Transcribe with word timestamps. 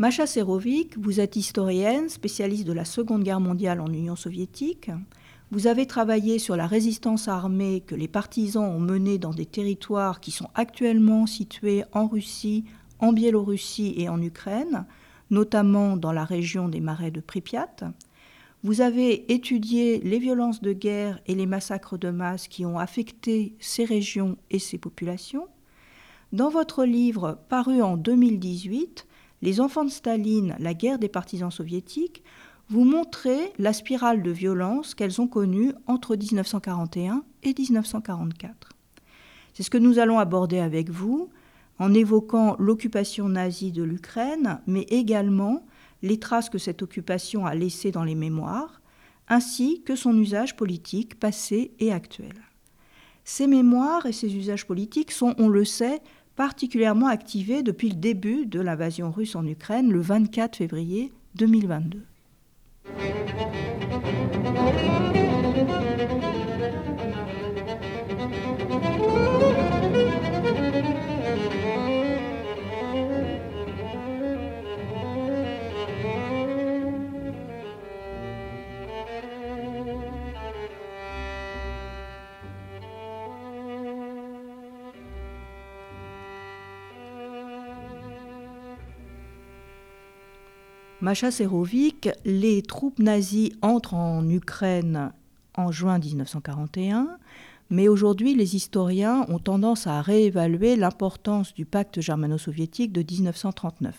Masha 0.00 0.26
Serovic, 0.26 0.96
vous 0.96 1.20
êtes 1.20 1.36
historienne, 1.36 2.08
spécialiste 2.08 2.66
de 2.66 2.72
la 2.72 2.86
Seconde 2.86 3.22
Guerre 3.22 3.38
mondiale 3.38 3.82
en 3.82 3.92
Union 3.92 4.16
soviétique. 4.16 4.90
Vous 5.50 5.66
avez 5.66 5.84
travaillé 5.84 6.38
sur 6.38 6.56
la 6.56 6.66
résistance 6.66 7.28
armée 7.28 7.82
que 7.86 7.94
les 7.94 8.08
partisans 8.08 8.64
ont 8.64 8.80
menée 8.80 9.18
dans 9.18 9.34
des 9.34 9.44
territoires 9.44 10.20
qui 10.20 10.30
sont 10.30 10.48
actuellement 10.54 11.26
situés 11.26 11.84
en 11.92 12.06
Russie, 12.06 12.64
en 12.98 13.12
Biélorussie 13.12 13.92
et 13.98 14.08
en 14.08 14.22
Ukraine, 14.22 14.86
notamment 15.28 15.98
dans 15.98 16.12
la 16.12 16.24
région 16.24 16.70
des 16.70 16.80
marais 16.80 17.10
de 17.10 17.20
Pripyat. 17.20 17.92
Vous 18.62 18.80
avez 18.80 19.30
étudié 19.30 19.98
les 19.98 20.18
violences 20.18 20.62
de 20.62 20.72
guerre 20.72 21.20
et 21.26 21.34
les 21.34 21.44
massacres 21.44 21.98
de 21.98 22.08
masse 22.08 22.48
qui 22.48 22.64
ont 22.64 22.78
affecté 22.78 23.52
ces 23.60 23.84
régions 23.84 24.38
et 24.50 24.60
ces 24.60 24.78
populations. 24.78 25.46
Dans 26.32 26.48
votre 26.48 26.86
livre 26.86 27.38
paru 27.50 27.82
en 27.82 27.98
2018, 27.98 29.06
Les 29.42 29.60
enfants 29.60 29.84
de 29.84 29.90
Staline, 29.90 30.56
la 30.58 30.74
guerre 30.74 30.98
des 30.98 31.08
partisans 31.08 31.50
soviétiques, 31.50 32.22
vous 32.68 32.84
montrez 32.84 33.52
la 33.58 33.72
spirale 33.72 34.22
de 34.22 34.30
violence 34.30 34.94
qu'elles 34.94 35.20
ont 35.20 35.26
connue 35.26 35.72
entre 35.86 36.14
1941 36.14 37.24
et 37.42 37.54
1944. 37.58 38.68
C'est 39.54 39.62
ce 39.62 39.70
que 39.70 39.78
nous 39.78 39.98
allons 39.98 40.18
aborder 40.18 40.58
avec 40.58 40.90
vous 40.90 41.30
en 41.78 41.94
évoquant 41.94 42.54
l'occupation 42.58 43.28
nazie 43.28 43.72
de 43.72 43.82
l'Ukraine, 43.82 44.60
mais 44.66 44.82
également 44.82 45.64
les 46.02 46.18
traces 46.18 46.50
que 46.50 46.58
cette 46.58 46.82
occupation 46.82 47.46
a 47.46 47.54
laissées 47.54 47.90
dans 47.90 48.04
les 48.04 48.14
mémoires, 48.14 48.80
ainsi 49.28 49.82
que 49.82 49.96
son 49.96 50.16
usage 50.16 50.56
politique 50.56 51.18
passé 51.18 51.72
et 51.78 51.92
actuel. 51.92 52.34
Ces 53.24 53.46
mémoires 53.46 54.06
et 54.06 54.12
ces 54.12 54.36
usages 54.36 54.66
politiques 54.66 55.12
sont, 55.12 55.34
on 55.38 55.48
le 55.48 55.64
sait, 55.64 56.00
particulièrement 56.40 57.08
activés 57.08 57.62
depuis 57.62 57.90
le 57.90 57.96
début 57.96 58.46
de 58.46 58.62
l'invasion 58.62 59.10
russe 59.10 59.36
en 59.36 59.46
Ukraine 59.46 59.92
le 59.92 60.00
24 60.00 60.56
février 60.56 61.12
2022. 61.34 62.00
Macha 91.02 91.30
Serovic, 91.30 92.10
les 92.26 92.60
troupes 92.60 92.98
nazies 92.98 93.54
entrent 93.62 93.94
en 93.94 94.28
Ukraine 94.28 95.12
en 95.54 95.72
juin 95.72 95.98
1941, 95.98 97.16
mais 97.70 97.88
aujourd'hui 97.88 98.34
les 98.34 98.54
historiens 98.54 99.24
ont 99.30 99.38
tendance 99.38 99.86
à 99.86 100.02
réévaluer 100.02 100.76
l'importance 100.76 101.54
du 101.54 101.64
pacte 101.64 102.02
germano-soviétique 102.02 102.92
de 102.92 103.00
1939. 103.00 103.94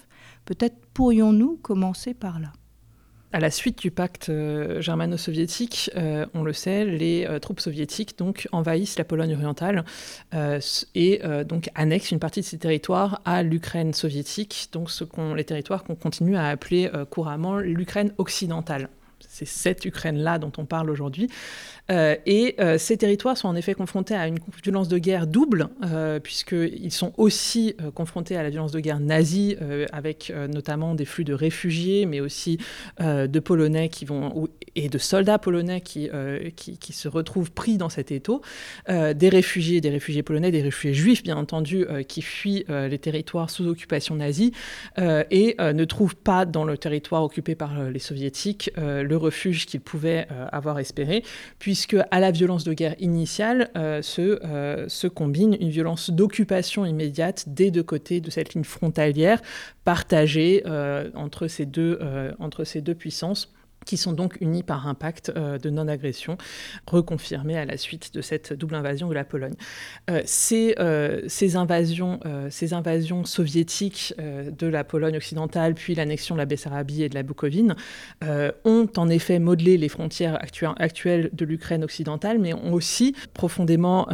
Peut-être 0.45 0.77
pourrions-nous 0.93 1.57
commencer 1.63 2.13
par 2.13 2.39
là? 2.39 2.53
À 3.33 3.39
la 3.39 3.51
suite 3.51 3.79
du 3.79 3.91
pacte 3.91 4.29
euh, 4.29 4.81
germano-soviétique, 4.81 5.89
euh, 5.95 6.25
on 6.33 6.43
le 6.43 6.53
sait, 6.53 6.85
les 6.85 7.25
euh, 7.25 7.39
troupes 7.39 7.59
soviétiques 7.59 8.17
donc 8.17 8.47
envahissent 8.51 8.97
la 8.97 9.05
Pologne 9.05 9.33
orientale 9.33 9.85
et 10.95 11.21
donc 11.45 11.69
annexent 11.75 12.11
une 12.11 12.19
partie 12.19 12.41
de 12.41 12.45
ces 12.45 12.57
territoires 12.57 13.21
à 13.25 13.43
l'Ukraine 13.43 13.93
soviétique, 13.93 14.69
donc 14.71 14.89
les 15.35 15.43
territoires 15.43 15.83
qu'on 15.83 15.95
continue 15.95 16.35
à 16.35 16.47
appeler 16.47 16.89
couramment 17.09 17.57
l'Ukraine 17.57 18.13
occidentale. 18.17 18.89
C'est 19.19 19.45
cette 19.45 19.85
Ukraine-là 19.85 20.39
dont 20.39 20.51
on 20.57 20.65
parle 20.65 20.89
aujourd'hui. 20.89 21.29
Euh, 21.91 22.15
et 22.25 22.55
euh, 22.59 22.77
ces 22.77 22.97
territoires 22.97 23.37
sont 23.37 23.47
en 23.47 23.55
effet 23.55 23.73
confrontés 23.73 24.15
à 24.15 24.27
une 24.27 24.39
violence 24.63 24.87
de 24.87 24.97
guerre 24.97 25.27
double, 25.27 25.67
euh, 25.83 26.19
puisqu'ils 26.19 26.91
sont 26.91 27.13
aussi 27.17 27.75
confrontés 27.93 28.35
à 28.37 28.43
la 28.43 28.49
violence 28.49 28.71
de 28.71 28.79
guerre 28.79 28.99
nazie, 28.99 29.57
avec 29.91 30.31
notamment 30.49 30.95
des 30.95 31.05
flux 31.05 31.23
de 31.23 31.33
réfugiés, 31.33 32.05
mais 32.05 32.19
aussi 32.19 32.57
de 32.99 33.39
Polonais 33.39 33.89
qui 33.89 34.05
vont, 34.05 34.47
et 34.75 34.89
de 34.89 34.97
soldats 34.97 35.37
polonais 35.37 35.81
qui, 35.81 36.09
qui, 36.55 36.93
se 36.93 37.07
retrouvent 37.07 37.51
pris 37.51 37.77
dans 37.77 37.89
cet 37.89 38.11
étau, 38.11 38.41
des 38.87 39.29
réfugiés, 39.29 39.81
des 39.81 39.89
réfugiés 39.89 40.23
polonais, 40.23 40.51
des 40.51 40.61
réfugiés 40.61 40.93
juifs, 40.93 41.23
bien 41.23 41.37
entendu, 41.37 41.85
qui 42.07 42.21
fuient 42.21 42.65
les 42.67 42.99
territoires 42.99 43.49
sous 43.49 43.67
occupation 43.67 44.15
nazie 44.15 44.53
et 44.97 45.55
ne 45.59 45.85
trouvent 45.85 46.15
pas 46.15 46.45
dans 46.45 46.63
le 46.63 46.77
territoire 46.77 47.23
occupé 47.23 47.55
par 47.55 47.89
les 47.89 47.99
soviétiques 47.99 48.71
le 48.77 49.15
refuge 49.15 49.65
qu'ils 49.65 49.81
pouvaient 49.81 50.27
avoir 50.51 50.79
espéré, 50.79 51.23
puisque 51.59 51.80
puisque 51.81 52.05
à 52.11 52.19
la 52.19 52.29
violence 52.29 52.63
de 52.63 52.73
guerre 52.73 52.95
initiale 52.99 53.71
euh, 53.75 54.01
euh, 54.19 54.85
se, 54.87 55.07
combine 55.07 55.57
une 55.59 55.69
violence 55.69 56.11
d'occupation 56.11 56.85
immédiate 56.85 57.45
des 57.47 57.71
deux 57.71 57.81
côtés 57.81 58.21
de 58.21 58.29
cette 58.29 58.53
ligne 58.53 58.63
frontalière 58.63 59.41
partagée 59.83 60.61
euh, 60.67 61.09
entre, 61.15 61.47
ces 61.47 61.65
deux, 61.65 61.99
entre 62.37 62.65
ces 62.65 62.81
deux 62.81 62.93
puissances 62.93 63.51
qui 63.85 63.97
sont 63.97 64.13
donc 64.13 64.37
unis 64.41 64.63
par 64.63 64.87
un 64.87 64.93
pacte 64.93 65.31
euh, 65.35 65.57
de 65.57 65.69
non-agression 65.69 66.37
reconfirmé 66.87 67.57
à 67.57 67.65
la 67.65 67.77
suite 67.77 68.13
de 68.13 68.21
cette 68.21 68.53
double 68.53 68.75
invasion 68.75 69.09
de 69.09 69.13
la 69.13 69.23
Pologne. 69.23 69.55
Euh, 70.09 70.21
ces, 70.25 70.75
euh, 70.79 71.21
ces, 71.27 71.55
invasions, 71.55 72.19
ces 72.49 72.73
invasions 72.73 73.25
soviétiques 73.25 74.13
de 74.17 74.67
la 74.67 74.83
Pologne 74.83 75.17
occidentale, 75.17 75.73
puis 75.73 75.95
l'annexion 75.95 76.35
de 76.35 76.39
la 76.39 76.45
Bessarabie 76.45 77.03
et 77.03 77.09
de 77.09 77.15
la 77.15 77.23
Bukovine, 77.23 77.75
ont 78.65 78.87
en 78.97 79.09
effet 79.09 79.39
modelé 79.39 79.77
les 79.77 79.89
frontières 79.89 80.37
actuelles 80.77 81.29
de 81.33 81.45
l'Ukraine 81.45 81.83
occidentale, 81.83 82.39
mais 82.39 82.53
ont 82.53 82.73
aussi 82.73 83.15
profondément 83.33 84.07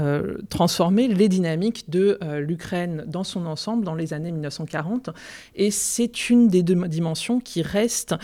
transformé 0.49 1.07
les 1.07 1.29
dynamiques 1.29 1.89
de 1.89 2.17
l'Ukraine 2.39 3.03
dans 3.07 3.23
son 3.23 3.45
ensemble 3.45 3.83
dans 3.83 3.95
les 3.95 4.13
années 4.13 4.31
1940. 4.31 5.09
Et 5.55 5.71
c'est 5.71 6.29
une 6.29 6.47
des 6.47 6.63
deux 6.63 6.87
dimensions 6.87 7.39
qui 7.39 7.61
reste 7.61 8.15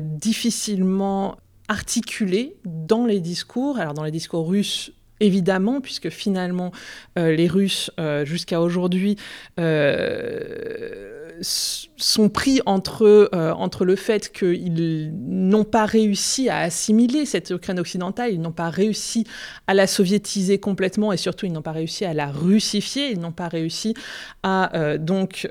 difficile 0.00 0.77
articulé 1.68 2.56
dans 2.64 3.04
les 3.06 3.20
discours, 3.20 3.78
alors 3.78 3.94
dans 3.94 4.04
les 4.04 4.10
discours 4.10 4.48
russes 4.48 4.92
évidemment, 5.20 5.80
puisque 5.80 6.10
finalement, 6.10 6.72
euh, 7.18 7.34
les 7.34 7.48
Russes, 7.48 7.90
euh, 7.98 8.24
jusqu'à 8.24 8.60
aujourd'hui, 8.60 9.16
euh, 9.58 11.40
sont 11.40 12.28
pris 12.28 12.60
entre, 12.66 13.30
entre 13.32 13.84
le 13.84 13.94
fait 13.94 14.32
qu'ils 14.32 15.12
n'ont 15.14 15.62
pas 15.62 15.86
réussi 15.86 16.48
à 16.48 16.58
assimiler 16.58 17.26
cette 17.26 17.50
Ukraine 17.50 17.78
occidentale, 17.78 18.32
ils 18.32 18.40
n'ont 18.40 18.50
pas 18.50 18.70
réussi 18.70 19.24
à 19.68 19.74
la 19.74 19.86
soviétiser 19.86 20.58
complètement, 20.58 21.12
et 21.12 21.16
surtout, 21.16 21.46
ils 21.46 21.52
n'ont 21.52 21.62
pas 21.62 21.70
réussi 21.70 22.04
à 22.04 22.12
la 22.12 22.26
russifier, 22.26 23.12
ils 23.12 23.20
n'ont 23.20 23.30
pas 23.30 23.46
réussi 23.46 23.94
à 24.42 24.98
donc 24.98 25.48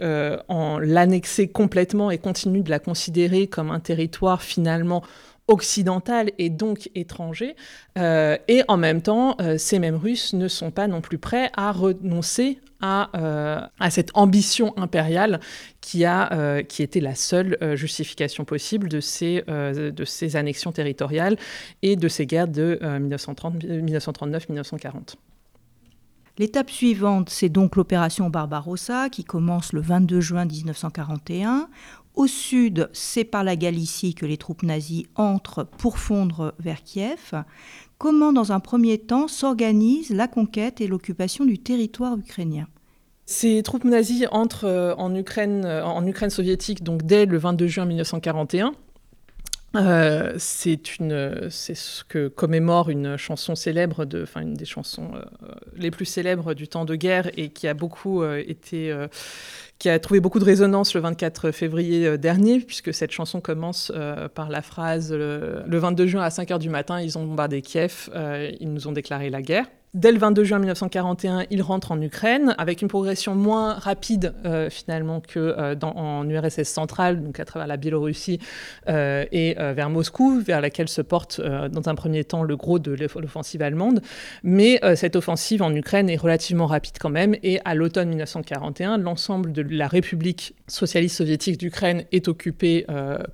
en 0.49 0.77
l'annexer 0.77 1.47
complètement 1.47 2.11
et 2.11 2.17
continuer 2.17 2.63
de 2.63 2.69
la 2.69 2.79
considérer 2.79 3.47
comme 3.47 3.71
un 3.71 3.79
territoire 3.79 4.41
finalement 4.41 5.03
occidental 5.47 6.31
et 6.37 6.49
donc 6.49 6.89
étranger. 6.95 7.55
Euh, 7.97 8.37
et 8.47 8.63
en 8.67 8.77
même 8.77 9.01
temps, 9.01 9.35
euh, 9.41 9.57
ces 9.57 9.79
mêmes 9.79 9.95
Russes 9.95 10.33
ne 10.33 10.47
sont 10.47 10.71
pas 10.71 10.87
non 10.87 11.01
plus 11.01 11.17
prêts 11.17 11.49
à 11.55 11.71
renoncer 11.71 12.59
à, 12.79 13.09
euh, 13.17 13.59
à 13.79 13.89
cette 13.89 14.11
ambition 14.13 14.77
impériale 14.77 15.39
qui, 15.81 16.05
a, 16.05 16.61
qui 16.63 16.83
était 16.83 16.99
la 16.99 17.15
seule 17.15 17.57
justification 17.75 18.45
possible 18.45 18.87
de 18.87 18.99
ces, 18.99 19.43
de 19.47 20.05
ces 20.05 20.35
annexions 20.35 20.71
territoriales 20.71 21.37
et 21.81 21.95
de 21.95 22.07
ces 22.07 22.27
guerres 22.27 22.49
de 22.49 22.79
1939-1940. 22.83 25.15
L'étape 26.39 26.69
suivante, 26.69 27.31
c'est 27.31 27.49
donc 27.49 27.75
l'opération 27.75 28.29
Barbarossa 28.29 29.09
qui 29.09 29.23
commence 29.23 29.73
le 29.73 29.81
22 29.81 30.21
juin 30.21 30.45
1941, 30.45 31.67
au 32.17 32.27
sud, 32.27 32.89
c'est 32.93 33.23
par 33.23 33.43
la 33.43 33.55
Galicie 33.55 34.15
que 34.15 34.25
les 34.25 34.37
troupes 34.37 34.63
nazies 34.63 35.07
entrent 35.15 35.63
pour 35.63 35.99
fondre 35.99 36.53
vers 36.59 36.83
Kiev. 36.83 37.43
Comment, 37.97 38.33
dans 38.33 38.51
un 38.51 38.59
premier 38.59 38.97
temps, 38.97 39.27
s'organise 39.27 40.09
la 40.09 40.27
conquête 40.27 40.81
et 40.81 40.87
l'occupation 40.87 41.45
du 41.45 41.59
territoire 41.59 42.17
ukrainien? 42.17 42.67
Ces 43.25 43.61
troupes 43.61 43.83
nazies 43.83 44.25
entrent 44.31 44.65
euh, 44.65 44.95
en 44.95 45.13
Ukraine, 45.13 45.65
euh, 45.65 45.83
en 45.83 46.29
soviétique 46.29 46.81
donc 46.81 47.03
dès 47.03 47.25
le 47.25 47.37
22 47.37 47.67
juin 47.67 47.85
1941. 47.85 48.73
Euh, 49.75 50.33
c'est 50.39 50.79
ce 51.75 52.03
que 52.05 52.29
commémore 52.29 52.89
une 52.89 53.17
chanson 53.17 53.53
célèbre, 53.53 54.07
une 54.37 54.53
des 54.53 54.65
chansons 54.65 55.11
les 55.75 55.91
plus 55.91 56.05
célèbres 56.05 56.53
du 56.53 56.67
temps 56.67 56.85
de 56.85 56.95
guerre 56.95 57.29
et 57.37 57.49
qui 57.49 57.67
a 57.67 57.73
beaucoup 57.75 58.23
été, 58.23 58.95
qui 59.79 59.89
a 59.89 59.99
trouvé 59.99 60.19
beaucoup 60.19 60.39
de 60.39 60.45
résonance 60.45 60.93
le 60.95 61.01
24 61.01 61.51
février 61.51 62.07
euh, 62.07 62.17
dernier, 62.17 62.59
puisque 62.59 62.93
cette 62.93 63.11
chanson 63.11 63.41
commence 63.41 63.91
euh, 63.95 64.27
par 64.27 64.49
la 64.49 64.61
phrase 64.61 65.13
le, 65.13 65.63
22 65.67 66.07
juin 66.07 66.23
à 66.23 66.29
5 66.29 66.49
h 66.49 66.59
du 66.59 66.69
matin, 66.69 67.01
ils 67.01 67.17
ont 67.17 67.25
bombardé 67.25 67.61
Kiev, 67.61 68.09
euh, 68.15 68.51
ils 68.59 68.71
nous 68.71 68.87
ont 68.87 68.91
déclaré 68.91 69.29
la 69.29 69.41
guerre. 69.41 69.67
Dès 69.93 70.11
le 70.11 70.19
22 70.19 70.43
juin 70.43 70.59
1941, 70.59 71.45
il 71.49 71.61
rentre 71.61 71.93
en 71.93 72.01
Ukraine 72.01 72.53
avec 72.57 72.81
une 72.81 72.89
progression 72.89 73.35
moins 73.35 73.75
rapide 73.75 74.33
euh, 74.43 74.69
finalement 74.69 75.21
que 75.21 75.39
euh, 75.39 75.75
dans, 75.75 75.95
en 75.95 76.29
URSS 76.29 76.63
centrale, 76.63 77.23
donc 77.23 77.39
à 77.39 77.45
travers 77.45 77.67
la 77.67 77.77
Biélorussie 77.77 78.39
euh, 78.89 79.25
et 79.31 79.55
vers 79.57 79.89
Moscou, 79.89 80.41
vers 80.41 80.59
laquelle 80.59 80.89
se 80.89 81.01
porte 81.01 81.39
dans 81.39 81.89
un 81.89 81.95
premier 81.95 82.25
temps 82.25 82.43
le 82.43 82.57
gros 82.57 82.79
de 82.79 82.91
l'offensive 82.91 83.61
allemande. 83.61 84.01
Mais 84.43 84.79
cette 84.95 85.15
offensive 85.15 85.61
en 85.61 85.73
Ukraine 85.73 86.09
est 86.09 86.17
relativement 86.17 86.65
rapide 86.65 86.97
quand 86.99 87.09
même 87.09 87.35
et 87.43 87.59
à 87.63 87.73
l'automne 87.73 88.09
1941, 88.09 88.97
l'ensemble 88.97 89.53
de 89.53 89.61
la 89.61 89.87
République 89.87 90.53
socialiste 90.67 91.17
soviétique 91.17 91.57
d'Ukraine 91.57 92.03
est 92.11 92.27
occupée 92.27 92.85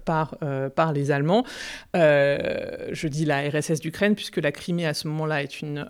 par, 0.06 0.38
par 0.76 0.94
les 0.94 1.12
Allemands. 1.12 1.44
je 1.94 3.08
dis 3.08 3.26
la 3.26 3.42
RSS 3.50 3.80
d'Ukraine 3.80 4.16
puisque 4.16 4.38
la 4.38 4.52
Crimée 4.52 4.86
à 4.86 4.94
ce 4.94 5.08
moment-là 5.08 5.44
est 5.44 5.62
une 5.62 5.86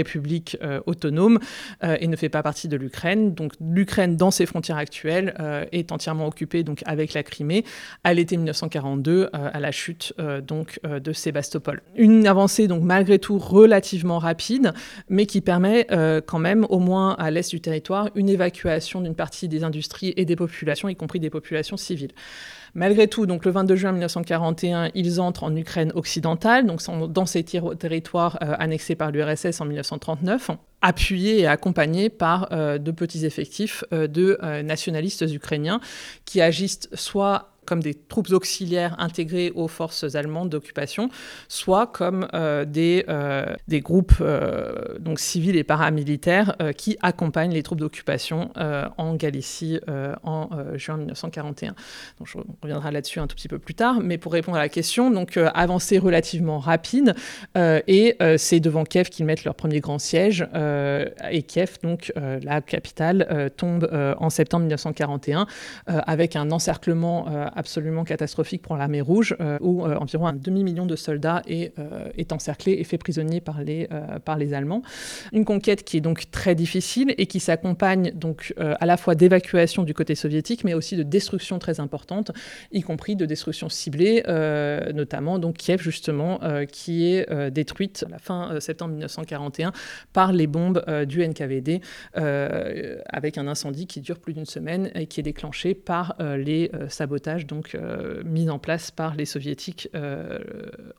république 0.00 0.56
euh, 0.62 0.80
autonome 0.86 1.38
euh, 1.84 1.96
et 2.00 2.06
ne 2.06 2.16
fait 2.16 2.28
pas 2.28 2.42
partie 2.42 2.68
de 2.68 2.76
l'Ukraine. 2.76 3.34
Donc 3.34 3.52
l'Ukraine, 3.60 4.16
dans 4.16 4.30
ses 4.30 4.46
frontières 4.46 4.76
actuelles, 4.76 5.34
euh, 5.40 5.64
est 5.72 5.92
entièrement 5.92 6.26
occupée 6.26 6.62
donc 6.62 6.82
avec 6.86 7.14
la 7.14 7.22
Crimée 7.22 7.64
à 8.04 8.14
l'été 8.14 8.36
1942, 8.36 9.30
à 9.32 9.60
la 9.60 9.72
chute 9.72 10.14
donc 10.46 10.80
de 10.82 11.12
Sébastopol. 11.12 11.82
Une 11.94 12.26
avancée 12.26 12.66
donc 12.66 12.82
malgré 12.82 13.18
tout 13.18 13.38
relativement 13.38 14.18
rapide, 14.18 14.72
mais 15.08 15.26
qui 15.26 15.40
permet 15.40 15.86
quand 16.26 16.38
même, 16.38 16.66
au 16.70 16.78
moins 16.78 17.14
à 17.14 17.30
l'est 17.30 17.50
du 17.50 17.60
territoire, 17.60 18.08
une 18.14 18.28
évacuation 18.28 19.00
d'une 19.00 19.14
partie 19.14 19.48
des 19.48 19.64
industries 19.64 20.14
et 20.16 20.24
des 20.24 20.36
populations, 20.36 20.88
y 20.88 20.96
compris 20.96 21.20
des 21.20 21.30
populations 21.30 21.76
civiles. 21.76 22.12
Malgré 22.74 23.08
tout, 23.08 23.26
donc 23.26 23.44
le 23.44 23.50
22 23.50 23.76
juin 23.76 23.92
1941, 23.92 24.90
ils 24.94 25.20
entrent 25.20 25.44
en 25.44 25.54
Ukraine 25.56 25.92
occidentale, 25.94 26.66
dans 27.08 27.26
ces 27.26 27.44
territoires 27.44 28.38
euh, 28.42 28.54
annexés 28.58 28.94
par 28.94 29.10
l'URSS 29.10 29.60
en 29.60 29.64
1939 29.64 30.50
appuyés 30.82 31.40
et 31.40 31.46
accompagnés 31.46 32.08
par 32.08 32.48
euh, 32.52 32.78
de 32.78 32.90
petits 32.90 33.26
effectifs 33.26 33.84
euh, 33.92 34.06
de 34.06 34.38
nationalistes 34.62 35.26
ukrainiens 35.30 35.80
qui 36.24 36.40
agissent 36.40 36.88
soit 36.94 37.49
comme 37.70 37.84
des 37.84 37.94
troupes 37.94 38.32
auxiliaires 38.32 38.96
intégrées 38.98 39.52
aux 39.54 39.68
forces 39.68 40.16
allemandes 40.16 40.48
d'occupation, 40.48 41.08
soit 41.46 41.86
comme 41.86 42.26
euh, 42.34 42.64
des, 42.64 43.04
euh, 43.08 43.54
des 43.68 43.80
groupes 43.80 44.14
euh, 44.20 44.98
donc 44.98 45.20
civils 45.20 45.56
et 45.56 45.62
paramilitaires 45.62 46.56
qui 46.76 46.98
accompagnent 47.00 47.52
les 47.52 47.62
troupes 47.62 47.78
d'occupation 47.78 48.50
en 48.96 49.14
Galicie 49.14 49.78
en 50.24 50.48
juin 50.74 50.96
1941. 50.96 51.74
Donc, 52.18 52.26
je 52.26 52.38
reviendrai 52.62 52.90
là-dessus 52.90 53.20
un 53.20 53.28
tout 53.28 53.36
petit 53.36 53.46
peu 53.46 53.60
plus 53.60 53.74
tard, 53.74 54.00
mais 54.02 54.18
pour 54.18 54.32
répondre 54.32 54.56
à 54.56 54.60
la 54.60 54.68
question, 54.68 55.10
donc 55.12 55.36
avancée 55.36 55.98
relativement 55.98 56.58
rapide, 56.58 57.14
et 57.56 58.16
c'est 58.36 58.60
devant 58.60 58.84
Kiev 58.84 59.08
qu'ils 59.10 59.26
mettent 59.26 59.44
leur 59.44 59.54
premier 59.54 59.80
grand 59.80 59.98
siège, 59.98 60.46
et 61.30 61.42
Kiev, 61.42 61.78
donc 61.82 62.12
la 62.16 62.60
capitale, 62.60 63.50
tombe 63.56 63.88
en 64.18 64.30
septembre 64.30 64.62
1941 64.62 65.46
avec 65.86 66.36
un 66.36 66.50
encerclement 66.50 67.26
absolument 67.60 68.04
catastrophique 68.04 68.62
pour 68.62 68.76
l'armée 68.76 69.02
rouge, 69.02 69.36
euh, 69.40 69.58
où 69.60 69.84
euh, 69.84 69.94
environ 69.96 70.26
un 70.26 70.32
demi-million 70.32 70.86
de 70.86 70.96
soldats 70.96 71.42
est, 71.46 71.78
euh, 71.78 72.08
est, 72.16 72.32
encerclé 72.32 72.72
et 72.72 72.84
fait 72.84 72.96
prisonnier 72.96 73.40
par 73.40 73.62
les, 73.62 73.88
par 74.24 74.38
les 74.38 74.54
Allemands. 74.54 74.82
Une 75.32 75.44
conquête 75.44 75.84
qui 75.84 75.98
est 75.98 76.00
donc 76.00 76.30
très 76.30 76.54
difficile 76.54 77.14
et 77.18 77.26
qui 77.26 77.38
s'accompagne 77.38 78.12
donc 78.12 78.54
à 78.56 78.86
la 78.86 78.96
fois 78.96 79.14
d'évacuation 79.14 79.82
du 79.82 79.94
côté 79.94 80.14
soviétique, 80.14 80.64
mais 80.64 80.74
aussi 80.74 80.96
de 80.96 81.02
destruction 81.02 81.58
très 81.58 81.80
importante, 81.80 82.30
y 82.72 82.80
compris 82.80 83.16
de 83.16 83.26
destruction 83.26 83.68
ciblée, 83.68 84.22
notamment 84.94 85.38
donc 85.38 85.56
Kiev 85.56 85.82
justement, 85.82 86.40
qui 86.70 87.06
est 87.06 87.50
détruite 87.50 88.04
à 88.06 88.10
la 88.10 88.18
fin 88.18 88.60
septembre 88.60 88.92
1941 88.92 89.72
par 90.12 90.32
les 90.32 90.46
bombes 90.46 90.84
du 91.06 91.26
NKVD, 91.26 91.80
avec 92.14 93.38
un 93.38 93.46
incendie 93.48 93.86
qui 93.86 94.00
dure 94.00 94.18
plus 94.18 94.32
d'une 94.32 94.46
semaine 94.46 94.90
et 94.94 95.06
qui 95.06 95.20
est 95.20 95.24
déclenché 95.24 95.74
par 95.74 96.16
les 96.20 96.70
sabotages 96.88 97.46
euh, 97.74 98.22
mise 98.24 98.50
en 98.50 98.58
place 98.58 98.90
par 98.90 99.14
les 99.14 99.24
soviétiques 99.24 99.88
euh, 99.94 100.38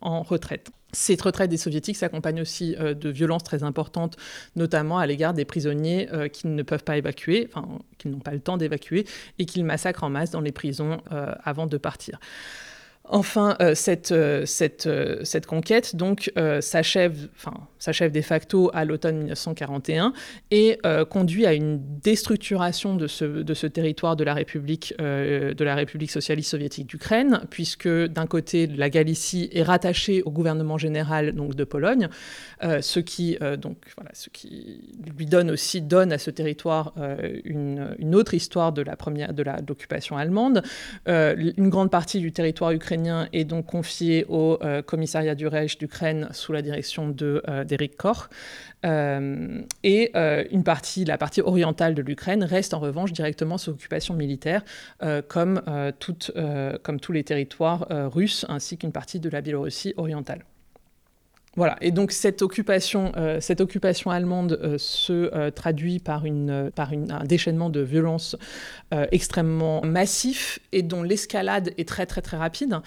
en 0.01 0.21
retraite. 0.21 0.71
Cette 0.94 1.21
retraite 1.21 1.50
des 1.50 1.57
soviétiques 1.57 1.95
s'accompagne 1.95 2.42
aussi 2.42 2.75
euh, 2.80 2.94
de 2.94 3.09
violences 3.09 3.44
très 3.44 3.63
importantes, 3.63 4.18
notamment 4.56 4.98
à 4.98 5.06
l'égard 5.06 5.33
des 5.33 5.45
prisonniers 5.45 6.09
qui 6.33 6.48
ne 6.48 6.63
peuvent 6.63 6.83
pas 6.83 6.98
évacuer, 6.98 7.50
enfin, 7.51 7.80
qui 7.98 8.09
n'ont 8.09 8.19
pas 8.19 8.31
le 8.31 8.39
temps 8.39 8.57
d'évacuer, 8.57 9.06
et 9.39 9.45
qu'ils 9.45 9.65
massacrent 9.65 10.03
en 10.03 10.09
masse 10.09 10.31
dans 10.31 10.42
les 10.42 10.51
prisons 10.51 11.01
avant 11.44 11.68
de 11.68 11.77
partir. 11.77 12.19
Enfin, 13.06 13.57
cette, 13.74 14.13
cette, 14.45 14.89
cette, 15.24 15.45
conquête 15.45 15.95
donc 15.95 16.31
s'achève, 16.62 17.27
s'achève 17.81 18.12
de 18.12 18.21
facto 18.21 18.69
à 18.74 18.86
l'automne 18.86 19.18
1941 19.18 20.13
et 20.51 20.77
euh, 20.86 21.03
conduit 21.03 21.45
à 21.45 21.53
une 21.53 21.81
déstructuration 22.00 22.95
de 22.95 23.07
ce, 23.07 23.25
de 23.25 23.53
ce 23.53 23.68
territoire 23.68 24.15
de 24.15 24.24
la 24.24 24.33
République, 24.33 24.94
euh, 25.01 25.53
de 25.53 25.63
la 25.63 25.75
République 25.75 26.12
socialiste 26.12 26.51
soviétique 26.51 26.88
d'Ukraine, 26.88 27.42
puisque 27.50 27.89
d'un 27.89 28.27
côté, 28.27 28.68
la 28.68 28.89
Galicie 28.89 29.50
est 29.51 29.63
rattachée 29.63 30.21
au 30.24 30.31
gouvernement 30.31 30.77
général 30.77 31.33
donc, 31.33 31.56
de 31.56 31.63
Pologne, 31.63 32.07
euh, 32.63 32.81
ce, 32.81 33.00
qui, 33.00 33.38
donc, 33.57 33.77
voilà, 33.98 34.12
ce 34.13 34.30
qui 34.30 34.81
lui 35.18 35.25
donne 35.25 35.50
aussi 35.50 35.81
donne 35.81 36.12
à 36.12 36.19
ce 36.19 36.30
territoire 36.30 36.94
une, 37.44 37.95
une, 37.98 38.15
autre 38.15 38.33
histoire 38.33 38.71
de 38.71 38.81
la 38.81 38.95
première 38.95 39.33
de 39.33 39.44
l'occupation 39.68 40.18
allemande. 40.18 40.62
une 41.07 41.69
grande 41.69 41.89
partie 41.89 42.19
du 42.19 42.31
territoire 42.31 42.71
ukrainien 42.71 43.00
est 43.31 43.45
donc 43.45 43.65
confiée 43.65 44.25
au 44.30 44.59
commissariat 44.86 45.36
du 45.36 45.48
Reich 45.48 45.77
d'Ukraine 45.77 46.30
sous 46.31 46.51
la 46.51 46.62
direction 46.62 47.09
de 47.09 47.42
d'Éric 47.65 47.98
Koch. 47.98 48.30
Euh, 48.86 49.62
et 49.83 50.12
euh, 50.15 50.44
une 50.51 50.63
partie, 50.63 51.06
la 51.06 51.18
partie 51.18 51.42
orientale 51.42 51.94
de 51.94 52.01
l'Ukraine 52.01 52.44
reste 52.44 52.74
en 52.74 52.80
revanche 52.80 53.13
directement 53.13 53.57
sous 53.57 53.71
occupation 53.71 54.15
militaire, 54.15 54.63
euh, 55.03 55.21
comme 55.21 55.62
tous 56.07 57.12
les 57.12 57.24
territoires 57.24 57.88
russes, 58.13 58.45
ainsi 58.50 58.77
qu'une 58.77 58.92
partie 58.92 59.19
de 59.19 59.30
la 59.30 59.42
Biélorussie 59.42 59.94
orientale. 59.98 60.44
Voilà, 61.57 61.75
et 61.81 61.92
donc 61.92 62.13
cette 62.13 62.42
occupation, 62.42 63.12
cette 63.42 63.59
occupation 63.59 64.09
allemande 64.09 64.77
se 64.77 65.50
traduit 65.50 66.00
par, 66.00 66.25
une, 66.25 66.71
par 66.74 66.94
un 66.94 67.25
déchaînement 67.25 67.69
de 67.69 67.81
violences 67.81 68.38
extrêmement 69.12 69.81
massif 69.81 70.59
et 70.71 70.81
dont 70.81 71.03
l'escalade 71.03 71.74
est 71.77 71.86
très 71.86 72.06
très 72.06 72.21
très 72.21 72.38
rapide 72.38 72.80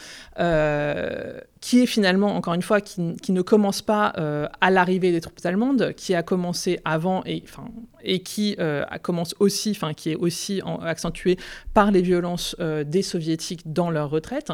qui 1.64 1.80
est 1.80 1.86
finalement, 1.86 2.36
encore 2.36 2.52
une 2.52 2.60
fois, 2.60 2.82
qui, 2.82 3.00
ne 3.00 3.40
commence 3.40 3.80
pas 3.80 4.12
euh, 4.18 4.46
à 4.60 4.70
l'arrivée 4.70 5.12
des 5.12 5.22
troupes 5.22 5.40
allemandes, 5.44 5.94
qui 5.96 6.14
a 6.14 6.22
commencé 6.22 6.78
avant 6.84 7.22
et, 7.24 7.42
enfin, 7.42 7.64
et 8.04 8.20
qui 8.20 8.56
euh, 8.58 8.84
commence 9.02 9.34
aussi, 9.40 9.70
enfin, 9.70 9.94
qui 9.94 10.10
est 10.10 10.16
aussi 10.16 10.60
accentué 10.82 11.36
par 11.72 11.90
les 11.90 12.02
violences 12.02 12.54
euh, 12.60 12.84
des 12.84 13.02
soviétiques 13.02 13.72
dans 13.72 13.90
leur 13.90 14.10
retraite. 14.10 14.52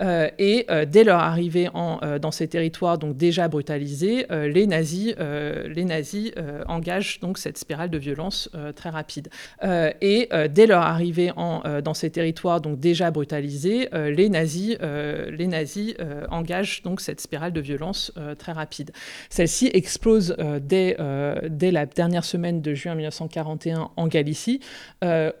et 0.00 0.66
dès 0.88 1.04
leur 1.04 1.20
arrivée 1.20 1.68
en, 1.72 2.00
dans 2.18 2.30
ces 2.30 2.48
territoires, 2.48 2.98
donc 2.98 3.16
déjà 3.16 3.48
brutalisés, 3.48 4.26
les 4.30 4.66
nazis, 4.66 5.14
les 5.18 5.84
nazis 5.84 6.32
engagent 6.66 7.20
donc 7.20 7.38
cette 7.38 7.58
spirale 7.58 7.90
de 7.90 7.98
violence 7.98 8.50
très 8.74 8.90
rapide. 8.90 9.28
et 9.62 10.28
dès 10.50 10.66
leur 10.66 10.82
arrivée 10.82 11.32
en, 11.36 11.62
dans 11.80 11.94
ces 11.94 12.10
territoires, 12.10 12.60
donc 12.60 12.78
déjà 12.78 13.10
brutalisés, 13.10 13.88
les 13.92 14.28
nazis, 14.28 14.76
les 14.80 15.46
nazis 15.46 15.94
engagent 16.28 16.46
engage 16.46 16.82
donc 16.82 17.00
cette 17.00 17.20
spirale 17.20 17.52
de 17.52 17.60
violence 17.60 18.12
euh, 18.16 18.36
très 18.36 18.52
rapide. 18.52 18.92
Celle-ci 19.30 19.68
explose 19.74 20.36
euh, 20.38 20.60
dès, 20.62 20.96
euh, 21.00 21.40
dès 21.50 21.72
la 21.72 21.86
dernière 21.86 22.24
semaine 22.24 22.62
de 22.62 22.72
juin 22.72 22.85
1941 22.94 23.90
en 23.96 24.06
Galicie, 24.06 24.60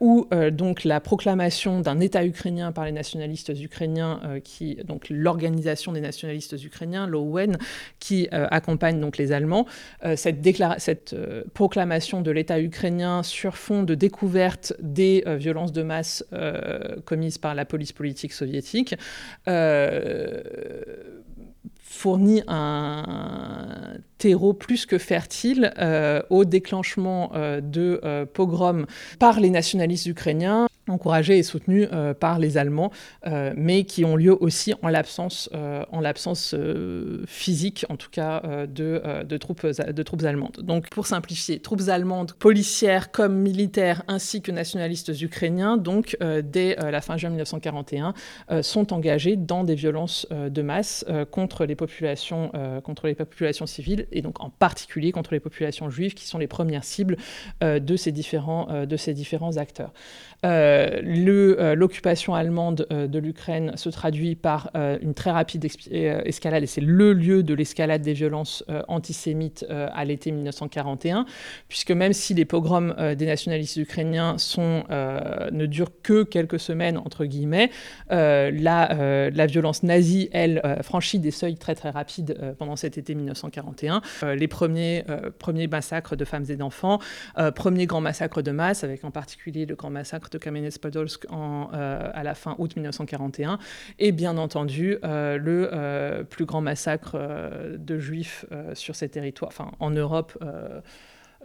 où 0.00 0.26
donc 0.52 0.84
la 0.84 1.00
proclamation 1.00 1.80
d'un 1.80 2.00
État 2.00 2.24
ukrainien 2.24 2.72
par 2.72 2.84
les 2.84 2.92
nationalistes 2.92 3.52
ukrainiens, 3.60 4.20
qui 4.44 4.76
donc 4.84 5.06
l'organisation 5.10 5.92
des 5.92 6.00
nationalistes 6.00 6.62
ukrainiens, 6.62 7.06
l'OUN, 7.06 7.52
qui 8.00 8.28
accompagne 8.30 9.00
donc 9.00 9.16
les 9.16 9.32
Allemands, 9.32 9.66
cette, 10.16 10.44
cette 10.78 11.16
proclamation 11.54 12.20
de 12.20 12.30
l'État 12.30 12.60
ukrainien 12.60 13.22
sur 13.22 13.56
fond 13.56 13.82
de 13.82 13.94
découverte 13.94 14.74
des 14.80 15.24
violences 15.38 15.72
de 15.72 15.82
masse 15.82 16.24
commises 17.04 17.38
par 17.38 17.54
la 17.54 17.64
police 17.64 17.92
politique 17.92 18.32
soviétique 18.32 18.94
fournit 21.82 22.42
un 22.46 23.96
terreau 24.18 24.52
plus 24.52 24.86
que 24.86 24.98
fertile 24.98 25.72
euh, 25.78 26.20
au 26.30 26.44
déclenchement 26.44 27.32
euh, 27.34 27.60
de 27.60 28.00
euh, 28.04 28.26
pogroms 28.26 28.86
par 29.18 29.40
les 29.40 29.50
nationalistes 29.50 30.06
ukrainiens 30.06 30.68
encouragés 30.88 31.38
et 31.38 31.42
soutenus 31.42 31.88
euh, 31.92 32.14
par 32.14 32.38
les 32.38 32.58
Allemands, 32.58 32.92
euh, 33.26 33.52
mais 33.56 33.84
qui 33.84 34.04
ont 34.04 34.16
lieu 34.16 34.36
aussi 34.40 34.74
en 34.82 34.88
l'absence, 34.88 35.50
euh, 35.54 35.84
en 35.90 36.00
l'absence 36.00 36.54
physique, 37.26 37.86
en 37.88 37.96
tout 37.96 38.10
cas, 38.10 38.42
de, 38.66 39.36
troupes, 39.36 39.66
de 39.66 40.02
troupes 40.02 40.24
allemandes. 40.24 40.60
Donc, 40.62 40.88
pour 40.90 41.06
simplifier, 41.06 41.60
troupes 41.60 41.88
allemandes, 41.88 42.32
policières 42.34 43.10
comme 43.10 43.36
militaires, 43.36 44.02
ainsi 44.08 44.42
que 44.42 44.52
nationalistes 44.52 45.20
ukrainiens, 45.20 45.76
donc 45.76 46.16
dès 46.44 46.76
la 46.76 47.00
fin 47.00 47.16
juin 47.16 47.30
1941, 47.30 48.14
sont 48.62 48.92
engagés 48.92 49.36
dans 49.36 49.64
des 49.64 49.74
violences 49.74 50.26
de 50.30 50.62
masse 50.62 51.04
contre 51.30 51.64
les 51.64 51.74
populations, 51.74 52.52
contre 52.84 53.06
les 53.06 53.14
populations 53.14 53.66
civiles, 53.66 54.06
et 54.12 54.22
donc 54.22 54.40
en 54.40 54.50
particulier 54.50 55.12
contre 55.12 55.32
les 55.32 55.40
populations 55.40 55.90
juives, 55.90 56.14
qui 56.14 56.26
sont 56.26 56.38
les 56.38 56.48
premières 56.48 56.84
cibles 56.84 57.16
de 57.60 57.96
ces 57.96 58.12
différents 58.12 59.56
acteurs. 59.56 59.92
Euh, 60.46 61.00
euh, 61.26 61.74
l'occupation 61.74 62.34
allemande 62.34 62.86
euh, 62.92 63.06
de 63.06 63.18
l'Ukraine 63.18 63.72
se 63.76 63.88
traduit 63.88 64.34
par 64.36 64.70
une 65.00 65.14
très 65.14 65.30
rapide 65.30 65.64
escalade, 65.64 66.62
et 66.62 66.66
c'est 66.66 66.80
le 66.80 67.12
lieu 67.12 67.42
de 67.42 67.54
l'escalade 67.54 68.02
des 68.02 68.12
violences 68.12 68.64
antisémites 68.88 69.66
à 69.68 70.04
l'été 70.04 70.30
1941, 70.30 71.26
puisque 71.68 71.90
même 71.90 72.12
si 72.12 72.34
les 72.34 72.44
pogroms 72.44 72.94
des 73.14 73.26
nationalistes 73.26 73.76
ukrainiens 73.76 74.36
ne 74.58 75.66
durent 75.66 76.02
que 76.02 76.22
quelques 76.22 76.60
semaines, 76.60 76.98
entre 76.98 77.24
guillemets, 77.24 77.70
la, 78.10 79.46
violence 79.46 79.82
nazie, 79.82 80.28
elle, 80.32 80.62
franchit 80.82 81.18
des 81.18 81.30
seuils 81.30 81.56
très 81.56 81.74
très 81.74 81.90
rapides 81.90 82.54
pendant 82.58 82.76
cet 82.76 82.98
été 82.98 83.14
1941. 83.14 84.02
les 84.34 84.48
premiers, 84.48 85.04
premiers 85.38 85.68
massacres 85.68 86.16
de 86.16 86.24
femmes 86.24 86.46
et 86.48 86.56
d'enfants, 86.56 86.98
premier 87.54 87.86
grand 87.86 88.00
massacre 88.00 88.42
de 88.42 88.50
masse, 88.50 88.84
avec 88.84 89.04
en 89.04 89.10
particulier 89.10 89.66
le 89.66 89.74
grand 89.74 89.90
massacre 89.90 90.28
de 90.30 90.35
Kamenets-Podolsk 90.38 91.26
euh, 91.32 92.10
à 92.12 92.22
la 92.22 92.34
fin 92.34 92.54
août 92.58 92.76
1941, 92.76 93.58
et 93.98 94.12
bien 94.12 94.38
entendu 94.38 94.98
euh, 95.04 95.38
le 95.38 95.70
euh, 95.72 96.24
plus 96.24 96.44
grand 96.44 96.60
massacre 96.60 97.18
de 97.78 97.98
juifs 97.98 98.46
sur 98.74 98.94
ces 98.96 99.08
territoires, 99.08 99.50
enfin 99.50 99.70
en 99.80 99.90
Europe 99.90 100.38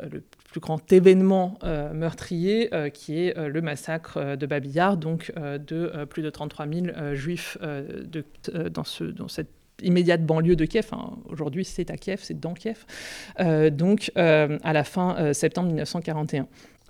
le 0.01 0.24
plus 0.50 0.60
grand 0.60 0.91
événement 0.91 1.60
meurtrier, 1.93 2.69
qui 2.93 3.19
est 3.19 3.38
le 3.38 3.62
massacre 3.62 4.36
de 4.36 4.45
Babillard, 4.45 4.98
donc 4.98 5.31
de 5.36 6.05
plus 6.05 6.24
de 6.24 6.29
33 6.29 6.67
000 6.67 7.13
juifs 7.13 7.57
de, 7.62 8.24
dans, 8.69 8.83
ce, 8.83 9.03
dans, 9.03 9.27
cette 9.27 9.51
immédiate 9.81 10.25
banlieue 10.25 10.55
de 10.55 10.65
Kiev. 10.65 10.89
Aujourd'hui, 11.25 11.65
c'est 11.65 11.91
à 11.91 11.98
Kiev, 11.98 12.19
c'est 12.21 12.39
dans 12.39 12.53
Kiev. 12.53 12.86
donc, 13.71 14.12
à 14.15 14.74
la 14.74 14.83
fin 14.83 15.33
septembre 15.33 15.67
1941. 15.67 16.48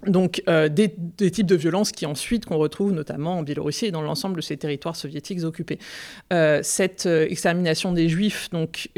Donc 0.08 0.42
euh, 0.48 0.68
des, 0.70 0.90
types 0.90 1.46
de 1.46 1.56
violences 1.56 1.92
qui 1.92 2.06
ensuite 2.06 2.46
qu'on 2.46 2.58
retrouve 2.58 2.92
notamment 2.92 3.38
en 3.38 3.44
Biélorussie 3.44 3.88
et 3.88 3.92
dans 3.92 4.02
l'ensemble 4.02 4.36
de 4.36 4.42
ces 4.42 4.58
territoires 4.58 4.96
soviétiques 4.96 5.44
occupés. 5.44 5.80
Euh, 6.34 6.62
cette 6.64 7.06
euh, 7.06 7.28
extermination 7.30 7.92
des 7.92 8.10
juifs 8.10 8.50
donc, 8.50 8.90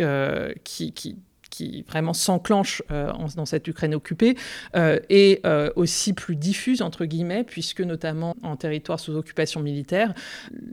qui, 0.64 0.94
qui 0.94 1.18
qui 1.54 1.86
vraiment 1.88 2.14
s'enclenche 2.14 2.82
euh, 2.90 3.12
dans 3.36 3.46
cette 3.46 3.68
Ukraine 3.68 3.94
occupée, 3.94 4.36
euh, 4.76 5.00
est 5.10 5.46
euh, 5.46 5.70
aussi 5.76 6.14
plus 6.14 6.36
diffuse, 6.36 6.82
entre 6.82 7.06
guillemets, 7.06 7.44
puisque 7.44 7.82
notamment 7.82 8.36
en 8.42 8.56
territoire 8.56 9.00
sous 9.00 9.16
occupation 9.16 9.62
militaire, 9.62 10.16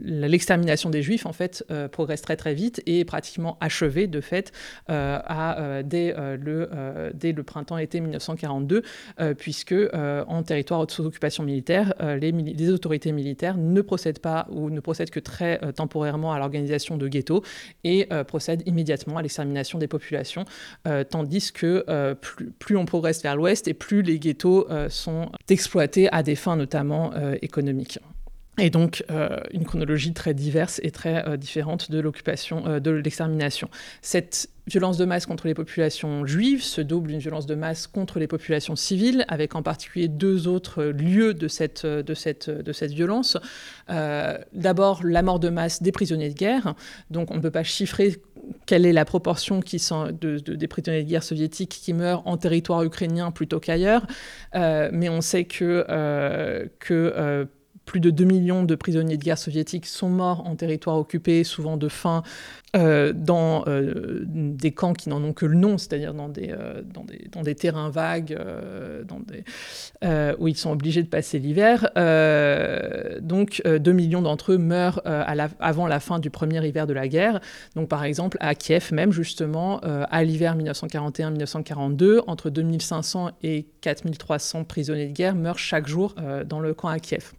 l'extermination 0.03 0.89
des 0.89 1.03
Juifs, 1.03 1.27
en 1.27 1.33
fait, 1.33 1.63
progresse 1.91 2.21
très 2.21 2.35
très 2.35 2.55
vite 2.55 2.81
et 2.87 3.01
est 3.01 3.05
pratiquement 3.05 3.57
achevée, 3.59 4.07
de 4.07 4.21
fait, 4.21 4.51
à, 4.87 5.81
dès, 5.83 6.13
le, 6.37 6.69
dès 7.13 7.31
le 7.31 7.43
printemps-été 7.43 7.99
1942, 7.99 8.81
puisque 9.37 9.75
en 9.93 10.43
territoire 10.43 10.89
sous 10.89 11.05
occupation 11.05 11.43
militaire, 11.43 11.93
les, 11.99 12.31
les, 12.31 12.69
autorités 12.69 13.11
militaires 13.11 13.57
ne 13.57 13.81
procèdent 13.81 14.19
pas 14.19 14.47
ou 14.49 14.69
ne 14.69 14.79
procèdent 14.79 15.11
que 15.11 15.19
très 15.19 15.59
temporairement 15.73 16.33
à 16.33 16.39
l'organisation 16.39 16.97
de 16.97 17.07
ghettos 17.07 17.43
et 17.83 18.07
procèdent 18.27 18.63
immédiatement 18.65 19.17
à 19.17 19.21
l'extermination 19.21 19.77
des 19.77 19.87
populations. 19.87 20.45
Euh, 20.87 21.03
tandis 21.03 21.51
que 21.51 21.85
euh, 21.89 22.15
plus, 22.59 22.77
on 22.77 22.85
progresse 22.85 23.21
vers 23.21 23.35
l'ouest 23.35 23.67
et 23.67 23.73
plus 23.73 24.01
les 24.01 24.19
ghettos 24.19 24.67
euh, 24.69 24.89
sont 24.89 25.31
exploités 25.49 26.11
à 26.11 26.23
des 26.23 26.35
fins 26.35 26.55
notamment 26.55 27.11
économiques. 27.41 27.99
Et 28.57 28.69
donc 28.69 29.03
une 29.53 29.65
chronologie 29.65 30.13
très 30.13 30.33
diverse 30.33 30.79
et 30.83 30.91
très 30.91 31.37
différente 31.37 31.89
de 31.89 31.99
l'occupation, 31.99 32.79
de 32.79 32.91
l'extermination. 32.91 33.69
Cette 34.01 34.49
violence 34.67 34.97
de 34.97 35.05
masse 35.05 35.25
contre 35.25 35.47
les 35.47 35.53
populations 35.53 36.25
juives 36.25 36.61
se 36.61 36.81
double 36.81 37.09
d'une 37.09 37.19
violence 37.19 37.45
de 37.45 37.55
masse 37.55 37.87
contre 37.87 38.19
les 38.19 38.27
populations 38.27 38.75
civiles, 38.75 39.25
avec 39.29 39.55
en 39.55 39.63
particulier 39.63 40.07
deux 40.07 40.47
autres 40.47 40.83
lieux 40.83 41.33
de 41.33 41.47
cette, 41.47 41.85
de 41.85 42.13
cette, 42.13 42.49
de 42.49 42.73
cette 42.73 42.91
violence. 42.91 43.37
D'abord, 43.87 45.01
la 45.03 45.23
mort 45.23 45.39
de 45.39 45.49
masse 45.49 45.81
des 45.81 45.91
prisonniers 45.91 46.29
de 46.29 46.37
guerre. 46.37 46.75
Donc 47.09 47.31
on 47.31 47.35
ne 47.35 47.41
peut 47.41 47.51
pas 47.51 47.63
chiffrer 47.63 48.21
quelle 48.65 48.85
est 48.85 48.93
la 48.93 49.05
proportion 49.05 49.59
de, 49.59 50.37
des 50.37 50.67
prisonniers 50.67 51.03
de 51.03 51.09
guerre 51.09 51.23
soviétiques 51.23 51.79
qui 51.81 51.93
meurent 51.93 52.25
en 52.25 52.37
territoire 52.37 52.83
ukrainien 52.83 53.31
plutôt 53.31 53.59
qu'ailleurs. 53.59 54.07
Euh, 54.55 54.89
mais 54.93 55.09
on 55.09 55.21
sait 55.21 55.45
que, 55.45 55.85
euh, 55.89 56.67
euh, 56.89 57.45
plus 57.85 57.99
de 57.99 58.09
2 58.09 58.23
millions 58.23 58.63
de 58.63 58.75
prisonniers 58.75 59.17
de 59.17 59.23
guerre 59.23 59.37
soviétiques 59.37 59.85
sont 59.85 60.09
morts 60.09 60.47
en 60.47 60.55
territoire 60.55 60.97
occupé, 60.97 61.43
souvent 61.43 61.77
de 61.77 61.89
faim, 61.89 62.23
euh, 62.73 63.11
dans 63.13 63.65
euh, 63.67 64.23
des 64.25 64.71
camps 64.71 64.93
qui 64.93 65.09
n'en 65.09 65.21
ont 65.21 65.33
que 65.33 65.45
le 65.45 65.55
nom, 65.55 65.77
c'est-à-dire 65.77 66.13
dans 66.13 66.29
des, 66.29 66.55
euh, 66.57 66.81
dans, 66.85 67.03
des, 67.03 67.27
dans 67.29 67.41
des 67.41 67.53
terrains 67.53 67.89
vagues 67.89 68.37
où 70.39 70.47
ils 70.47 70.55
sont 70.55 70.71
obligés 70.71 71.03
de 71.03 71.09
passer 71.09 71.39
l'hiver. 71.39 71.89
donc 73.21 73.61
2 73.65 73.91
millions 73.91 74.21
d'entre 74.21 74.53
eux 74.53 74.57
meurent 74.57 75.01
avant 75.59 75.87
la 75.87 75.99
fin 75.99 76.19
du 76.19 76.29
premier 76.29 76.65
hiver 76.65 76.87
de 76.87 76.93
la 76.93 77.07
guerre. 77.07 77.41
Donc 77.75 77.89
par 77.89 78.03
exemple 78.03 78.37
à 78.39 78.55
Kiev 78.55 78.93
même 78.93 79.11
justement, 79.11 79.79
à 79.79 80.23
l'hiver 80.23 80.55
1941-1942, 80.57 82.21
entre 82.27 82.49
2500 82.49 83.31
et 83.43 83.67
4300 83.81 84.63
prisonniers 84.63 85.07
de 85.07 85.13
guerre 85.13 85.35
meurent 85.35 85.59
chaque 85.59 85.87
jour 85.87 86.15
dans 86.45 86.59
le 86.59 86.73
camp 86.73 86.87
à 86.87 86.99
Kiev. 86.99 87.33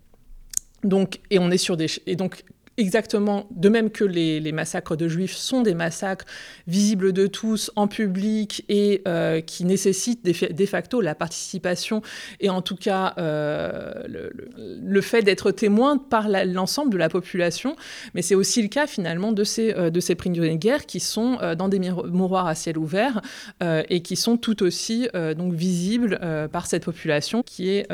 Donc, 0.82 1.20
et 1.30 1.38
on 1.38 1.50
est 1.50 1.58
sur 1.58 1.76
des 1.76 1.86
et 2.06 2.16
donc 2.16 2.44
exactement, 2.76 3.46
de 3.50 3.68
même 3.68 3.90
que 3.90 4.04
les, 4.04 4.52
massacres 4.52 4.96
de 4.96 5.08
juifs 5.08 5.34
sont 5.34 5.62
des 5.62 5.74
massacres 5.74 6.24
visibles 6.66 7.12
de 7.12 7.26
tous, 7.26 7.70
en 7.76 7.86
public, 7.86 8.64
et 8.68 9.02
euh, 9.06 9.40
qui 9.40 9.64
nécessitent 9.64 10.24
de 10.24 10.66
facto 10.66 11.00
la 11.00 11.14
participation, 11.14 12.02
et 12.40 12.50
en 12.50 12.62
tout 12.62 12.76
cas 12.76 13.14
euh, 13.18 13.92
le, 14.06 15.00
fait 15.00 15.22
d'être 15.22 15.50
témoin 15.50 15.98
par 15.98 16.28
l'ensemble 16.28 16.90
de 16.90 16.98
la 16.98 17.08
population. 17.08 17.76
Mais 18.14 18.22
c'est 18.22 18.34
aussi 18.34 18.62
le 18.62 18.68
cas 18.68 18.86
finalement 18.86 19.32
de 19.32 19.44
ces, 19.44 19.74
euh, 19.74 19.90
de 19.90 20.00
ces 20.00 20.14
prisonniers 20.14 20.50
de 20.50 20.56
guerre 20.56 20.86
qui 20.86 21.00
sont 21.00 21.38
dans 21.56 21.68
des 21.68 21.78
mouroirs 21.78 22.46
à 22.46 22.54
ciel 22.54 22.78
ouvert, 22.78 23.20
et 23.60 24.02
qui 24.02 24.16
sont 24.16 24.36
tout 24.36 24.62
aussi 24.62 25.08
donc 25.36 25.52
visibles 25.52 26.18
par 26.52 26.66
cette 26.66 26.84
population 26.84 27.42
qui 27.42 27.70
est 27.70 27.88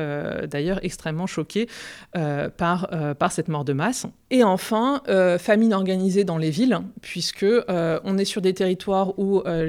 d'ailleurs 0.47 0.81
extrêmement 0.83 1.27
choquée 1.27 1.69
par, 2.13 2.89
par 3.19 3.33
cette 3.33 3.49
mort 3.49 3.65
de 3.65 3.73
masse. 3.73 4.07
Et 4.31 4.45
enfin, 4.45 4.68
euh, 4.73 5.39
famine 5.39 5.73
organisée 5.73 6.25
dans 6.25 6.39
les 6.39 6.51
villes, 6.51 6.79
puisque 7.01 7.43
euh, 7.43 8.01
on 8.05 8.19
est 8.19 8.25
sur 8.25 8.41
des 8.41 8.55
territoires 8.55 9.19
où 9.19 9.41
euh, 9.41 9.65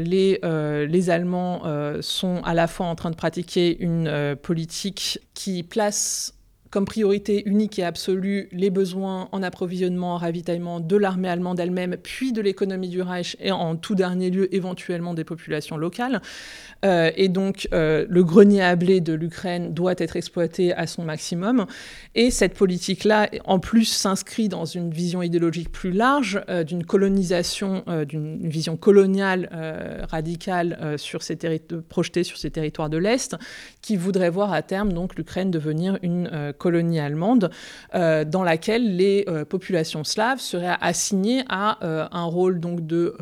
les 0.86 1.10
Allemands 1.10 1.62
sont 2.02 2.42
à 2.44 2.54
la 2.54 2.68
fois 2.68 2.88
en 2.88 2.96
train 2.96 3.12
de 3.12 3.16
pratiquer 3.16 3.78
une 3.80 4.36
politique 4.42 5.20
qui 5.34 5.64
place 5.64 6.34
comme 6.70 6.86
priorité 6.86 7.48
unique 7.48 7.80
et 7.80 7.84
absolue 7.84 8.48
les 8.52 8.70
besoins 8.70 9.28
en 9.32 9.42
approvisionnement, 9.42 10.16
en 10.16 10.18
ravitaillement 10.18 10.80
de 10.80 10.96
l'armée 10.96 11.30
allemande 11.30 11.60
elle-même, 11.60 11.98
puis 12.02 12.32
de 12.32 12.42
l'économie 12.42 12.90
du 12.90 13.02
Reich 13.02 13.36
et 13.40 13.52
en 13.52 13.76
tout 13.76 13.96
dernier 13.96 14.30
lieu 14.30 14.54
éventuellement 14.54 15.14
des 15.14 15.24
populations 15.24 15.78
locales. 15.78 16.22
Euh, 16.86 17.12
et 17.16 17.28
donc 17.28 17.68
euh, 17.74 18.06
le 18.08 18.24
grenier 18.24 18.62
à 18.62 18.76
blé 18.76 19.02
de 19.02 19.14
l'Ukraine 19.14 19.74
doit 19.74 19.96
être 19.98 20.16
exploité 20.16 20.74
à 20.74 20.88
son 20.88 21.04
maximum. 21.04 21.66
Et 22.16 22.32
cette 22.32 22.54
politique-là, 22.54 23.30
en 23.46 23.60
plus, 23.60 23.86
s'inscrit 23.86 24.48
dans 24.48 24.66
une 24.66 24.92
vision 24.92 25.22
idéologique 25.22 25.72
plus 25.72 25.92
large 25.92 26.42
euh, 26.50 26.64
d'une 26.64 26.86
colonisation, 26.86 27.84
d'une 28.08 28.48
vision 28.48 28.78
coloniale 28.78 29.50
radicale 30.10 30.96
sur 30.98 31.24
ces 31.24 31.38
projetée 31.88 32.24
sur 32.24 32.38
ces 32.38 32.52
territoires 32.52 32.90
de 32.90 32.98
l'Est, 32.98 33.36
qui 33.82 33.96
voudrait 33.96 34.30
voir 34.30 34.52
à 34.52 34.62
terme 34.62 34.94
donc 34.94 35.16
l'Ukraine 35.16 35.52
devenir 35.52 35.98
une 36.02 36.54
colonie 36.60 37.00
allemande, 37.00 37.50
euh, 37.96 38.24
dans 38.24 38.44
laquelle 38.44 38.96
les 38.96 39.26
euh, 39.28 39.46
populations 39.46 40.04
slaves 40.04 40.40
seraient 40.40 40.78
assignées 40.82 41.44
à 41.50 41.84
euh, 41.84 42.08
un 42.12 42.26
rôle 42.26 42.60
donc 42.60 42.86
de, 42.86 43.16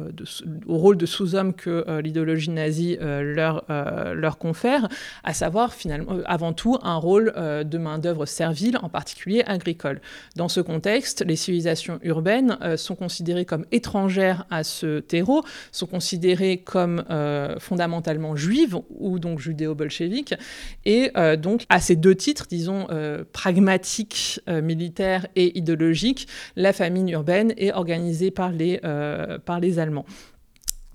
au 0.65 0.77
rôle 0.77 0.98
de 0.98 1.06
sous-homme 1.06 1.53
que 1.53 2.01
l'idéologie 2.01 2.50
nazie 2.50 2.98
leur, 3.00 3.63
leur 3.70 4.38
confère, 4.38 4.89
à 5.24 5.34
savoir 5.34 5.74
finalement 5.74 6.17
avant 6.25 6.51
tout 6.51 6.77
un 6.82 6.96
rôle 6.96 7.34
de 7.38 7.77
main-d'œuvre 7.77 8.25
servile, 8.25 8.79
en 8.82 8.89
particulier 8.89 9.44
agricole. 9.46 10.01
Dans 10.36 10.48
ce 10.48 10.60
contexte, 10.60 11.24
les 11.25 11.36
civilisations 11.36 12.00
urbaines 12.01 12.58
sont 12.75 12.96
considérées 12.96 13.46
comme 13.46 13.65
étrangères 13.72 14.46
à 14.50 14.63
ce 14.63 15.00
terreau, 15.00 15.44
sont 15.72 15.86
considérées 15.86 16.58
comme 16.58 17.03
fondamentalement 17.60 18.36
juives 18.36 18.75
ou 18.89 19.20
donc 19.20 19.39
judéo-bolcheviques, 19.39 20.34
et 20.86 21.12
donc 21.38 21.65
à 21.70 21.79
ces 21.79 21.96
deux 21.96 22.15
titres, 22.15 22.48
disons 22.50 22.88
pragmatique, 23.31 24.39
militaire 24.48 25.27
et 25.36 25.57
idéologique, 25.57 26.27
la 26.55 26.74
famine 26.74 27.10
urbaine 27.10 27.53
est 27.57 27.72
organisée 27.72 28.31
par 28.31 28.51
les, 28.51 28.79
les 29.62 29.79
Allemands. 29.79 30.05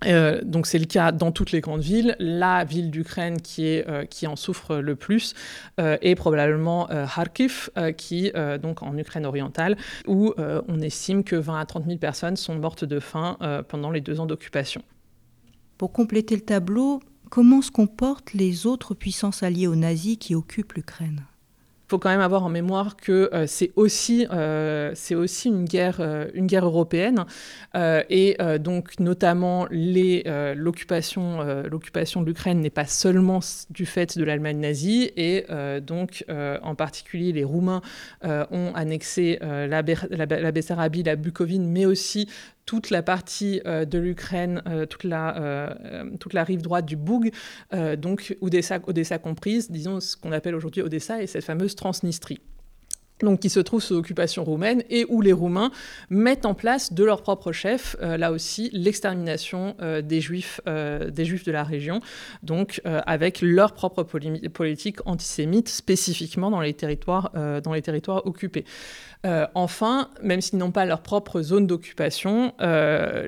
Euh, 0.07 0.41
donc 0.43 0.67
c'est 0.67 0.79
le 0.79 0.85
cas 0.87 1.13
dans 1.13 1.33
toutes 1.33 1.53
les 1.53 1.61
grandes 1.61 1.83
villes. 1.83 2.17
La 2.19 2.65
ville 2.65 2.91
d'Ukraine 2.91 3.41
qui, 3.41 3.83
euh, 3.87 4.05
en 4.27 4.37
souffre 4.37 4.77
le 4.77 4.97
plus 4.97 5.35
euh, 5.81 5.97
est 6.01 6.15
probablement 6.15 6.87
Kharkiv, 6.87 7.71
qui 7.97 8.33
donc 8.63 8.83
en 8.83 8.97
Ukraine 8.97 9.27
orientale, 9.27 9.77
où 10.07 10.33
on 10.39 10.81
estime 10.81 11.25
que 11.25 11.37
20 11.37 11.61
à 11.61 11.67
30 11.67 11.87
000 11.87 11.99
personnes 11.99 12.37
sont 12.37 12.55
mortes 12.55 12.85
de 12.85 13.01
faim 13.01 13.37
pendant 13.69 13.91
les 13.91 14.01
deux 14.01 14.21
ans 14.21 14.27
d'occupation. 14.27 14.83
Pour 15.79 15.93
compléter 15.93 16.35
le 16.35 16.43
tableau, 16.43 17.01
comment 17.31 17.63
se 17.63 17.71
comportent 17.71 18.33
les 18.35 18.67
autres 18.67 18.95
puissances 18.95 19.43
alliées 19.43 19.67
aux 19.67 19.77
nazis 19.77 20.17
qui 20.19 20.35
occupent 20.35 20.75
l'Ukraine? 20.75 21.25
Faut 21.93 21.99
quand 21.99 22.09
même 22.09 22.21
avoir 22.21 22.43
en 22.43 22.49
mémoire 22.49 22.97
que 22.97 23.29
euh, 23.35 23.45
c'est 23.47 23.71
aussi, 23.77 24.27
euh, 24.33 24.95
aussi 25.11 25.49
une, 25.49 25.67
guerre, 25.67 25.99
euh, 26.01 26.31
une 26.33 26.47
guerre 26.47 26.65
européenne. 26.65 27.27
Et 27.75 28.39
donc 28.61 28.99
notamment 28.99 29.67
l'occupation, 29.71 31.45
de 31.45 32.25
l'Ukraine 32.25 32.61
n'est 32.61 32.71
pas 32.71 32.87
seulement 32.87 33.41
du 33.71 33.85
fait 33.85 34.17
de 34.17 34.25
l'Allemagne 34.25 34.59
nazie. 34.59 35.11
Et 35.17 35.47
donc 35.81 36.25
en 36.29 36.75
particulier 36.75 37.33
les 37.33 37.45
Roumains 37.45 37.81
ont 38.23 38.73
annexé 38.75 39.39
la, 39.41 39.67
la, 39.83 39.83
la 40.27 40.53
Bessarabie, 40.53 41.03
la 41.03 41.17
Bucovine, 41.17 41.67
mais 41.67 41.87
aussi 41.87 42.29
toute 42.67 42.91
la 42.91 43.03
partie 43.03 43.61
euh, 43.67 43.85
de 43.85 43.99
l'Ukraine, 43.99 44.63
euh, 44.67 44.87
toute, 44.87 45.05
la, 45.05 45.37
euh, 45.37 46.05
toute 46.21 46.33
la 46.33 46.45
rive 46.45 46.63
droite 46.63 46.87
du 46.87 46.97
Boug, 46.97 47.31
donc 47.99 48.37
Odessa, 48.41 48.79
Odessa 48.87 49.19
comprise, 49.19 49.71
disons 49.71 50.01
ce 50.01 50.17
qu'on 50.17 50.33
appelle 50.33 50.55
aujourd'hui 50.55 50.83
Odessa 50.83 51.23
et 51.23 51.27
cette 51.27 51.45
fameuse 51.45 51.75
Transnistrie 51.75 52.41
donc 53.23 53.39
qui 53.39 53.51
se 53.51 53.61
trouve 53.61 53.81
sous 53.81 53.95
occupation 53.95 54.43
roumaine 54.43 54.83
et 54.91 55.07
où 55.09 55.21
les 55.21 55.33
Roumains 55.33 55.71
mettent 56.11 56.45
en 56.45 56.55
place 56.55 56.93
de 56.93 57.05
leur 57.05 57.23
propre 57.23 57.53
chef, 57.53 57.95
là 58.01 58.33
aussi, 58.33 58.69
l'extermination 58.73 59.77
des, 60.03 60.21
juifs, 60.21 60.61
des 60.67 61.25
juifs 61.25 61.45
de 61.45 61.53
la 61.53 61.63
région, 61.63 62.01
donc 62.43 62.81
avec 62.85 63.41
leur 63.41 63.75
propre 63.75 64.03
politique 64.03 64.99
antisémite 65.07 65.69
spécifiquement 65.69 66.51
dans 66.51 66.61
les 66.61 66.75
territoires, 66.75 67.31
dans 67.63 67.73
les 67.73 67.83
territoires 67.83 68.27
occupés. 68.27 68.65
Euh, 69.25 69.47
enfin, 69.55 70.09
même 70.23 70.41
s'ils 70.41 70.59
n'ont 70.59 70.73
pas 70.73 70.85
leur 70.85 71.01
propre 71.01 71.43
zone 71.43 71.67
d'occupation, 71.67 72.53
euh, 72.61 73.27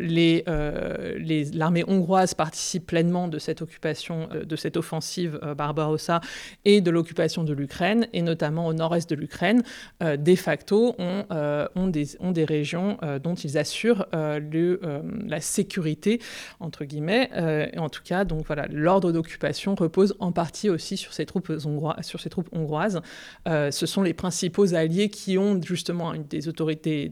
euh, 0.49 1.19
l'armée 1.55 1.85
hongroise 1.87 2.35
participe 2.35 2.87
pleinement 2.87 3.29
de 3.29 3.39
cette 3.39 3.63
occupation, 3.63 4.29
de 4.45 4.57
cette 4.57 4.77
offensive 4.77 5.39
Barbarossa 5.57 6.21
et 6.65 6.81
de 6.81 6.91
l'occupation 6.91 7.45
de 7.45 7.53
l'Ukraine, 7.53 8.09
et 8.13 8.23
notamment 8.23 8.67
au 8.67 8.73
nord-est 8.73 9.09
de 9.09 9.15
l'Ukraine, 9.15 9.63
de 10.01 10.35
facto 10.35 10.95
ont, 10.99 11.25
ont, 11.75 11.87
des, 11.89 12.17
ont, 12.21 12.33
des, 12.33 12.45
régions 12.45 12.99
dont 13.23 13.35
ils 13.35 13.57
assurent 13.59 14.07
le, 14.13 14.81
la 15.27 15.41
sécurité, 15.41 16.21
entre 16.61 16.85
guillemets. 16.85 17.31
et 17.73 17.79
en 17.79 17.89
tout 17.89 18.03
cas, 18.03 18.25
donc 18.25 18.47
voilà, 18.47 18.67
l'ordre 18.71 19.13
d'occupation 19.13 19.75
repose 19.75 20.15
en 20.19 20.33
partie 20.33 20.69
aussi 20.69 20.97
sur 20.97 21.13
ces 21.13 21.27
troupes, 21.27 21.53
hongroises, 21.65 22.05
sur 22.05 22.21
ces 22.21 22.31
troupes 22.31 22.49
hongroises. 22.53 23.01
ce 23.47 23.87
sont 23.87 24.03
les 24.03 24.15
principaux 24.15 24.75
alliés 24.75 25.09
qui 25.09 25.39
ont 25.39 25.61
justement 25.63 25.84
justement 25.85 26.15
des 26.15 26.49
autorités, 26.49 27.11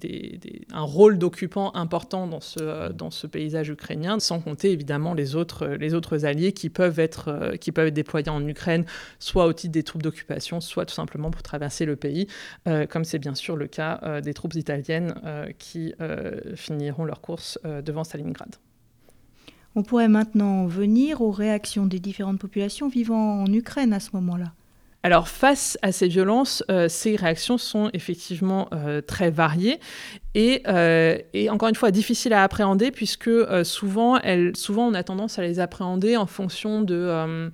un 0.73 0.81
rôle 0.81 1.19
d'occupant 1.19 1.75
important 1.75 2.27
dans 2.27 2.41
ce, 2.41 2.91
dans 2.91 3.11
ce 3.11 3.27
paysage 3.27 3.69
ukrainien, 3.69 4.19
sans 4.19 4.41
compter 4.41 4.73
évidemment 4.73 5.13
les 5.13 5.37
autres, 5.37 5.67
les 5.67 5.93
autres 5.93 6.25
alliés 6.25 6.53
qui 6.53 6.71
peuvent, 6.71 6.99
être, 6.99 7.53
qui 7.61 7.71
peuvent 7.71 7.89
être 7.89 7.95
déployés 7.95 8.31
en 8.31 8.47
Ukraine, 8.47 8.87
soit 9.19 9.45
au 9.45 9.53
titre 9.53 9.73
des 9.73 9.83
troupes 9.83 10.03
d'occupation, 10.03 10.63
soit 10.63 10.87
tout 10.87 10.95
simplement 10.95 11.31
pour 11.31 11.43
traverser 11.43 11.85
le 11.85 11.97
pays, 11.97 12.29
euh, 12.67 12.87
comme 12.87 13.05
c'est 13.05 13.19
bien 13.19 13.35
sûr 13.35 13.57
le 13.57 13.67
cas 13.67 14.01
euh, 14.05 14.23
des 14.23 14.33
troupes 14.33 14.55
italiennes 14.55 15.15
euh, 15.25 15.51
qui 15.59 15.93
finiront 16.55 17.05
leur 17.05 17.21
course 17.21 17.59
devant 17.85 18.05
Stalingrad. 18.05 18.57
On 19.75 19.83
pourrait 19.83 20.09
maintenant 20.09 20.67
venir 20.67 21.21
aux 21.21 21.31
réactions 21.31 21.87
des 21.87 21.99
différentes 21.99 22.39
populations 22.39 22.89
vivant 22.89 23.43
en 23.43 23.53
Ukraine 23.53 23.93
à 23.93 24.01
ce 24.01 24.11
moment-là. 24.15 24.53
Alors 25.05 25.29
face 25.29 25.77
à 25.83 25.91
ces 25.91 26.07
violences, 26.07 26.63
euh, 26.71 26.89
ces 26.89 27.17
réactions 27.17 27.59
sont 27.59 27.91
effectivement 27.93 28.69
euh, 28.73 29.01
très 29.01 29.31
variées 29.31 29.81
euh, 30.37 31.19
et, 31.35 31.51
encore 31.51 31.69
une 31.69 31.75
fois 31.75 31.91
difficiles 31.91 32.33
à 32.33 32.45
appréhender 32.45 32.93
puisque 32.93 33.31
souvent, 33.65 34.21
souvent 34.55 34.87
on 34.87 34.95
a 34.95 35.03
tendance 35.03 35.39
à 35.39 35.43
les 35.43 35.59
appréhender 35.59 36.17
en 36.17 36.27
fonction 36.27 36.83
de 36.83 37.51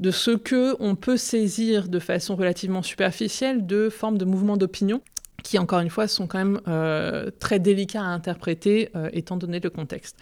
de 0.00 0.10
ce 0.10 0.32
que 0.32 0.74
on 0.80 0.96
peut 0.96 1.16
saisir 1.16 1.88
de 1.88 2.00
façon 2.00 2.34
relativement 2.34 2.82
superficielle 2.82 3.64
de 3.64 3.88
formes 3.88 4.18
de 4.18 4.24
mouvements 4.24 4.56
d'opinion 4.56 5.00
qui, 5.44 5.58
encore 5.58 5.80
une 5.80 5.90
fois, 5.90 6.08
sont 6.08 6.26
quand 6.26 6.38
même 6.38 7.30
très 7.38 7.60
délicats 7.60 8.02
à 8.02 8.06
interpréter 8.06 8.90
étant 9.12 9.36
donné 9.36 9.60
le 9.60 9.70
contexte. 9.70 10.16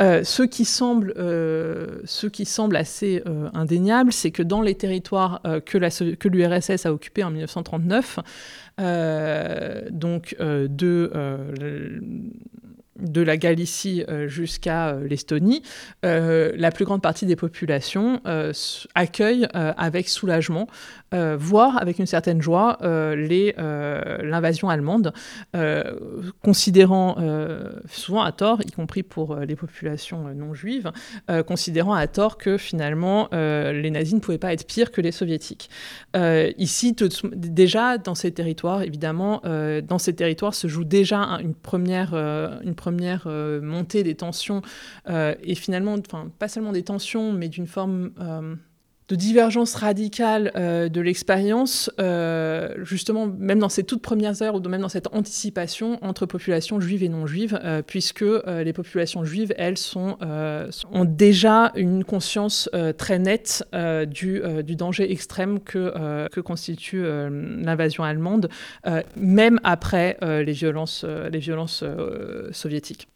Euh, 0.00 0.24
ce, 0.24 0.42
qui 0.42 0.64
semble, 0.64 1.12
euh, 1.18 2.00
ce 2.04 2.26
qui 2.26 2.44
semble 2.46 2.76
assez 2.76 3.22
euh, 3.26 3.50
indéniable, 3.52 4.12
c'est 4.12 4.30
que 4.30 4.42
dans 4.42 4.62
les 4.62 4.74
territoires 4.74 5.42
que 5.66 6.28
l'URSS 6.28 6.86
a 6.86 6.92
occupés 6.92 7.24
en 7.24 7.30
1939, 7.30 8.18
donc 9.90 10.36
de 10.38 11.10
de 13.00 13.22
la 13.22 13.38
Galicie 13.38 14.04
jusqu'à 14.26 14.94
l'Estonie, 14.94 15.62
la 16.02 16.70
plus 16.70 16.84
grande 16.84 17.02
partie 17.02 17.26
des 17.26 17.36
populations 17.36 18.20
accueillent 18.94 19.48
avec 19.52 20.08
soulagement 20.08 20.66
euh, 21.12 21.36
voire 21.36 21.76
avec 21.82 21.98
une 21.98 22.06
certaine 22.06 22.40
joie 22.40 22.78
euh, 22.82 23.16
euh, 23.58 24.18
l'invasion 24.22 24.68
allemande, 24.68 25.12
considérant 26.42 27.16
souvent 27.86 28.22
à 28.22 28.32
tort, 28.32 28.60
y 28.62 28.70
compris 28.70 29.02
pour 29.02 29.36
les 29.36 29.56
populations 29.56 30.32
non 30.34 30.54
juives, 30.54 30.90
considérant 31.46 31.94
à 31.94 32.06
tort 32.06 32.38
que 32.38 32.56
finalement 32.56 33.28
les 33.32 33.90
nazis 33.90 34.14
ne 34.14 34.20
pouvaient 34.20 34.38
pas 34.38 34.52
être 34.52 34.66
pires 34.66 34.90
que 34.90 35.00
les 35.00 35.12
soviétiques. 35.12 35.70
ici, 36.58 36.94
déjà 37.34 37.98
dans 37.98 38.14
ces 38.14 38.32
territoires, 38.32 38.82
évidemment, 38.82 39.42
dans 39.44 39.98
ces 39.98 40.14
territoires 40.14 40.54
se 40.54 40.68
joue 40.68 40.84
déjà 40.84 41.18
une 41.42 41.54
première, 41.54 42.14
une 42.14 42.74
première 42.74 43.26
montée 43.62 44.02
des 44.02 44.14
tensions 44.14 44.62
et 45.08 45.54
finalement, 45.54 45.94
enfin 45.94 46.30
pas 46.38 46.48
seulement 46.48 46.72
des 46.72 46.84
tensions, 46.84 47.32
mais 47.32 47.48
d'une 47.48 47.66
forme 47.66 48.12
de 49.10 49.16
divergence 49.16 49.74
radicale 49.74 50.52
euh, 50.54 50.88
de 50.88 51.00
l'expérience, 51.00 51.90
euh, 52.00 52.72
justement, 52.84 53.26
même 53.26 53.58
dans 53.58 53.68
ces 53.68 53.82
toutes 53.82 54.02
premières 54.02 54.40
heures 54.40 54.54
ou 54.54 54.60
même 54.60 54.82
dans 54.82 54.88
cette 54.88 55.12
anticipation 55.12 55.98
entre 56.00 56.26
populations 56.26 56.80
juives 56.80 57.02
et 57.02 57.08
non 57.08 57.26
juives, 57.26 57.58
euh, 57.64 57.82
puisque 57.84 58.24
les 58.46 58.72
populations 58.72 59.24
juives, 59.24 59.52
elles, 59.58 59.74
ont 59.96 61.04
déjà 61.04 61.72
une 61.74 62.04
conscience 62.04 62.70
très 62.96 63.18
nette 63.18 63.64
du, 64.06 64.42
danger 64.76 65.10
extrême 65.10 65.58
que, 65.58 66.28
constitue 66.40 67.02
l'invasion 67.02 68.04
allemande, 68.04 68.48
même 69.16 69.58
après 69.64 70.18
les 70.22 70.52
violences 70.52 71.04
soviétiques. 72.52 73.08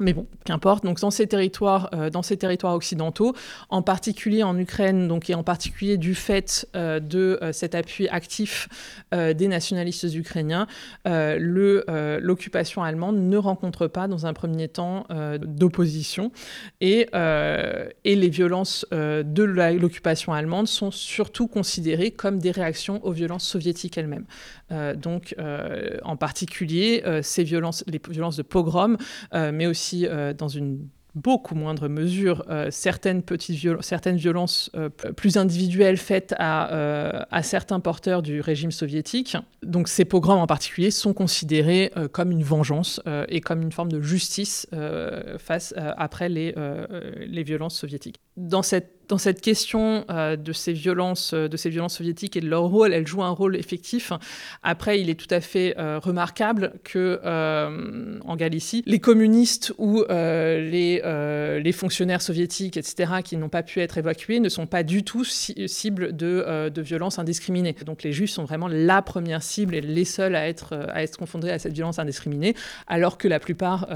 Mais 0.00 0.12
bon, 0.12 0.26
qu'importe. 0.44 0.84
Donc 0.84 0.98
dans 0.98 1.12
ces 1.12 1.28
territoires, 1.28 1.88
euh, 1.94 2.10
dans 2.10 2.22
ces 2.22 2.36
territoires 2.36 2.74
occidentaux, 2.74 3.32
en 3.68 3.80
particulier 3.80 4.42
en 4.42 4.58
Ukraine, 4.58 5.06
donc 5.06 5.30
et 5.30 5.36
en 5.36 5.44
particulier 5.44 5.98
du 5.98 6.16
fait 6.16 6.66
euh, 6.74 6.98
de 6.98 7.38
euh, 7.42 7.52
cet 7.52 7.76
appui 7.76 8.08
actif 8.08 8.68
des 9.12 9.48
nationalistes 9.48 10.12
ukrainiens, 10.14 10.66
l'occupation 11.04 12.82
allemande 12.82 13.16
ne 13.16 13.36
rencontre 13.36 13.86
pas 13.86 14.08
dans 14.08 14.26
un 14.26 14.32
premier 14.32 14.66
temps 14.68 15.06
d'opposition 15.40 16.32
et, 16.80 17.08
et 17.12 18.16
les 18.16 18.28
violences 18.28 18.84
de 18.90 19.42
l'occupation 19.42 20.32
allemande 20.32 20.66
sont 20.66 20.90
surtout 20.90 21.46
considérées 21.46 22.10
comme 22.10 22.38
des 22.38 22.50
réactions 22.50 23.04
aux 23.04 23.12
violences 23.12 23.46
soviétiques 23.46 23.96
elles-mêmes. 23.98 24.26
donc 24.96 25.36
en 26.02 26.16
particulier 26.16 27.04
ces 27.22 27.44
violences, 27.44 27.84
les 27.86 28.00
violences 28.08 28.36
de 28.36 28.42
pogrom, 28.42 28.96
mais 29.32 29.66
aussi 29.66 29.83
euh, 30.04 30.32
dans 30.32 30.48
une 30.48 30.88
beaucoup 31.14 31.54
moindre 31.54 31.86
mesure 31.86 32.44
euh, 32.48 32.72
certaines 32.72 33.22
petites 33.22 33.60
certaines 33.82 34.16
violences 34.16 34.68
euh, 34.74 34.88
plus 34.88 35.36
individuelles 35.36 35.96
faites 35.96 36.34
à, 36.38 37.24
à, 37.30 37.42
certains 37.44 37.78
porteurs 37.78 38.20
du 38.20 38.40
régime 38.40 38.72
soviétique. 38.72 39.36
Donc 39.62 39.86
ces 39.86 40.04
pogroms 40.04 40.42
en 40.42 40.48
particulier 40.48 40.90
sont 40.90 41.12
considérés 41.12 41.92
comme 42.10 42.32
une 42.32 42.42
vengeance 42.42 43.00
et 43.28 43.40
comme 43.40 43.62
une 43.62 43.70
forme 43.70 43.92
de 43.92 44.00
justice 44.00 44.66
face 45.38 45.72
après 45.76 46.28
les, 46.28 46.52
les 47.18 47.42
violences 47.44 47.76
soviétiques. 47.76 48.18
Dans 48.36 48.62
cette 49.18 49.40
question 49.40 50.04
euh, 50.10 50.36
de 50.36 50.52
ces 50.52 50.72
violences, 50.72 51.34
euh, 51.34 51.48
de 51.48 51.56
ces 51.56 51.70
violences 51.70 51.96
soviétiques 51.96 52.36
et 52.36 52.40
de 52.40 52.48
leur 52.48 52.64
rôle, 52.64 52.92
elle 52.92 53.06
joue 53.06 53.22
un 53.22 53.30
rôle 53.30 53.56
effectif. 53.56 54.12
Après, 54.62 55.00
il 55.00 55.10
est 55.10 55.14
tout 55.14 55.32
à 55.32 55.40
fait 55.40 55.74
euh, 55.78 55.98
remarquable 55.98 56.72
que 56.82 57.20
en 58.24 58.36
Galicie, 58.36 58.82
les 58.86 58.98
communistes 58.98 59.72
ou 59.78 60.04
les, 60.08 61.72
fonctionnaires 61.74 62.22
soviétiques, 62.22 62.76
etc., 62.76 63.14
qui 63.24 63.36
n'ont 63.36 63.48
pas 63.48 63.62
pu 63.62 63.80
être 63.80 63.98
évacués, 63.98 64.40
ne 64.40 64.48
sont 64.48 64.66
pas 64.66 64.82
du 64.82 65.02
tout 65.02 65.24
cibles 65.24 66.16
de, 66.16 66.72
violences 66.80 67.18
indiscriminées. 67.18 67.74
Donc, 67.84 68.02
les 68.02 68.12
Juifs 68.12 68.30
sont 68.30 68.44
vraiment 68.44 68.68
la 68.68 69.02
première 69.02 69.42
cible 69.42 69.74
et 69.74 69.80
les 69.80 70.04
seuls 70.04 70.34
à 70.34 70.48
être 70.48 70.74
à 70.74 71.04
confondés 71.18 71.50
à 71.50 71.58
cette 71.58 71.72
violence 71.72 71.98
indiscriminée, 71.98 72.54
alors 72.86 73.18
que 73.18 73.28
la 73.28 73.38
plupart, 73.38 73.88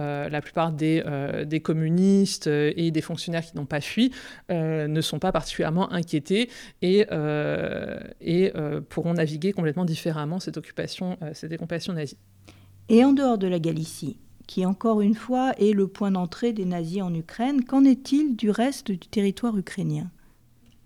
des 0.73 1.61
communistes 1.63 2.47
et 2.47 2.91
des 2.91 3.01
fonctionnaires 3.01 3.45
qui 3.45 3.57
n'ont 3.57 3.67
pas 3.67 3.81
fui 3.81 4.13
ne 4.51 4.99
ne 4.99 5.03
sont 5.03 5.19
pas 5.19 5.33
particulièrement 5.33 5.91
inquiétés 5.93 6.51
et, 6.83 7.07
euh, 7.13 7.99
et 8.21 8.53
euh, 8.57 8.81
pourront 8.81 9.15
naviguer 9.15 9.53
complètement 9.53 9.85
différemment 9.85 10.41
cette 10.41 10.57
occupation, 10.57 11.17
euh, 11.23 11.31
cette 11.35 11.53
occupation 11.53 11.93
nazie. 11.93 12.19
Et 12.89 13.05
en 13.05 13.13
dehors 13.13 13.39
de 13.39 13.47
la 13.47 13.59
Galicie, 13.59 14.19
qui 14.47 14.67
encore 14.67 15.01
une 15.01 15.15
fois 15.15 15.53
est 15.59 15.73
le 15.73 15.87
point 15.87 16.11
d'entrée 16.11 16.53
des 16.53 16.65
nazis 16.65 17.03
en 17.03 17.15
Ukraine, 17.15 17.65
qu'en 17.65 17.85
est-il 17.85 18.35
du 18.35 18.51
reste 18.51 18.91
du 18.91 18.99
territoire 18.99 19.57
ukrainien? 19.57 20.11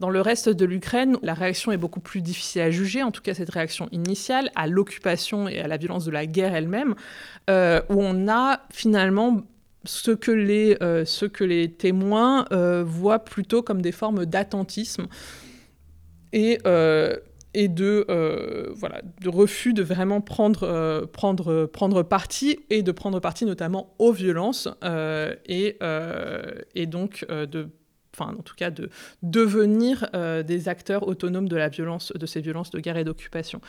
Dans 0.01 0.11
le 0.11 0.21
reste 0.21 0.49
de 0.49 0.65
l'Ukraine, 0.65 1.17
la 1.23 1.33
réaction 1.33 1.71
est 1.71 1.77
beaucoup 1.77 2.01
plus 2.01 2.23
difficile 2.23 2.63
à 2.63 2.71
juger, 2.73 3.05
en 3.05 3.13
tout 3.13 3.23
cas 3.23 3.35
cette 3.35 3.51
réaction 3.51 3.89
initiale, 3.93 4.51
à 4.57 4.67
l'occupation 4.67 5.47
et 5.49 5.61
à 5.61 5.69
la 5.69 5.77
violence 5.77 6.05
de 6.05 6.11
la 6.11 6.27
guerre 6.27 6.57
elle-même, 6.57 6.97
où 7.49 8.03
on 8.03 8.29
a 8.29 8.63
finalement 8.73 9.43
ce 9.85 10.11
que 10.11 10.31
les, 10.31 10.77
euh, 10.83 11.05
ce 11.05 11.27
que 11.27 11.45
les 11.45 11.71
témoins 11.71 12.47
euh, 12.53 12.85
voient 12.87 13.21
plutôt 13.21 13.63
comme 13.63 13.83
des 13.83 13.93
formes 13.93 14.27
d'attentisme 14.27 15.07
et, 16.33 16.59
euh, 16.67 17.17
et 17.55 17.69
de, 17.69 18.07
voilà, 18.75 19.03
de 19.21 19.29
refus 19.29 19.75
de 19.75 19.83
vraiment 19.83 20.23
prendre, 20.23 21.05
prendre, 21.13 21.67
prendre 21.67 22.03
parti 22.03 22.59
et 22.71 22.83
de 22.83 22.93
prendre 22.93 23.21
parti 23.21 23.45
notamment 23.45 23.95
aux 23.99 24.13
violences 24.13 24.69
et, 25.47 25.77
et 26.75 26.87
donc 26.87 27.27
de 27.29 27.69
enfin 28.17 28.35
en 28.39 28.43
tout 28.43 28.55
cas 28.55 28.71
de 28.71 28.91
devenir 29.23 30.09
euh, 30.15 30.43
des 30.43 30.69
acteurs 30.69 31.07
autonomes 31.07 31.49
de 31.49 31.57
la 31.57 31.69
violence, 31.69 32.13
de 32.15 32.27
ces 32.27 32.41
violences 32.41 32.71
de 32.71 32.81
guerre 32.81 32.97
et 32.97 33.05
d'occupation. 33.05 33.61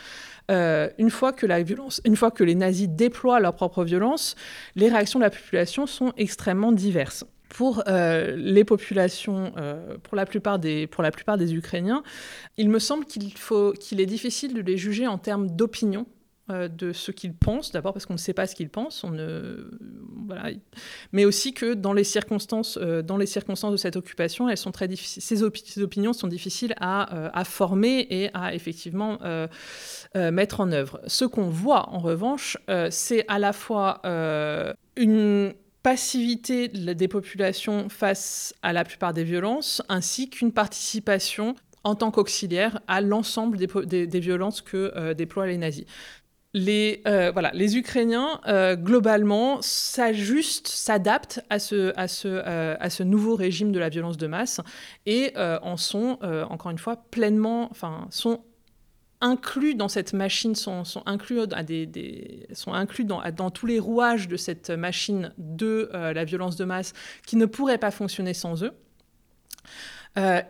Euh, 0.51 0.89
une 0.97 1.09
fois 1.09 1.33
que 1.33 1.45
la 1.45 1.63
violence, 1.63 2.01
une 2.05 2.15
fois 2.15 2.31
que 2.31 2.43
les 2.43 2.55
nazis 2.55 2.89
déploient 2.89 3.39
leur 3.39 3.55
propre 3.55 3.83
violence, 3.83 4.35
les 4.75 4.89
réactions 4.89 5.19
de 5.19 5.23
la 5.23 5.29
population 5.29 5.87
sont 5.87 6.13
extrêmement 6.17 6.71
diverses. 6.71 7.25
Pour 7.49 7.83
euh, 7.87 8.35
les 8.35 8.63
populations, 8.63 9.53
pour, 10.01 10.15
la 10.15 10.25
plupart 10.25 10.57
des, 10.57 10.87
pour 10.87 11.03
la 11.03 11.11
plupart 11.11 11.37
des 11.37 11.53
Ukrainiens, 11.53 12.01
il 12.57 12.67
me 12.67 12.79
semble 12.79 13.05
qu'il 13.05 14.01
est 14.01 14.05
difficile 14.07 14.55
de 14.55 14.61
les 14.61 14.75
juger 14.75 15.05
en 15.05 15.19
termes 15.19 15.51
d'opinion 15.51 16.07
de 16.49 16.91
ce 16.91 17.11
qu'ils 17.11 17.33
pensent, 17.33 17.71
d'abord 17.71 17.93
parce 17.93 18.05
qu'on 18.05 18.13
ne 18.13 18.19
sait 18.19 18.33
pas 18.33 18.47
ce 18.47 18.53
qu'ils 18.53 18.69
pensent, 18.69 19.05
on 19.05 19.11
ne... 19.11 19.71
mais 21.13 21.23
aussi 21.23 21.53
que 21.53 21.73
dans 21.73 21.93
les, 21.93 22.03
circonstances, 22.03 22.77
euh, 22.81 23.01
dans 23.01 23.15
les 23.15 23.25
circonstances 23.25 23.71
de 23.71 23.77
cette 23.77 23.95
occupation, 23.95 24.49
elles 24.49 24.57
sont 24.57 24.73
très 24.73 24.89
ces, 24.93 25.43
opinions 25.43 26.11
sont 26.11 26.27
difficiles 26.27 26.75
à, 26.81 27.15
euh, 27.15 27.29
à, 27.33 27.45
former 27.45 28.05
et 28.09 28.29
à 28.33 28.53
effectivement 28.53 29.19
mettre 30.15 30.59
en 30.59 30.71
œuvre. 30.73 30.99
Ce 31.07 31.23
qu'on 31.23 31.49
voit 31.49 31.89
en 31.89 31.99
revanche, 31.99 32.57
c'est 32.89 33.25
à 33.29 33.39
la 33.39 33.53
fois 33.53 34.01
une 34.97 35.53
passivité 35.81 36.67
des 36.67 37.07
populations 37.07 37.87
face 37.87 38.53
à 38.61 38.73
la 38.73 38.83
plupart 38.83 39.13
des 39.13 39.23
violences, 39.23 39.81
ainsi 39.87 40.29
qu'une 40.29 40.51
participation 40.51 41.55
en 41.85 41.95
tant 41.95 42.11
qu'auxiliaire 42.11 42.81
à 42.87 43.01
l'ensemble 43.01 43.57
des, 43.57 44.07
des, 44.07 44.19
violences 44.19 44.61
que 44.61 45.13
déploient 45.13 45.47
les 45.47 45.57
nazis 45.57 45.85
les, 46.53 47.01
euh, 47.07 47.31
voilà, 47.31 47.51
les 47.53 47.77
Ukrainiens, 47.77 48.39
euh, 48.47 48.75
globalement, 48.75 49.61
s'ajustent, 49.61 50.67
s'adaptent 50.67 51.41
à 51.49 51.57
ce, 51.57 51.91
à, 51.97 52.07
ce, 52.07 52.27
euh, 52.27 52.75
à 52.79 52.89
ce 52.89 53.01
nouveau 53.01 53.35
régime 53.35 53.71
de 53.71 53.79
la 53.79 53.89
violence 53.89 54.17
de 54.17 54.27
masse 54.27 54.61
et 55.05 55.33
en 55.35 55.77
sont, 55.77 56.19
encore 56.49 56.71
une 56.71 56.77
fois, 56.77 56.97
pleinement, 56.97 57.67
enfin, 57.71 58.07
sont 58.11 58.41
inclus 59.21 59.73
dans 59.73 59.87
cette 59.87 60.13
machine, 60.13 60.53
sont, 60.53 60.83
sont 60.83 61.01
inclus, 61.05 61.39
à 61.53 61.63
des, 61.63 62.45
sont 62.53 62.73
inclus 62.73 63.05
dans, 63.05 63.21
dans, 63.31 63.49
tous 63.49 63.65
les 63.65 63.79
rouages 63.79 64.27
de 64.27 64.37
cette 64.37 64.69
machine 64.69 65.33
de 65.37 65.89
la 65.91 66.23
violence 66.23 66.55
de 66.55 66.65
masse 66.65 66.93
qui 67.25 67.35
ne 67.35 67.45
pourrait 67.45 67.77
pas 67.77 67.91
fonctionner 67.91 68.33
sans 68.33 68.63
eux. 68.63 68.73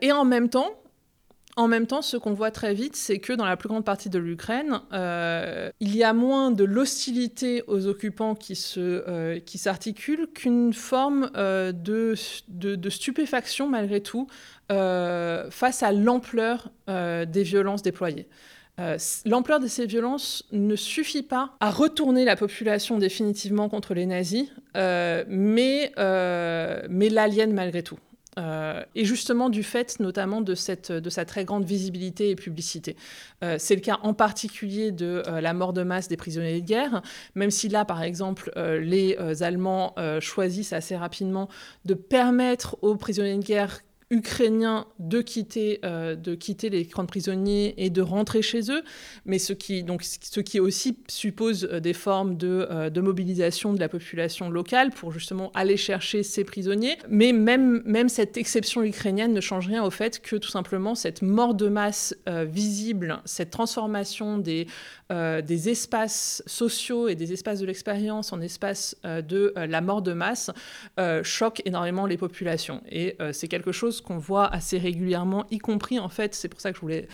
et 0.01 0.11
en 0.11 0.25
même 0.25 0.49
temps, 0.49 0.82
en 1.55 1.67
même 1.67 1.85
temps, 1.85 2.01
ce 2.01 2.17
qu'on 2.17 2.33
voit 2.33 2.49
très 2.49 2.73
vite, 2.73 2.95
c'est 2.95 3.19
que 3.19 3.31
dans 3.31 3.45
la 3.45 3.57
plus 3.57 3.69
grande 3.69 3.85
partie 3.85 4.09
de 4.09 4.17
l'Ukraine, 4.17 4.81
euh, 4.91 5.69
il 5.79 5.95
y 5.95 6.03
a 6.03 6.11
moins 6.13 6.49
de 6.49 6.63
l'hostilité 6.63 7.63
aux 7.67 7.85
occupants 7.85 8.33
qui, 8.33 8.55
se, 8.55 8.79
euh, 8.79 9.39
s'articule 9.45 10.27
qu'une 10.33 10.73
forme 10.73 11.29
euh, 11.35 11.71
de, 11.71 12.15
de, 12.47 12.89
stupéfaction 12.89 13.67
malgré 13.67 14.01
tout 14.01 14.27
face 14.69 15.83
à 15.83 15.91
l'ampleur 15.91 16.71
des 16.87 17.43
violences 17.43 17.83
déployées. 17.83 18.27
L'ampleur 19.25 19.59
de 19.59 19.67
ces 19.67 19.85
violences 19.85 20.45
ne 20.51 20.75
suffit 20.75 21.21
pas 21.21 21.51
à 21.59 21.69
retourner 21.69 22.25
la 22.25 22.35
population 22.35 22.97
définitivement 22.97 23.69
contre 23.69 23.93
les 23.93 24.07
nazis, 24.07 24.47
mais, 24.73 25.91
mais 25.95 27.09
l'aliène 27.09 27.53
malgré 27.53 27.83
tout. 27.83 27.99
Euh, 28.39 28.83
et 28.95 29.05
justement 29.05 29.49
du 29.49 29.63
fait 29.63 29.99
notamment 29.99 30.41
de, 30.41 30.55
cette, 30.55 30.91
de 30.91 31.09
sa 31.09 31.25
très 31.25 31.45
grande 31.45 31.65
visibilité 31.65 32.29
et 32.31 32.35
publicité. 32.35 32.95
Euh, 33.43 33.57
c'est 33.59 33.75
le 33.75 33.81
cas 33.81 33.99
en 34.01 34.13
particulier 34.13 34.91
de 34.91 35.23
euh, 35.27 35.41
la 35.41 35.53
mort 35.53 35.73
de 35.73 35.83
masse 35.83 36.07
des 36.07 36.17
prisonniers 36.17 36.61
de 36.61 36.65
guerre, 36.65 37.01
même 37.35 37.51
si 37.51 37.69
là, 37.69 37.85
par 37.85 38.01
exemple, 38.01 38.51
les 38.55 39.17
Allemands 39.41 39.95
choisissent 40.19 40.73
assez 40.73 40.95
rapidement 40.95 41.49
de 41.85 41.93
permettre 41.93 42.77
aux 42.81 42.95
prisonniers 42.95 43.37
de 43.37 43.43
guerre 43.43 43.81
ukrainiens 44.13 44.85
de 44.99 45.21
quitter, 45.21 45.79
euh, 45.83 46.15
de 46.15 46.35
quitter 46.35 46.69
les 46.69 46.85
camps 46.85 47.01
de 47.01 47.07
prisonniers 47.07 47.73
et 47.77 47.89
de 47.89 48.01
rentrer 48.01 48.43
chez 48.43 48.71
eux, 48.71 48.83
mais 49.25 49.39
ce 49.39 49.53
qui, 49.53 49.83
donc, 49.83 50.03
ce 50.03 50.39
qui 50.39 50.59
aussi 50.59 50.99
suppose 51.07 51.67
euh, 51.71 51.79
des 51.79 51.93
formes 51.93 52.37
de, 52.37 52.67
euh, 52.69 52.89
de, 52.91 53.01
mobilisation 53.01 53.73
de 53.73 53.79
la 53.79 53.89
population 53.89 54.49
locale 54.49 54.91
pour 54.91 55.11
justement 55.11 55.51
aller 55.55 55.77
chercher 55.77 56.21
ces 56.21 56.43
prisonniers. 56.43 56.95
Mais 57.09 57.33
même, 57.33 57.81
même 57.85 58.07
cette 58.07 58.37
exception 58.37 58.83
ukrainienne 58.83 59.33
ne 59.33 59.41
change 59.41 59.67
rien 59.67 59.83
au 59.83 59.89
fait 59.89 60.21
que 60.21 60.35
tout 60.35 60.49
simplement 60.49 60.93
cette 60.93 61.23
mort 61.23 61.55
de 61.55 61.67
masse 61.67 62.15
visible, 62.45 63.19
cette 63.25 63.49
transformation 63.49 64.37
des, 64.37 64.67
des 65.09 65.69
espaces 65.69 66.43
sociaux 66.45 67.07
et 67.07 67.15
des 67.15 67.33
espaces 67.33 67.59
de 67.59 67.65
l'expérience 67.65 68.31
en 68.31 68.41
espaces 68.41 68.95
de 69.03 69.53
la 69.55 69.81
mort 69.81 70.01
de 70.01 70.13
masse 70.13 70.51
choque 71.23 71.61
énormément 71.65 72.05
les 72.05 72.17
populations. 72.17 72.81
Et 72.89 73.17
c'est 73.31 73.47
quelque 73.47 73.71
chose 73.71 74.01
qu'on 74.03 74.17
voit 74.17 74.47
assez 74.47 74.77
régulièrement, 74.77 75.45
y 75.51 75.57
compris 75.57 75.99
en 75.99 76.09
fait, 76.09 76.35
c'est 76.35 76.49
pour 76.49 76.61
ça 76.61 76.71
que 76.71 76.77
je 76.77 76.81
voulais 76.81 77.07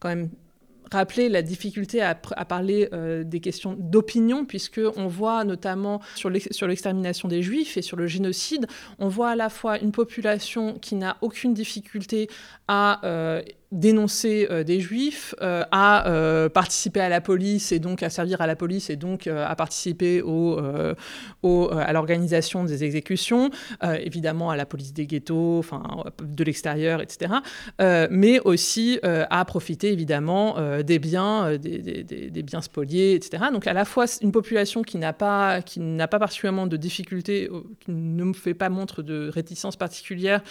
quand 0.00 0.08
même 0.08 0.30
rappeler 0.92 1.28
la 1.28 1.42
difficulté 1.42 2.02
à, 2.02 2.14
parler 2.14 2.88
euh, 2.92 3.24
des 3.24 3.40
questions 3.40 3.74
d'opinion, 3.78 4.44
puisque 4.44 4.80
on 4.96 5.06
voit 5.06 5.44
notamment 5.44 6.00
sur 6.14 6.30
l'extermination 6.30 7.28
des 7.28 7.42
juifs 7.42 7.76
et 7.76 7.82
sur 7.82 7.96
le 7.96 8.06
génocide, 8.06 8.66
on 8.98 9.08
voit 9.08 9.30
à 9.30 9.36
la 9.36 9.48
fois 9.48 9.78
une 9.78 9.92
population 9.92 10.74
qui 10.74 10.94
n'a 10.94 11.16
aucune 11.22 11.54
difficulté 11.54 12.28
à 12.68 13.04
euh, 13.06 13.42
dénoncer 13.72 14.46
euh, 14.50 14.64
des 14.64 14.80
juifs, 14.80 15.34
euh, 15.40 15.64
à 15.70 16.08
euh, 16.08 16.50
participer 16.50 17.00
à 17.00 17.08
la 17.08 17.22
police 17.22 17.72
et 17.72 17.78
donc 17.78 18.02
à 18.02 18.10
servir 18.10 18.42
à 18.42 18.46
la 18.46 18.54
police 18.54 18.90
et 18.90 18.96
donc 18.96 19.26
à 19.26 19.56
participer 19.56 20.20
au, 20.20 20.58
à 20.58 21.92
l'organisation 21.92 22.64
des 22.64 22.84
exécutions, 22.84 23.50
évidemment 23.82 24.50
à 24.50 24.56
la 24.56 24.66
police 24.66 24.92
des 24.92 25.06
ghettos, 25.06 25.58
enfin 25.58 25.82
de 26.22 26.44
l'extérieur, 26.44 27.00
etc. 27.00 27.32
mais 28.10 28.40
aussi 28.40 29.00
à 29.02 29.44
profiter 29.44 29.92
évidemment 29.92 30.56
des 30.82 30.98
biens, 30.98 31.56
des, 31.56 32.02
des, 32.04 32.42
biens 32.42 32.60
spoliés, 32.60 33.14
etc. 33.14 33.44
Donc 33.52 33.66
à 33.66 33.72
la 33.72 33.84
fois 33.84 34.04
une 34.20 34.32
population 34.32 34.82
qui 34.82 34.98
n'a 34.98 35.12
pas, 35.12 35.62
qui 35.62 35.80
n'a 35.80 36.08
pas 36.08 36.18
particulièrement 36.18 36.66
de 36.66 36.76
difficultés, 36.76 37.48
qui 37.80 37.90
ne 37.90 38.32
fait 38.32 38.54
pas 38.54 38.68
montre 38.68 39.02
de 39.02 39.30
réticence 39.32 39.76
particulière 39.76 40.42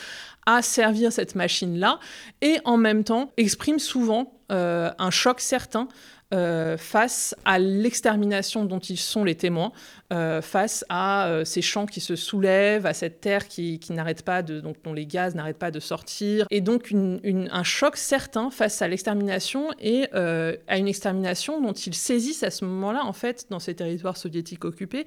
à 0.46 0.62
servir 0.62 1.12
cette 1.12 1.36
machine-là, 1.36 2.00
et 2.42 2.58
en 2.66 2.78
même 2.78 3.04
temps 3.04 3.11
exprime 3.38 3.80
souvent 3.80 4.34
euh, 4.52 4.92
un 5.00 5.12
choc 5.12 5.40
certain 5.40 5.88
euh, 6.34 6.78
face 6.78 7.36
à 7.44 7.60
l'extermination 7.60 8.64
dont 8.64 8.80
ils 8.80 8.98
sont 8.98 9.26
les 9.26 9.36
témoins, 9.36 9.74
euh, 10.14 10.42
face 10.42 10.86
à 10.88 11.42
ces 11.44 11.62
champs 11.62 11.86
qui 11.86 12.00
se 12.00 12.16
soulèvent, 12.16 12.86
à 12.86 12.94
cette 12.94 13.20
terre 13.20 13.48
qui, 13.50 13.80
n'arrête 13.90 14.24
pas 14.24 14.42
de, 14.42 14.62
donc, 14.62 14.78
dont 14.84 14.94
les 14.94 15.06
gaz 15.06 15.36
n'arrêtent 15.36 15.60
pas 15.60 15.72
de 15.72 15.82
sortir, 15.82 16.46
et 16.50 16.62
donc 16.62 16.94
un 16.94 17.64
choc 17.64 17.98
certain 17.98 18.50
face 18.50 18.82
à 18.82 18.88
l'extermination 18.88 19.70
et 19.80 20.10
à 20.14 20.78
une 20.78 20.88
extermination 20.88 21.62
dont 21.62 21.74
ils 21.74 21.96
saisissent 21.96 22.44
à 22.44 22.52
ce 22.52 22.64
moment-là, 22.66 23.04
en 23.04 23.14
fait, 23.14 23.48
dans 23.50 23.60
ces 23.60 23.76
territoires 23.76 24.18
soviétiques 24.18 24.64
occupés, 24.64 25.06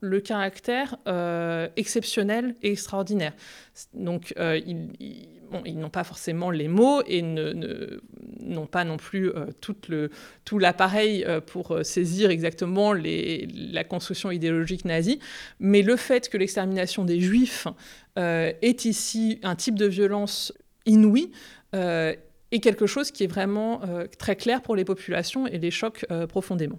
le 0.00 0.20
caractère 0.20 0.96
exceptionnel 1.76 2.54
et 2.62 2.72
extraordinaire. 2.72 3.32
Donc, 3.94 4.34
il 4.38 5.35
ils 5.64 5.78
n'ont 5.78 5.90
pas 5.90 6.04
forcément 6.04 6.50
les 6.50 6.68
mots 6.68 7.02
et 7.06 7.22
n'ont 7.22 8.66
pas 8.66 8.84
non 8.84 8.96
plus 8.96 9.30
tout, 9.60 9.76
le, 9.88 10.10
tout 10.44 10.58
l'appareil 10.58 11.26
pour 11.46 11.78
saisir 11.82 12.30
exactement 12.30 12.92
la 12.92 13.84
construction 13.84 14.30
idéologique 14.30 14.84
nazie. 14.84 15.18
Mais 15.60 15.82
le 15.82 15.96
fait 15.96 16.28
que 16.28 16.36
l'extermination 16.38 17.04
des 17.04 17.20
juifs 17.20 17.66
est 18.16 18.84
ici 18.84 19.38
un 19.42 19.56
type 19.56 19.76
de 19.76 19.86
violence 19.86 20.52
inouïe 20.86 21.30
est 21.72 22.60
quelque 22.60 22.86
chose 22.86 23.10
qui 23.10 23.24
est 23.24 23.28
vraiment 23.28 23.80
très 24.18 24.36
clair 24.36 24.62
pour 24.62 24.76
les 24.76 24.84
populations 24.84 25.46
et 25.46 25.58
les 25.58 25.70
choque 25.70 26.06
profondément. 26.28 26.78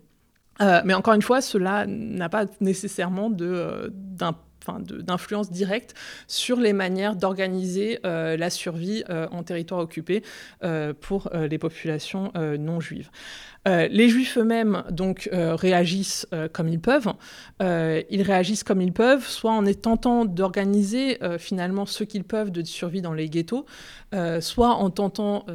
mais 0.60 0.94
encore 0.94 1.14
une 1.14 1.22
fois, 1.22 1.42
cela 1.42 1.86
n'a 1.88 2.30
pas 2.30 2.46
nécessairement 2.62 3.30
d'un 3.30 4.36
d'influence 4.80 5.52
directe 5.52 5.94
sur 6.28 6.60
les 6.60 6.74
manières 6.74 7.16
d'organiser 7.16 8.00
euh, 8.06 8.38
la 8.38 8.50
survie 8.50 9.04
euh, 9.10 9.28
en 9.32 9.44
territoire 9.44 9.82
occupé 9.82 10.24
euh, 10.64 10.94
pour 11.00 11.30
les 11.34 11.58
populations 11.58 12.32
non 12.60 12.80
juives. 12.80 13.10
les 13.66 14.10
juifs 14.10 14.38
eux-mêmes 14.38 14.84
donc 14.92 15.30
réagissent 15.32 16.28
comme 16.54 16.68
ils 16.68 16.80
peuvent. 16.80 17.14
ils 17.60 18.22
réagissent 18.22 18.64
comme 18.64 18.82
ils 18.82 18.94
peuvent, 18.94 19.28
soit 19.28 19.52
en 19.52 19.64
tentant 19.74 20.26
d'organiser 20.26 21.20
finalement 21.38 21.86
ce 21.86 22.04
qu'ils 22.04 22.24
peuvent 22.24 22.52
de 22.52 22.64
survie 22.64 23.02
dans 23.02 23.14
les 23.14 23.30
ghettos, 23.30 23.66
soit 24.40 24.70
en 24.70 24.90
tentant 24.90 25.46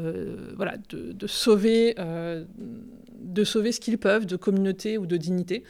voilà, 0.57 0.75
de, 0.91 1.27
sauver, 1.27 1.95
de 3.21 3.45
sauver 3.45 3.73
ce 3.73 3.81
qu'ils 3.81 3.99
peuvent 3.99 4.27
de 4.27 4.37
communauté 4.37 4.99
ou 4.99 5.07
de 5.07 5.17
dignité. 5.17 5.65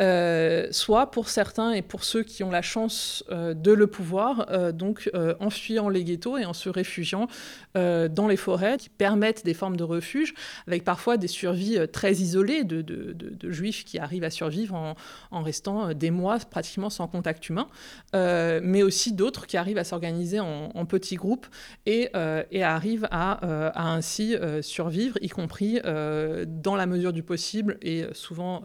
Euh, 0.00 0.68
soit 0.70 1.10
pour 1.10 1.28
certains 1.28 1.72
et 1.72 1.82
pour 1.82 2.04
ceux 2.04 2.22
qui 2.22 2.44
ont 2.44 2.50
la 2.50 2.62
chance 2.62 3.24
euh, 3.32 3.52
de 3.52 3.72
le 3.72 3.88
pouvoir, 3.88 4.46
euh, 4.50 4.70
donc 4.70 5.10
en 5.40 5.50
fuyant 5.50 5.88
les 5.88 6.04
ghettos 6.04 6.38
et 6.38 6.44
en 6.44 6.52
se 6.52 6.68
réfugiant 6.68 7.26
dans 7.74 8.26
les 8.28 8.36
forêts 8.36 8.76
qui 8.76 8.88
permettent 8.88 9.44
des 9.44 9.54
formes 9.54 9.76
de 9.76 9.84
refuge, 9.84 10.34
avec 10.66 10.82
parfois 10.82 11.16
des 11.16 11.28
survies 11.28 11.78
très 11.92 12.14
isolées 12.14 12.64
de, 12.64 13.14
juifs 13.44 13.84
qui 13.84 14.00
arrivent 14.00 14.24
à 14.24 14.30
survivre 14.30 14.96
en, 15.30 15.42
restant 15.42 15.94
des 15.94 16.10
mois 16.10 16.38
pratiquement 16.38 16.90
sans 16.90 17.06
contact 17.06 17.48
humain, 17.48 17.68
mais 18.12 18.82
aussi 18.82 19.12
d'autres 19.12 19.46
qui 19.46 19.56
arrivent 19.56 19.78
à 19.78 19.84
s'organiser 19.84 20.40
en, 20.40 20.86
petits 20.86 21.14
groupes 21.14 21.46
et, 21.86 22.12
arrivent 22.14 23.06
à 23.12 23.94
ainsi 23.94 24.34
survivre, 24.60 25.16
y 25.20 25.28
compris 25.28 25.80
dans 25.84 26.76
la 26.76 26.86
mesure 26.86 27.12
du 27.12 27.22
possible 27.22 27.78
et 27.80 28.06
souvent 28.12 28.64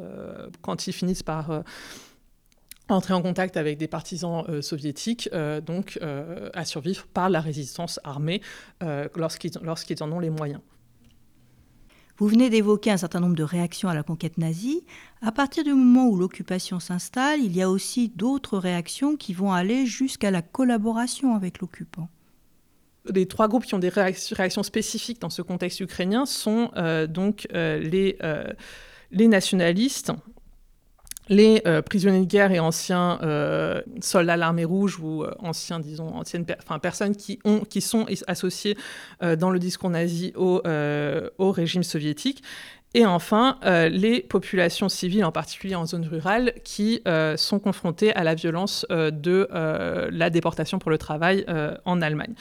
quand 0.62 0.88
ils 0.88 0.94
finissent 0.94 1.23
par 1.24 1.52
euh, 1.52 1.62
entrer 2.90 3.14
en 3.14 3.22
contact 3.22 3.58
avec 3.58 3.78
des 3.78 3.88
partisans 3.88 4.44
euh, 4.50 4.62
soviétiques, 4.62 5.30
euh, 5.34 5.62
donc 5.62 6.00
à 6.54 6.66
survivre 6.66 7.08
par 7.08 7.30
la 7.30 7.42
résistance 7.42 8.00
armée 8.04 8.42
lorsqu'ils 9.16 10.04
en 10.04 10.12
ont 10.12 10.20
les 10.20 10.30
moyens. 10.30 10.62
Vous 12.18 12.28
venez 12.28 12.52
d'évoquer 12.52 12.92
un 12.92 12.98
certain 12.98 13.20
nombre 13.20 13.36
de 13.36 13.44
réactions 13.44 13.90
à 13.90 13.96
la 13.96 14.04
conquête 14.04 14.38
nazie. 14.38 14.86
À 15.22 15.32
partir 15.32 15.64
du 15.64 15.74
moment 15.74 16.08
où 16.08 16.16
l'occupation 16.16 16.80
s'installe, 16.80 17.40
il 17.40 17.56
y 17.56 17.62
a 17.64 17.70
aussi 17.70 18.10
d'autres 18.10 18.60
réactions 18.60 19.16
qui 19.16 19.34
vont 19.34 19.52
aller 19.52 19.88
jusqu'à 19.88 20.30
la 20.30 20.44
collaboration 20.44 21.36
avec 21.36 21.60
l'occupant. 21.60 22.10
Les 23.10 23.28
trois 23.28 23.48
groupes 23.48 23.66
qui 23.66 23.74
ont 23.74 23.80
des 23.80 23.90
réactions 23.90 24.62
spécifiques 24.62 25.20
dans 25.20 25.32
ce 25.32 25.42
contexte 25.42 25.80
ukrainien 25.80 26.28
sont 26.28 26.70
donc 27.10 27.48
les, 27.52 28.18
les 29.14 29.28
nationalistes, 29.28 30.12
les 31.30 31.62
euh, 31.66 31.82
prisonniers 31.82 32.22
de 32.22 32.26
guerre 32.26 32.52
et 32.52 32.60
anciens 32.60 33.20
euh, 33.24 33.82
soldats 34.02 34.36
de 34.36 34.40
l'armée 34.40 34.66
rouge 34.66 35.00
ou 35.00 35.24
euh, 35.24 35.34
anciens, 35.40 35.80
disons, 35.80 36.08
anciennes 36.16 36.46
personnes 36.82 37.16
qui, 37.16 37.40
ont, 37.46 37.62
qui 37.62 37.82
sont 37.82 38.06
associées 38.28 38.78
dans 39.38 39.50
le 39.50 39.60
discours 39.60 39.90
nazi 39.90 40.34
au 40.36 40.62
régime 41.52 41.84
soviétique 41.84 42.44
et 42.96 43.08
enfin, 43.08 43.58
euh, 43.66 43.90
les 43.90 44.22
populations 44.22 44.88
civiles, 44.88 45.26
en 45.26 45.32
particulier 45.32 45.74
en 45.74 45.88
zone 45.88 46.06
rurale, 46.06 46.54
qui 46.64 47.02
euh, 47.08 47.36
sont 47.38 47.58
confrontées 47.58 48.14
à 48.14 48.24
la 48.24 48.36
violence 48.36 48.86
euh, 48.92 49.10
de 49.10 49.48
la 50.12 50.30
déportation 50.30 50.78
pour 50.78 50.92
le 50.92 50.98
travail 50.98 51.46
en 51.86 52.02
Allemagne. 52.02 52.34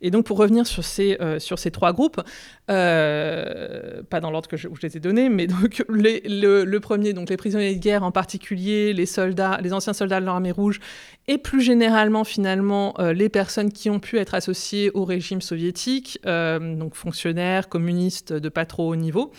Et 0.00 0.10
donc, 0.10 0.26
pour 0.26 0.38
revenir 0.38 0.66
sur 0.66 0.84
ces, 0.84 1.18
sur 1.38 1.58
ces 1.58 1.70
trois 1.70 1.92
groupes, 1.92 2.20
pas 2.66 4.20
dans 4.20 4.30
l'ordre 4.30 4.48
que 4.48 4.56
je, 4.56 4.68
où 4.68 4.76
je 4.76 4.82
les 4.82 4.96
ai 4.96 5.00
donnés, 5.00 5.28
mais 5.28 5.46
donc 5.46 5.84
le, 5.88 6.78
premier, 6.78 7.12
donc 7.12 7.28
les 7.30 7.36
prisonniers 7.36 7.74
de 7.74 7.80
guerre 7.80 8.02
en 8.02 8.12
particulier, 8.12 8.92
les 8.92 9.06
soldats, 9.06 9.58
les 9.62 9.72
anciens 9.72 9.92
soldats 9.92 10.20
de 10.20 10.26
l'armée 10.26 10.52
rouge, 10.52 10.80
et 11.28 11.38
plus 11.38 11.60
généralement, 11.60 12.24
finalement, 12.24 12.94
les 12.98 13.28
personnes 13.28 13.72
qui 13.72 13.90
ont 13.90 14.00
pu 14.00 14.18
être 14.18 14.34
associées 14.34 14.90
au 14.94 15.04
régime 15.04 15.40
soviétique, 15.40 16.18
donc 16.24 16.94
fonctionnaires, 16.94 17.68
communistes 17.68 18.32
de 18.32 18.48
pas 18.48 18.64
trop 18.64 18.90
haut 18.90 18.96
niveau. 18.96 19.32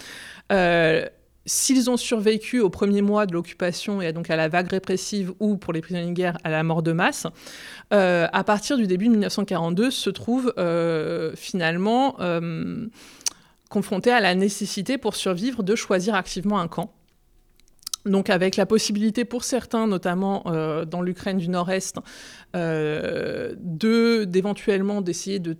S'ils 1.46 1.90
ont 1.90 1.98
survécu 1.98 2.60
aux 2.60 2.70
premiers 2.70 3.02
mois 3.02 3.26
de 3.26 3.34
l'occupation 3.34 4.02
et 4.02 4.14
donc 4.14 4.30
à 4.30 4.36
la 4.36 4.48
vague 4.48 4.68
répressive 4.68 5.34
ou 5.40 5.58
pour 5.58 5.74
les 5.74 5.82
prisonniers 5.82 6.10
de 6.10 6.16
guerre 6.16 6.38
à 6.44 6.50
la 6.50 6.64
mort 6.64 6.84
de 6.84 6.92
masse, 6.92 7.26
euh, 7.94 8.28
à 8.32 8.44
partir 8.44 8.78
du 8.78 8.86
début 8.86 9.06
de 9.06 9.12
1942 9.12 9.90
se 9.90 10.10
trouvent 10.10 10.54
euh, 10.58 11.34
finalement 11.36 12.18
confrontés 13.70 14.12
à 14.12 14.20
la 14.20 14.36
nécessité 14.36 14.98
pour 14.98 15.16
survivre 15.16 15.64
de 15.64 15.76
choisir 15.76 16.14
activement 16.14 16.60
un 16.60 16.68
camp. 16.68 16.94
Donc 18.06 18.32
avec 18.32 18.56
la 18.56 18.66
possibilité 18.66 19.26
pour 19.26 19.44
certains, 19.44 19.86
notamment 19.86 20.44
euh, 20.48 20.86
dans 20.86 21.04
l'Ukraine 21.04 21.38
du 21.38 21.50
Nord-Est, 21.50 22.00
euh, 22.56 23.54
de 23.60 24.24
d'éventuellement 24.24 25.02
d'essayer 25.02 25.40
de, 25.40 25.56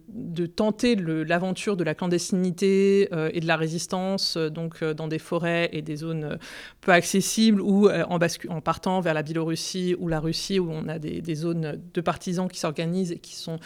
tenter 0.48 0.96
l'aventure 0.96 1.78
de 1.78 1.84
la 1.84 1.94
clandestinité 1.94 3.10
euh, 3.14 3.30
et 3.34 3.42
de 3.42 3.48
la 3.48 3.58
résistance, 3.58 4.38
donc 4.38 4.84
dans 4.84 5.08
des 5.08 5.20
forêts 5.20 5.70
et 5.72 5.84
des 5.84 5.98
zones 5.98 6.40
peu 6.82 6.92
accessibles, 6.92 7.62
ou 7.62 7.90
en, 7.90 8.62
partant 8.62 9.02
vers 9.02 9.14
la 9.14 9.22
Biélorussie 9.22 9.96
ou 10.00 10.08
la 10.08 10.20
Russie, 10.20 10.60
où 10.60 10.72
on 10.72 10.88
a 10.88 10.98
des, 10.98 11.36
zones 11.36 11.80
de 11.94 12.02
partisans 12.02 12.48
qui 12.48 12.60
s'organisent 12.60 13.12
et 13.12 13.20
qui 13.20 13.36
sont 13.36 13.60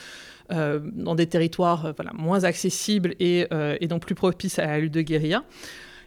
dans 0.49 1.15
des 1.15 1.27
territoires 1.27 1.93
moins 2.13 2.43
accessibles 2.43 3.15
et, 3.19 3.47
et 3.79 3.87
donc 3.87 4.01
plus 4.01 4.15
propices 4.15 4.59
à 4.59 4.67
la 4.67 4.79
lutte 4.79 4.93
de 4.93 5.01
guérilla. 5.01 5.43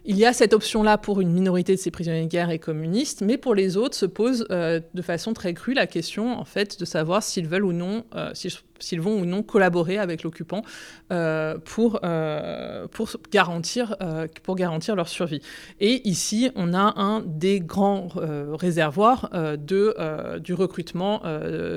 Il 0.05 0.17
y 0.17 0.25
a 0.25 0.33
cette 0.33 0.53
option-là 0.53 0.99
pour 0.99 1.21
une 1.21 1.31
minorité 1.31 1.75
de 1.75 1.81
ces 1.81 1.91
prisonniers 1.91 2.25
de 2.25 2.31
guerre 2.31 2.51
et 2.51 2.59
communistes, 2.59 3.23
mais 3.23 3.37
pour 3.37 3.55
les 3.55 3.77
autres 3.77 3.95
se 3.95 4.07
pose 4.07 4.47
euh, 4.51 4.81
de 4.95 5.03
façon 5.03 5.35
très 5.35 5.55
crue 5.55 5.75
la 5.75 5.87
question 5.87 6.39
en 6.39 6.45
fait 6.45 6.79
de 6.79 6.85
savoir 6.85 7.23
s'ils 7.23 7.49
veulent 7.49 7.65
ou 7.65 7.73
non, 7.73 8.05
euh, 8.15 8.31
s'ils 8.35 8.53
vont 8.99 9.21
ou 9.21 9.25
non 9.25 9.43
collaborer 9.43 9.99
avec 9.99 10.23
l'occupant 10.23 10.63
euh, 11.11 11.57
pour, 11.65 12.01
euh, 12.05 12.87
pour, 12.89 13.09
garantir, 13.33 13.97
euh, 14.03 14.27
pour 14.43 14.57
garantir 14.57 14.95
leur 14.95 15.09
survie. 15.09 15.41
Et 15.81 16.07
ici, 16.09 16.51
on 16.55 16.75
a 16.75 17.01
un 17.01 17.23
des 17.25 17.61
grands 17.61 18.09
réservoirs 18.53 19.31
de, 19.59 20.39
du 20.39 20.55
recrutement 20.55 21.23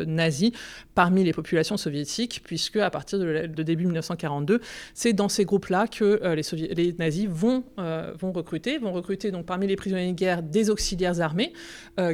nazi 0.05 0.53
parmi 0.95 1.23
les 1.23 1.33
populations 1.33 1.77
soviétiques, 1.77 2.41
puisque 2.43 2.77
à 2.77 2.89
partir 2.89 3.19
de, 3.19 3.63
début 3.63 3.85
1942, 3.85 4.61
c'est 4.93 5.13
dans 5.13 5.29
ces 5.29 5.45
groupes-là 5.45 5.87
que 5.87 6.19
les, 6.33 6.73
les, 6.73 6.93
nazis 6.93 7.27
vont, 7.27 7.63
vont 8.19 8.31
recruter, 8.31 8.77
vont 8.77 8.91
recruter 8.91 9.31
donc 9.31 9.45
parmi 9.45 9.67
les 9.67 9.75
prisonniers 9.75 10.11
de 10.11 10.17
guerre 10.17 10.43
des 10.43 10.69
auxiliaires 10.69 11.21
armés, 11.21 11.53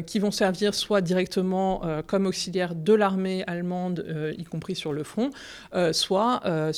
qui 0.06 0.20
vont 0.20 0.32
servir 0.32 0.74
soit 0.74 1.02
directement 1.02 1.82
comme 2.06 2.26
auxiliaires 2.26 2.76
de 2.76 2.94
l'armée 2.94 3.44
allemande, 3.48 4.06
y 4.38 4.44
compris 4.44 4.76
sur 4.78 4.94
le 4.94 5.04
front, 5.04 5.32
euh, 5.74 5.92
soit 5.92 6.42
euh, 6.46 6.72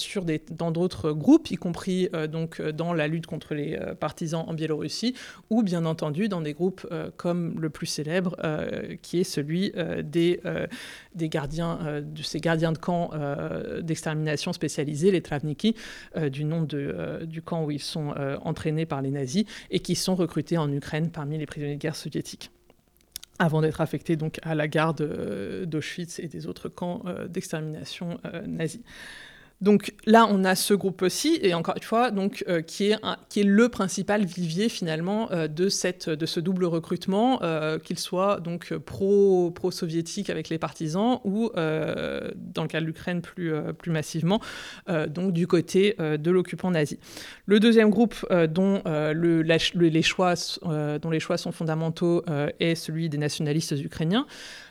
dans 0.50 0.72
d'autres 0.72 1.12
groupes, 1.12 1.52
y 1.52 1.56
compris 1.56 2.10
euh, 2.16 2.28
donc 2.28 2.62
dans 2.62 2.94
la 2.94 3.08
lutte 3.08 3.28
contre 3.28 3.54
les 3.54 3.78
partisans 4.00 4.46
en 4.48 4.54
Biélorussie, 4.54 5.14
ou 5.50 5.62
bien 5.62 5.86
entendu 5.86 6.30
dans 6.30 6.42
des 6.42 6.54
groupes 6.54 6.88
comme 7.18 7.60
le 7.60 7.70
plus 7.70 7.86
célèbre, 7.86 8.36
qui 9.02 9.20
est 9.20 9.24
celui 9.24 9.74
des, 10.04 10.40
gardiens, 11.16 12.02
de 12.02 12.22
ces 12.22 12.40
gardiens 12.40 12.72
de 12.72 12.78
camp 12.78 13.12
d'extermination 13.82 14.54
spécialisés, 14.54 15.12
les 15.12 15.22
Travniki, 15.22 15.76
du 16.32 16.46
nom 16.46 16.64
du 16.64 17.42
camp 17.44 17.66
où 17.66 17.72
ils 17.72 17.82
sont 17.82 18.14
entraînés 18.44 18.86
par 18.86 19.02
les 19.02 19.12
nazis 19.12 19.46
et 19.72 19.80
qui 19.80 19.96
sont 19.96 20.16
recrutés 20.16 20.58
en 20.58 20.72
Ukraine 20.72 21.10
parmi 21.12 21.38
les 21.38 21.46
prisonniers 21.46 21.76
de 21.76 21.82
guerre 21.82 21.96
soviétiques 21.96 22.52
avant 23.40 23.62
d'être 23.62 23.82
affecté 23.82 24.18
donc 24.18 24.40
à 24.44 24.54
la 24.54 24.68
garde 24.68 25.02
euh, 25.02 25.66
d'Auschwitz 25.66 26.20
et 26.20 26.28
des 26.28 26.46
autres 26.46 26.70
camps 26.70 27.02
euh, 27.06 27.28
d'extermination 27.28 28.20
euh, 28.26 28.46
nazis. 28.46 28.82
Donc 29.62 29.94
là, 30.06 30.26
on 30.30 30.46
a 30.46 30.56
ce 30.56 30.74
groupe 30.74 31.02
aussi, 31.02 31.38
et 31.42 31.54
encore 31.54 31.76
une 31.76 31.84
fois, 31.84 32.12
donc, 32.12 32.46
euh, 32.48 32.62
qui, 32.62 32.92
est 32.92 32.98
qui 33.28 33.42
est 33.42 33.44
le 33.44 33.68
principal 33.68 34.24
vivier 34.24 34.70
finalement 34.70 35.30
de, 35.50 35.68
cette, 35.68 36.10
de 36.10 36.26
ce 36.26 36.40
double 36.40 36.64
recrutement, 36.64 37.42
qu'il 37.84 38.00
soit 38.00 38.40
donc 38.40 38.74
pro, 38.78 39.52
pro-soviétique 39.52 40.30
avec 40.30 40.48
les 40.48 40.60
partisans 40.60 41.20
ou, 41.26 41.52
dans 41.54 42.62
le 42.62 42.68
cas 42.70 42.80
de 42.80 42.86
l'Ukraine 42.86 43.22
plus, 43.22 43.52
plus 43.78 43.92
massivement, 43.92 44.40
donc 45.10 45.34
du 45.34 45.46
côté 45.46 45.98
de 46.00 46.32
l'occupant 46.32 46.72
nazi. 46.72 46.98
Le 47.50 47.60
deuxième 47.60 47.90
groupe 47.90 48.16
dont, 48.50 48.84
le, 48.86 49.42
les 49.42 50.02
choix, 50.04 50.36
sont 50.36 51.52
fondamentaux 51.52 52.24
est 52.60 52.76
celui 52.76 53.10
des 53.10 53.18
nationalistes 53.18 53.72
ukrainiens. 53.72 54.28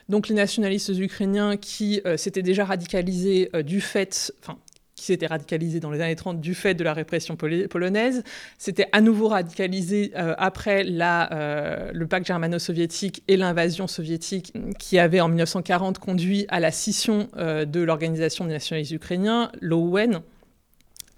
Donc 0.07 0.29
les 0.29 0.35
nationalistes 0.35 0.97
ukrainiens 0.97 1.57
qui 1.57 2.01
s'étaient 2.15 2.41
déjà 2.41 2.63
radicalisés 2.63 3.49
du 3.65 3.81
fait, 3.81 4.33
enfin 4.41 4.57
qui 4.99 5.05
s'était 5.05 5.27
radicalisé 5.27 5.79
dans 5.79 5.91
les 5.91 6.01
années 6.01 6.15
30 6.15 6.41
du 6.41 6.53
fait 6.53 6.73
de 6.73 6.83
la 6.83 6.93
répression 6.93 7.37
polonaise. 7.37 8.23
C'était 8.57 8.87
à 8.91 9.01
nouveau 9.01 9.29
radicalisé 9.29 10.11
euh, 10.15 10.35
après 10.37 10.85
euh, 10.85 11.91
le 11.93 12.07
pacte 12.07 12.27
germano-soviétique 12.27 13.23
et 13.27 13.37
l'invasion 13.37 13.87
soviétique 13.87 14.53
qui 14.77 14.99
avait 14.99 15.21
en 15.21 15.29
1940 15.29 15.99
conduit 15.99 16.45
à 16.49 16.59
la 16.59 16.71
scission 16.71 17.29
euh, 17.37 17.63
de 17.63 17.79
l'Organisation 17.79 18.45
des 18.45 18.51
nationalistes 18.51 18.91
ukrainiens, 18.91 19.51
l'OUN. 19.61 20.21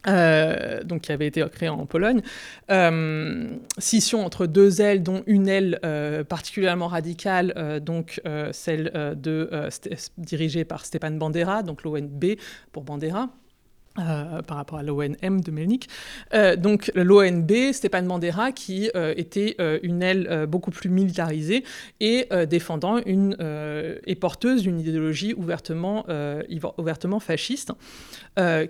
Donc 0.06 1.02
qui 1.02 1.12
avait 1.12 1.28
été 1.28 1.44
créée 1.52 1.70
en 1.70 1.86
Pologne, 1.86 2.22
scission 3.78 4.26
entre 4.26 4.48
deux 4.48 4.82
ailes, 4.82 5.04
dont 5.04 5.24
une 5.28 5.48
aile 5.48 5.80
particulièrement 6.28 6.88
radicale, 6.88 7.82
donc 7.84 8.22
celle 8.52 8.92
de, 9.22 9.70
dirigée 10.18 10.66
par 10.66 10.86
Stepan 10.86 11.12
Bandera, 11.12 11.64
donc 11.64 11.84
l'ONB 11.84 12.26
pour 12.72 12.84
Bandera, 12.84 13.30
euh, 14.00 14.42
par 14.42 14.56
rapport 14.56 14.80
à 14.80 14.84
l'ONM 14.84 15.42
de 15.42 15.52
Melnik. 15.52 15.90
Euh, 16.34 16.56
donc 16.56 16.90
l'ONB, 16.96 17.74
Stéphane 17.74 18.08
Bandera, 18.08 18.54
qui 18.54 18.90
euh, 18.96 19.14
était 19.18 19.58
une 19.84 20.02
aile 20.02 20.46
beaucoup 20.48 20.72
plus 20.72 20.90
militarisée 20.90 21.66
et 22.00 22.30
défendant 22.48 23.00
une 23.06 23.36
et 24.06 24.16
porteuse 24.16 24.62
d'une 24.62 24.80
idéologie 24.80 25.34
ouvertement, 25.34 26.06
ouvertement 26.78 27.20
fasciste, 27.20 27.74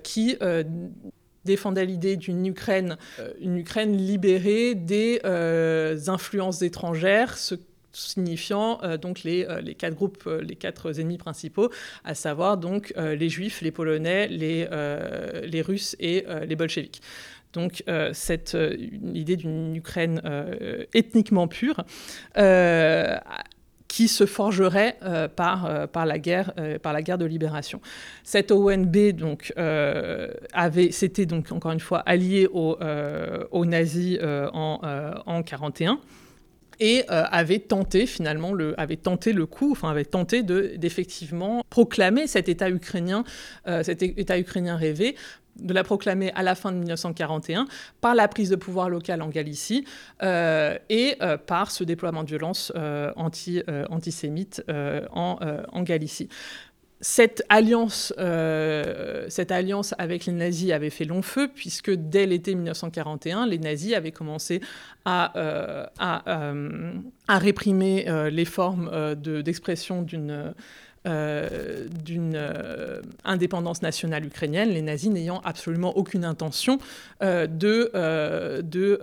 qui 0.03 0.37
défendait 1.45 1.85
l'idée 1.85 2.17
d'une 2.17 2.45
Ukraine, 2.45 2.97
une 3.39 3.57
Ukraine 3.57 3.97
libérée 3.97 4.75
des 4.75 5.19
influences 6.07 6.61
étrangères, 6.61 7.37
ce 7.37 7.55
signifiant 7.93 8.79
euh, 8.83 8.97
donc 8.97 9.23
les, 9.23 9.45
euh, 9.45 9.61
quatre 9.77 9.95
groupes, 9.95 10.23
euh, 10.27 10.41
les 10.41 10.55
quatre 10.55 10.99
ennemis 10.99 11.17
principaux, 11.17 11.69
à 12.03 12.15
savoir 12.15 12.57
donc 12.57 12.93
les 12.97 13.29
juifs, 13.29 13.61
les 13.61 13.71
polonais, 13.71 14.27
les, 14.27 14.67
les 15.43 15.61
russes 15.61 15.95
et 15.99 16.25
les 16.45 16.55
bolcheviks. 16.55 17.01
Donc 17.53 17.83
cette 18.13 18.57
idée 19.13 19.35
d'une 19.35 19.75
Ukraine 19.75 20.21
ethniquement 20.93 21.47
pure 21.47 21.83
qui 23.91 24.07
se 24.07 24.25
forgerait 24.25 24.97
par, 25.35 25.89
par, 25.89 26.05
la 26.05 26.17
guerre, 26.17 26.53
par 26.81 26.93
la 26.93 27.01
guerre 27.01 27.17
de 27.17 27.25
libération. 27.25 27.81
Cette 28.23 28.51
ONB 28.51 29.11
donc 29.11 29.53
avait, 30.53 30.91
c'était 30.91 31.25
donc 31.25 31.51
encore 31.51 31.73
une 31.73 31.81
fois 31.81 31.99
allié 31.99 32.47
aux, 32.53 32.77
aux 33.51 33.65
nazis 33.65 34.17
en, 34.21 34.79
en 35.25 35.43
41 35.43 35.99
et 36.81 37.05
euh, 37.11 37.23
avait 37.31 37.59
tenté 37.59 38.07
finalement 38.07 38.53
le, 38.53 38.77
avait 38.79 38.97
tenté 38.97 39.33
le 39.33 39.45
coup, 39.45 39.71
enfin 39.71 39.89
avait 39.89 40.03
tenté 40.03 40.41
de 40.41 40.73
d'effectivement 40.77 41.63
proclamer 41.69 42.25
cet 42.25 42.49
État 42.49 42.69
ukrainien, 42.69 43.23
euh, 43.67 43.83
cet 43.83 44.01
État 44.01 44.37
ukrainien 44.37 44.75
rêvé 44.75 45.15
de 45.57 45.73
la 45.73 45.83
proclamer 45.83 46.31
à 46.35 46.43
la 46.43 46.55
fin 46.55 46.71
de 46.71 46.77
1941 46.77 47.65
par 47.99 48.15
la 48.15 48.27
prise 48.27 48.49
de 48.49 48.55
pouvoir 48.55 48.89
locale 48.89 49.21
en 49.21 49.29
Galicie 49.29 49.85
euh, 50.23 50.77
et 50.89 51.17
par 51.47 51.71
ce 51.71 51.83
déploiement 51.83 52.23
de 52.23 52.29
violence 52.29 52.71
anti, 53.15 53.61
antisémite 53.89 54.63
en, 55.11 55.83
Galicie. 55.83 56.29
Cette 57.03 57.43
alliance, 57.49 58.13
euh, 58.19 59.25
cette 59.27 59.51
alliance 59.51 59.95
avec 59.97 60.27
les 60.27 60.33
nazis 60.33 60.71
avait 60.71 60.91
fait 60.91 61.03
long 61.03 61.23
feu, 61.23 61.49
puisque 61.53 61.89
dès 61.89 62.27
l'été 62.27 62.53
1941, 62.53 63.47
les 63.47 63.57
nazis 63.57 63.95
avaient 63.95 64.11
commencé 64.11 64.61
euh, 65.07 65.27
euh, 65.35 66.93
à, 67.27 67.37
réprimer 67.39 68.05
les 68.31 68.45
formes 68.45 69.15
d'expression 69.15 70.03
d'une 70.03 70.53
euh, 71.07 71.87
d'une 72.05 72.35
euh, 72.35 73.01
indépendance 73.23 73.81
nationale 73.81 74.23
ukrainienne, 74.23 74.69
les 74.69 74.83
nazis 74.83 75.09
n'ayant 75.09 75.41
absolument 75.43 75.97
aucune 75.97 76.23
intention 76.23 76.77
euh, 77.23 77.47
de, 77.47 77.91
de 78.61 78.99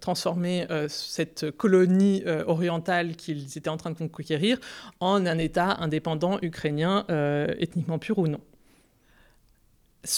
transformer 0.00 0.66
cette 0.88 1.50
colonie 1.52 2.22
orientale 2.46 3.16
qu'ils 3.16 3.56
étaient 3.56 3.70
en 3.70 3.78
train 3.78 3.90
de 3.90 3.96
conquérir 3.96 4.58
en 5.00 5.24
un 5.24 5.38
État 5.38 5.76
indépendant 5.80 6.38
ukrainien, 6.42 7.06
ethniquement 7.58 7.98
pur 7.98 8.18
ou 8.18 8.28
non. 8.28 8.40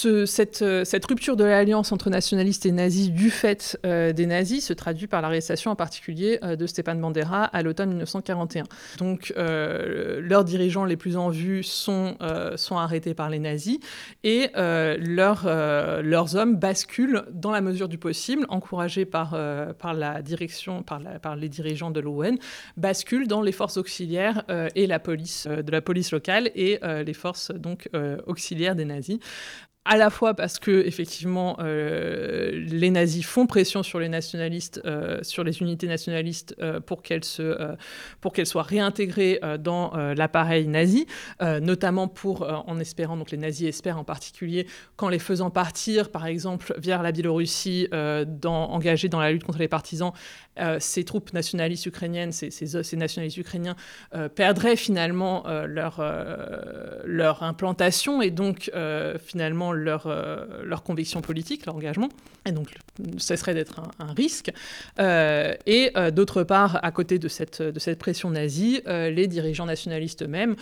Euh, 0.05 0.27
cette, 0.27 1.07
rupture 1.07 1.37
de 1.37 1.43
l'alliance 1.43 1.91
entre 1.91 2.09
nationalistes 2.09 2.67
et 2.67 2.73
nazis 2.73 3.11
du 3.11 3.31
fait 3.31 3.79
euh, 3.85 4.13
des 4.13 4.27
nazis 4.27 4.65
se 4.65 4.73
traduit 4.73 5.09
par 5.09 5.23
l'arrestation 5.23 5.73
en 5.73 5.77
particulier 5.77 6.39
euh, 6.45 6.55
de 6.55 6.69
Stepan 6.69 6.95
Bandera 6.95 7.45
à 7.45 7.63
l'automne 7.63 7.89
1941. 7.89 8.65
Donc 8.99 9.33
leurs 9.37 10.45
dirigeants 10.45 10.85
les 10.85 10.97
plus 10.97 11.17
en 11.17 11.31
vue 11.31 11.63
sont, 11.63 12.17
sont 12.57 12.77
arrêtés 12.77 13.15
par 13.15 13.29
les 13.29 13.39
nazis 13.39 13.79
et 14.25 14.51
leurs, 14.55 15.45
leurs 16.03 16.37
hommes 16.37 16.57
basculent 16.57 17.25
dans 17.33 17.51
la 17.51 17.61
mesure 17.61 17.89
du 17.89 17.99
possible, 17.99 18.47
encouragés 18.49 19.05
par, 19.05 19.37
par 19.79 19.95
la 19.95 20.23
direction, 20.23 20.83
par 20.83 21.37
les 21.37 21.49
dirigeants 21.49 21.91
de 21.91 22.01
l'ON, 22.01 22.37
basculent 22.77 23.29
dans 23.29 23.43
les 23.43 23.53
forces 23.53 23.77
auxiliaires 23.77 24.45
et 24.75 24.87
la 24.87 24.99
police 24.99 25.47
de 25.47 25.71
la 25.71 25.81
police 25.81 26.13
locale 26.13 26.51
et 26.55 26.79
les 26.83 27.15
forces 27.15 27.51
donc 27.53 27.89
auxiliaires 28.27 28.77
des 28.77 28.85
nazis 28.85 29.19
à 29.85 29.97
la 29.97 30.11
fois 30.11 30.35
parce 30.35 30.61
que 30.61 30.87
effectivement 30.87 31.57
euh, 31.59 32.53
les 32.53 32.91
nazis 32.91 33.25
font 33.27 33.47
pression 33.47 33.83
sur 33.83 33.99
les 33.99 34.09
nationalistes, 34.09 34.81
euh, 34.85 35.19
sur 35.23 35.43
les 35.43 35.61
unités 35.61 35.89
nationalistes 35.89 36.55
euh, 36.61 36.79
pour 36.79 37.03
qu'elles 37.03 37.25
soient 37.25 38.63
réintégrées 38.63 39.41
dans 39.59 39.93
l'appareil 40.17 40.69
nazi, 40.69 41.07
notamment 41.41 42.09
pour 42.09 42.43
en 42.67 42.79
espérant 42.79 43.17
donc 43.17 43.31
les 43.31 43.39
nazis 43.39 43.69
espèrent 43.69 43.99
en 43.99 44.05
particulier 44.05 44.67
qu'en 44.97 45.09
les 45.09 45.19
faisant 45.19 45.51
partir 45.51 46.11
par 46.11 46.27
exemple 46.27 46.75
vers 46.79 47.03
la 47.03 47.13
Biélorussie, 47.13 47.89
dans, 47.91 48.71
engagés 48.71 49.09
dans 49.09 49.21
la 49.21 49.33
lutte 49.33 49.45
contre 49.45 49.59
les 49.59 49.69
partisans, 49.69 50.13
ces 50.79 51.05
troupes 51.05 51.33
nationalistes 51.33 51.87
ukrainiennes, 51.87 52.33
ces, 52.33 52.97
nationalistes 52.97 53.39
ukrainiens 53.39 53.77
perdraient 54.35 54.77
finalement 54.77 55.45
leur 55.67 56.01
leur 57.05 57.43
implantation 57.43 58.23
et 58.23 58.31
donc 58.31 58.71
finalement 59.19 59.73
leur, 59.73 60.07
euh, 60.07 60.77
conviction 60.85 61.21
politique, 61.21 61.67
leur 61.67 61.77
engagement, 61.77 62.09
et 62.45 62.53
donc 62.53 62.75
cesserait 63.19 63.55
d'être 63.55 63.81
un, 63.99 64.13
risque. 64.13 64.51
Euh, 64.99 65.55
et 65.67 65.93
euh, 65.97 66.11
d'autre 66.11 66.43
part, 66.43 66.85
à 66.85 66.91
côté 66.91 67.19
de 67.19 67.29
cette, 67.29 67.63
pression 67.99 68.31
nazie, 68.31 68.83
les 68.87 69.27
dirigeants 69.29 69.67
nationalistes 69.67 70.23
eux-mêmes 70.23 70.57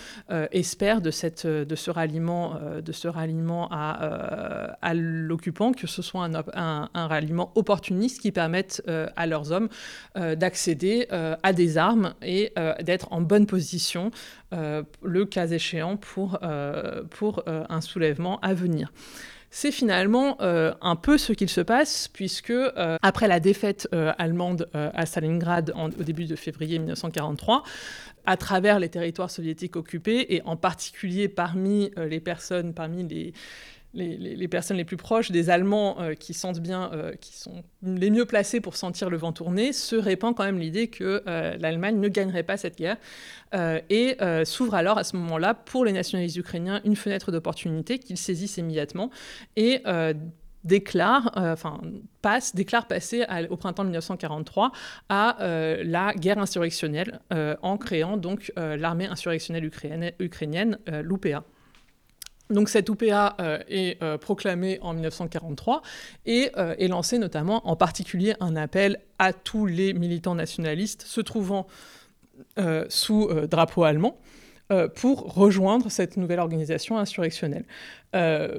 espèrent 0.53 1.01
de, 1.01 1.11
ce 1.11 1.91
ralliement, 1.91 3.69
à, 3.71 4.95
l'occupant 4.95 5.73
que 5.73 5.87
ce 5.87 6.03
soit 6.03 6.29
un, 6.55 6.89
ralliement 6.95 7.53
opportuniste 7.55 8.21
qui 8.21 8.33
permette 8.33 8.83
à 9.17 9.27
leurs 9.27 9.53
hommes 9.53 9.69
d'accéder 10.15 11.07
à 11.11 11.53
des 11.53 11.79
armes 11.79 12.15
et 12.23 12.53
d'être 12.83 13.13
en 13.13 13.21
bonne 13.21 13.47
position, 13.47 14.11
le 14.53 15.25
cas 15.25 15.47
échéant, 15.47 15.97
pour, 15.97 16.39
pour 17.11 17.45
un 17.47 17.81
soulèvement 17.81 18.41
à 18.41 18.55
venir. 18.55 18.93
C'est 19.51 19.73
finalement 19.73 20.37
euh, 20.41 20.73
un 20.81 20.95
peu 20.95 21.19
ce 21.19 21.33
qu'il 21.33 21.49
se 21.49 21.61
passe, 21.61 22.07
puisque 22.07 22.51
euh, 22.51 22.97
après 23.03 23.27
la 23.27 23.41
défaite 23.41 23.89
euh, 23.93 24.13
allemande 24.17 24.69
à 24.73 25.07
Stalingrad 25.07 25.75
au 25.77 26.03
début 26.05 26.27
de 26.27 26.37
février 26.37 26.79
1943, 26.79 27.65
à 28.27 28.37
travers 28.37 28.79
les 28.79 28.89
territoires 28.89 29.31
soviétiques 29.31 29.75
occupés, 29.75 30.35
et 30.35 30.43
en 30.45 30.57
particulier 30.57 31.29
parmi 31.29 31.91
les 31.97 32.21
personnes, 32.21 32.75
parmi 32.75 33.03
les, 33.09 33.33
les, 33.93 34.49
personnes 34.49 34.77
les 34.77 34.85
plus 34.85 34.97
proches 34.97 35.31
des 35.31 35.51
Allemands 35.51 36.01
euh, 36.01 36.15
qui 36.15 36.35
sentent 36.35 36.61
bien, 36.61 36.91
euh, 36.93 37.13
qui 37.21 37.37
sont 37.37 37.65
les 37.83 38.11
mieux 38.11 38.25
placés 38.25 38.61
pour 38.61 38.77
sentir 38.77 39.11
le 39.11 39.17
vent 39.17 39.33
tourner, 39.33 39.73
se 39.73 39.97
répand 39.97 40.35
quand 40.35 40.45
même 40.45 40.59
l'idée 40.59 40.89
que 40.89 41.23
euh, 41.27 41.57
l'Allemagne 41.59 41.99
ne 41.99 42.09
gagnerait 42.09 42.43
pas 42.43 42.57
cette 42.57 42.77
guerre 42.77 42.97
et 43.53 44.17
s'ouvre 44.45 44.75
alors 44.75 44.97
à 44.97 45.03
ce 45.03 45.17
moment-là 45.17 45.55
pour 45.55 45.85
les 45.85 45.91
nationalistes 45.91 46.37
ukrainiens 46.37 46.81
une 46.85 46.95
fenêtre 46.95 47.33
d'opportunité 47.33 47.99
qu'ils 47.99 48.17
saisissent 48.17 48.59
immédiatement 48.59 49.11
et 49.57 49.83
déclare, 50.63 51.33
enfin 51.35 51.81
passe, 52.23 52.55
déclare 52.55 52.87
passer 52.87 53.27
au 53.49 53.57
printemps 53.57 53.83
1943 53.83 54.71
à 55.09 55.37
la 55.83 56.15
guerre 56.15 56.39
insurrectionnelle 56.39 57.19
en 57.31 57.77
créant 57.77 58.17
donc 58.17 58.53
l'armée 58.57 59.07
insurrectionnelle 59.07 59.65
ukrainienne, 59.65 60.13
ukrainienne 60.21 60.79
l'UPA. 60.87 61.43
Donc 62.51 62.69
cette 62.69 62.89
UPA 62.89 63.37
euh, 63.41 63.59
est 63.69 64.03
euh, 64.03 64.19
proclamée 64.19 64.79
en 64.83 64.93
1943 64.93 65.83
et 66.27 66.51
euh, 66.57 66.75
est 66.79 66.89
lancée 66.89 67.19
notamment 67.19 67.67
en 67.69 67.77
particulier 67.77 68.35
un 68.41 68.57
appel 68.57 68.99
à 69.19 69.33
tous 69.33 69.67
les 69.67 69.95
militants 69.95 70.35
nationalistes 70.35 71.03
se 71.03 71.21
trouvant 71.21 71.67
sous 72.89 73.29
drapeau 73.51 73.85
allemand 73.85 74.19
pour 74.97 75.35
rejoindre 75.35 75.91
cette 75.91 76.17
nouvelle 76.17 76.41
organisation 76.41 76.99
insurrectionnelle. 76.99 77.65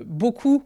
beaucoup 0.05 0.63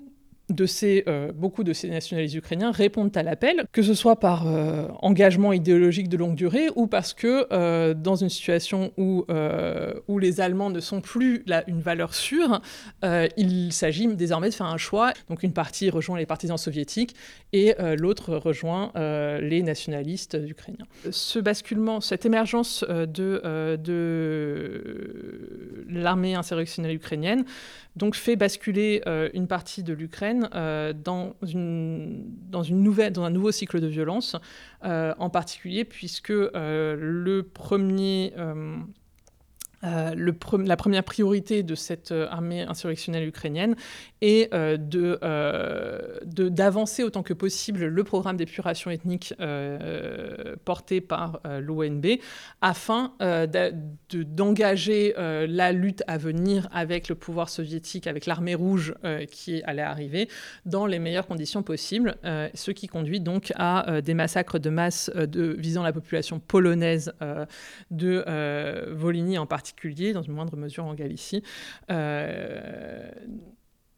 de 0.49 0.65
ces, 0.65 1.03
euh, 1.07 1.31
beaucoup 1.31 1.63
de 1.63 1.73
ces 1.73 1.89
nationalistes 1.89 2.35
ukrainiens 2.35 2.71
répondent 2.71 3.15
à 3.15 3.23
l'appel, 3.23 3.65
que 3.71 3.81
ce 3.81 3.93
soit 3.93 4.19
par 4.19 4.47
euh, 4.47 4.87
engagement 5.01 5.53
idéologique 5.53 6.07
de 6.07 6.17
longue 6.17 6.35
durée 6.35 6.67
ou 6.75 6.87
parce 6.87 7.13
que 7.13 7.47
euh, 7.51 7.93
dans 7.93 8.15
une 8.15 8.29
situation 8.29 8.91
où, 8.97 9.25
où 10.07 10.19
les 10.19 10.41
Allemands 10.41 10.69
ne 10.69 10.79
sont 10.79 11.01
plus 11.01 11.43
là, 11.47 11.63
une 11.67 11.81
valeur 11.81 12.13
sûre, 12.13 12.61
il 13.37 13.71
s'agit 13.71 14.07
désormais 14.07 14.49
de 14.49 14.53
faire 14.53 14.67
un 14.67 14.77
choix. 14.77 15.13
Donc 15.29 15.43
une 15.43 15.53
partie 15.53 15.89
rejoint 15.89 16.17
les 16.17 16.25
partisans 16.25 16.57
soviétiques 16.57 17.15
et 17.53 17.73
l'autre 17.97 18.35
rejoint 18.35 18.91
les 18.95 19.63
nationalistes 19.63 20.37
ukrainiens. 20.47 20.85
Ce 21.09 21.39
basculement, 21.39 22.01
cette 22.01 22.25
émergence 22.25 22.83
de, 22.87 23.77
de 23.77 25.85
l'armée 25.89 26.35
insurrectionnelle 26.35 26.95
ukrainienne 26.95 27.45
donc 27.95 28.15
fait 28.15 28.35
basculer 28.35 29.01
une 29.33 29.47
partie 29.47 29.83
de 29.83 29.93
l'Ukraine 29.93 30.34
euh, 30.53 30.93
dans, 30.93 31.35
un 31.43 33.29
nouveau 33.29 33.51
cycle 33.51 33.81
de 33.81 33.87
violence, 33.87 34.35
euh, 34.83 35.13
en 35.17 35.29
particulier 35.29 35.85
puisque 35.85 36.31
euh, 36.31 36.95
le 36.99 37.43
premier 37.43 38.33
euh, 39.85 40.33
la 40.65 40.77
première 40.77 41.03
priorité 41.03 41.63
de 41.63 41.75
cette 41.75 42.11
euh, 42.11 42.27
armée 42.29 42.61
insurrectionnelle 42.61 43.27
ukrainienne 43.27 43.75
est 44.21 44.53
euh, 44.53 44.77
de, 44.77 45.19
d'avancer 46.49 47.03
autant 47.03 47.23
que 47.23 47.33
possible 47.33 47.85
le 47.85 48.03
programme 48.03 48.37
d'épuration 48.37 48.89
ethnique 48.91 49.33
porté 50.63 51.01
par 51.01 51.41
l'ONB 51.45 52.05
afin 52.61 53.13
d'engager 54.11 55.13
la 55.17 55.71
lutte 55.71 56.03
à 56.07 56.17
venir 56.17 56.67
avec 56.71 57.09
le 57.09 57.15
pouvoir 57.15 57.49
soviétique, 57.49 58.07
avec 58.07 58.25
l'armée 58.25 58.55
rouge 58.55 58.93
qui 59.29 59.61
allait 59.63 59.81
arriver, 59.81 60.29
dans 60.65 60.85
les 60.85 60.99
meilleures 60.99 61.27
conditions 61.27 61.63
possibles, 61.63 62.15
ce 62.23 62.71
qui 62.71 62.87
conduit 62.87 63.19
donc 63.19 63.51
à 63.55 64.01
des 64.01 64.13
massacres 64.13 64.59
de 64.59 64.69
masse 64.69 65.11
visant 65.15 65.83
la 65.83 65.93
population 65.93 66.39
polonaise 66.39 67.13
de 67.91 68.93
Volhynie 68.93 69.37
en 69.37 69.45
particulier 69.45 69.74
dans 70.13 70.21
une 70.21 70.33
moindre 70.33 70.57
mesure 70.57 70.85
en 70.85 70.93
Galicie, 70.93 71.43
euh, 71.89 73.09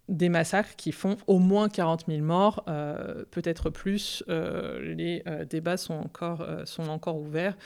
des 0.10 0.30
massacres 0.30 0.76
qui 0.78 0.94
font 0.94 1.18
au 1.28 1.38
moins 1.40 1.68
40 1.68 2.06
000 2.08 2.22
morts, 2.22 2.64
euh, 2.68 3.26
peut-être 3.32 3.70
plus. 3.70 4.24
Euh, 4.30 4.80
les 4.96 5.24
débats 5.50 5.78
sont 5.78 5.96
encore, 5.96 6.48
sont 6.66 6.88
encore 6.88 7.18
ouverts 7.18 7.58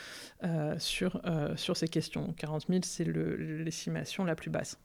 sur, 0.78 1.20
sur 1.56 1.76
ces 1.76 1.88
questions. 1.88 2.32
40 2.36 2.66
000, 2.68 2.80
c'est 2.82 3.04
l'estimation 3.04 4.24
la 4.24 4.34
plus 4.34 4.50
basse. 4.50 4.78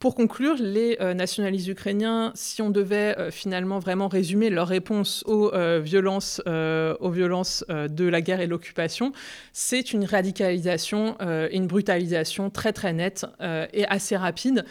Pour 0.00 0.14
conclure, 0.14 0.56
les 0.58 0.96
euh, 1.02 1.12
nationalistes 1.12 1.68
ukrainiens, 1.68 2.32
si 2.34 2.62
on 2.62 2.70
devait 2.70 3.14
euh, 3.18 3.30
finalement 3.30 3.78
vraiment 3.78 4.08
résumer 4.08 4.48
leur 4.48 4.66
réponse 4.66 5.22
aux 5.26 5.52
euh, 5.52 5.78
violences, 5.78 6.40
aux 6.46 7.10
violences 7.10 7.66
de 7.68 8.04
la 8.06 8.22
guerre 8.22 8.40
et 8.40 8.46
l'occupation, 8.46 9.12
c'est 9.52 9.92
une 9.92 10.06
radicalisation 10.06 11.18
une 11.20 11.66
brutalisation 11.66 12.48
très 12.48 12.72
très 12.72 12.92
nette 12.92 13.26
et 13.72 13.84
assez 13.86 14.16
rapide 14.16 14.64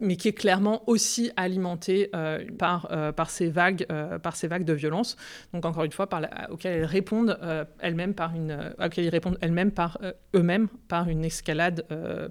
mais 0.00 0.16
qui 0.16 0.28
est 0.28 0.32
clairement 0.32 0.82
aussi 0.88 1.30
alimentée 1.36 2.10
euh, 2.14 2.44
par, 2.58 2.88
euh, 2.90 3.12
par, 3.12 3.30
ces 3.30 3.48
vagues, 3.48 3.86
euh, 3.90 4.18
par 4.18 4.36
ces 4.36 4.48
vagues 4.48 4.64
de 4.64 4.72
violence. 4.72 5.16
Donc 5.52 5.64
encore 5.64 5.84
une 5.84 5.92
fois, 5.92 6.08
par 6.08 6.22
auxquelles 6.50 6.78
elles 6.78 6.84
répondent 6.84 7.38
elles-mêmes 7.80 8.14
par 8.14 8.34
une, 8.34 8.74
auxquelles 8.82 9.04
ils 9.04 9.10
répondent 9.10 9.38
elles-mêmes 9.40 9.70
par 9.70 9.98
eux-mêmes 10.34 10.68
par 10.88 11.08
une 11.08 11.24
escalade, 11.24 11.84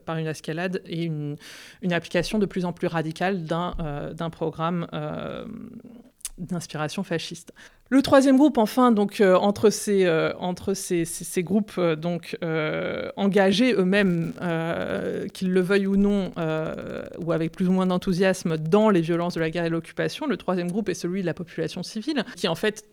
par 0.05 0.17
une 0.17 0.27
escalade 0.27 0.81
et 0.85 1.03
une, 1.03 1.37
une, 1.81 1.93
application 1.93 2.39
de 2.39 2.45
plus 2.45 2.65
en 2.65 2.73
plus 2.73 2.87
radicale 2.87 3.43
d'un 3.43 4.29
programme 4.29 4.87
d'inspiration 6.37 7.03
fasciste. 7.03 7.53
Le 7.91 8.03
troisième 8.03 8.37
groupe, 8.37 8.59
enfin, 8.59 8.91
donc 8.91 9.19
euh, 9.19 9.35
entre 9.35 9.71
ces, 9.71 10.05
euh, 10.05 10.31
entre 10.37 10.75
ces, 10.75 11.05
ces, 11.05 11.41
groupes 11.41 11.73
euh, 11.79 11.95
donc 11.95 12.37
engagés 13.15 13.73
eux-mêmes, 13.73 14.33
qu'ils 15.33 15.51
le 15.51 15.61
veuillent 15.61 15.87
ou 15.87 15.97
non, 15.97 16.31
ou 17.17 17.31
avec 17.31 17.51
plus 17.51 17.67
ou 17.67 17.71
moins 17.71 17.87
d'enthousiasme, 17.87 18.57
dans 18.57 18.91
les 18.91 19.01
violences 19.01 19.33
de 19.33 19.39
la 19.39 19.49
guerre 19.49 19.65
et 19.65 19.69
de 19.69 19.73
l'occupation, 19.73 20.27
le 20.27 20.37
troisième 20.37 20.69
groupe 20.71 20.89
est 20.89 20.93
celui 20.93 21.21
de 21.21 21.25
la 21.25 21.33
population 21.33 21.81
civile, 21.81 22.23
qui 22.35 22.47
en 22.47 22.55
fait 22.55 22.85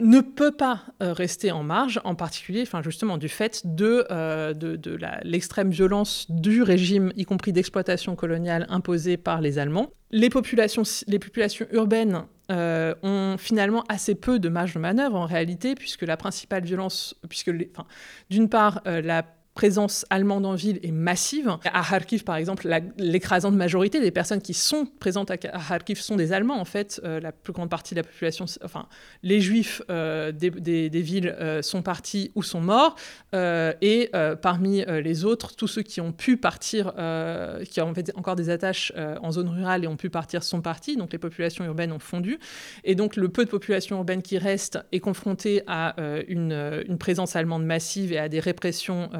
ne 0.00 0.20
peut 0.20 0.52
pas 0.52 0.84
rester 1.00 1.50
en 1.50 1.62
marge, 1.62 2.00
en 2.04 2.14
particulier, 2.14 2.64
justement 2.82 3.18
du 3.18 3.28
fait 3.28 3.62
de, 3.64 4.06
de, 4.52 4.76
de 4.76 4.98
l'extrême 5.22 5.70
violence 5.70 6.26
du 6.30 6.62
régime, 6.62 7.12
y 7.16 7.24
compris 7.24 7.52
d'exploitation 7.52 8.14
coloniale 8.16 8.66
imposé 8.68 9.16
par 9.16 9.40
les 9.40 9.58
Allemands. 9.58 9.90
Les 10.10 10.30
populations, 10.30 10.84
les 11.06 11.18
populations 11.18 11.66
urbaines 11.72 12.24
euh, 12.50 12.94
ont 13.02 13.36
finalement 13.36 13.84
assez 13.90 14.14
peu 14.14 14.38
de 14.38 14.48
marge 14.48 14.72
de 14.72 14.78
manœuvre 14.78 15.16
en 15.16 15.26
réalité, 15.26 15.74
puisque 15.74 16.02
la 16.02 16.16
principale 16.16 16.64
violence, 16.64 17.14
puisque 17.28 17.52
d'une 18.30 18.48
part, 18.48 18.80
euh, 18.86 19.02
la 19.02 19.22
présence 19.58 20.06
allemande 20.08 20.46
en 20.46 20.54
ville 20.54 20.78
est 20.84 20.92
massive. 20.92 21.48
À 21.64 21.82
Kharkiv, 21.82 22.22
par 22.22 22.36
exemple, 22.36 22.68
l'écrasante 22.96 23.54
majorité 23.54 23.98
des 23.98 24.12
personnes 24.12 24.40
qui 24.40 24.54
sont 24.54 24.86
présentes 25.00 25.32
à 25.32 25.36
Kharkiv 25.36 25.98
sont 25.98 26.14
des 26.14 26.32
Allemands. 26.32 26.60
En 26.60 26.64
fait, 26.64 27.00
euh, 27.02 27.18
la 27.18 27.32
plus 27.32 27.52
grande 27.52 27.68
partie 27.68 27.96
de 27.96 27.98
la 27.98 28.04
population, 28.04 28.44
enfin, 28.62 28.86
les 29.24 29.40
Juifs 29.40 29.82
euh, 29.90 30.30
des, 30.30 31.02
villes 31.02 31.34
euh, 31.40 31.60
sont 31.60 31.82
partis 31.82 32.30
ou 32.36 32.44
sont 32.44 32.60
morts. 32.60 32.94
et 33.32 34.10
parmi 34.40 34.84
les 34.84 35.24
autres, 35.24 35.56
tous 35.56 35.66
ceux 35.66 35.82
qui 35.82 36.00
ont 36.00 36.12
pu 36.12 36.36
partir, 36.36 36.92
qui 37.68 37.80
ont 37.80 37.94
fait 37.94 38.12
encore 38.14 38.36
des 38.36 38.50
attaches 38.50 38.92
en 38.96 39.32
zone 39.32 39.48
rurale 39.48 39.82
et 39.82 39.88
ont 39.88 39.96
pu 39.96 40.08
partir, 40.08 40.44
sont 40.44 40.60
partis. 40.60 40.96
Donc 40.96 41.12
les 41.12 41.18
populations 41.18 41.64
urbaines 41.64 41.90
ont 41.90 41.98
fondu. 41.98 42.38
Et 42.84 42.94
donc 42.94 43.16
le 43.16 43.28
peu 43.28 43.44
de 43.44 43.50
population 43.50 43.96
urbaine 43.96 44.22
qui 44.22 44.38
reste 44.38 44.78
est 44.92 45.00
confronté 45.00 45.62
à 45.66 45.96
une, 46.28 46.52
une, 46.86 46.98
présence 46.98 47.34
allemande 47.34 47.64
massive 47.64 48.12
et 48.12 48.18
à 48.18 48.28
des 48.28 48.40
répressions 48.40 49.10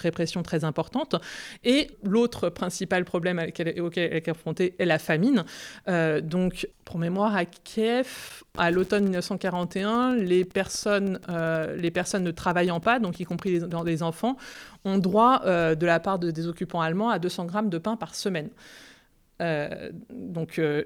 répression 0.00 0.42
très 0.42 0.64
importante. 0.64 1.16
Et 1.64 1.88
l'autre 2.02 2.48
principal 2.48 3.04
problème 3.04 3.38
auquel 3.38 3.68
elle 3.68 4.16
est 4.16 4.24
confrontée 4.24 4.74
est 4.78 4.84
la 4.84 4.98
famine. 4.98 5.44
Euh, 5.88 6.20
donc, 6.20 6.68
pour 6.84 6.98
mémoire, 6.98 7.36
à 7.36 7.44
Kiev, 7.44 8.42
à 8.56 8.70
l'automne 8.70 9.04
1941, 9.04 10.16
les 10.16 10.44
personnes, 10.44 11.20
euh, 11.28 11.76
les 11.76 11.90
personnes 11.90 12.24
ne 12.24 12.30
travaillant 12.30 12.80
pas, 12.80 12.98
donc 12.98 13.20
y 13.20 13.24
compris 13.24 13.60
les, 13.86 14.02
enfants, 14.02 14.36
ont 14.84 14.98
droit 14.98 15.42
de 15.44 15.86
la 15.86 16.00
part 16.00 16.18
de, 16.18 16.30
des 16.30 16.46
occupants 16.46 16.80
allemands 16.80 17.10
à 17.10 17.18
200 17.18 17.46
grammes 17.46 17.70
de 17.70 17.78
pain 17.78 17.96
par 17.96 18.14
semaine. 18.14 18.50
Euh, 19.40 19.90
donc 20.10 20.58
euh, 20.58 20.84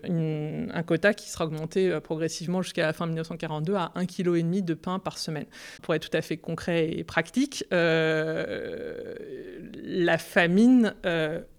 un 0.73 0.83
quota 0.83 1.13
qui 1.15 1.29
sera 1.29 1.47
augmenté 1.47 1.91
euh, 1.91 2.01
progressivement 2.01 2.63
jusqu'à 2.63 2.83
la 2.83 2.93
fin 2.93 3.07
1942 3.07 3.75
à 3.75 3.93
1,5 3.97 4.07
kg 4.07 4.65
de 4.65 4.75
pain 4.75 4.99
par 4.99 5.19
semaine. 5.19 5.47
Pour 5.83 5.95
être 5.95 6.09
tout 6.09 6.17
à 6.17 6.23
fait 6.23 6.37
concret 6.37 6.91
et 6.91 7.05
pratique, 7.05 7.65
la 7.71 8.19
famine 10.19 10.95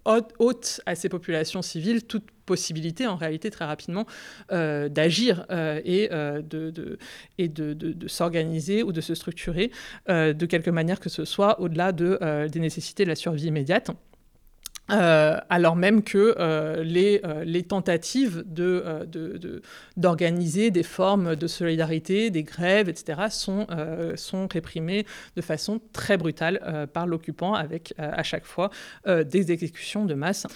ôte 0.06 0.82
à 0.86 0.96
ces 0.96 1.10
populations 1.10 1.62
civiles 1.62 2.04
toute 2.06 2.24
possibilité 2.46 3.06
en 3.08 3.18
réalité 3.18 3.52
très 3.52 3.66
rapidement 3.66 4.06
d'agir 4.50 5.46
et, 5.50 6.10
de, 6.10 6.98
s'organiser 8.08 8.84
ou 8.84 8.94
de 8.94 9.02
se 9.02 9.16
structurer 9.16 9.72
de 10.08 10.46
quelque 10.46 10.70
manière 10.70 11.00
que 11.02 11.10
ce 11.10 11.26
soit 11.26 11.60
au-delà 11.60 11.92
de, 11.92 12.48
des 12.48 12.60
nécessités 12.60 13.04
de 13.04 13.10
la 13.10 13.16
survie 13.16 13.48
immédiate. 13.48 13.92
Euh, 14.90 15.38
alors 15.50 15.76
même 15.76 16.02
que 16.02 16.36
euh, 16.40 16.82
les, 16.84 17.20
euh, 17.26 17.44
les, 17.44 17.64
tentatives 17.64 18.46
d'organiser 19.98 20.70
de, 20.72 20.74
des 20.74 20.84
formes 20.84 21.36
de 21.36 21.48
solidarité, 21.48 22.30
des 22.30 22.44
grèves, 22.44 22.88
etc., 22.88 23.24
sont 23.30 24.48
réprimées 24.52 25.06
de 25.36 25.42
façon 25.42 25.82
très 25.92 26.18
brutale 26.18 26.88
par 26.94 27.06
l'occupant, 27.08 27.54
avec 27.54 27.94
à 27.98 28.24
chaque 28.24 28.46
fois 28.46 28.70
des 29.06 29.52
exécutions 29.52 30.06
de 30.06 30.14
masse. 30.14 30.48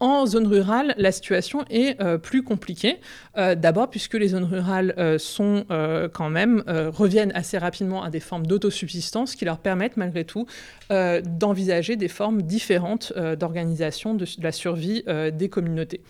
En 0.00 0.26
zone 0.26 0.46
rurale, 0.46 0.94
la 0.98 1.12
situation 1.12 1.64
est 1.70 2.00
euh, 2.00 2.18
plus 2.18 2.42
compliquée. 2.42 2.98
Euh, 3.36 3.54
d'abord, 3.54 3.88
puisque 3.88 4.14
les 4.14 4.28
zones 4.28 4.44
rurales 4.44 4.92
euh, 4.98 5.18
sont 5.18 5.64
quand 6.12 6.30
même 6.30 6.62
reviennent 6.66 7.32
assez 7.34 7.58
rapidement 7.58 8.02
à 8.02 8.10
des 8.10 8.20
formes 8.20 8.46
d'autosubsistance 8.46 9.34
qui 9.34 9.44
leur 9.44 9.58
permettent 9.58 9.96
malgré 9.96 10.24
tout 10.24 10.46
d'envisager 10.90 11.96
des 11.96 12.08
formes 12.08 12.42
différentes 12.42 13.12
d'organisation 13.38 14.14
de, 14.14 14.24
de, 14.24 14.42
la 14.42 14.52
survie 14.52 15.04
des 15.32 15.48
communautés. 15.48 16.00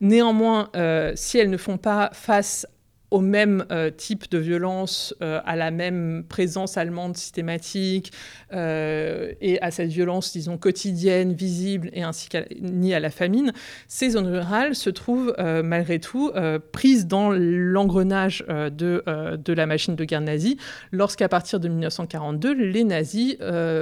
Néanmoins, 0.00 0.70
si 1.14 1.38
elles 1.38 1.50
ne 1.50 1.56
font 1.56 1.78
pas 1.78 2.10
face 2.12 2.66
au 3.10 3.20
même 3.20 3.64
euh, 3.72 3.90
type 3.90 4.30
de 4.30 4.38
violence, 4.38 5.14
euh, 5.22 5.40
à 5.46 5.56
la 5.56 5.70
même 5.70 6.24
présence 6.28 6.76
allemande 6.76 7.16
systématique 7.16 8.12
euh, 8.52 9.32
et 9.40 9.60
à 9.62 9.70
cette 9.70 9.88
violence, 9.88 10.32
disons, 10.32 10.58
quotidienne, 10.58 11.32
visible 11.32 11.90
et 11.94 12.02
ainsi 12.02 12.28
ni 12.60 12.92
à 12.92 13.00
la 13.00 13.10
famine, 13.10 13.52
ces 13.86 14.10
zones 14.10 14.26
rurales 14.26 14.74
se 14.74 14.90
trouvent 14.90 15.34
malgré 15.38 15.98
tout 15.98 16.32
prises 16.72 17.06
dans 17.06 17.30
l'engrenage 17.30 18.44
de, 18.48 19.02
de 19.36 19.52
la 19.52 19.66
machine 19.66 19.96
de 19.96 20.04
guerre 20.04 20.20
nazie 20.20 20.58
lorsqu'à 20.92 21.28
partir 21.28 21.60
de 21.60 21.68
1942, 21.68 22.52
les 22.54 22.84
nazis 22.84 23.36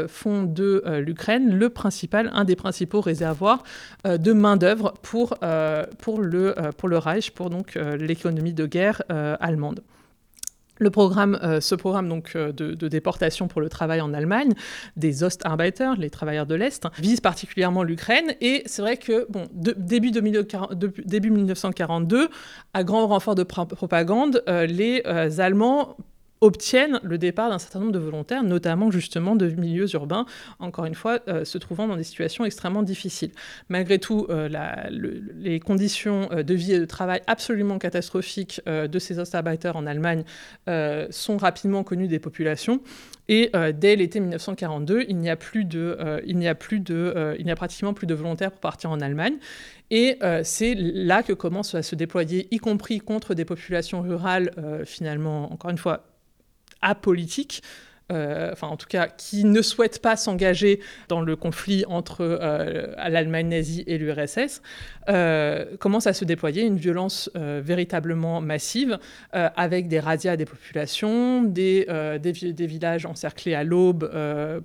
font 0.08 0.42
de 0.42 0.82
l'Ukraine 0.98 1.56
le 1.56 1.70
principal, 1.70 2.30
un 2.32 2.44
des 2.44 2.56
principaux 2.56 3.00
réservoirs 3.00 3.62
de 4.04 4.32
main-d'œuvre 4.32 4.94
pour, 5.02 5.36
pour, 5.98 6.20
le, 6.20 6.54
pour 6.76 6.88
le 6.88 6.98
Reich, 6.98 7.30
pour 7.30 7.50
donc 7.50 7.74
l'économie 7.74 8.54
de 8.54 8.66
guerre 8.66 9.02
allemande. 9.40 9.82
Le 10.78 10.90
programme, 10.90 11.38
euh, 11.42 11.60
ce 11.60 11.74
programme 11.74 12.08
donc, 12.08 12.32
euh, 12.36 12.52
de, 12.52 12.88
déportation 12.88 13.48
pour 13.48 13.60
le 13.60 13.68
travail 13.68 14.00
en 14.00 14.12
Allemagne, 14.12 14.52
des 14.96 15.22
Ostarbeiter, 15.22 15.92
les 15.98 16.10
travailleurs 16.10 16.46
de 16.46 16.54
l'Est, 16.54 16.86
vise 16.98 17.20
particulièrement 17.20 17.82
l'Ukraine. 17.82 18.34
Et 18.40 18.62
c'est 18.66 18.82
vrai 18.82 18.96
que, 18.96 19.26
bon, 19.30 19.46
début 19.52 20.10
1942, 20.10 22.28
à 22.74 22.84
grand 22.84 23.06
renfort 23.06 23.34
de 23.34 23.42
propagande, 23.42 24.42
les 24.46 25.02
Allemands 25.40 25.96
obtiennent 26.40 27.00
le 27.02 27.18
départ 27.18 27.50
d'un 27.50 27.58
certain 27.58 27.80
nombre 27.80 27.92
de 27.92 27.98
volontaires, 27.98 28.42
notamment 28.42 28.90
justement 28.90 29.36
de 29.36 29.48
milieux 29.48 29.92
urbains, 29.94 30.26
encore 30.58 30.84
une 30.84 30.94
fois, 30.94 31.20
euh, 31.28 31.44
se 31.44 31.58
trouvant 31.58 31.88
dans 31.88 31.96
des 31.96 32.04
situations 32.04 32.44
extrêmement 32.44 32.82
difficiles. 32.82 33.32
Malgré 33.68 33.98
tout, 33.98 34.26
euh, 34.28 34.48
les 35.34 35.60
conditions 35.60 36.28
euh, 36.32 36.42
de 36.42 36.54
vie 36.54 36.74
et 36.74 36.78
de 36.78 36.84
travail 36.84 37.20
absolument 37.26 37.78
catastrophiques 37.78 38.60
de 38.66 38.98
ces 38.98 39.18
Ostarbeiter 39.18 39.72
en 39.74 39.86
Allemagne 39.86 40.24
sont 41.10 41.36
rapidement 41.36 41.82
connues 41.84 42.08
des 42.08 42.18
populations. 42.18 42.80
Et 43.28 43.50
dès 43.74 43.96
l'été 43.96 44.20
1942, 44.20 45.04
il 45.08 45.16
n'y 45.18 45.30
a 45.30 45.36
plus 45.36 45.64
de, 45.64 45.98
il 46.26 46.36
n'y 46.36 46.48
a 46.48 46.54
plus 46.54 46.80
de, 46.80 47.34
il 47.38 47.44
n'y 47.44 47.50
a 47.50 47.56
pratiquement 47.56 47.94
plus 47.94 48.06
de 48.06 48.14
volontaires 48.14 48.50
pour 48.50 48.60
partir 48.60 48.90
en 48.90 49.00
Allemagne. 49.00 49.34
Et 49.90 50.18
c'est 50.42 50.74
là 50.76 51.22
que 51.22 51.32
commence 51.32 51.74
à 51.74 51.82
se 51.82 51.94
déployer, 51.94 52.48
y 52.50 52.58
compris 52.58 53.00
contre 53.00 53.34
des 53.34 53.44
populations 53.44 54.02
rurales, 54.02 54.50
finalement, 54.84 55.52
encore 55.52 55.70
une 55.70 55.78
fois, 55.78 56.04
apolitique, 56.82 57.62
euh, 58.12 58.50
enfin 58.52 58.68
en 58.68 58.76
tout 58.76 58.86
cas 58.86 59.08
qui 59.08 59.42
ne 59.42 59.60
souhaite 59.62 60.00
pas 60.00 60.14
s'engager 60.14 60.78
dans 61.08 61.20
le 61.20 61.34
conflit 61.34 61.84
entre 61.88 62.20
euh, 62.20 62.94
l'Allemagne 63.08 63.48
nazie 63.48 63.82
et 63.88 63.98
l'URSS, 63.98 64.62
euh, 65.08 65.76
commence 65.78 66.06
à 66.06 66.12
se 66.12 66.24
déployer 66.24 66.62
une 66.62 66.76
violence 66.76 67.30
véritablement 67.34 68.40
massive 68.40 68.98
avec 69.32 69.88
des 69.88 70.00
razzias 70.00 70.36
des 70.36 70.44
populations, 70.44 71.42
des, 71.42 71.86
villages 72.32 73.06
encerclés 73.06 73.54
à 73.54 73.64
l'aube 73.64 74.10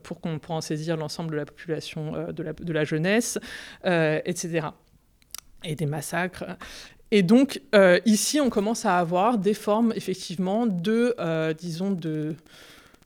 pour 0.04 0.22
qu'on 0.22 0.38
puisse 0.38 0.52
en 0.52 0.62
saisir 0.62 0.98
l'ensemble 0.98 1.32
de 1.32 1.38
la 1.38 1.46
population 1.46 2.32
de 2.32 2.44
la, 2.44 2.54
de 2.54 2.74
la 2.74 2.84
jeunesse, 2.84 3.40
etc. 3.84 4.68
Et 5.64 5.76
des 5.76 5.86
massacres. 5.86 6.46
Et 7.12 7.24
donc, 7.24 7.62
euh, 7.76 8.00
ici, 8.06 8.40
on 8.40 8.50
commence 8.50 8.86
à 8.86 8.98
avoir 8.98 9.38
des 9.38 9.54
formes, 9.54 9.92
effectivement, 9.96 10.66
de, 10.66 11.14
euh, 11.20 11.54
disons, 11.54 11.92
de, 11.92 12.36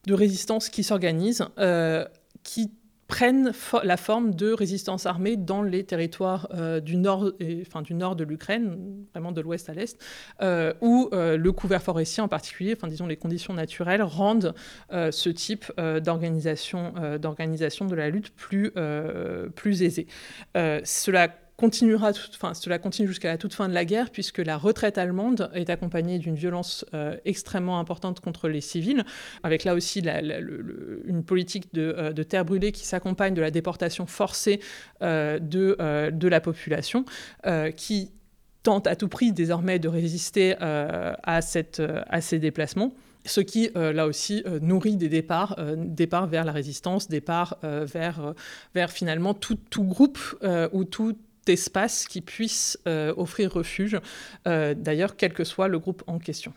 de, 0.06 0.14
résistance 0.14 0.70
qui 0.70 0.84
s'organisent, 0.84 1.46
euh, 1.58 2.06
qui 2.44 2.72
prennent 3.08 3.52
la 3.84 3.98
forme 3.98 4.34
de 4.34 4.52
résistance 4.52 5.06
armée 5.06 5.38
dans 5.38 5.62
les 5.62 5.84
territoires 5.84 6.50
du, 6.82 6.98
nord, 6.98 7.32
enfin, 7.62 7.84
du 7.84 7.94
nord 7.94 8.16
de 8.16 8.24
l'Ukraine, 8.24 9.06
vraiment 9.14 9.32
de 9.32 9.42
l'ouest 9.42 9.70
à 9.70 9.76
l'est, 9.76 10.04
où 10.82 11.10
le 11.12 11.50
couvert 11.52 11.84
forestier 11.84 12.24
en 12.24 12.28
particulier, 12.28 12.74
enfin, 12.76 12.88
disons, 12.88 13.06
les 13.06 13.16
conditions 13.16 13.54
naturelles 13.54 14.02
rendent 14.02 14.56
ce 14.90 15.30
type 15.30 15.72
d'organisation, 15.78 16.96
d'organisation 17.22 17.86
de 17.86 17.94
la 17.94 18.10
lutte 18.10 18.32
plus, 18.36 18.74
plus 19.54 19.84
aisée. 19.84 20.08
cela 20.56 21.30
continuera, 21.58 22.12
enfin, 22.34 22.54
cela 22.54 22.80
continue 22.80 23.08
jusqu'à 23.08 23.30
la 23.30 23.38
toute 23.38 23.54
fin 23.54 23.70
de 23.70 23.74
la 23.74 23.86
guerre, 23.86 24.10
puisque 24.10 24.40
la 24.40 24.58
retraite 24.58 24.98
allemande 24.98 25.50
est 25.54 25.70
accompagnée 25.70 26.20
d'une 26.20 26.36
violence 26.36 26.86
euh, 26.94 27.16
extrêmement 27.24 27.80
importante 27.80 28.20
contre 28.20 28.50
les 28.50 28.62
civils, 28.62 29.06
avec 29.44 29.64
là 29.64 29.74
aussi 29.74 30.00
une 30.00 31.24
politique 31.24 31.68
euh, 31.78 32.12
de, 32.12 32.24
terre 32.24 32.44
brûlée 32.44 32.72
qui 32.72 32.86
s'accompagne 32.86 33.34
de 33.34 33.42
la 33.42 33.52
déportation 33.52 34.06
forcée 34.06 34.60
euh, 35.02 35.40
de, 35.40 35.78
de, 36.12 36.28
la 36.28 36.42
population, 36.42 37.06
qui 37.78 38.12
tente 38.64 38.88
à 38.88 38.96
tout 38.96 39.08
prix 39.08 39.32
désormais 39.32 39.80
de 39.80 39.88
résister 39.88 40.56
à, 40.60 41.42
cette, 41.42 41.82
à 42.10 42.22
ces 42.22 42.40
déplacements 42.40 42.94
ce 43.28 43.42
qui, 43.42 43.72
là 43.74 44.06
aussi, 44.06 44.44
nourrit 44.62 44.98
des 44.98 45.10
départs, 45.10 45.58
départs 45.76 46.28
vers 46.28 46.46
la 46.46 46.52
résistance, 46.52 47.08
départs 47.08 47.58
vers, 47.64 48.34
vers 48.76 48.92
finalement 48.92 49.34
tout, 49.34 49.58
tout 49.70 49.84
groupe 49.84 50.20
ou 50.74 50.84
tout 50.84 51.16
espace 51.50 52.06
qui 52.08 52.22
puisse 52.22 52.80
euh, 52.88 53.14
offrir 53.18 53.54
refuge, 53.54 54.00
euh, 54.48 54.74
d'ailleurs, 54.76 55.16
quel 55.16 55.34
que 55.34 55.44
soit 55.44 55.68
le 55.68 55.80
groupe 55.80 56.04
en 56.08 56.20
question. 56.20 56.54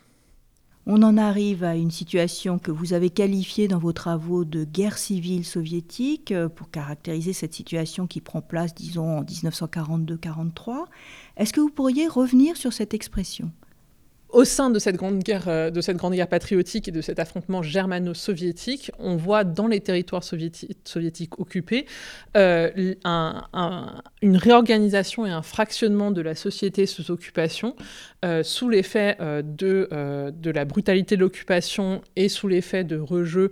On 0.85 1.03
en 1.03 1.17
arrive 1.17 1.63
à 1.63 1.75
une 1.75 1.91
situation 1.91 2.57
que 2.57 2.71
vous 2.71 2.93
avez 2.93 3.11
qualifiée 3.11 3.67
dans 3.67 3.77
vos 3.77 3.93
travaux 3.93 4.43
de 4.43 4.63
guerre 4.63 4.97
civile 4.97 5.45
soviétique 5.45 6.31
euh, 6.31 6.49
pour 6.49 6.71
caractériser 6.71 7.33
cette 7.33 7.53
situation 7.53 8.07
qui 8.07 8.21
prend 8.21 8.41
place, 8.41 8.73
disons, 8.73 9.19
en 9.19 9.23
1942-43. 9.23 10.85
Est-ce 11.37 11.53
que 11.53 11.61
vous 11.61 11.69
pourriez 11.69 12.07
revenir 12.07 12.57
sur 12.57 12.73
cette 12.73 12.93
expression? 12.93 13.51
Au 14.29 14.43
sein 14.45 14.69
de 14.69 14.79
cette 14.79 14.95
grande 14.95 15.19
guerre, 15.19 15.47
euh, 15.47 15.69
de 15.71 15.81
cette 15.81 15.97
grande 15.97 16.13
guerre 16.13 16.27
patriotique 16.27 16.87
et 16.87 16.91
de 16.91 17.01
cet 17.01 17.19
affrontement 17.19 17.63
germano-soviétique, 17.63 18.91
on 18.99 19.15
voit 19.15 19.43
dans 19.43 19.67
les 19.67 19.79
territoires 19.79 20.23
soviétiques, 20.23 21.39
occupés 21.39 21.85
euh, 22.37 22.69
une 24.21 24.37
réorganisation 24.37 25.25
et 25.25 25.31
un 25.31 25.41
fractionnement 25.41 26.11
de 26.11 26.21
la 26.21 26.35
société 26.35 26.85
sous 26.85 27.11
occupation, 27.11 27.75
euh, 28.23 28.43
sous 28.43 28.69
l'effet 28.69 29.17
de, 29.19 29.89
de 30.31 30.51
la 30.51 30.65
brutalité 30.65 31.15
de 31.15 31.21
l'occupation 31.21 32.01
et 32.15 32.29
sous 32.29 32.47
l'effet 32.47 32.83
de 32.83 32.97
rejeux 32.97 33.49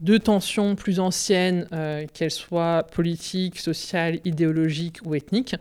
de 0.00 0.16
tensions 0.16 0.76
plus 0.76 1.00
anciennes, 1.00 1.66
euh, 1.72 2.06
qu'elles 2.12 2.30
soient 2.30 2.86
politiques, 2.92 3.58
sociales, 3.58 4.20
idéologiques 4.24 5.00
ou 5.04 5.14
ethniques, 5.14 5.56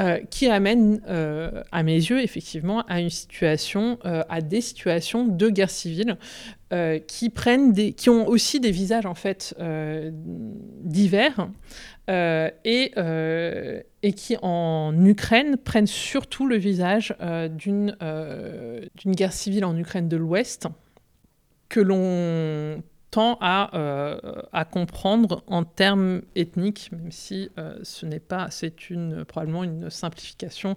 euh, 0.00 0.18
qui 0.30 0.46
amènent, 0.48 1.00
euh, 1.08 1.62
à 1.72 1.82
mes 1.82 1.96
yeux, 1.96 2.22
effectivement, 2.22 2.82
à 2.82 3.00
une 3.00 3.10
situation, 3.10 3.98
à 4.04 4.40
des 4.40 4.60
situations 4.60 5.26
de 5.26 5.48
guerre 5.48 5.70
civile 5.70 6.16
qui 7.08 7.30
prennent 7.30 7.72
des, 7.72 7.92
qui 7.92 8.10
ont 8.10 8.28
aussi 8.28 8.60
des 8.60 8.70
visages 8.70 9.04
en 9.04 9.14
fait 9.14 9.56
divers 10.82 11.48
et, 12.08 12.92
et 14.02 14.12
qui 14.12 14.36
en 14.40 15.04
Ukraine 15.04 15.56
prennent 15.56 15.88
surtout 15.88 16.46
le 16.46 16.56
visage 16.56 17.14
d'une 17.50 17.96
d'une 18.00 19.12
guerre 19.12 19.32
civile 19.32 19.64
en 19.64 19.76
Ukraine 19.76 20.08
de 20.08 20.16
l'Ouest 20.16 20.68
que 21.68 21.80
l'on 21.80 22.82
tend 23.10 23.38
à, 23.40 23.76
euh, 23.76 24.18
à 24.52 24.64
comprendre 24.64 25.42
en 25.46 25.64
termes 25.64 26.22
ethniques, 26.36 26.90
même 26.92 27.10
si 27.10 27.50
euh, 27.58 27.76
ce 27.82 28.06
n'est 28.06 28.20
pas, 28.20 28.48
c'est 28.50 28.74
probablement 29.26 29.64
une 29.64 29.90
simplification, 29.90 30.74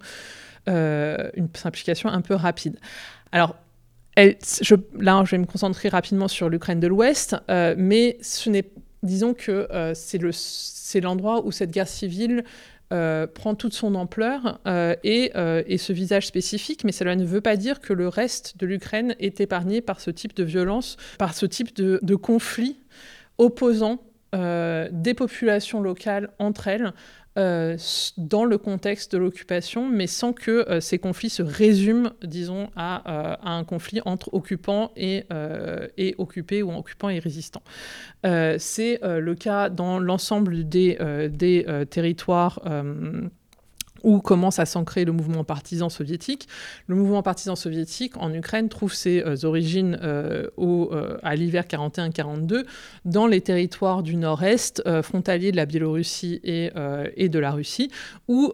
euh, 0.68 1.30
une 1.34 1.48
simplification 1.54 2.08
un 2.08 2.20
peu 2.20 2.34
rapide. 2.34 2.78
Alors, 3.32 3.56
là, 4.16 4.32
je 5.24 5.30
vais 5.30 5.38
me 5.38 5.46
concentrer 5.46 5.88
rapidement 5.88 6.28
sur 6.28 6.48
l'Ukraine 6.48 6.80
de 6.80 6.86
l'Ouest, 6.86 7.36
mais 7.48 8.16
ce 8.22 8.48
n'est, 8.50 8.70
disons 9.02 9.34
que 9.34 9.68
c'est 9.94 11.00
l'endroit 11.00 11.44
où 11.44 11.50
cette 11.50 11.70
guerre 11.70 11.88
civile 11.88 12.44
euh, 12.94 13.26
prend 13.26 13.56
toute 13.56 13.74
son 13.74 13.96
ampleur 13.96 14.60
euh, 14.68 14.94
euh, 15.04 15.62
et, 15.66 15.78
ce 15.78 15.92
visage 15.92 16.28
spécifique, 16.28 16.84
mais 16.84 16.92
cela 16.92 17.16
ne 17.16 17.24
veut 17.24 17.40
pas 17.40 17.56
dire 17.56 17.80
que 17.80 17.92
le 17.92 18.06
reste 18.06 18.56
de 18.56 18.66
l'Ukraine 18.66 19.16
est 19.18 19.40
épargné 19.40 19.80
par 19.80 19.98
ce 19.98 20.12
type 20.12 20.36
de 20.36 20.44
violence, 20.44 20.96
par 21.18 21.34
ce 21.34 21.44
type 21.44 21.74
de, 21.74 21.98
de 22.02 22.14
conflit 22.14 22.78
opposant 23.38 24.00
des 24.32 25.14
populations 25.14 25.80
locales 25.80 26.30
entre 26.40 26.66
elles 26.66 26.92
euh, 27.36 27.76
dans 28.16 28.44
le 28.44 28.58
contexte 28.58 29.12
de 29.12 29.18
l'occupation, 29.18 29.88
mais 29.88 30.06
sans 30.06 30.32
que 30.32 30.70
euh, 30.70 30.80
ces 30.80 30.98
conflits 31.00 31.30
se 31.30 31.42
résument, 31.42 32.10
disons, 32.22 32.70
à, 32.76 33.32
euh, 33.32 33.36
un 33.42 33.64
conflit 33.64 34.00
entre 34.04 34.32
occupants 34.32 34.92
et, 34.96 35.24
occupés 36.18 36.62
ou 36.62 36.72
occupants 36.72 37.08
et 37.08 37.18
résistants. 37.18 37.62
C'est 38.22 39.00
le 39.02 39.34
cas 39.34 39.68
dans 39.68 39.98
l'ensemble 39.98 40.68
des 40.68 40.96
territoires 41.90 42.60
où 44.04 44.20
commence 44.20 44.58
à 44.58 44.66
s'ancrer 44.66 45.04
le 45.04 45.12
mouvement 45.12 45.42
partisan 45.42 45.88
soviétique. 45.88 46.46
Le 46.86 46.94
mouvement 46.94 47.22
partisan 47.22 47.56
soviétique 47.56 48.16
en 48.18 48.32
Ukraine 48.32 48.68
trouve 48.68 48.94
ses 48.94 49.22
euh, 49.22 49.36
origines 49.44 49.98
euh, 50.02 50.46
au, 50.56 50.90
euh, 50.92 51.16
à 51.22 51.34
l'hiver 51.34 51.64
41-42 51.64 52.64
dans 53.04 53.26
les 53.26 53.40
territoires 53.40 54.02
du 54.02 54.16
nord-est, 54.16 54.82
frontaliers 55.02 55.50
de 55.50 55.56
la 55.56 55.66
Biélorussie 55.66 56.40
et, 56.44 56.70
et, 57.16 57.28
de 57.28 57.38
la 57.38 57.52
Russie, 57.52 57.90
où, 58.28 58.52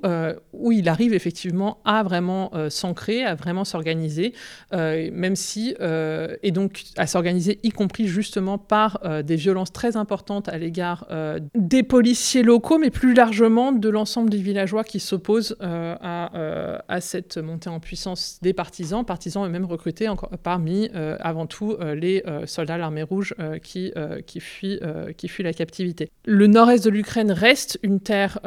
où 0.53 0.73
il 0.73 0.89
arrive 0.89 1.13
effectivement 1.13 1.79
à 1.85 2.03
vraiment 2.03 2.53
s'ancrer, 2.69 3.25
à 3.25 3.35
vraiment 3.35 3.65
s'organiser, 3.65 4.33
même 4.73 5.35
si, 5.35 5.75
et 5.81 6.51
donc 6.53 6.85
à 6.97 7.07
s'organiser 7.07 7.59
y 7.63 7.71
compris 7.71 8.07
justement 8.07 8.59
par 8.59 9.01
des 9.25 9.37
violences 9.37 9.73
très 9.73 9.97
importantes 9.97 10.49
à 10.49 10.59
l'égard 10.59 11.07
des 11.55 11.83
policiers 11.83 12.43
locaux, 12.43 12.79
mais 12.79 12.91
plus 12.91 13.15
largement 13.15 13.73
de 13.73 13.89
l'ensemble 13.89 14.31
des 14.31 14.39
villageois 14.39 14.85
qui 14.85 15.01
s'opposent 15.01 15.40
euh, 15.41 15.97
euh, 16.03 16.79
à, 16.89 17.01
cette 17.01 17.39
montée 17.39 17.69
en 17.69 17.81
puissance 17.81 18.39
des 18.43 18.53
partisans, 18.53 19.05
partisans 19.05 19.47
eux-mêmes 19.47 19.65
recrutés 19.65 20.09
parmi 20.43 20.91
euh, 20.95 21.17
avant 21.21 21.47
tout 21.47 21.77
les 21.95 22.23
soldats 22.47 22.75
de 22.75 22.81
l'armée 22.81 23.03
rouge 23.03 23.35
qui, 23.63 23.93
qui 24.27 24.41
fuient 24.41 24.79
la 24.81 25.53
captivité. 25.53 26.11
Le 26.25 26.47
nord-est 26.47 26.85
de 26.85 26.91
l'Ukraine 26.91 27.33
reste 27.33 27.79
une 27.83 28.01
terre, 28.01 28.39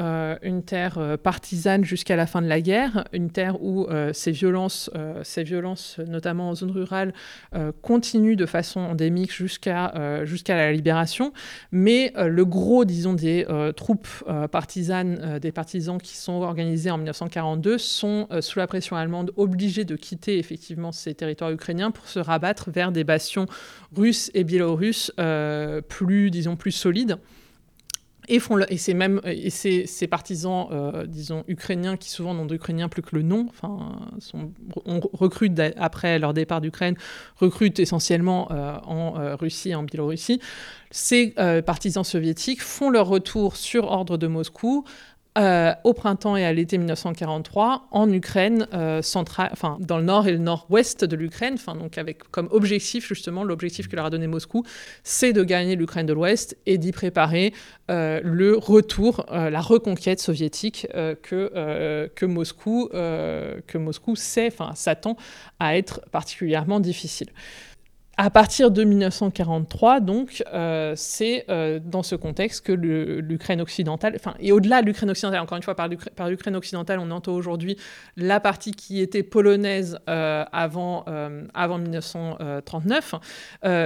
une 0.41 0.63
terre 0.63 1.17
partisane 1.21 1.83
jusqu'à 1.83 2.15
la 2.15 2.27
fin 2.27 2.41
de 2.41 2.47
la 2.47 2.61
guerre, 2.61 3.05
une 3.13 3.29
terre 3.29 3.61
où 3.61 3.87
ces, 4.13 4.31
violences, 4.31 4.89
ces 5.23 5.43
violences, 5.43 5.99
notamment 6.07 6.49
en 6.49 6.55
zone 6.55 6.71
rurale, 6.71 7.13
continuent 7.81 8.35
de 8.35 8.45
façon 8.45 8.81
endémique 8.81 9.33
jusqu'à 9.33 10.23
jusqu'à 10.25 10.55
la 10.55 10.71
libération. 10.71 11.33
Mais 11.71 12.13
le 12.17 12.45
gros, 12.45 12.85
disons, 12.85 13.13
des 13.13 13.45
troupes 13.75 14.07
partisanes, 14.51 15.39
des 15.39 15.51
partisans 15.51 15.97
qui 15.97 16.17
sont 16.17 16.41
organisés 16.41 16.82
en 16.91 16.97
1942 16.97 17.77
sont, 17.77 18.27
euh, 18.31 18.41
sous 18.41 18.59
la 18.59 18.67
pression 18.67 18.95
allemande, 18.95 19.31
obligés 19.37 19.85
de 19.85 19.95
quitter 19.95 20.37
effectivement 20.37 20.91
ces 20.91 21.13
territoires 21.13 21.51
ukrainiens 21.51 21.91
pour 21.91 22.07
se 22.07 22.19
rabattre 22.19 22.69
vers 22.71 22.91
des 22.91 23.03
bastions 23.03 23.45
russes 23.95 24.31
et 24.33 24.43
biélorusses 24.43 25.11
euh, 25.19 25.81
plus, 25.81 26.31
disons, 26.31 26.55
plus 26.55 26.71
solides. 26.71 27.17
Et, 28.29 28.39
font 28.39 28.57
et 28.69 28.77
c'est 28.77 28.93
même 28.93 29.19
et 29.25 29.49
ces, 29.49 29.85
ces 29.85 30.07
partisans, 30.07 30.69
euh, 30.71 31.05
disons, 31.05 31.43
ukrainiens, 31.49 31.97
qui 31.97 32.09
souvent 32.09 32.33
n'ont 32.33 32.45
d'ukrainiens 32.45 32.87
plus 32.87 33.01
que 33.01 33.17
le 33.17 33.21
nom, 33.21 33.49
après 35.75 36.19
leur 36.19 36.33
départ 36.33 36.61
d'Ukraine, 36.61 36.95
recrutent 37.35 37.79
essentiellement 37.79 38.49
en 38.49 39.35
Russie 39.35 39.71
et 39.71 39.75
en 39.75 39.83
Biélorussie. 39.83 40.39
Ces 40.89 41.35
partisans 41.65 42.05
soviétiques 42.05 42.61
font 42.61 42.89
leur 42.89 43.07
retour 43.07 43.57
sur 43.57 43.91
ordre 43.91 44.15
de 44.15 44.27
Moscou, 44.27 44.85
euh, 45.35 45.73
au 45.83 45.93
printemps 45.93 46.37
et 46.37 46.45
à 46.45 46.53
l'été 46.53 46.77
1943 46.77 47.87
en 47.89 48.11
Ukraine 48.11 48.67
euh, 48.73 49.01
centrale, 49.01 49.49
enfin 49.51 49.77
dans 49.79 49.97
le 49.97 50.03
nord 50.03 50.27
et 50.27 50.31
le 50.31 50.37
nord-ouest 50.37 51.05
de 51.05 51.15
l'Ukraine, 51.15 51.55
enfin 51.55 51.75
donc 51.75 51.97
avec 51.97 52.29
comme 52.29 52.47
objectif 52.51 53.07
justement 53.07 53.43
l'objectif 53.43 53.87
que 53.87 53.95
leur 53.95 54.05
a 54.05 54.09
donné 54.11 54.27
Moscou, 54.27 54.63
c'est 55.03 55.33
de 55.33 55.43
gagner 55.43 55.75
l'Ukraine 55.75 56.05
de 56.05 56.13
l'Ouest 56.13 56.55
et 56.67 56.77
d'y 56.77 56.91
préparer 56.91 57.51
euh, 57.89 58.21
le 58.23 58.55
retour, 58.55 59.25
la 59.31 59.61
reconquête 59.61 60.19
soviétique 60.19 60.87
que 60.91 62.25
Moscou 62.25 62.89
que 62.91 63.77
Moscou 63.79 64.15
sait, 64.15 64.47
enfin 64.47 64.73
s'attend 64.75 65.17
à 65.59 65.77
être 65.77 66.01
particulièrement 66.11 66.79
difficile. 66.79 67.29
À 68.15 68.29
partir 68.29 68.69
de 68.69 68.83
1943, 68.83 69.99
donc, 69.99 70.43
euh, 70.53 70.93
c'est 70.95 71.45
euh, 71.49 71.79
dans 71.83 72.03
ce 72.03 72.13
contexte 72.13 72.63
que 72.63 72.71
l'Ukraine 72.71 73.59
occidentale, 73.59 74.13
enfin, 74.15 74.35
et 74.39 74.51
au-delà 74.51 74.83
de 74.83 74.85
l'Ukraine 74.85 75.09
occidentale, 75.09 75.41
encore 75.41 75.55
une 75.55 75.63
fois, 75.63 75.73
par 75.73 75.87
l'Ukraine 76.29 76.55
occidentale, 76.55 76.99
on 76.99 77.09
entend 77.09 77.33
aujourd'hui 77.33 77.75
la 78.15 78.39
partie 78.39 78.69
qui 78.69 79.01
était 79.01 79.23
polonaise 79.23 79.97
euh, 80.09 80.45
avant, 80.51 81.05
avant 81.55 81.79
1939, 81.79 83.15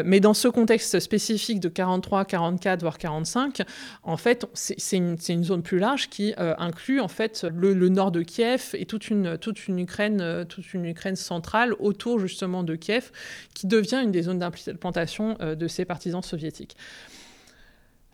mais 0.03 0.19
dans 0.19 0.34
ce 0.34 0.49
contexte 0.49 0.99
spécifique 0.99 1.61
de 1.61 1.69
43, 1.69 2.25
44, 2.25 2.82
voire 2.82 2.97
45, 2.97 3.61
en 4.03 4.17
fait, 4.17 4.45
c'est 4.53 4.97
une, 4.97 5.17
zone 5.17 5.63
plus 5.63 5.80
large 5.80 6.09
qui 6.09 6.34
inclut 6.38 6.99
en 6.99 7.07
fait 7.07 7.45
le, 7.55 7.73
nord 7.88 8.11
de 8.11 8.23
Kiev 8.23 8.71
et 8.73 8.86
toute 8.86 9.09
une, 9.09 9.38
Ukraine, 9.78 11.15
centrale 11.15 11.73
autour 11.80 12.19
justement 12.19 12.63
de 12.63 12.75
Kiev, 12.75 13.11
qui 13.53 13.67
devient 13.67 14.01
une 14.03 14.16
zones 14.22 14.39
d'implantation 14.39 15.38
euh, 15.41 15.55
de 15.55 15.68
ces 15.68 15.86
partisans 15.86 16.22
soviétiques. 16.22 16.76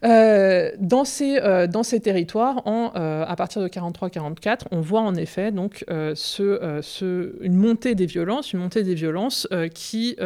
Euh, 0.03 0.71
dans, 0.79 1.05
ces, 1.05 1.37
euh, 1.37 1.65
dans 1.65 1.83
ces 1.83 2.01
territoires, 2.01 2.61
à 2.65 3.35
partir 3.37 3.61
de 3.61 3.67
43-44, 3.69 4.63
on 4.71 4.81
voit 4.81 5.01
en 5.01 5.15
effet 5.15 5.51
donc 5.51 5.85
une 5.89 7.55
montée 7.55 7.95
des 7.95 8.05
violences, 8.05 8.51
une 8.53 8.59
montée 8.59 8.83
des 8.83 8.95
violences 8.95 9.47
qui 9.73 10.17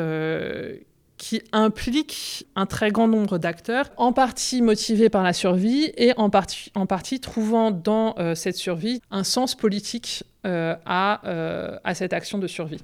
qui 1.17 1.41
implique 1.51 2.45
un 2.55 2.67
très 2.67 2.91
grand 2.91 3.07
nombre 3.07 3.39
d'acteurs, 3.39 3.89
en 3.97 4.13
partie 4.13 4.61
motivés 4.61 5.09
par 5.09 5.23
la 5.23 5.34
survie 5.34 5.91
et 5.97 6.13
en 6.15 6.30
partie, 6.30 6.71
en 6.75 6.86
partie 6.86 7.19
trouvant 7.19 7.71
dans 7.71 8.13
cette 8.36 8.55
survie 8.55 9.01
un 9.09 9.23
sens 9.23 9.55
politique 9.55 10.23
à, 10.43 11.80
à 11.84 11.95
cette 11.95 12.13
action 12.13 12.38
de 12.38 12.45
survie. 12.45 12.82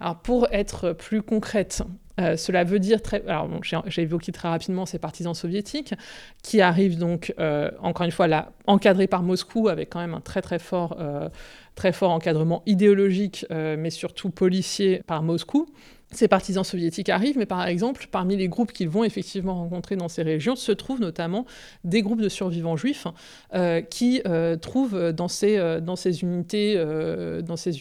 Alors 0.00 0.16
pour 0.16 0.48
être 0.50 0.92
plus 0.92 1.22
concrète, 1.22 1.82
euh, 2.20 2.36
cela 2.36 2.64
veut 2.64 2.78
dire 2.78 3.02
très. 3.02 3.26
Alors, 3.26 3.48
j'ai 3.86 4.02
évoqué 4.02 4.32
très 4.32 4.48
rapidement 4.48 4.86
ces 4.86 4.98
partisans 4.98 5.34
soviétiques 5.34 5.94
qui 6.42 6.60
arrivent 6.60 6.98
donc, 6.98 7.34
euh, 7.38 7.70
encore 7.80 8.04
une 8.04 8.12
fois, 8.12 8.28
là, 8.28 8.52
encadrés 8.66 9.06
par 9.06 9.22
Moscou 9.22 9.68
avec 9.68 9.90
quand 9.90 10.00
même 10.00 10.14
un 10.14 10.20
très 10.20 10.42
très 10.42 10.58
fort, 10.58 10.96
euh, 11.00 11.28
très 11.74 11.92
fort 11.92 12.10
encadrement 12.10 12.62
idéologique, 12.66 13.46
mais 13.50 13.90
surtout 13.90 14.30
policier 14.30 15.02
par 15.06 15.22
Moscou 15.22 15.66
ces 16.12 16.26
partisans 16.26 16.64
soviétiques 16.64 17.08
arrivent, 17.08 17.38
mais 17.38 17.46
par 17.46 17.66
exemple, 17.66 18.08
parmi 18.10 18.36
les 18.36 18.48
groupes 18.48 18.72
qu'ils 18.72 18.88
vont 18.88 19.04
effectivement 19.04 19.54
rencontrer 19.54 19.96
dans 19.96 20.08
ces 20.08 20.22
régions, 20.22 20.56
se 20.56 20.72
trouvent 20.72 21.00
notamment 21.00 21.46
des 21.84 22.02
groupes 22.02 22.20
de 22.20 22.28
survivants 22.28 22.76
juifs 22.76 23.06
euh, 23.54 23.80
qui 23.80 24.20
euh, 24.26 24.56
trouvent 24.56 25.12
dans 25.12 25.28
ces, 25.28 25.56
euh, 25.58 25.80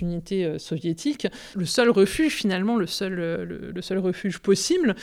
unités, 0.01 0.59
soviétiques 0.59 1.27
le 1.55 1.65
seul 1.65 1.89
refuge, 1.89 2.33
finalement, 2.33 2.75
le 2.75 2.85
seul, 2.85 3.13
le, 3.13 3.81
seul 3.81 3.97
refuge 3.97 4.39
possible, 4.39 4.95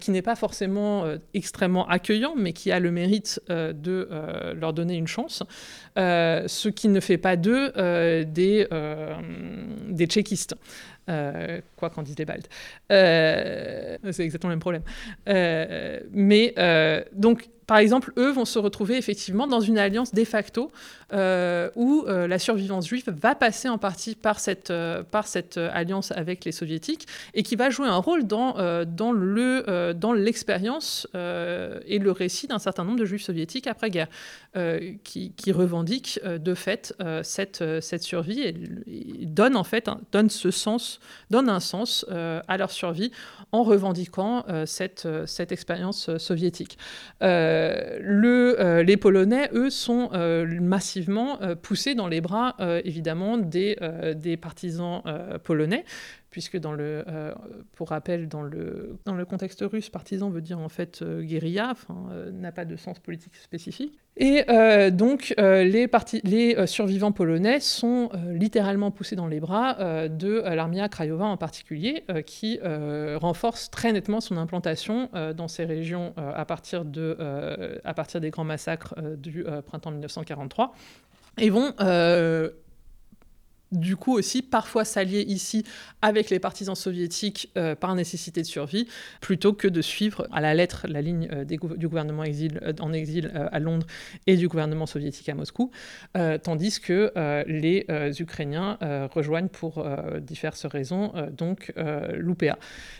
qui 0.00 0.10
n'est 0.10 0.22
pas 0.22 0.36
forcément 0.36 1.04
extrêmement 1.34 1.88
accueillant, 1.88 2.34
mais 2.36 2.52
qui 2.52 2.70
a 2.70 2.78
le 2.78 2.90
mérite 2.90 3.40
de 3.48 4.08
leur 4.58 4.72
donner 4.72 4.96
une 4.96 5.06
chance, 5.06 5.42
ce 5.96 6.68
qui 6.68 6.88
ne 6.88 7.00
fait 7.00 7.18
pas 7.18 7.36
d'eux 7.36 7.72
des, 8.24 8.66
des 9.88 10.06
tchéquistes. 10.06 10.54
Euh, 11.08 11.60
quoi 11.76 11.90
qu'en 11.90 12.02
disent 12.02 12.18
les 12.18 12.24
Baltes. 12.24 12.48
Euh, 12.92 13.96
c'est 14.12 14.22
exactement 14.22 14.50
le 14.50 14.56
même 14.56 14.60
problème. 14.60 14.82
Euh, 15.28 16.00
mais 16.12 16.54
donc, 17.12 17.48
par 17.70 17.78
exemple, 17.78 18.12
eux 18.18 18.32
vont 18.32 18.46
se 18.46 18.58
retrouver 18.58 18.96
effectivement 18.96 19.46
dans 19.46 19.60
une 19.60 19.78
alliance 19.78 20.12
de 20.12 20.24
facto 20.24 20.72
euh, 21.12 21.70
où 21.76 22.04
euh, 22.08 22.26
la 22.26 22.40
survivance 22.40 22.88
juive 22.88 23.04
va 23.06 23.36
passer 23.36 23.68
en 23.68 23.78
partie 23.78 24.16
par 24.16 24.40
cette, 24.40 24.72
euh, 24.72 25.04
cette 25.24 25.56
alliance 25.56 26.10
avec 26.10 26.44
les 26.44 26.50
soviétiques 26.50 27.06
et 27.32 27.44
qui 27.44 27.54
va 27.54 27.70
jouer 27.70 27.86
un 27.86 27.98
rôle 27.98 28.26
dans, 28.26 28.56
dans, 28.86 29.12
le, 29.12 29.92
dans 29.92 30.12
l'expérience 30.12 31.06
et 31.14 31.98
le 32.00 32.10
récit 32.10 32.48
d'un 32.48 32.58
certain 32.58 32.82
nombre 32.82 32.98
de 32.98 33.04
juifs 33.04 33.22
soviétiques 33.22 33.68
après-guerre 33.68 34.08
qui, 35.04 35.32
qui, 35.36 35.52
revendiquent 35.52 36.18
de 36.24 36.54
fait 36.54 36.92
cette, 37.22 38.02
survie 38.02 38.40
et, 38.40 38.54
donnent 39.26 39.56
en 39.56 39.64
fait 39.64 39.88
donne 40.10 40.30
ce 40.30 40.50
sens, 40.50 40.98
donne 41.30 41.48
un 41.48 41.60
sens 41.60 42.04
à 42.10 42.56
leur 42.56 42.72
survie 42.72 43.12
en 43.52 43.62
revendiquant 43.62 44.44
cette, 44.64 45.06
expérience 45.52 46.16
soviétique. 46.16 46.76
Euh, 47.59 47.59
le, 48.00 48.60
euh, 48.60 48.82
les 48.82 48.96
Polonais, 48.96 49.48
eux, 49.52 49.70
sont 49.70 50.10
euh, 50.12 50.46
massivement 50.60 51.38
poussés 51.62 51.94
dans 51.94 52.08
les 52.08 52.20
bras, 52.20 52.56
évidemment, 52.84 53.38
des 53.38 54.38
partisans 54.40 55.02
polonais, 55.44 55.84
puisque 56.30 56.58
le, 56.72 57.04
pour 57.72 57.88
rappel, 57.88 58.28
dans 58.28 58.42
le, 58.42 58.98
dans 59.04 59.14
le 59.14 59.24
contexte 59.24 59.62
russe, 59.62 59.90
partisan 59.90 60.30
veut 60.30 60.40
dire 60.40 60.58
en 60.58 60.68
fait 60.68 61.02
guérilla, 61.02 61.74
n'a 62.32 62.52
pas 62.52 62.64
de 62.64 62.76
sens 62.76 62.98
politique 62.98 63.36
spécifique. 63.36 63.98
Et 64.16 64.44
donc 64.92 65.34
les, 65.38 66.66
survivants 66.66 67.12
polonais 67.12 67.60
sont 67.60 68.10
littéralement 68.28 68.90
poussés 68.90 69.16
dans 69.16 69.26
les 69.26 69.40
bras 69.40 70.08
de 70.08 70.42
l'armée 70.44 70.86
Krajowa 70.90 71.26
en 71.26 71.36
particulier, 71.36 72.04
qui 72.26 72.60
renforce 72.62 73.70
très 73.70 73.92
nettement 73.92 74.20
son 74.20 74.36
implantation 74.36 75.10
dans 75.36 75.48
ces 75.48 75.64
régions 75.64 76.14
à 76.16 76.44
partir 76.44 76.84
de 76.84 77.16
euh, 77.40 77.78
à 77.84 77.94
partir 77.94 78.20
des 78.20 78.30
grands 78.30 78.44
massacres 78.44 78.94
euh, 78.98 79.16
du 79.16 79.44
euh, 79.46 79.62
printemps 79.62 79.90
1943, 79.90 80.74
et 81.38 81.50
vont 81.50 81.72
du 83.72 83.96
coup 83.96 84.14
aussi 84.14 84.42
parfois 84.42 84.84
s'allier 84.84 85.22
ici 85.22 85.64
avec 86.02 86.30
les 86.30 86.38
partisans 86.38 86.74
soviétiques 86.74 87.50
euh, 87.56 87.74
par 87.74 87.94
nécessité 87.94 88.42
de 88.42 88.46
survie, 88.46 88.88
plutôt 89.20 89.52
que 89.52 89.68
de 89.68 89.82
suivre 89.82 90.26
à 90.32 90.40
la 90.40 90.54
lettre 90.54 90.86
la 90.88 91.02
ligne 91.02 91.28
euh, 91.32 91.44
du 91.44 91.88
gouvernement 91.88 92.24
exil, 92.24 92.60
euh, 92.62 92.72
en 92.80 92.92
exil 92.92 93.30
à 93.52 93.58
Londres 93.58 93.86
et 94.26 94.36
du 94.36 94.48
gouvernement 94.48 94.86
soviétique 94.86 95.28
à 95.28 95.34
Moscou, 95.34 95.70
tandis 96.42 96.80
que 96.80 97.12
les 97.46 97.86
Ukrainiens 98.20 98.78
rejoignent 99.12 99.48
pour 99.48 99.86
diverses 100.20 100.66
raisons 100.66 101.12
donc 101.36 101.72
l'UPA. 102.14 102.58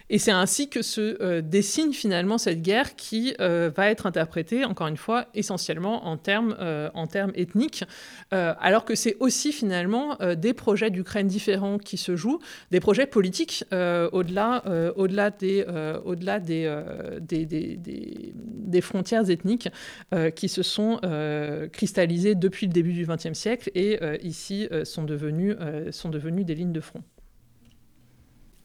Et 0.09 0.18
c'est 0.18 0.31
ainsi 0.31 0.68
que 0.68 0.83
se 0.83 1.41
dessine 1.41 1.93
finalement 1.93 2.39
cette 2.39 2.62
guerre 2.62 2.97
qui 2.97 3.35
va 3.39 3.91
être 3.91 4.07
interprétée, 4.07 4.64
encore 4.64 4.89
une 4.89 4.97
fois, 4.97 5.27
essentiellement 5.35 6.07
en 6.07 6.16
termes, 6.16 6.57
en 6.95 7.07
termes 7.07 7.33
ethniques, 7.35 7.85
alors 8.31 8.85
que 8.85 8.95
c'est 8.95 9.16
aussi 9.21 9.53
finalement 9.53 10.16
des 10.37 10.55
projets 10.61 10.90
d'Ukraine 10.90 11.26
différents 11.26 11.78
qui 11.78 11.96
se 11.96 12.14
jouent, 12.14 12.38
des 12.70 12.78
projets 12.78 13.06
politiques 13.06 13.64
euh, 13.72 14.08
au-delà 14.12 14.62
euh, 14.66 14.92
au-delà 14.94 15.30
des, 15.30 15.64
euh, 15.66 15.98
au-delà 16.04 16.38
des, 16.38 16.68
des, 17.20 17.46
des, 17.46 17.78
des, 18.34 18.80
frontières 18.80 19.28
ethniques 19.30 19.68
qui 20.36 20.48
se 20.48 20.62
sont 20.62 21.00
cristallisées 21.72 22.34
depuis 22.34 22.66
le 22.66 22.72
début 22.72 22.92
du 22.92 23.06
XXe 23.06 23.32
siècle 23.32 23.70
et 23.74 23.98
ici 24.22 24.68
sont 24.84 25.04
devenues, 25.04 25.54
sont 25.90 26.11
devenues 26.11 26.44
des 26.44 26.54
lignes 26.54 26.72
de 26.72 26.80
front. 26.80 27.02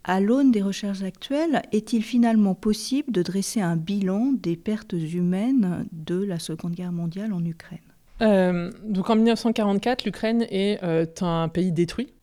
À 0.04 0.20
l'aune 0.20 0.52
des 0.52 0.62
recherches 0.62 1.02
actuelles, 1.02 1.64
est-il 1.72 2.04
finalement 2.04 2.54
possible 2.54 3.12
de 3.12 3.24
dresser 3.24 3.62
un 3.62 3.76
bilan 3.76 4.34
des 4.34 4.56
pertes 4.56 4.94
humaines 4.94 5.88
de 5.92 6.24
la 6.24 6.40
Seconde 6.40 6.74
Guerre 6.74 6.92
mondiale 6.92 7.34
en 7.34 7.44
Ukraine? 7.44 7.95
Euh, 8.22 8.72
donc 8.84 9.10
en 9.10 9.16
1944, 9.16 10.06
l'Ukraine 10.06 10.46
est 10.50 10.84
euh, 10.84 11.06
un 11.22 11.50
pays 11.50 11.72
détruit. 11.72 12.14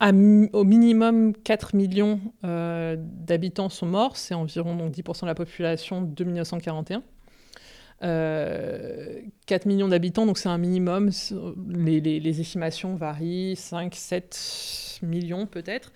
au 0.00 0.64
minimum 0.64 1.34
4 1.34 1.74
millions 1.74 2.20
euh, 2.44 2.96
d'habitants 2.98 3.68
sont 3.68 3.86
morts, 3.86 4.16
c'est 4.16 4.34
environ 4.34 4.76
donc, 4.76 4.92
10% 4.92 5.22
de 5.22 5.26
la 5.26 5.34
population 5.34 6.02
de 6.02 6.24
1941. 6.24 7.02
4 7.98 9.64
millions 9.64 9.88
d'habitants, 9.88 10.26
donc 10.26 10.36
c'est 10.36 10.50
un 10.50 10.58
minimum. 10.58 11.10
Les, 11.70 12.40
estimations 12.40 12.94
varient, 12.94 13.56
5, 13.56 13.94
7 13.94 14.98
millions 15.02 15.46
peut-être. 15.46 15.92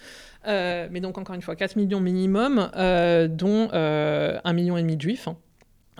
mais 0.47 1.01
donc 1.01 1.18
encore 1.18 1.35
une 1.35 1.43
fois, 1.43 1.57
4 1.57 1.77
millions 1.77 2.01
minimum, 2.01 2.71
dont 2.75 3.68
1,5 3.68 4.55
million 4.55 4.79
et 4.79 4.83
demi 4.83 4.97
de 4.97 5.03
juifs. 5.03 5.29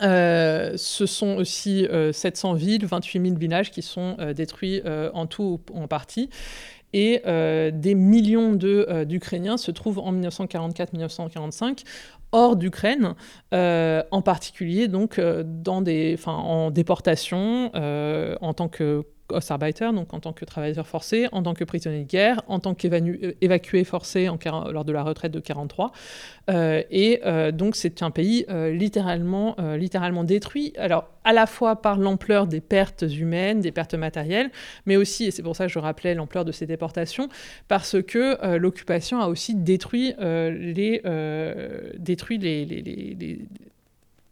Euh, 0.03 0.73
ce 0.77 1.07
sont 1.07 1.37
aussi 1.37 1.87
700 2.13 2.53
euh, 2.53 2.57
villes, 2.57 2.87
28 2.87 3.23
000 3.23 3.39
villages 3.39 3.71
qui 3.71 3.83
sont 3.83 4.17
euh, 4.19 4.33
détruits 4.33 4.83
en 5.13 5.27
tout 5.27 5.61
ou 5.73 5.79
en 5.79 5.89
partie. 5.89 6.31
Et 6.93 7.23
des 7.25 7.95
millions 7.95 8.55
d'Ukrainiens 8.55 9.57
se 9.57 9.71
trouvent 9.71 10.01
en 10.01 10.13
1944-1945 10.13 11.85
hors 12.33 12.57
d'Ukraine, 12.57 13.15
en 13.53 14.23
particulier 14.23 14.89
donc 14.89 15.21
en 15.21 16.71
déportation 16.71 17.71
en 17.73 18.55
tant 18.55 18.69
que 18.69 19.05
Ostarbeiter, 19.33 19.93
donc 19.93 20.13
en 20.15 20.21
tant 20.21 20.33
que 20.33 20.45
travailleur 20.45 20.87
forcé, 20.87 21.29
en 21.33 21.43
tant 21.43 21.55
que 21.55 21.65
prisonnier 21.65 22.05
de 22.05 22.09
guerre, 22.09 22.43
en 22.49 22.59
tant 22.61 22.75
qu'évacué 22.75 23.85
forcé 23.85 24.29
en, 24.29 24.39
lors 24.71 24.85
de 24.85 24.93
la 24.93 25.03
retraite 25.03 25.33
de 25.33 25.41
43. 25.41 25.93
Euh, 26.51 26.83
et 26.91 27.21
euh, 27.25 27.53
donc 27.53 27.77
c'est 27.77 28.03
un 28.03 28.11
pays 28.11 28.45
euh, 28.49 28.73
littéralement, 28.73 29.57
littéralement 29.77 30.25
détruit, 30.25 30.73
alors 30.79 31.09
à 31.25 31.33
la 31.33 31.47
fois 31.47 31.77
par 31.77 31.99
l'ampleur 31.99 32.47
des 32.47 32.61
pertes 32.61 33.05
humaines, 33.09 33.61
des 33.61 33.73
pertes 33.73 33.95
matérielles, 33.95 34.51
mais 34.87 34.97
aussi, 34.97 35.27
et 35.27 35.31
c'est 35.31 35.43
pour 35.43 35.57
ça 35.57 35.67
que 35.67 35.73
je 35.73 35.79
rappelais 35.79 36.15
l'ampleur 36.15 36.45
de 36.45 36.53
ces 36.53 36.67
déportations, 36.67 37.29
parce 37.69 38.03
que 38.03 38.57
l'occupation 38.57 39.21
a 39.21 39.29
aussi 39.29 39.55
détruit 39.55 40.15
les 40.19 41.01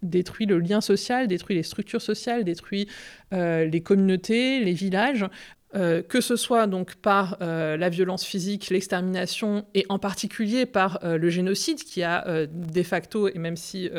détruit 0.03 0.47
le 0.47 0.59
lien 0.59 0.81
social, 0.81 1.29
détruit 1.29 1.57
les 1.57 1.63
structures 1.63 2.03
sociales, 2.03 2.45
détruit 2.45 2.89
euh, 3.33 3.65
les 3.65 3.81
communautés, 3.81 4.61
les 4.61 4.73
villages. 4.73 5.27
Euh, 5.75 6.01
que 6.01 6.23
ce 6.23 6.35
soit 6.37 6.67
donc 6.67 6.95
par 6.95 7.37
euh, 7.43 7.77
la 7.77 7.91
violence 7.91 8.25
physique, 8.25 8.71
l'extermination, 8.71 9.67
et 9.75 9.85
en 9.91 9.99
particulier 9.99 10.65
par 10.65 10.99
le 11.03 11.29
génocide 11.29 11.85
qui 11.85 12.03
a 12.03 12.47
de 12.47 12.83
facto, 12.83 13.29
et 13.29 13.39
même 13.39 13.57
si 13.57 13.91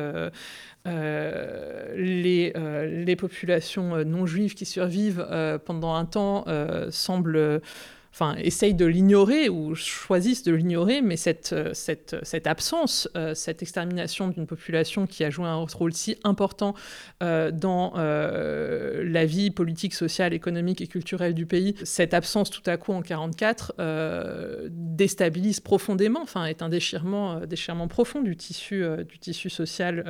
les, 0.86 2.54
les, 2.56 3.16
populations 3.16 4.04
non 4.04 4.26
juives 4.26 4.56
qui 4.56 4.66
survivent 4.66 5.28
pendant 5.64 5.94
un 5.94 6.06
temps 6.06 6.46
semblent 6.90 7.62
enfin, 8.12 8.36
essayent 8.38 8.74
de 8.74 8.86
l'ignorer 8.86 9.50
ou 9.50 9.76
choisissent 9.76 10.44
de 10.44 10.54
l'ignorer, 10.54 11.02
mais 11.02 11.18
cette, 11.18 11.54
euh, 11.54 11.74
cette 11.74 12.48
absence, 12.48 13.10
euh, 13.16 13.34
cette 13.36 13.62
extermination 13.62 14.28
d'une 14.30 14.48
population 14.48 15.08
qui 15.08 15.24
a 15.24 15.30
joué 15.30 15.46
un 15.46 15.56
rôle 15.56 15.94
si 15.94 16.18
important 16.24 16.74
euh, 17.24 17.52
dans 17.52 17.94
la 18.00 19.26
vie 19.26 19.52
politique, 19.52 19.94
sociale, 19.94 20.34
économique 20.34 20.82
et 20.82 20.88
culturelle 20.88 21.34
du 21.34 21.46
pays, 21.46 21.76
cette 21.84 22.14
absence 22.14 22.50
tout 22.50 22.64
à 22.66 22.78
coup 22.78 22.92
en 22.92 23.02
1944 23.02 23.74
déstabilise 24.70 25.60
profondément, 25.60 26.22
enfin, 26.22 26.46
est 26.46 26.62
un 26.62 26.70
déchirement, 26.70 27.42
déchirement 27.46 27.88
profond 27.88 28.22
du 28.22 28.36
tissu 28.36 28.84
social 29.50 30.04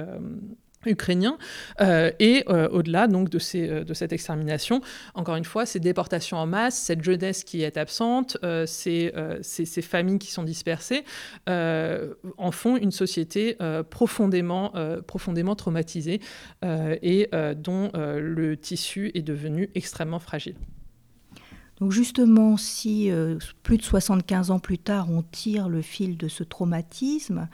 ukrainien 0.85 1.37
euh, 1.81 2.11
et 2.19 2.43
euh, 2.47 2.69
au-delà 2.69 3.07
donc 3.07 3.29
de, 3.29 3.39
ces, 3.39 3.69
euh, 3.69 3.83
de 3.83 3.93
cette 3.93 4.13
extermination 4.13 4.81
encore 5.13 5.35
une 5.35 5.43
fois 5.43 5.65
ces 5.65 5.79
déportations 5.79 6.37
en 6.37 6.45
masse 6.45 6.75
cette 6.77 7.03
jeunesse 7.03 7.43
qui 7.43 7.63
est 7.63 7.77
absente 7.77 8.37
ces, 8.65 9.13
ces, 9.41 9.65
ces, 9.65 9.81
familles 9.81 10.19
qui 10.19 10.31
sont 10.31 10.43
dispersées 10.43 11.03
en 11.47 12.51
font 12.51 12.77
une 12.77 12.91
société 12.91 13.57
profondément 13.89 14.73
profondément 15.07 15.55
traumatisée 15.55 16.21
et 16.63 17.29
dont 17.55 17.91
le 17.93 18.55
tissu 18.55 19.11
est 19.13 19.21
devenu 19.21 19.69
extrêmement 19.75 20.19
fragile. 20.19 20.55
Donc 21.79 21.91
justement, 21.91 22.57
si 22.57 23.09
plus 23.63 23.77
de 23.77 23.83
75 23.83 24.51
ans 24.51 24.59
plus 24.59 24.77
tard, 24.77 25.09
on 25.09 25.23
tire 25.23 25.69
le 25.69 25.81
fil 25.81 26.17
de 26.17 26.27
ce 26.27 26.43
traumatisme, 26.43 27.47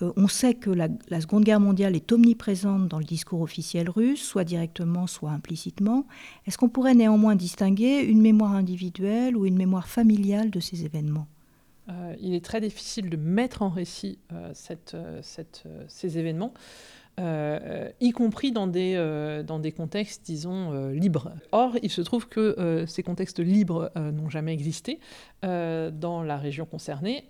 on 0.00 0.28
sait 0.28 0.54
que 0.54 0.70
la, 0.70 0.88
Seconde 1.20 1.44
Guerre 1.44 1.60
mondiale 1.60 1.96
est 1.96 2.12
omniprésente 2.12 2.88
dans 2.88 2.98
le 2.98 3.04
discours 3.04 3.40
officiel 3.40 3.88
russe, 3.88 4.22
soit 4.22 4.44
directement, 4.44 5.06
soit 5.06 5.30
implicitement. 5.30 6.06
Est-ce 6.46 6.58
qu'on 6.58 6.68
pourrait 6.68 6.94
néanmoins 6.94 7.34
distinguer 7.34 8.00
une 8.02 8.20
mémoire 8.20 8.52
individuelle 8.52 9.36
ou 9.36 9.46
une 9.46 9.56
mémoire 9.56 9.88
familiale 9.88 10.50
de 10.50 10.60
ces 10.60 10.84
événements? 10.84 11.26
Euh, 11.88 12.14
Il 12.20 12.34
est 12.34 12.44
très 12.44 12.60
difficile 12.60 13.10
de 13.10 13.16
mettre 13.16 13.62
en 13.62 13.68
récit 13.68 14.18
euh, 14.32 14.52
ces 15.88 16.18
événements. 16.18 16.52
Euh, 17.18 17.88
y 18.00 18.10
compris 18.10 18.52
dans 18.52 18.66
des, 18.66 18.92
euh, 18.96 19.42
dans 19.42 19.58
des 19.58 19.72
contextes, 19.72 20.22
disons, 20.24 20.72
euh, 20.72 20.92
libres. 20.92 21.32
Or, 21.50 21.74
il 21.82 21.90
se 21.90 22.02
trouve 22.02 22.28
que 22.28 22.84
ces 22.86 23.02
contextes 23.02 23.38
libres 23.40 23.90
n'ont 23.96 24.28
jamais 24.28 24.52
existé 24.52 25.00
dans 25.42 26.22
la 26.22 26.36
région 26.36 26.66
concernée, 26.66 27.24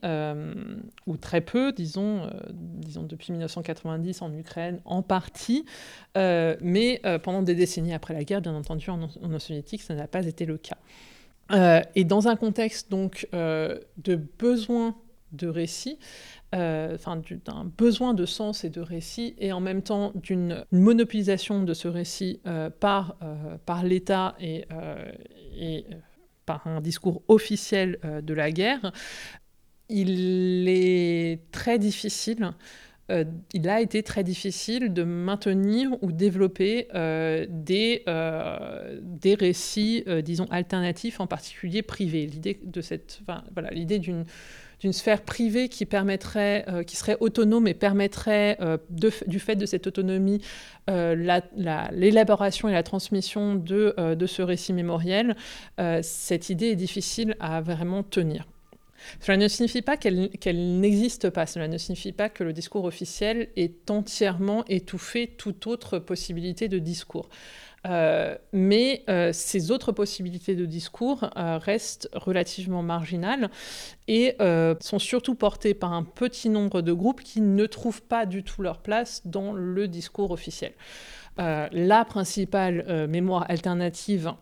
ou 1.07 1.17
très 1.17 1.41
peu, 1.41 1.73
disons, 1.73 2.31
disons 2.53 3.03
depuis 3.03 3.33
1990 3.33 4.23
en 4.23 4.33
Ukraine, 4.35 4.81
en 4.85 5.03
partie, 5.03 5.65
mais 6.15 7.01
pendant 7.23 7.43
des 7.43 7.55
décennies 7.55 7.95
après 7.95 8.15
la 8.15 8.25
guerre, 8.25 8.41
bien 8.41 8.55
entendu, 8.55 8.89
en 8.91 9.09
Union 9.23 9.39
soviétique, 9.39 9.83
ça 9.83 9.95
n'a 9.95 10.07
pas 10.07 10.25
été 10.25 10.47
le 10.47 10.59
cas. 10.59 10.79
et 11.95 12.05
dans 12.05 12.29
un 12.29 12.37
contexte 12.37 12.91
donc 12.91 13.29
de 13.33 14.17
besoin 14.39 14.97
de 15.33 15.49
euh, 16.55 16.97
d'un 17.45 17.65
besoin 17.77 18.15
de 18.15 18.25
sens 18.25 18.63
et 18.63 18.71
de 18.71 18.81
récit, 18.81 19.35
et 19.39 19.53
en 19.53 19.61
même 19.61 19.83
temps 19.83 20.13
d'une 20.15 20.65
monopolisation 20.71 21.65
de 21.65 21.75
ce 21.75 21.89
récit 21.89 22.41
euh, 22.47 22.71
par, 22.71 23.17
euh, 23.23 23.57
par 23.67 23.83
l'État 23.83 24.37
et, 24.41 24.65
et 25.59 25.87
par 26.45 26.67
un 26.69 26.81
discours 26.81 27.23
officiel 27.27 27.99
de 28.23 28.35
la 28.35 28.53
guerre, 28.53 28.93
il 29.89 30.69
est 30.69 31.41
très 31.51 31.79
difficile 31.79 32.53
il 33.55 33.69
a 33.69 33.81
été 33.81 34.03
très 34.03 34.25
difficile 34.25 34.93
de 34.93 35.05
maintenir 35.05 35.91
ou 36.03 36.11
développer 36.11 36.89
des, 37.49 38.03
des 39.01 39.35
récits, 39.37 40.05
disons, 40.25 40.47
alternatifs, 40.51 41.21
en 41.21 41.29
particulier 41.29 41.83
privés. 41.83 42.27
L'idée 42.27 42.59
de 42.65 42.81
cette, 42.81 43.21
voilà, 43.55 43.71
l'idée 43.71 44.01
d'une 44.01 44.25
d'une 44.81 44.93
sphère 44.93 45.23
privée 45.23 45.69
qui 45.69 45.87
permettrait, 45.87 46.65
euh, 46.69 46.83
qui 46.83 46.97
serait 46.97 47.17
autonome 47.21 47.67
et 47.67 47.75
permettrait, 47.75 48.59
euh, 48.61 48.79
du 49.27 49.41
fait 49.41 49.57
de 49.57 49.67
cette 49.67 49.87
autonomie, 49.87 50.41
euh, 50.91 51.41
l'élaboration 51.93 52.69
et 52.69 52.73
la 52.73 52.83
transmission 52.83 53.55
de, 53.55 53.95
de 54.15 54.27
ce 54.27 54.43
récit 54.43 54.73
mémoriel, 54.73 55.37
cette 56.03 56.51
idée 56.51 56.67
est 56.67 56.77
difficile 56.77 57.37
à 57.41 57.61
vraiment 57.61 58.03
tenir. 58.03 58.47
Cela 59.21 59.37
ne 59.37 59.49
signifie 59.49 59.83
pas 59.83 59.97
qu'elle 59.97 60.81
n'existe 60.81 61.31
pas, 61.31 61.47
cela 61.47 61.69
ne 61.69 61.79
signifie 61.79 62.13
pas 62.13 62.29
que 62.29 62.45
le 62.45 62.53
discours 62.53 62.85
officiel 62.85 63.49
est 63.57 63.91
entièrement 63.91 64.65
étouffé 64.69 65.35
toute 65.37 65.67
autre 65.67 65.99
possibilité 65.99 66.69
de 66.69 66.79
discours. 66.79 67.29
Euh, 67.87 68.37
mais 68.53 69.05
euh, 69.09 69.31
ces 69.33 69.71
autres 69.71 69.93
possibilités 69.93 70.57
de 70.57 70.65
discours 70.65 71.31
euh, 71.37 71.59
restent 71.59 72.09
relativement 72.15 72.83
marginales 72.83 73.51
et 74.09 74.37
sont 74.81 74.99
surtout 74.99 75.35
portées 75.35 75.75
par 75.75 75.93
un 75.93 76.05
petit 76.05 76.49
nombre 76.49 76.81
de 76.81 76.93
groupes 76.93 77.23
qui 77.23 77.41
ne 77.41 77.67
trouvent 77.67 78.03
pas 78.03 78.27
du 78.27 78.43
tout 78.43 78.63
leur 78.63 78.79
place 78.79 79.23
dans 79.25 79.53
le 79.53 79.89
discours 79.89 80.31
officiel. 80.31 80.73
la 81.39 82.05
principale 82.05 83.09
mémoire 83.09 83.47
alternative, 83.49 84.33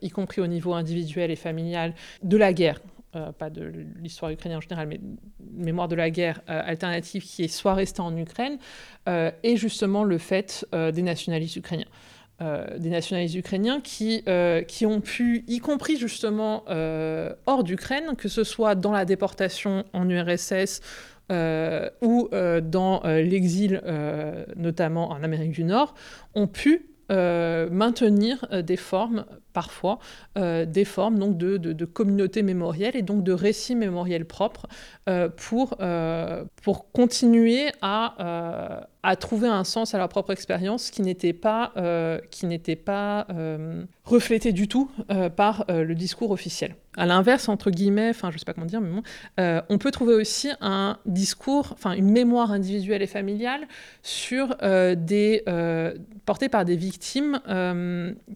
y 0.00 0.10
compris 0.10 0.40
au 0.40 0.46
niveau 0.46 0.72
individuel 0.72 1.30
et 1.30 1.36
familial, 1.36 1.94
de 2.22 2.36
la 2.36 2.52
guerre, 2.52 2.80
pas 3.38 3.50
de 3.50 3.70
l'histoire 4.00 4.30
ukrainienne 4.30 4.58
en 4.58 4.62
général, 4.62 4.88
mais 4.88 5.00
mémoire 5.52 5.88
de 5.88 5.94
la 5.94 6.10
guerre 6.10 6.40
alternative 6.46 7.22
qui 7.22 7.44
est 7.44 7.48
soit 7.48 7.74
restée 7.74 8.00
en 8.00 8.16
Ukraine, 8.16 8.58
est 9.06 9.56
justement 9.56 10.04
le 10.04 10.18
fait 10.18 10.66
des 10.72 11.02
nationalistes 11.02 11.56
ukrainiens. 11.56 11.86
Euh, 12.42 12.78
des 12.78 12.88
nationalistes 12.88 13.36
ukrainiens 13.36 13.80
qui, 13.80 14.24
euh, 14.26 14.62
qui 14.62 14.84
ont 14.86 15.00
pu, 15.00 15.44
y 15.46 15.58
compris 15.58 15.96
justement 15.96 16.64
euh, 16.68 17.34
hors 17.46 17.62
d'Ukraine, 17.62 18.16
que 18.16 18.28
ce 18.28 18.42
soit 18.42 18.74
dans 18.74 18.90
la 18.90 19.04
déportation 19.04 19.84
en 19.92 20.08
URSS 20.08 20.80
ou 22.02 22.28
dans 22.30 23.00
l'exil, 23.04 23.80
notamment 24.54 25.08
en 25.12 25.22
Amérique 25.22 25.52
du 25.52 25.64
Nord, 25.64 25.94
ont 26.34 26.46
pu 26.46 26.90
maintenir 27.08 28.46
des 28.62 28.76
formes, 28.76 29.24
parfois, 29.52 29.98
des 30.36 30.84
formes 30.84 31.18
donc, 31.18 31.36
de, 31.36 31.56
de, 31.56 31.72
de, 31.72 31.84
communautés 31.84 32.42
mémorielles 32.42 32.96
et 32.96 33.02
donc 33.02 33.22
de 33.22 33.32
récits 33.32 33.74
mémoriels 33.74 34.24
propres 34.24 34.66
pour, 35.36 35.76
pour 36.62 36.92
continuer 36.92 37.68
à, 37.80 38.86
à 39.02 39.16
trouver 39.16 39.48
un 39.48 39.64
sens 39.64 39.94
à 39.94 39.98
leur 39.98 40.08
propre 40.08 40.30
expérience 40.30 40.90
qui 40.90 41.02
n'était 41.02 41.32
pas, 41.32 41.72
euh, 41.76 42.20
qui 42.30 42.46
n'était 42.46 42.76
pas 42.76 43.26
euh, 43.30 43.84
reflété 44.04 44.52
du 44.52 44.68
tout 44.68 44.90
euh, 45.10 45.28
par 45.28 45.64
le 45.68 45.94
discours 45.94 46.30
officiel. 46.30 46.76
À 46.96 47.06
l'inverse, 47.06 47.48
entre 47.48 47.70
guillemets, 47.70 48.10
enfin 48.10 48.30
je 48.30 48.38
sais 48.38 48.44
pas 48.44 48.52
comment 48.52 48.66
dire, 48.66 48.80
mais 48.80 48.90
bon, 48.90 49.02
on 49.70 49.78
peut 49.78 49.90
trouver 49.90 50.14
aussi 50.14 50.50
un 50.60 50.98
discours, 51.06 51.70
enfin 51.72 51.92
une 51.92 52.10
mémoire 52.10 52.52
individuelle 52.52 53.00
et 53.00 53.06
familiale 53.06 53.66
sur 54.02 54.54
des 54.58 55.42
portée 56.26 56.50
par 56.50 56.66
des 56.66 56.76
victimes 56.76 57.40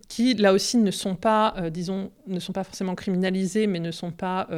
qui 0.09 0.35
là 0.35 0.55
aussi 0.55 0.79
ne 0.79 0.91
sont 0.91 1.06
pas, 1.15 1.55
disons, 1.71 2.11
ne 2.27 2.41
sont 2.41 2.53
pas 2.53 2.65
forcément 2.65 2.95
criminalisées, 2.95 3.67
mais 3.67 3.81
ne 3.81 3.91
sont 3.91 4.11
pas 4.11 4.49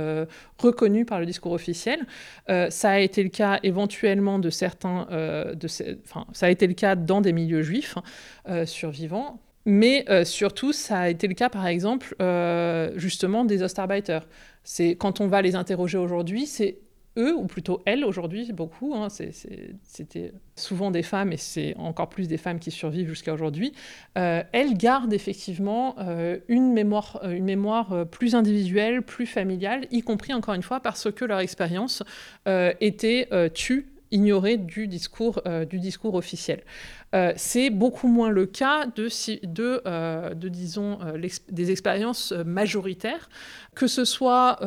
reconnues 0.59 1.05
par 1.05 1.21
le 1.21 1.27
discours 1.27 1.53
officiel. 1.53 2.07
ça 2.47 2.91
a 2.91 2.99
été 2.99 3.23
le 3.23 3.29
cas 3.29 3.61
éventuellement 3.63 4.39
de 4.39 4.51
certains 4.51 5.07
de 5.55 5.69
ces, 5.69 5.99
ça 6.33 6.47
a 6.47 6.51
été 6.51 6.67
le 6.67 6.75
cas 6.75 6.95
dans 6.97 7.21
des 7.21 7.33
milieux 7.33 7.63
juifs 7.63 7.97
euh, 8.49 8.67
survivants, 8.67 9.41
mais 9.65 10.05
euh, 10.09 10.25
surtout, 10.25 10.73
ça 10.73 11.01
a 11.01 11.09
été 11.09 11.27
le 11.27 11.35
cas, 11.35 11.49
par 11.49 11.67
exemple, 11.67 12.15
euh, 12.23 12.91
justement, 12.97 13.45
des 13.45 13.63
Ostarbeiter. 13.63 14.21
C'est 14.65 14.97
quand 14.97 15.21
on 15.21 15.27
va 15.27 15.43
les 15.43 15.55
interroger 15.55 15.99
aujourd'hui, 15.99 16.47
c'est 16.47 16.79
eux, 17.19 17.35
ou 17.35 17.47
plutôt 17.47 17.83
elles 17.85 18.05
aujourd'hui, 18.05 18.53
beaucoup, 18.53 18.95
hein, 18.95 19.09
c'était 19.11 20.33
souvent 20.57 20.91
des 20.91 21.03
femmes, 21.03 21.33
et 21.33 21.37
c'est 21.37 21.75
encore 21.77 22.09
plus 22.09 22.29
des 22.29 22.39
femmes 22.39 22.59
qui 22.59 22.71
survivent 22.71 23.09
jusqu'à 23.09 23.35
aujourd'hui, 23.35 23.73
elles 24.15 24.75
gardent 24.75 25.13
effectivement 25.13 25.97
une, 26.49 26.73
mémoire, 26.73 27.21
une 27.25 27.45
mémoire 27.45 28.07
plus 28.11 28.35
individuelle, 28.35 29.03
plus 29.03 29.27
familiale, 29.27 29.87
y 29.91 30.03
compris, 30.03 30.33
encore 30.33 30.55
une 30.55 30.63
fois, 30.63 30.81
parce 30.81 31.11
que 31.13 31.25
leur 31.25 31.41
expérience 31.41 32.03
était 32.47 33.29
tue 33.55 33.87
ignoré 34.11 34.57
du 34.57 34.87
discours, 34.87 35.41
euh, 35.47 35.65
du 35.65 35.79
discours 35.79 36.15
officiel. 36.15 36.63
Euh, 37.15 37.33
c'est 37.37 37.71
beaucoup 37.71 38.09
moins 38.09 38.29
le 38.29 38.47
cas 38.47 38.87
de, 38.87 39.83
euh, 39.87 40.35
disons, 40.35 40.99
des 41.51 41.71
expériences 41.71 42.33
majoritaires, 42.33 43.29
que 43.75 43.87
ce 43.87 44.05
soit, 44.05 44.59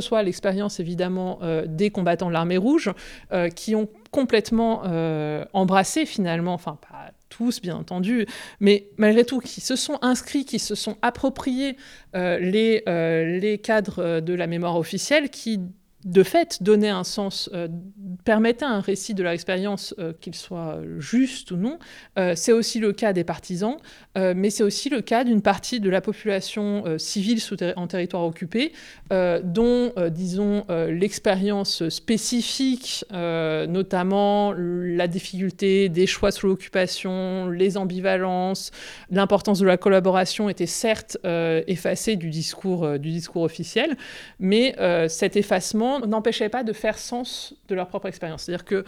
soit 0.00 0.22
l'expérience 0.22 0.80
évidemment 0.80 1.40
des 1.66 1.90
combattants 1.90 2.28
de 2.28 2.32
l'armée 2.32 2.56
rouge, 2.56 2.90
qui 3.54 3.74
ont 3.74 3.88
complètement 4.10 4.82
embrassé 5.52 6.06
finalement, 6.06 6.54
enfin 6.54 6.78
pas 6.80 7.12
tous 7.28 7.60
bien 7.60 7.76
entendu, 7.76 8.26
mais 8.58 8.88
malgré 8.96 9.24
tout, 9.24 9.40
qui 9.40 9.60
se 9.60 9.76
sont 9.76 9.98
inscrits, 10.00 10.46
qui 10.46 10.58
se 10.58 10.74
sont 10.74 10.96
appropriés 11.02 11.76
les, 12.14 12.82
les 12.86 13.58
cadres 13.58 14.20
de 14.20 14.34
la 14.34 14.46
mémoire 14.46 14.76
officielle, 14.76 15.28
qui 15.28 15.60
de 16.08 16.22
fait, 16.22 16.62
donner 16.62 16.88
un 16.88 17.04
sens, 17.04 17.50
euh, 17.52 17.68
permettait 18.24 18.64
un 18.64 18.80
récit 18.80 19.12
de 19.12 19.22
leur 19.22 19.32
expérience, 19.32 19.94
euh, 19.98 20.14
qu'il 20.18 20.34
soit 20.34 20.78
juste 20.98 21.50
ou 21.50 21.56
non. 21.56 21.78
Euh, 22.18 22.32
c'est 22.34 22.52
aussi 22.52 22.78
le 22.78 22.92
cas 22.92 23.12
des 23.12 23.24
partisans, 23.24 23.76
mais 24.16 24.50
c'est 24.50 24.64
aussi 24.64 24.88
le 24.88 25.00
cas 25.00 25.22
d'une 25.22 25.42
partie 25.42 25.78
de 25.78 25.88
la 25.88 26.00
population 26.00 26.82
civile 26.98 27.38
en 27.76 27.86
territoire 27.86 28.24
occupé, 28.24 28.72
dont, 29.10 29.92
disons, 30.10 30.64
l'expérience 30.88 31.88
spécifique, 31.88 33.04
notamment 33.12 34.52
la 34.56 35.06
difficulté 35.06 35.88
des 35.88 36.08
choix 36.08 36.32
sous 36.32 36.48
l'occupation, 36.48 37.48
les 37.48 37.76
ambivalences, 37.76 38.72
l'importance 39.10 39.60
de 39.60 39.66
la 39.66 39.76
collaboration 39.76 40.48
était 40.48 40.66
certes 40.66 41.16
effacée 41.68 42.16
du 42.16 42.30
discours 42.30 42.82
officiel, 43.36 43.96
mais 44.40 44.74
cet 45.08 45.36
effacement 45.36 45.97
n'empêchait 46.06 46.48
pas 46.48 46.62
de 46.62 46.72
faire 46.72 46.98
sens 46.98 47.54
de 47.68 47.74
leur 47.74 47.88
propre 47.88 48.06
expérience. 48.06 48.42
C'est-à-dire 48.42 48.64
que, 48.64 48.84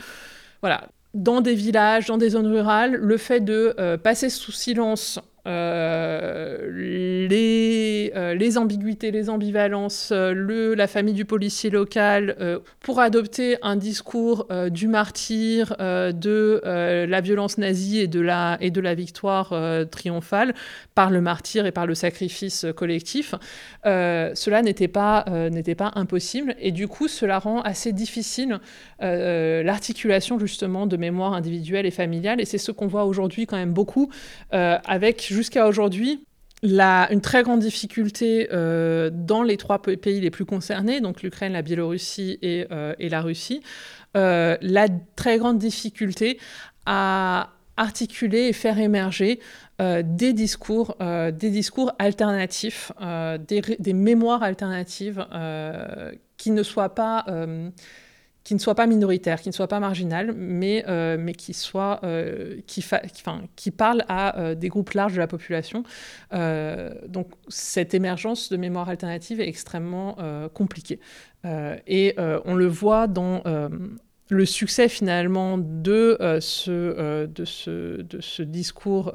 voilà, 0.60 0.88
dans 1.14 1.40
des 1.40 1.54
villages, 1.54 2.06
dans 2.06 2.18
des 2.18 2.30
zones 2.30 2.46
rurales, 2.46 2.94
le 2.94 3.16
fait 3.16 3.40
de 3.40 3.74
euh, 3.78 3.96
passer 3.96 4.30
sous 4.30 4.52
silence 4.52 5.18
euh, 5.46 6.68
les, 6.70 8.12
euh, 8.14 8.34
les, 8.34 8.58
ambiguïtés, 8.58 9.10
les 9.10 9.30
ambivalences, 9.30 10.10
euh, 10.12 10.74
la 10.74 10.86
famille 10.86 11.14
du 11.14 11.24
policier 11.24 11.70
local, 11.70 12.36
pour 12.80 13.00
adopter 13.00 13.56
un 13.62 13.76
discours 13.76 14.46
du 14.70 14.88
martyr, 14.88 15.74
de 15.78 16.60
la 16.64 17.20
violence 17.20 17.58
nazie 17.58 18.00
et 18.00 18.06
de 18.06 18.20
la, 18.20 18.58
et 18.60 18.70
de 18.70 18.80
la 18.80 18.94
victoire 18.94 19.54
triomphale 19.90 20.54
par 20.94 21.10
le 21.10 21.20
martyr 21.20 21.66
et 21.66 21.72
par 21.72 21.86
le 21.86 21.94
sacrifice 21.94 22.66
collectif, 22.76 23.34
cela 23.84 24.62
n'était 24.62 24.88
pas, 24.88 25.24
n'était 25.50 25.74
pas 25.74 25.92
impossible. 25.94 26.54
Et 26.58 26.72
du 26.72 26.88
coup, 26.88 27.08
cela 27.08 27.38
rend 27.38 27.60
assez 27.60 27.92
difficile 27.92 28.58
l'articulation 29.00 30.38
justement 30.38 30.86
de 30.86 30.96
mémoire 30.96 31.32
individuelle 31.32 31.86
et 31.86 31.90
familiale. 31.90 32.40
Et 32.40 32.44
c'est 32.44 32.58
ce 32.58 32.72
qu'on 32.72 32.86
voit 32.86 33.04
aujourd'hui 33.04 33.46
quand 33.46 33.56
même 33.56 33.72
beaucoup 33.72 34.10
avec 34.52 35.29
jusqu'à 35.34 35.66
aujourd'hui, 35.66 36.24
une 36.62 37.20
très 37.20 37.42
grande 37.42 37.60
difficulté 37.60 38.48
euh, 38.52 39.10
dans 39.12 39.42
les 39.42 39.56
trois 39.56 39.80
pays 39.80 40.20
les 40.20 40.30
plus 40.30 40.44
concernés, 40.44 41.00
donc 41.00 41.22
l'Ukraine, 41.22 41.52
la 41.52 41.62
Biélorussie 41.62 42.38
et, 42.42 42.66
euh, 42.70 42.94
la 42.98 43.20
Russie, 43.22 43.62
euh, 44.16 44.56
la 44.60 44.88
très 45.16 45.38
grande 45.38 45.58
difficulté 45.58 46.38
à 46.86 47.50
articuler 47.76 48.48
et 48.48 48.52
faire 48.52 48.78
émerger 48.78 49.40
des, 49.78 50.34
discours, 50.34 50.96
des 51.00 51.50
discours 51.50 51.92
alternatifs, 51.98 52.92
des, 53.48 53.92
mémoires 53.94 54.42
alternatives 54.42 55.26
qui 56.36 56.50
ne 56.50 56.62
soient 56.62 56.94
pas 56.94 57.24
qui 58.50 58.54
ne 58.56 58.58
soit 58.58 58.74
pas 58.74 58.88
minoritaire, 58.88 59.40
qui 59.40 59.48
ne 59.48 59.54
soit 59.54 59.68
pas 59.68 59.78
marginal, 59.78 60.34
mais, 60.36 60.84
euh, 60.88 61.16
mais 61.16 61.34
qui, 61.34 61.54
soit, 61.54 62.00
euh, 62.02 62.56
qui, 62.66 63.70
parle 63.70 64.04
à 64.08 64.40
euh, 64.40 64.56
des 64.56 64.66
groupes 64.66 64.90
larges 64.90 65.12
de 65.12 65.20
la 65.20 65.28
population. 65.28 65.84
donc 66.32 67.28
cette 67.46 67.94
émergence 67.94 68.50
de 68.50 68.56
mémoire 68.56 68.88
alternative 68.88 69.40
est 69.40 69.46
extrêmement 69.46 70.16
compliquée. 70.52 70.98
et 71.44 72.16
on 72.44 72.56
le 72.56 72.66
voit 72.66 73.06
dans 73.06 73.44
le 74.30 74.46
succès 74.46 74.88
finalement 74.88 75.56
de, 75.56 76.18
ce, 76.40 77.26
de, 77.26 77.44
ce, 77.44 78.02
de 78.02 78.20
ce 78.20 78.42
discours 78.42 79.14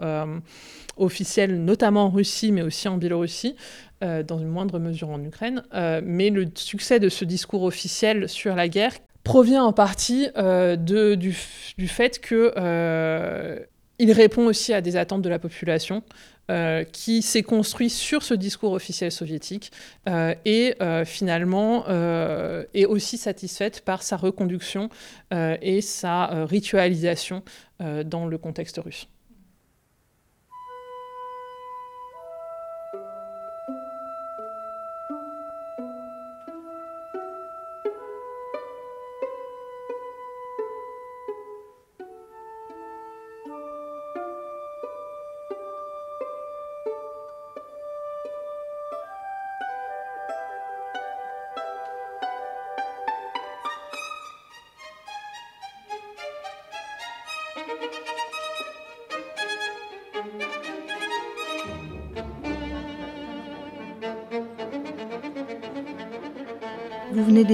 officiel, 0.96 1.62
notamment 1.62 2.06
en 2.06 2.10
Russie, 2.10 2.54
mais 2.54 2.62
aussi 2.62 2.88
en 2.88 2.96
Biélorussie, 2.96 3.58
dans 4.00 4.40
une 4.40 4.48
moindre 4.48 4.80
mesure 4.80 5.10
en 5.10 5.22
Ukraine. 5.22 5.64
mais 6.04 6.30
le 6.30 6.46
succès 6.56 7.02
de 7.02 7.10
ce 7.10 7.26
discours 7.26 7.64
officiel 7.64 8.30
sur 8.30 8.56
la 8.56 8.70
guerre 8.70 8.94
provient 9.26 9.64
en 9.64 9.74
partie 9.74 10.30
euh, 10.38 10.78
de, 10.78 11.16
du, 11.16 11.36
du, 11.78 11.88
fait 11.90 12.22
que 12.22 12.54
euh, 12.56 13.60
il 14.00 14.12
répond 14.14 14.46
aussi 14.46 14.72
à 14.72 14.80
des 14.80 14.96
attentes 14.96 15.24
de 15.24 15.30
la 15.30 15.40
population. 15.40 16.02
Euh, 16.52 16.84
qui 16.84 17.24
s'est 17.24 17.42
construit 17.42 17.90
sur 17.90 18.22
ce 18.22 18.36
discours 18.36 18.74
officiel 18.74 19.12
soviétique 19.12 19.72
et 20.06 20.76
finalement 21.04 21.86
est 22.76 22.86
aussi 22.86 23.18
satisfaite 23.18 23.82
par 23.82 24.04
sa 24.04 24.16
reconduction 24.16 24.90
et 25.32 25.82
sa 25.82 26.46
ritualisation 26.46 27.42
dans 27.80 28.28
le 28.28 28.38
contexte 28.38 28.78
russe. 28.78 29.08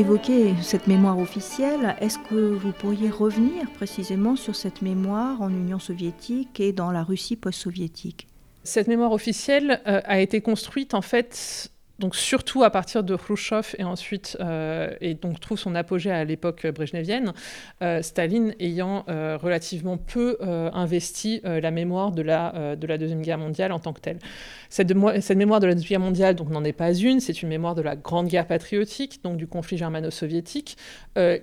D'évoquer 0.02 0.56
cette 0.64 0.88
mémoire 0.88 1.20
officielle. 1.20 1.96
Est-ce 2.02 2.18
que 2.18 2.56
vous 2.56 2.72
pourriez 2.72 3.12
revenir 3.12 3.70
précisément 3.76 4.36
sur 4.36 4.56
cette 4.56 4.82
mémoire 4.82 5.40
en 5.44 5.50
Union 5.52 5.78
soviétique 5.78 6.60
et 6.60 6.74
dans 6.74 6.90
la 6.90 7.04
Russie 7.04 7.36
post-soviétique? 7.36 8.28
Cette 8.64 8.88
mémoire 8.88 9.12
officielle 9.12 9.80
euh, 9.86 10.02
a 10.06 10.20
été 10.20 10.42
construite 10.42 10.96
en 10.96 11.04
fait 11.04 11.70
donc 12.02 12.16
surtout 12.16 12.64
à 12.64 12.72
partir 12.72 13.04
de 13.04 13.16
Khrushchev 13.16 13.76
et 13.78 13.84
ensuite 13.84 14.36
euh, 14.42 14.92
et 15.02 15.14
donc 15.14 15.40
trouve 15.40 15.60
son 15.60 15.76
apogée 15.76 16.12
à 16.12 16.26
l'époque 16.26 16.66
brejnevienne, 16.68 17.32
euh, 17.84 18.02
Staline 18.02 18.56
ayant 18.60 19.06
relativement 19.08 19.98
peu 19.98 20.38
investi 20.42 21.42
la 21.44 21.70
mémoire 21.70 22.12
de 22.12 22.24
la, 22.24 22.76
de 22.76 22.88
la 22.88 22.98
Deuxième 22.98 23.22
Guerre 23.22 23.38
mondiale 23.38 23.72
en 23.72 23.80
tant 23.80 23.94
que 23.94 24.00
telle. 24.00 24.18
Cette, 24.70 24.92
mémoire 25.36 25.60
de 25.60 25.68
la 25.68 25.76
Deuxième 25.76 25.90
Guerre 25.90 26.00
mondiale 26.00 26.36
n'en 26.50 26.64
est 26.64 26.74
pas 26.74 26.94
une, 26.94 27.20
c'est 27.20 27.44
une 27.44 27.50
mémoire 27.50 27.76
de 27.76 27.82
la 27.82 27.96
Grande 27.96 28.28
Guerre 28.28 28.48
patriotique, 28.48 29.24
donc 29.24 29.38
du 29.38 29.46
conflit 29.46 29.78
germano-soviétique, 29.78 30.78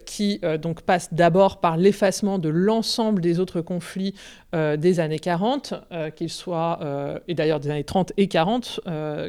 qui 0.05 0.41
donc 0.61 0.83
passe 0.83 1.15
d'abord 1.15 1.61
par 1.61 1.77
l'effacement 1.77 2.39
de 2.39 2.49
l'ensemble 2.49 3.21
des 3.21 3.39
autres 3.39 3.61
conflits 3.61 4.15
des 4.53 5.01
années 5.01 5.21
40, 5.21 5.75
qu'ils 6.17 6.31
soient, 6.31 7.21
et 7.29 7.35
d'ailleurs 7.35 7.61
des 7.61 7.71
années 7.71 7.85
30 7.85 8.13
et 8.17 8.27
40, 8.27 8.81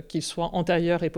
qu'ils 0.08 0.24
soient 0.24 0.50
antérieurs 0.54 1.04
et 1.04 1.10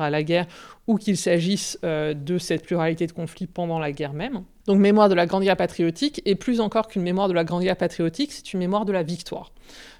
à 0.00 0.10
la 0.10 0.22
guerre 0.22 0.46
ou 0.86 0.96
qu'il 0.96 1.16
s'agisse 1.16 1.78
euh, 1.84 2.14
de 2.14 2.38
cette 2.38 2.64
pluralité 2.64 3.06
de 3.06 3.12
conflits 3.12 3.46
pendant 3.46 3.78
la 3.78 3.92
guerre 3.92 4.12
même. 4.12 4.44
Donc 4.70 4.78
mémoire 4.78 5.08
de 5.08 5.16
la 5.16 5.26
Grande 5.26 5.42
Guerre 5.42 5.56
patriotique, 5.56 6.22
et 6.26 6.36
plus 6.36 6.60
encore 6.60 6.86
qu'une 6.86 7.02
mémoire 7.02 7.26
de 7.26 7.32
la 7.32 7.42
Grande 7.42 7.64
Guerre 7.64 7.76
patriotique, 7.76 8.30
c'est 8.30 8.52
une 8.52 8.60
mémoire 8.60 8.84
de 8.84 8.92
la 8.92 9.02
victoire. 9.02 9.50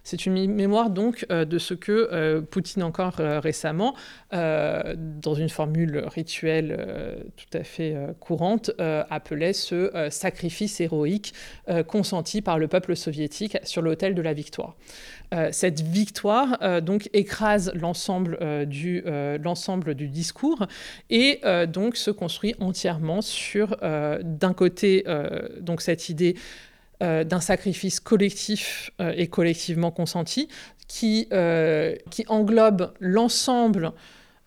C'est 0.02 0.26
une 0.26 0.52
mémoire 0.52 0.90
donc 0.90 1.26
euh, 1.30 1.44
de 1.44 1.58
ce 1.58 1.74
que 1.74 2.08
euh, 2.12 2.40
Poutine 2.40 2.84
encore 2.84 3.14
récemment, 3.16 3.96
dans 4.32 5.34
une 5.34 5.48
formule 5.48 6.04
rituelle 6.06 7.24
tout 7.36 7.58
à 7.58 7.64
fait 7.64 7.96
courante, 8.20 8.70
appelait 8.78 9.52
ce 9.52 10.08
sacrifice 10.10 10.80
héroïque 10.80 11.34
consenti 11.88 12.40
par 12.40 12.58
le 12.58 12.68
peuple 12.68 12.94
soviétique 12.94 13.58
sur 13.64 13.82
l'autel 13.82 14.14
de 14.14 14.22
la 14.22 14.32
victoire. 14.32 14.76
cette 15.50 15.80
victoire 15.80 16.80
donc 16.82 17.10
écrase 17.12 17.72
l'ensemble 17.74 18.66
du, 18.66 19.02
l'ensemble 19.42 19.94
du 19.94 20.08
discours 20.08 20.66
et 21.10 21.40
euh, 21.44 21.66
donc 21.66 21.96
se 21.96 22.10
construit 22.10 22.54
entièrement 22.60 23.22
sur, 23.22 23.76
euh, 23.82 24.20
d'un 24.22 24.52
côté, 24.60 25.04
euh, 25.06 25.48
donc 25.60 25.80
cette 25.80 26.10
idée 26.10 26.36
d'un 27.00 27.40
sacrifice 27.40 27.98
collectif 27.98 28.90
et 28.98 29.26
collectivement 29.26 29.90
consenti 29.90 30.48
qui, 30.86 31.30
qui 32.10 32.24
englobe 32.28 32.92
l'ensemble 33.00 33.92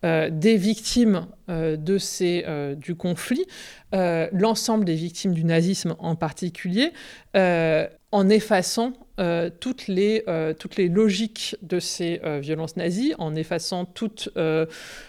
des 0.03 0.55
victimes 0.55 1.25
de 1.47 1.97
ces, 1.97 2.45
du 2.77 2.93
conflit, 2.93 3.47
l'ensemble 3.91 4.85
des 4.85 4.93
victimes 4.93 5.33
du 5.33 5.43
nazisme 5.43 5.95
en 5.97 6.15
particulier, 6.15 6.93
en 7.33 8.29
effaçant 8.29 8.93
euh, 9.19 9.51
toutes, 9.59 9.87
les, 9.87 10.23
euh, 10.27 10.53
toutes 10.53 10.75
les 10.75 10.87
logiques 10.87 11.55
de 11.61 11.79
ces 11.79 12.19
euh, 12.23 12.39
violences 12.39 12.77
nazies, 12.77 13.13
en 13.19 13.35
effaçant 13.35 13.85
toute 13.85 14.29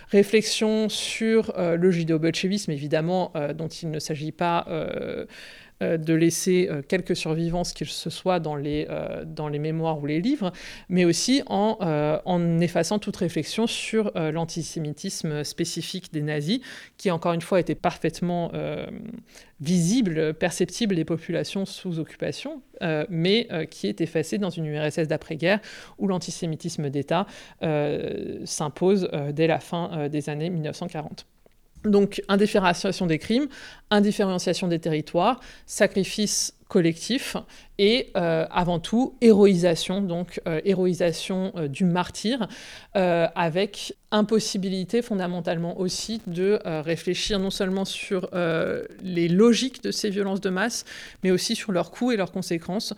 réflexion 0.09 0.89
sur 0.89 1.53
le 1.57 1.91
judéo-bolchevisme, 1.91 2.71
évidemment, 2.71 3.33
dont 3.57 3.67
il 3.67 3.91
ne 3.91 3.99
s'agit 3.99 4.31
pas 4.31 4.67
de 5.99 6.15
laisser 6.15 6.69
euh, 6.71 6.83
quelques 6.87 7.17
survivances 7.17 7.73
qu'il 7.73 7.87
se 7.87 8.11
soit 8.11 8.41
dans 8.41 8.57
les, 8.57 8.87
euh, 8.91 9.25
dans 9.25 9.49
les 9.49 9.59
mémoires 9.59 10.01
ou 10.01 10.07
les 10.07 10.21
livres, 10.21 10.53
mais 10.89 11.05
aussi 11.05 11.43
en, 11.47 11.79
en 12.25 12.61
effaçant 12.61 12.99
toute 12.99 13.17
réflexion 13.17 13.67
sur 13.67 14.13
l'antisémitisme 14.15 15.45
spécifique 15.45 16.13
des 16.13 16.23
nazis, 16.23 16.61
qui 16.97 17.11
encore 17.11 17.33
une 17.33 17.41
fois 17.41 17.61
était 17.61 17.75
parfaitement 17.75 18.53
visible, 19.61 20.35
perceptible 20.35 20.95
des 20.95 21.05
populations 21.05 21.65
sous 21.67 21.99
occupation, 21.99 22.63
mais 23.09 23.49
qui 23.71 23.87
est 23.87 24.01
effacé 24.01 24.39
dans 24.39 24.51
une 24.51 24.67
URSS 24.67 25.09
d'après-guerre 25.09 25.61
où 25.99 26.07
l'antisémitisme 26.07 26.91
d'État 26.91 27.27
s'impose 28.45 29.09
dès 29.33 29.47
la 29.47 29.61
fin 29.61 30.09
des 30.09 30.29
années 30.29 30.51
1940. 30.51 31.27
Donc, 31.85 32.23
indifférenciation 32.29 33.07
des 33.07 33.19
crimes, 33.19 33.47
indifférenciation 33.91 34.69
des 34.69 34.79
territoires, 34.79 35.41
sacrifice 35.67 36.55
collectif 36.69 37.37
et 37.79 38.11
euh, 38.17 38.47
avant 38.51 38.81
tout 38.81 39.15
héroïsation, 39.21 40.01
donc 40.01 40.41
euh, 40.49 40.61
héroïsation 40.65 41.53
euh, 41.57 41.69
du 41.69 41.85
martyr, 41.85 42.49
avec 42.95 43.97
impossibilité 44.11 45.03
fondamentalement 45.03 45.79
aussi 45.79 46.21
de 46.29 46.61
réfléchir 46.65 47.41
non 47.41 47.51
seulement 47.51 47.85
sur 47.85 48.31
les 49.03 49.29
logiques 49.29 49.83
de 49.83 49.91
ces 49.91 50.11
violences 50.11 50.41
de 50.41 50.51
masse, 50.51 50.85
mais 51.25 51.33
aussi 51.33 51.57
sur 51.57 51.73
leurs 51.73 51.91
coûts 51.91 52.13
et 52.13 52.17
leurs 52.17 52.31
conséquences 52.31 52.95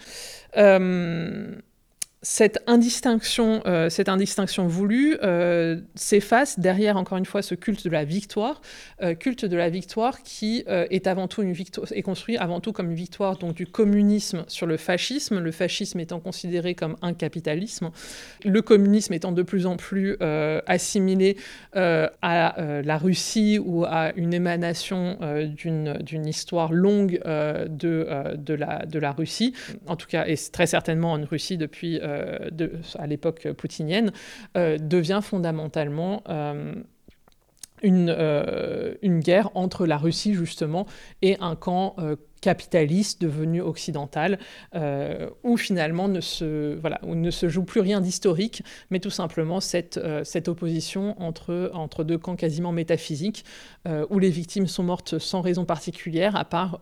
cette 2.29 2.59
indistinction, 2.67 3.63
euh, 3.67 3.89
cette 3.89 4.09
indistinction 4.09 4.67
voulue 4.67 5.17
euh, 5.23 5.77
s'efface 5.95 6.59
derrière, 6.59 6.97
encore 6.97 7.19
une 7.19 7.25
fois, 7.25 7.41
ce 7.41 7.55
culte 7.55 7.85
de 7.85 7.91
la 7.91 8.05
victoire, 8.05 8.63
euh, 9.01 9.15
culte 9.15 9.45
de 9.45 9.57
la 9.57 9.71
victoire 9.71 10.25
qui 10.25 10.65
est 10.67 11.07
avant 11.07 11.29
tout 11.29 11.43
une 11.43 11.53
victoire, 11.53 11.87
est 11.93 12.03
construit 12.03 12.37
avant 12.37 12.59
tout 12.59 12.73
comme 12.73 12.91
une 12.91 12.97
victoire 12.97 13.37
donc, 13.39 13.55
du 13.55 13.69
communisme 13.69 14.45
sur 14.49 14.67
le 14.67 14.77
fascisme, 14.77 15.39
le 15.39 15.53
fascisme 15.53 16.01
étant 16.01 16.19
considéré 16.19 16.75
comme 16.75 16.97
un 17.01 17.15
capitalisme, 17.15 17.91
le 18.45 18.61
communisme 18.61 19.13
étant 19.13 19.31
de 19.31 19.43
plus 19.45 19.67
en 19.67 19.77
plus 19.77 20.17
assimilé 20.67 21.37
à 21.75 22.83
la 22.85 22.99
Russie 22.99 23.61
ou 23.65 23.85
à 23.85 24.13
une 24.17 24.35
émanation 24.35 25.19
d'une 25.57 26.27
histoire 26.27 26.73
longue 26.73 27.21
de, 27.25 28.99
la, 28.99 29.13
Russie, 29.13 29.55
en 29.87 29.95
tout 29.95 30.09
cas, 30.09 30.27
et 30.27 30.35
très 30.51 30.67
certainement 30.67 31.13
en 31.13 31.25
Russie 31.25 31.57
depuis 31.57 32.01
de, 32.51 32.73
à 32.99 33.07
l'époque 33.07 33.49
poutinienne, 33.53 34.13
euh, 34.57 34.79
devient 34.79 35.21
fondamentalement 35.23 36.23
euh, 36.29 36.75
une, 37.83 39.21
guerre 39.21 39.51
entre 39.55 39.87
la 39.87 39.97
Russie 39.97 40.35
justement 40.35 40.87
et 41.23 41.37
un 41.41 41.57
camp 41.57 41.97
capitaliste 42.47 43.21
devenu 43.21 43.61
occidental, 43.61 44.39
euh, 44.77 45.29
où 45.43 45.57
finalement 45.57 46.07
ne 46.07 46.21
se, 46.21 46.77
voilà, 46.77 47.01
où 47.03 47.17
ne 47.17 47.33
se 47.33 47.49
joue 47.49 47.65
plus 47.65 47.81
rien 47.81 48.01
d'historique, 48.01 48.63
mais 48.91 49.01
tout 49.01 49.11
simplement 49.11 49.59
cette, 49.59 49.97
euh, 49.97 50.23
cette 50.23 50.47
opposition 50.47 51.21
entre, 51.21 51.73
entre 51.75 52.05
deux 52.05 52.19
camps 52.19 52.37
quasiment 52.37 52.71
métaphysiques, 52.71 53.45
euh, 53.89 54.07
où 54.11 54.21
les 54.21 54.31
victimes 54.31 54.69
sont 54.69 54.85
mortes 54.85 55.19
sans 55.19 55.41
raison 55.41 55.65
particulière, 55.65 56.37
à 56.37 56.45
part, 56.45 56.79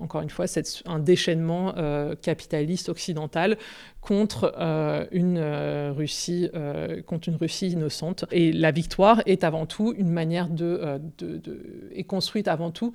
encore 0.00 0.20
une 0.20 0.28
fois, 0.28 0.46
cette, 0.46 0.82
un 0.84 0.98
déchaînement 0.98 1.72
capitaliste 2.20 2.88
occidental 2.90 3.56
contre 4.00 4.42
une 5.12 5.38
Russie 5.96 6.48
contre 7.06 7.28
une 7.28 7.36
Russie 7.36 7.68
innocente. 7.68 8.24
Et 8.30 8.52
la 8.52 8.70
victoire 8.70 9.22
est 9.26 9.44
avant 9.44 9.66
tout 9.66 9.94
une 9.96 10.10
manière 10.10 10.48
de, 10.48 11.00
de, 11.18 11.38
de 11.38 11.90
est 11.94 12.04
construite 12.04 12.48
avant 12.48 12.70
tout 12.70 12.92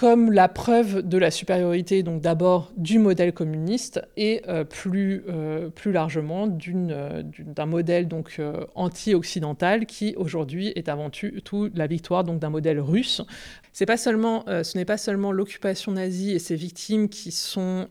comme 0.00 0.32
la 0.32 0.48
preuve 0.48 1.02
de 1.02 1.18
la 1.18 1.30
supériorité, 1.30 2.02
donc 2.02 2.22
d'abord 2.22 2.72
du 2.78 2.98
modèle 2.98 3.34
communiste 3.34 4.00
et 4.16 4.40
euh, 4.48 4.64
plus, 4.64 5.24
euh, 5.28 5.68
plus 5.68 5.92
largement 5.92 6.48
euh, 6.48 7.22
d'un 7.22 7.66
modèle 7.66 8.08
donc 8.08 8.40
anti-occidental 8.74 9.84
qui 9.84 10.14
aujourd'hui 10.16 10.72
est 10.74 10.88
avant 10.88 11.10
tout 11.10 11.68
la 11.74 11.86
victoire 11.86 12.24
donc 12.24 12.38
d'un 12.38 12.48
modèle 12.48 12.80
russe. 12.80 13.20
C'est 13.74 13.84
pas 13.86 13.98
seulement, 13.98 14.44
ce 14.48 14.76
n'est 14.76 14.84
pas 14.84 14.96
seulement 14.96 15.30
l'occupation 15.30 15.92
nazie 15.92 16.32
et 16.32 16.40
ses 16.40 16.56
victimes 16.56 17.08
qui 17.08 17.30
sont, 17.30 17.86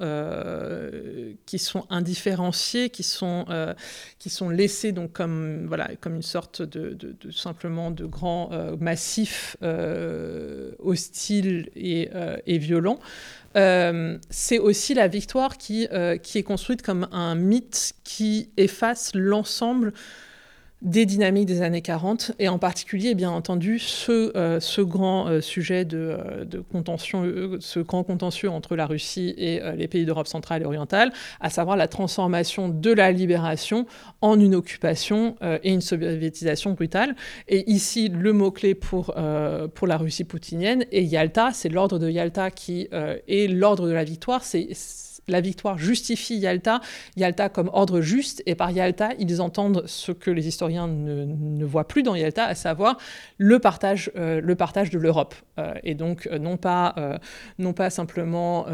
qui 1.46 1.58
sont 1.58 1.86
indifférenciées, 1.90 2.90
qui 2.90 3.04
sont, 3.04 3.46
qui 4.18 4.30
sont 4.30 4.50
laissées 4.50 4.92
donc 4.92 5.14
comme, 5.14 5.68
voilà, 5.68 5.92
comme 6.02 6.16
une 6.16 6.22
sorte 6.22 6.62
de, 6.62 6.94
de, 6.94 7.32
simplement 7.32 7.92
de 7.92 8.06
grand 8.06 8.50
massif 8.78 9.56
hostile 10.80 11.70
et, 11.78 11.99
et 12.46 12.58
violent. 12.58 13.00
c'est 13.56 14.60
aussi 14.60 14.94
la 14.94 15.08
victoire 15.08 15.58
qui, 15.58 15.88
qui 16.24 16.38
est 16.38 16.44
construite 16.44 16.82
comme 16.82 17.08
un 17.12 17.36
mythe 17.36 17.94
qui 18.04 18.50
efface 18.58 19.12
l'ensemble 19.14 19.94
des 20.82 21.06
dynamiques 21.06 21.46
des 21.46 21.62
années 21.62 21.82
40, 21.82 22.32
et 22.40 22.48
en 22.48 22.58
particulier, 22.58 23.14
bien 23.14 23.32
entendu, 23.32 23.80
ce, 23.80 24.36
euh, 24.38 24.62
ce 24.62 24.80
grand 24.80 25.28
euh, 25.28 25.42
sujet 25.42 25.84
de, 25.84 25.98
euh, 25.98 26.46
de, 26.46 26.60
contention, 26.60 27.30
ce 27.60 27.80
grand 27.82 28.04
contentieux 28.04 28.50
entre 28.50 28.78
la 28.78 28.86
Russie 28.86 29.34
et 29.38 29.62
les 29.76 29.88
pays 29.88 30.06
d'Europe 30.06 30.28
centrale 30.28 30.62
et 30.62 30.66
orientale, 30.66 31.12
à 31.42 31.50
savoir 31.50 31.76
la 31.76 31.88
transformation 31.88 32.70
de 32.70 32.92
la 32.92 33.12
libération 33.12 33.86
en 34.22 34.40
une 34.40 34.56
occupation 34.56 35.36
et 35.64 35.72
une 35.72 35.82
soviétisation 35.82 36.72
brutale. 36.72 37.16
Et 37.48 37.70
ici, 37.72 38.10
le 38.10 38.34
mot-clé 38.34 38.76
pour, 38.76 39.16
pour 39.74 39.88
la 39.88 39.98
Russie 39.98 40.24
poutinienne 40.24 40.86
est 40.92 41.04
Yalta, 41.04 41.52
c'est 41.54 41.70
l'ordre 41.70 42.00
de 42.00 42.10
Yalta 42.10 42.52
qui 42.52 42.88
est 42.92 43.52
l'ordre 43.52 43.88
de 43.88 43.94
la 43.94 44.04
victoire, 44.04 44.44
la 45.30 45.42
victoire 45.42 45.78
justifie 45.78 46.38
Yalta, 46.38 46.82
Yalta 47.16 47.50
comme 47.50 47.70
ordre 47.74 48.02
juste, 48.02 48.44
et 48.46 48.56
par 48.56 48.72
Yalta, 48.72 49.10
ils 49.20 49.42
entendent 49.42 49.84
ce 49.86 50.12
que 50.12 50.32
les 50.32 50.48
historiens 50.48 50.88
ne, 50.88 51.66
voient 51.66 51.88
plus 51.88 52.04
dans 52.04 52.16
Yalta, 52.16 52.46
à 52.46 52.56
savoir 52.56 52.98
le 53.38 53.60
partage, 53.60 54.12
euh, 54.16 54.42
le 54.42 54.56
partage 54.56 54.90
de 54.90 55.00
l'Europe. 55.00 55.36
Euh, 55.58 55.74
et 55.84 55.96
donc, 55.96 56.28
euh, 56.28 56.40
non, 56.40 56.58
pas, 56.58 56.96
non 57.58 57.74
pas 57.74 57.90
simplement 57.90 58.68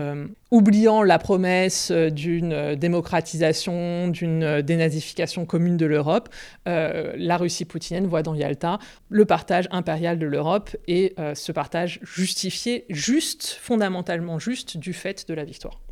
oubliant 0.52 1.04
la 1.04 1.20
promesse 1.20 1.92
d'une 1.92 2.76
démocratisation, 2.76 4.08
d'une 4.08 4.62
dénazification 4.62 5.46
commune 5.46 5.78
de 5.78 5.86
l'Europe, 5.86 6.30
la 6.66 7.38
Russie 7.38 7.66
poutinienne 7.66 8.08
voit 8.08 8.24
dans 8.24 8.36
Yalta 8.36 8.80
le 9.10 9.26
partage 9.26 9.68
impérial 9.72 10.20
de 10.20 10.26
l'Europe 10.26 10.76
et 10.88 11.16
ce 11.34 11.52
partage 11.52 12.00
justifié, 12.04 12.86
juste, 12.90 13.58
fondamentalement 13.62 14.40
juste, 14.40 14.78
du 14.78 14.94
fait 14.94 15.28
de 15.28 15.34
la 15.34 15.44
victoire. 15.44 15.85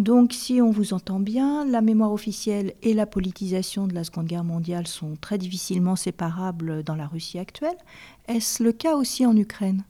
Donc 0.00 0.32
si 0.32 0.62
on 0.62 0.70
vous 0.70 0.94
entend 0.94 1.20
bien, 1.20 1.66
la 1.66 1.82
mémoire 1.82 2.10
officielle 2.10 2.72
et 2.82 2.94
la 2.94 3.04
politisation 3.04 3.86
de 3.86 3.94
la 3.94 4.02
Seconde 4.02 4.28
Guerre 4.28 4.44
mondiale 4.44 4.86
sont 4.86 5.14
très 5.20 5.36
difficilement 5.36 5.94
séparables 5.94 6.82
dans 6.82 6.96
la 6.96 7.06
Russie 7.06 7.38
actuelle. 7.38 7.76
Est-ce 8.26 8.62
le 8.62 8.72
cas 8.72 8.94
aussi 8.94 9.26
en 9.26 9.36
Ukraine? 9.36 9.84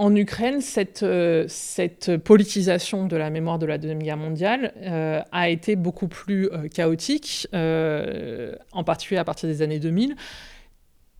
En 0.00 0.16
Ukraine, 0.16 0.60
cette, 0.60 1.04
euh, 1.04 1.44
cette, 1.46 2.16
politisation 2.16 3.06
de 3.06 3.16
la 3.16 3.30
mémoire 3.30 3.60
de 3.60 3.66
la 3.66 3.78
Deuxième 3.78 4.02
Guerre 4.02 4.16
mondiale 4.16 4.74
euh, 4.78 5.20
a 5.30 5.48
été 5.48 5.76
beaucoup 5.76 6.08
plus 6.08 6.48
euh, 6.50 6.66
chaotique, 6.66 7.46
en 7.52 8.82
particulier 8.82 9.20
à 9.20 9.24
partir 9.24 9.48
des 9.48 9.62
années 9.62 9.78
2000 9.78 10.16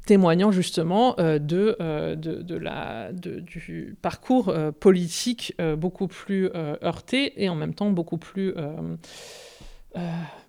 témoignant 0.07 0.53
justement 0.53 1.19
euh, 1.19 1.39
euh, 1.53 2.15
de, 2.15 3.41
du 3.41 3.97
parcours 4.01 4.49
euh, 4.49 4.71
politique 4.71 5.55
beaucoup 5.77 6.07
plus 6.07 6.49
heurté 6.83 7.43
et 7.43 7.49
en 7.49 7.55
même 7.55 7.75
temps 7.75 7.91
beaucoup 7.91 8.17
plus 8.17 8.55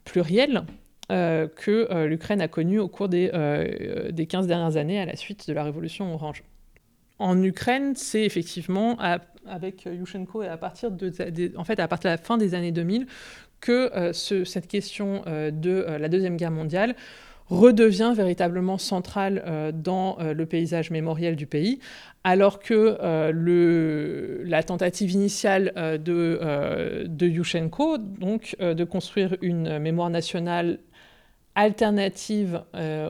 pluriel 0.05 0.63
que 1.09 2.05
l'Ukraine 2.05 2.41
a 2.41 2.47
connu 2.47 2.79
au 2.79 2.87
cours 2.87 3.09
des, 3.09 3.31
des 4.11 4.27
15 4.27 4.47
dernières 4.47 4.77
années 4.77 4.99
à 4.99 5.05
la 5.05 5.15
suite 5.15 5.47
de 5.47 5.53
la 5.53 5.63
révolution 5.63 6.13
orange. 6.13 6.43
En 7.19 7.41
Ukraine, 7.41 7.95
c'est 7.95 8.23
effectivement 8.23 8.97
avec 9.47 9.85
Yushchenko 9.85 10.43
et 10.43 10.47
à 10.47 10.57
partir 10.57 10.91
de, 10.91 11.11
en 11.57 11.63
fait, 11.63 11.79
à 11.79 11.87
partir 11.87 12.11
de 12.11 12.13
la 12.13 12.21
fin 12.21 12.37
des 12.37 12.53
années 12.53 12.71
2000 12.71 13.07
que 13.59 14.11
ce, 14.13 14.43
cette 14.43 14.67
question 14.67 15.23
de 15.25 15.85
la 15.87 16.09
Deuxième 16.09 16.37
Guerre 16.37 16.51
mondiale 16.51 16.95
redevient 17.49 18.13
véritablement 18.15 18.77
centrale 18.77 19.43
euh, 19.45 19.71
dans 19.71 20.17
euh, 20.19 20.33
le 20.33 20.45
paysage 20.45 20.91
mémoriel 20.91 21.35
du 21.35 21.47
pays, 21.47 21.79
alors 22.23 22.59
que 22.59 22.97
euh, 23.01 24.43
la 24.45 24.63
tentative 24.63 25.11
initiale 25.11 25.73
de, 26.03 27.05
de 27.07 27.27
Yushchenko, 27.27 27.97
donc 27.97 28.55
de 28.59 28.83
construire 28.83 29.37
une 29.41 29.79
mémoire 29.79 30.09
nationale 30.09 30.79
alternative 31.55 32.63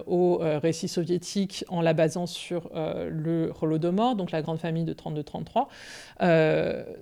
au 0.06 0.40
récit 0.62 0.88
soviétique 0.88 1.66
en 1.68 1.82
la 1.82 1.94
basant 1.94 2.28
sur 2.28 2.70
le 2.74 3.52
Holodomor, 3.60 4.16
donc 4.16 4.32
la 4.32 4.42
grande 4.42 4.60
famille 4.60 4.86
de 4.86 4.94
32-33. 4.94 5.68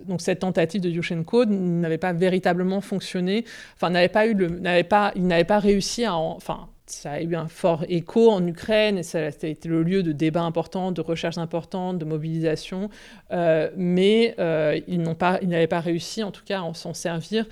donc 0.06 0.22
cette 0.22 0.40
tentative 0.40 0.82
de 0.82 0.90
Yushchenko 0.90 1.46
n'avait 1.46 1.98
pas 1.98 2.14
véritablement 2.14 2.80
fonctionné, 2.82 3.44
enfin 3.76 3.90
n'avait 3.90 4.08
pas 4.08 4.26
eu 4.26 4.34
le, 4.34 4.48
n'avait 4.48 4.84
pas, 4.84 5.12
il 5.16 5.28
n'avait 5.28 5.44
pas 5.44 5.60
réussi 5.60 6.06
à, 6.06 6.16
enfin 6.16 6.70
ça 6.88 7.14
a 7.14 7.22
eu 7.22 7.36
un 7.36 7.48
fort 7.48 7.84
écho 7.90 8.30
en 8.30 8.46
Ukraine 8.46 8.98
et 8.98 9.04
ça, 9.04 9.20
a 9.20 9.48
été 9.48 9.68
le 9.68 9.84
lieu 9.84 10.04
de 10.04 10.12
débats 10.12 10.44
importants, 10.44 10.92
de 10.92 11.02
recherches 11.02 11.38
importantes, 11.38 11.98
de 11.98 12.06
mobilisation, 12.06 12.90
euh, 13.32 13.70
mais 13.76 14.36
euh, 14.40 14.80
ils 14.88 15.02
n'avaient 15.02 15.68
pas, 15.68 15.80
réussi 15.80 16.24
en 16.24 16.32
tout 16.32 16.44
cas 16.46 16.62
à 16.62 16.74
s'en 16.74 16.94
servir 16.94 17.46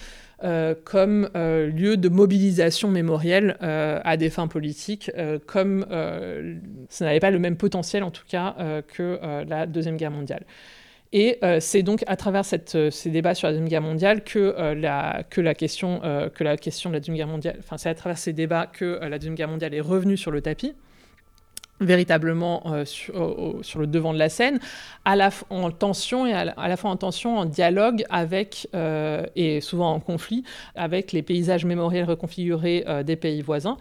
euh, 0.44 0.76
comme 0.84 1.30
lieu 1.34 1.98
de 1.98 2.10
mobilisation 2.10 2.90
mémorielle 2.90 3.58
à 3.60 4.18
des 4.18 4.30
fins 4.30 4.48
politiques, 4.48 5.12
comme 5.46 5.86
ça 6.90 7.06
n'avait 7.06 7.20
pas 7.20 7.32
le 7.32 7.40
même 7.40 7.58
potentiel 7.58 8.04
en 8.04 8.12
tout 8.12 8.26
cas 8.28 8.56
que 8.88 9.20
la 9.48 9.66
Deuxième 9.66 9.98
Guerre 9.98 10.12
mondiale. 10.12 10.44
Et 11.14 11.38
euh, 11.44 11.60
c'est 11.62 11.84
donc 11.84 12.04
à 12.08 12.18
travers 12.18 12.44
euh, 12.74 12.90
ces 12.90 13.10
débats 13.12 13.36
sur 13.36 13.48
la 13.48 13.54
Deuxième 13.54 13.70
Guerre 13.70 13.84
mondiale 13.84 14.24
que, 14.24 14.56
euh, 14.58 14.74
la, 14.74 15.24
que, 15.30 15.42
la, 15.42 15.54
question, 15.54 16.02
que 16.34 16.44
la 16.44 16.58
question 16.58 16.90
de 16.90 16.96
la 16.96 17.00
Deuxième 17.00 17.16
Guerre 17.16 17.28
mondiale, 17.28 17.56
enfin 17.60 17.78
c'est 17.78 17.90
à 17.90 17.96
travers 17.96 18.18
ces 18.18 18.34
débats 18.34 18.66
que 18.66 19.00
la 19.04 19.20
Deuxième 19.20 19.36
Guerre 19.36 19.48
mondiale 19.48 19.76
est 19.76 19.82
revenue 19.82 20.18
sur 20.18 20.32
le 20.32 20.42
tapis 20.42 20.74
véritablement 21.82 22.86
sur, 22.86 23.80
le 23.80 23.88
devant 23.88 24.14
de 24.14 24.20
la 24.20 24.30
scène, 24.30 24.60
à 25.04 25.18
la, 25.18 25.32
en 25.50 25.70
tension 25.70 26.26
et 26.26 26.32
à 26.32 26.46
la, 26.46 26.78
fois 26.78 26.92
en 26.92 26.96
tension, 26.96 27.38
en 27.38 27.46
dialogue 27.46 28.06
avec, 28.10 28.70
et 29.36 29.60
souvent 29.60 29.92
en 29.92 30.00
conflit, 30.00 30.46
avec 30.76 31.12
les 31.12 31.24
paysages 31.24 31.66
mémoriels 31.66 32.06
reconfigurés 32.06 32.86
des 33.04 33.18
pays 33.18 33.42
voisins, 33.42 33.76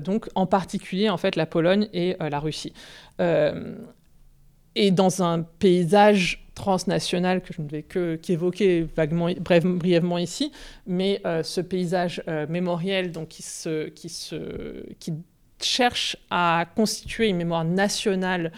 donc 0.00 0.28
en 0.34 0.46
particulier 0.46 1.10
en 1.10 1.18
fait 1.18 1.36
la 1.36 1.44
Pologne 1.44 1.88
et 1.92 2.16
la 2.18 2.38
Russie. 2.38 2.72
et 3.18 4.90
dans 4.90 5.22
un 5.22 5.42
paysage 5.42 6.45
transnational 6.56 7.42
que 7.42 7.52
je 7.52 7.62
ne 7.62 7.68
vais 7.68 7.82
que 7.82 8.16
qu'évoquer 8.16 8.88
vaguement, 8.96 9.28
brièvement 9.38 10.18
ici, 10.18 10.50
mais 10.86 11.20
euh, 11.24 11.44
ce 11.44 11.60
paysage 11.60 12.22
euh, 12.26 12.46
mémoriel 12.48 13.12
donc, 13.12 13.28
qui, 13.28 13.42
se, 13.42 13.88
qui, 13.90 14.08
se, 14.08 14.82
qui 14.98 15.12
cherche 15.60 16.16
à 16.30 16.64
constituer 16.74 17.28
une 17.28 17.36
mémoire 17.36 17.64
nationale 17.64 18.50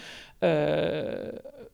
euh, 0.43 1.31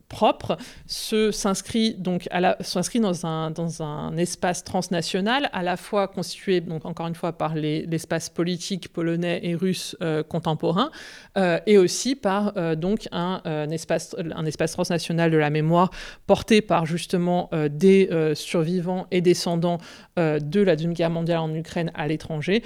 propre 0.10 0.58
s'inscrit 0.86 1.96
donc 1.96 2.28
s'inscrit 2.62 3.00
dans 3.00 3.26
un, 3.26 3.52
dans 3.52 3.82
un 3.82 4.16
espace 4.18 4.64
transnational 4.64 5.50
à 5.52 5.64
la 5.64 5.78
fois 5.78 6.08
constitué 6.08 6.62
donc 6.62 6.86
encore 6.86 7.08
une 7.08 7.16
fois 7.16 7.34
par 7.34 7.56
l'espace 7.56 8.30
politique 8.30 8.94
polonais 8.94 9.40
et 9.44 9.56
russe 9.56 9.96
euh, 10.02 10.24
contemporain 10.24 10.92
euh, 11.38 11.60
et 11.66 11.78
aussi 11.78 12.16
par 12.16 12.54
euh, 12.58 12.76
donc 12.76 13.08
un, 13.12 13.42
espace 13.72 14.16
un 14.20 14.46
espace 14.46 14.74
transnational 14.74 15.32
de 15.32 15.38
la 15.38 15.50
mémoire 15.50 15.90
porté 16.28 16.62
par 16.62 16.86
justement 16.86 17.50
des 17.70 18.10
survivants 18.36 19.08
et 19.12 19.22
descendants 19.22 19.80
de 20.18 20.62
la 20.62 20.76
Deuxième 20.76 20.94
Guerre 20.94 21.10
mondiale 21.10 21.40
en 21.40 21.54
Ukraine 21.54 21.92
à 21.96 22.08
l'étranger 22.08 22.64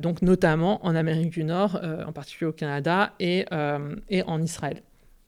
donc 0.00 0.22
notamment 0.22 0.84
en 0.84 0.94
Amérique 0.94 1.30
du 1.30 1.44
Nord 1.44 1.80
en 2.06 2.12
particulier 2.12 2.48
au 2.48 2.52
Canada 2.52 3.12
et, 3.18 3.44
et 4.08 4.22
en 4.22 4.42
Israël. 4.42 4.82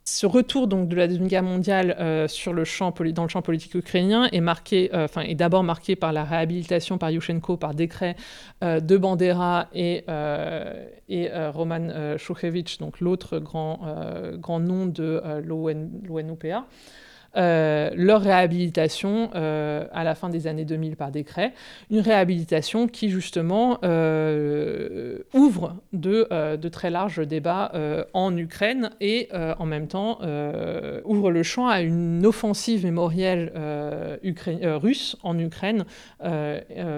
Ce 0.07 0.27
retour 0.27 0.67
donc 0.67 0.89
de 0.89 0.97
la 0.97 1.09
Deuxième 1.09 1.29
Guerre 1.29 1.43
mondiale 1.43 1.97
euh, 1.99 2.29
sur 2.29 2.53
le 2.53 2.65
champ 2.65 2.93
dans 3.15 3.23
le 3.23 3.29
champ 3.31 3.41
politique 3.41 3.75
ukrainien 3.75 4.29
est 4.33 4.43
marqué, 4.43 4.91
euh, 4.93 5.05
enfin 5.05 5.23
est 5.23 5.35
d'abord 5.35 5.65
marqué 5.65 5.97
par 5.97 6.13
la 6.13 6.25
réhabilitation 6.25 6.99
par 6.99 7.11
Yushchenko 7.11 7.57
par 7.57 7.73
décret 7.73 8.15
euh, 8.63 8.81
de 8.81 8.99
Bandera 8.99 9.69
et, 9.73 10.05
et 11.09 11.31
Roman 11.55 12.19
Shukhevich, 12.19 12.79
donc 12.79 13.01
l'autre 13.01 13.39
grand, 13.39 13.81
grand 14.35 14.61
nom 14.61 14.85
de 14.85 15.23
l'ONUPA. 15.43 16.67
Euh, 17.37 17.91
leur 17.97 18.23
réhabilitation 18.23 19.31
euh, 19.35 19.87
à 19.93 20.05
la 20.05 20.15
fin 20.15 20.29
des 20.29 20.47
années 20.47 20.65
2000 20.65 20.95
par 20.97 21.11
décret. 21.11 21.53
Une 21.91 21.99
réhabilitation 21.99 22.87
qui 22.87 23.11
justement 23.11 23.79
euh, 23.83 25.19
ouvre 25.33 25.77
de, 25.93 26.29
de, 26.57 26.69
très 26.69 26.91
larges 26.91 27.27
débats 27.27 27.73
en 28.13 28.37
Ukraine 28.37 28.91
et 29.01 29.29
en 29.33 29.67
même 29.67 29.87
temps 29.89 30.19
ouvre 31.05 31.31
le 31.31 31.43
champ 31.43 31.69
à 31.69 31.81
une 31.81 32.25
offensive 32.27 32.85
mémorielle 32.85 33.53
russe 34.23 35.17
en 35.23 35.39
Ukraine 35.39 35.85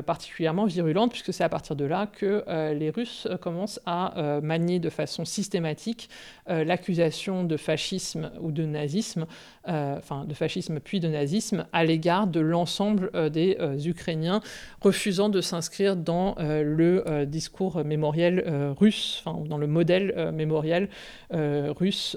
particulièrement 0.07 0.64
virulente 0.64 1.11
puisque 1.11 1.32
c'est 1.32 1.45
à 1.45 1.49
partir 1.49 1.76
de 1.76 1.84
là 1.84 2.07
que 2.07 2.45
les 2.72 2.91
Russes 2.91 3.28
commencent 3.41 3.80
à 3.87 4.41
manier 4.43 4.78
de 4.78 4.91
façon 4.91 5.24
systématique 5.24 6.09
l'accusation 6.49 7.45
de 7.45 7.57
fascisme 7.57 8.30
ou 8.41 8.53
de 8.53 8.64
nazisme, 8.64 9.26
enfin 9.67 10.25
de 10.25 10.35
fascisme 10.35 10.81
puis 10.81 11.01
de 11.01 11.09
nazisme 11.09 11.67
à 11.73 11.85
l'égard 11.85 12.27
de 12.27 12.41
l'ensemble 12.41 13.11
euh, 13.14 13.29
des 13.29 13.57
euh, 13.61 13.79
Ukrainiens 13.79 14.41
refusant 14.81 15.29
de 15.29 15.41
s'inscrire 15.41 15.97
dans 15.97 16.37
euh, 16.39 16.62
le 16.62 17.27
discours 17.27 17.85
mémoriel 17.85 18.45
russe, 18.79 19.23
enfin, 19.25 19.43
dans 19.45 19.59
le 19.59 19.67
modèle 19.67 20.33
mémoriel 20.33 20.89
russe 21.31 22.17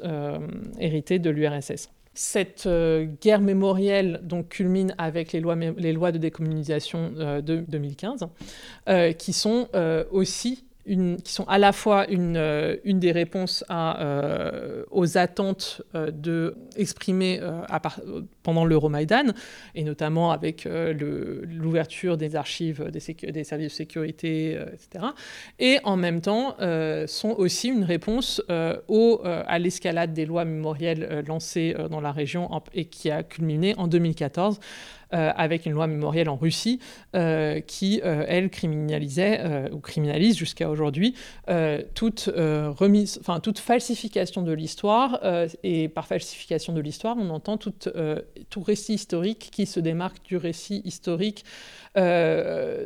hérité 0.80 1.20
de 1.20 1.30
l'URSS. 1.30 1.89
Cette 2.14 2.68
guerre 3.22 3.41
mémorielle 3.41 4.20
donc, 4.24 4.50
culmine 4.50 4.93
avec 4.97 5.32
les 5.32 5.39
lois, 5.39 5.56
les 5.56 5.93
lois 5.93 6.12
de 6.12 6.18
décommunisation 6.18 7.12
de 7.12 7.64
2015, 7.68 8.28
qui 9.18 9.34
sont 9.34 9.68
aussi 10.12 10.66
qui 10.89 11.33
sont 11.33 11.45
à 11.47 11.57
la 11.57 11.71
fois 11.71 12.09
une, 12.09 12.35
euh, 12.37 12.75
des 12.83 13.11
réponses 13.11 13.63
euh, 13.69 14.83
aux 14.91 15.17
attentes 15.17 15.81
euh, 15.95 16.11
de, 16.11 16.55
exprimées 16.75 17.39
à 17.41 17.79
pendant 18.50 18.66
l'Euromaïdan, 18.66 19.34
et 19.76 19.84
notamment 19.84 20.32
avec 20.32 20.68
l'ouverture 20.68 22.18
des 22.18 22.36
archives 22.36 22.89
des, 22.89 23.00
services 23.43 23.68
de 23.68 23.76
sécurité, 23.76 24.58
etc. 24.74 25.06
Et 25.60 25.78
en 25.84 25.97
même 25.97 26.20
temps, 26.20 26.56
sont 27.06 27.36
aussi 27.38 27.68
une 27.68 27.84
réponse 27.84 28.41
au, 28.88 29.22
à 29.24 29.60
l'escalade 29.60 30.14
des 30.14 30.26
lois 30.26 30.45
mémorielles 30.45 31.24
lancées 31.28 31.76
dans 31.91 32.02
la 32.02 32.12
région 32.12 32.50
et 32.74 32.86
qui 32.86 33.12
a 33.12 33.22
culminé 33.22 33.76
en 33.78 33.88
2014 33.88 34.60
euh, 35.12 35.32
avec 35.36 35.66
une 35.66 35.72
loi 35.72 35.88
mémorielle 35.88 36.30
en 36.30 36.36
Russie 36.36 36.80
euh, 37.16 37.62
qui, 37.62 38.00
euh, 38.06 38.26
elle, 38.28 38.52
criminalisait 38.52 39.72
ou 39.72 39.80
criminalise 39.80 40.38
jusqu'à 40.38 40.70
aujourd'hui 40.70 41.16
toute 41.95 42.30
remise, 42.36 43.18
enfin 43.20 43.39
toute 43.39 43.58
falsification 43.58 44.43
de 44.43 44.52
l'histoire. 44.52 45.20
et 45.64 45.89
par 45.89 46.06
falsification 46.06 46.74
de 46.74 46.82
l'histoire, 46.82 47.16
on 47.18 47.30
entend 47.30 47.58
tout, 47.58 47.74
tout 48.49 48.61
récit 48.61 48.93
historique 48.93 49.49
qui 49.51 49.65
se 49.65 49.79
démarque 49.79 50.23
du 50.25 50.37
récit 50.37 50.81
historique 50.85 51.45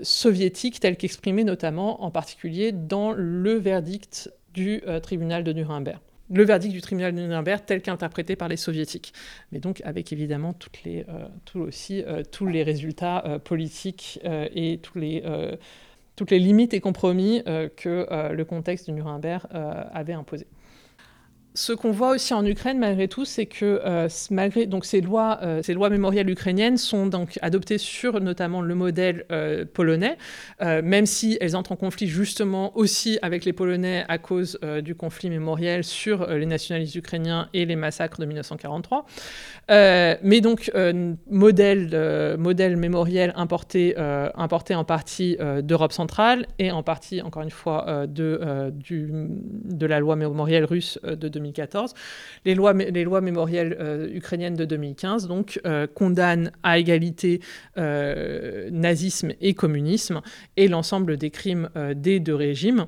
soviétique 0.04 0.80
tel 0.80 0.98
qu'exprimé 0.98 1.44
notamment 1.44 2.04
en 2.04 2.12
particulier 2.12 2.72
dans 2.72 3.12
le 3.12 3.54
verdict 3.54 4.32
du 4.54 4.82
tribunal 5.02 5.44
de 5.44 5.54
Nuremberg. 5.54 6.00
Le 6.34 6.44
verdict 6.44 6.74
du 6.74 6.82
tribunal 6.82 7.14
de 7.14 7.20
Nuremberg 7.20 7.64
tel 7.66 7.82
qu'interprété 7.82 8.36
par 8.36 8.48
les 8.48 8.56
soviétiques, 8.56 9.14
mais 9.52 9.60
donc 9.60 9.82
avec 9.84 10.14
évidemment 10.14 10.54
toutes 10.54 10.84
les, 10.84 11.06
euh, 11.10 11.60
aussi, 11.60 12.02
euh, 12.04 12.24
tous 12.24 12.48
les 12.48 12.64
résultats 12.64 13.24
euh, 13.26 13.40
politiques 13.40 14.20
et 14.24 14.80
toutes 14.82 14.96
les 16.32 16.40
limites 16.40 16.74
et 16.74 16.80
compromis 16.80 17.44
que 17.76 18.32
le 18.32 18.46
contexte 18.46 18.88
de 18.88 18.94
Nuremberg 18.94 19.46
avait 19.52 20.14
imposés 20.14 20.48
ce 21.56 21.72
qu'on 21.74 21.92
voit 21.92 22.12
aussi 22.12 22.34
en 22.34 22.46
Ukraine, 22.46 22.80
malgré 22.80 23.08
tout, 23.08 23.26
c'est 23.26 23.46
que 23.46 23.80
euh, 23.86 24.08
malgré 24.32 24.66
donc 24.66 24.86
ces 24.86 25.02
lois, 25.02 25.40
euh, 25.44 25.62
ces 25.62 25.74
lois 25.74 25.90
mémorielles 25.90 26.30
ukrainiennes 26.30 26.78
sont 26.78 27.06
donc 27.06 27.38
adoptées 27.42 27.78
sur 27.78 28.20
notamment 28.20 28.62
le 28.62 28.74
modèle 28.74 29.26
euh, 29.32 29.64
polonais, 29.72 30.18
même 30.60 31.06
si 31.06 31.38
elles 31.42 31.56
entrent 31.56 31.74
en 31.74 31.76
conflit 31.76 32.08
justement 32.08 32.76
aussi 32.78 33.20
avec 33.22 33.46
les 33.46 33.54
Polonais 33.54 34.06
à 34.08 34.18
cause 34.18 34.60
du 34.84 34.96
conflit 34.96 35.30
mémoriel 35.30 35.84
sur 35.84 36.28
les 36.28 36.46
nationalistes 36.46 36.96
ukrainiens 36.96 37.50
et 37.54 37.66
les 37.66 37.76
massacres 37.76 38.20
de 38.20 38.26
1943. 38.26 39.06
mais 39.70 40.42
donc 40.42 40.72
modèle, 41.30 42.36
modèle 42.38 42.78
mémoriel 42.78 43.34
importé, 43.36 43.96
importé 43.98 44.76
en 44.76 44.86
partie 44.86 45.38
d'Europe 45.62 45.92
centrale 45.92 46.48
et 46.60 46.72
en 46.72 46.84
partie, 46.84 47.22
encore 47.22 47.44
une 47.44 47.52
fois, 47.52 48.06
de, 48.08 48.72
de 48.72 49.86
la 49.86 50.00
loi 50.00 50.16
mémorielle 50.16 50.66
russe 50.66 51.00
de 51.04 51.28
2014. 51.28 51.43
Les 52.46 52.56
lois, 52.56 52.74
les 52.74 53.04
lois 53.04 53.22
mémorielles 53.22 53.78
euh, 53.80 54.08
ukrainiennes 54.14 54.56
de 54.56 54.66
2015 54.66 55.28
donc, 55.28 55.60
euh, 55.66 55.88
condamnent 55.88 56.52
à 56.64 56.78
égalité 56.78 57.42
euh, 57.78 58.70
nazisme 58.72 59.32
et 59.42 59.54
communisme 59.54 60.22
et 60.58 60.68
l'ensemble 60.68 61.18
des 61.18 61.30
crimes 61.30 61.70
des 61.96 62.20
deux 62.20 62.36
régimes. 62.36 62.86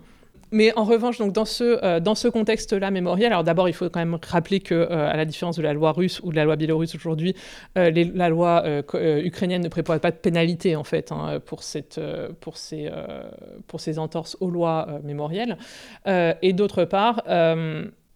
Mais 0.51 0.71
en 0.77 0.83
revanche, 0.83 1.17
donc 1.17 1.33
dans 1.33 1.43
ce, 1.43 1.99
dans 1.99 2.15
ce 2.15 2.27
contexte-là 2.27 2.91
mémoriel, 2.91 3.33
alors 3.33 3.43
d'abord, 3.43 3.67
il 3.67 3.73
faut 3.73 3.89
quand 3.89 3.99
même 3.99 4.17
rappeler 4.25 4.59
que, 4.59 4.89
à 4.89 5.17
la 5.17 5.25
différence 5.25 5.57
de 5.57 5.63
la 5.63 5.73
loi 5.73 5.91
russe 5.91 6.21
ou 6.23 6.31
de 6.31 6.35
la 6.35 6.45
loi 6.45 6.55
biélorusse 6.55 6.95
aujourd'hui, 6.95 7.35
la 7.75 8.29
loi 8.29 8.63
ukrainienne 8.93 9.63
ne 9.63 9.69
prévoit 9.69 9.99
pas 9.99 10.11
de 10.11 10.17
pénalité 10.17 10.75
en 10.75 10.83
fait 10.83 11.11
hein, 11.11 11.39
pour, 11.45 11.63
cette, 11.63 11.99
pour, 12.39 12.57
ces, 12.57 12.89
pour 13.67 13.81
ces 13.81 13.97
entorses 13.99 14.37
aux 14.39 14.51
lois 14.51 14.87
mémorielles. 15.03 15.57
et 16.05 16.53
d'autre 16.53 16.85
part, 16.85 17.23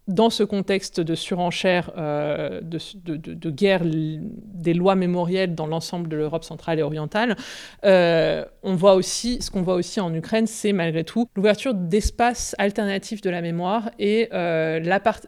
dans 0.08 0.30
ce 0.30 0.42
contexte 0.42 1.00
de 1.00 1.14
surenchère, 1.14 1.92
euh, 1.96 2.60
de, 2.62 3.50
guerre 3.50 3.82
des 3.84 4.74
lois 4.74 4.94
mémorielles 4.94 5.54
dans 5.54 5.66
l'ensemble 5.66 6.08
de 6.08 6.16
l'Europe 6.16 6.44
centrale 6.44 6.78
et 6.78 6.82
orientale, 6.82 7.36
euh, 7.84 8.44
on 8.62 8.74
voit 8.74 8.94
aussi, 8.94 9.40
ce 9.40 9.50
qu'on 9.50 9.62
voit 9.62 9.74
aussi 9.74 10.00
en 10.00 10.12
Ukraine, 10.12 10.46
c'est 10.46 10.72
malgré 10.72 11.04
tout 11.04 11.28
l'ouverture 11.36 11.74
d'espaces 11.74 12.54
alternatifs 12.58 13.20
de 13.20 13.30
la 13.30 13.40
mémoire 13.40 13.90
et 13.98 14.28
euh, 14.32 14.80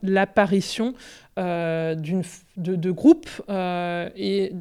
l'apparition 0.02 0.94
euh, 1.38 1.94
de, 2.58 2.90
groupes 2.90 3.30
euh, 3.48 4.10
et 4.14 4.52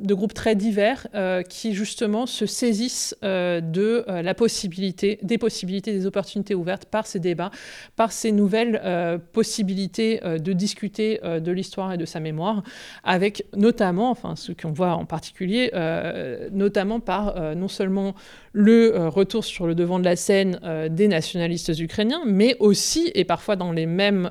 de 0.00 0.14
groupes 0.14 0.34
très 0.34 0.56
divers 0.56 1.06
euh, 1.14 1.42
qui 1.42 1.74
justement 1.74 2.26
se 2.26 2.44
saisissent 2.44 3.14
de 3.22 4.04
la 4.08 4.34
possibilité, 4.34 5.20
des 5.22 5.38
possibilités, 5.38 5.92
des 5.92 6.06
opportunités 6.06 6.56
ouvertes 6.56 6.86
par 6.86 7.06
ces 7.06 7.20
débats, 7.20 7.52
par 7.94 8.10
ces 8.10 8.32
nouvelles 8.32 9.20
possibilités 9.32 10.20
de 10.20 10.52
discuter 10.52 11.20
de 11.22 11.52
l'histoire 11.52 11.92
et 11.92 11.96
de 11.96 12.04
sa 12.04 12.18
mémoire, 12.18 12.64
avec 13.04 13.44
notamment, 13.56 14.10
enfin 14.10 14.34
ce 14.34 14.50
qu'on 14.50 14.72
voit 14.72 14.94
en 14.94 15.04
particulier, 15.04 15.70
notamment 16.50 16.98
par 16.98 17.54
non 17.54 17.68
seulement 17.68 18.14
le 18.58 19.08
retour 19.08 19.44
sur 19.44 19.66
le 19.66 19.74
devant 19.74 19.98
de 19.98 20.04
la 20.04 20.16
scène 20.16 20.58
des 20.90 21.08
nationalistes 21.08 21.78
ukrainiens, 21.78 22.22
mais 22.26 22.56
aussi, 22.58 23.10
et 23.14 23.24
parfois 23.24 23.56
dans 23.56 23.72
les 23.72 23.86
mêmes 23.86 24.30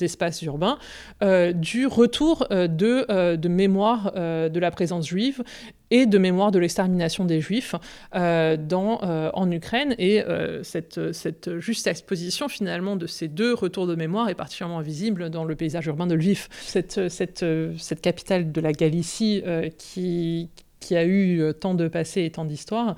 espaces 0.00 0.42
urbains, 0.42 0.78
euh, 1.22 1.52
du 1.52 1.86
retour 1.86 2.46
euh, 2.50 2.68
de, 2.68 3.04
euh, 3.10 3.36
mémoire 3.48 4.12
de 4.14 4.58
la 4.58 4.70
présence 4.70 5.06
juive 5.06 5.42
et 5.90 6.06
de 6.06 6.18
mémoire 6.18 6.50
de 6.50 6.58
l'extermination 6.58 7.24
des 7.24 7.40
juifs 7.40 7.74
en 8.12 9.50
Ukraine. 9.50 9.94
Et 9.98 10.22
cette, 10.62 11.58
juste 11.58 11.86
exposition 11.86 12.48
finalement 12.48 12.96
de 12.96 13.06
ces 13.06 13.28
deux 13.28 13.54
retours 13.54 13.86
de 13.86 13.94
mémoire 13.94 14.28
est 14.28 14.34
particulièrement 14.34 14.80
visible 14.80 15.30
dans 15.30 15.44
le 15.44 15.56
paysage 15.56 15.86
urbain 15.86 16.06
de 16.06 16.14
Lviv. 16.14 16.48
Cette 16.60 18.00
capitale 18.02 18.52
de 18.52 18.60
la 18.60 18.72
Galicie 18.72 19.42
qui 19.78 20.50
qui 20.80 20.96
a 20.96 21.04
eu 21.04 21.40
euh, 21.40 21.52
tant 21.52 21.74
de 21.74 21.88
passé 21.88 22.24
et 22.24 22.30
tant 22.30 22.44
d'histoire, 22.44 22.94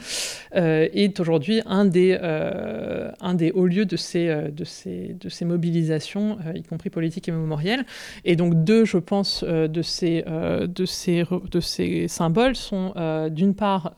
euh, 0.55 0.89
est 0.93 1.19
aujourd'hui 1.21 1.63
un, 1.67 1.85
des, 1.85 2.19
euh, 2.23 3.11
un 3.21 3.35
des 3.35 3.51
hauts 3.53 3.67
lieux 3.67 3.87
de 3.87 3.97
ces, 3.97 4.51
de 4.51 4.65
ces, 4.65 5.17
de 5.19 5.29
ces 5.29 5.45
mobilisations, 5.45 6.39
y 6.55 6.63
compris 6.63 6.91
politiques 6.91 7.29
et 7.29 7.33
mémorielles. 7.33 7.85
Et 8.25 8.37
donc 8.37 8.65
deux, 8.65 8.85
je 8.85 8.99
pense, 8.99 9.45
de, 9.45 9.83
ces, 9.83 10.23
de, 10.23 10.85
ces, 10.87 11.25
de 11.51 11.61
ces 11.61 12.09
symboles 12.09 12.57
sont 12.57 12.95
d'une 13.31 13.55
part 13.55 13.95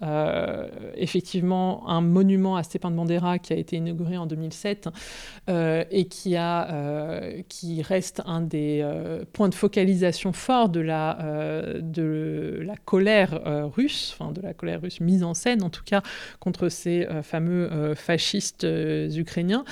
effectivement 0.96 1.88
un 1.88 2.00
monument 2.00 2.56
à 2.56 2.62
Stepan 2.62 2.90
Bandera 2.90 3.38
qui 3.38 3.52
a 3.52 3.56
été 3.56 3.76
inauguré 3.76 4.16
en 4.16 4.26
2007 4.26 4.88
et 5.48 6.06
qui, 6.08 6.36
a, 6.36 7.22
qui 7.48 7.82
reste 7.82 8.22
un 8.26 8.40
des 8.40 8.86
points 9.32 9.48
de 9.48 9.54
focalisation 9.54 10.32
forts 10.32 10.68
de 10.68 10.80
la, 10.80 11.18
de 11.80 12.60
la 12.64 12.76
colère 12.84 13.40
russe, 13.72 14.16
enfin 14.18 14.32
de 14.32 14.40
la 14.40 14.54
colère 14.54 14.80
russe 14.80 15.00
mise 15.00 15.24
en 15.24 15.34
scène 15.34 15.62
en 15.62 15.70
tout 15.70 15.82
cas 15.84 16.02
contre 16.40 16.68
ces 16.68 17.06
euh, 17.06 17.22
fameux 17.22 17.70
euh, 17.72 17.94
fascistes 17.94 18.64
euh, 18.64 19.10
ukrainiens, 19.10 19.64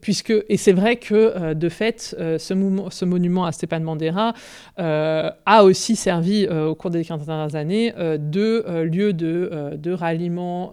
puisque 0.00 0.32
et 0.48 0.56
c'est 0.56 0.72
vrai 0.72 0.96
que 0.96 1.54
de 1.54 1.68
fait 1.68 2.14
ce, 2.18 3.04
monument 3.04 3.44
à 3.44 3.52
Stepan 3.52 3.80
Bandera 3.80 4.34
a 4.76 5.64
aussi 5.64 5.96
servi 5.96 6.46
au 6.48 6.74
cours 6.74 6.90
des 6.90 7.04
15 7.04 7.26
dernières 7.26 7.54
années 7.56 7.92
de 7.92 8.82
lieu 8.82 9.12
de, 9.12 9.76
de 9.76 9.92
ralliement 9.92 10.72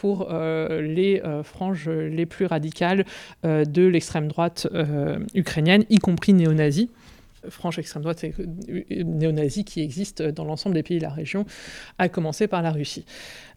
pour 0.00 0.28
les 0.30 1.22
franges 1.44 1.88
les 1.88 2.26
plus 2.26 2.46
radicales 2.46 3.04
de 3.44 3.86
l'extrême 3.86 4.28
droite 4.28 4.66
ukrainienne, 5.34 5.84
y 5.90 5.98
compris 5.98 6.32
néo-nazis 6.32 6.88
franche 7.50 7.78
extrême 7.78 8.02
droite 8.02 8.24
néo-nazie 8.90 9.64
qui 9.64 9.80
existe 9.80 10.22
dans 10.22 10.44
l'ensemble 10.44 10.74
des 10.74 10.82
pays 10.82 10.98
de 10.98 11.02
la 11.02 11.10
région, 11.10 11.46
à 11.98 12.08
commencer 12.08 12.48
par 12.48 12.62
la 12.62 12.70
Russie. 12.70 13.04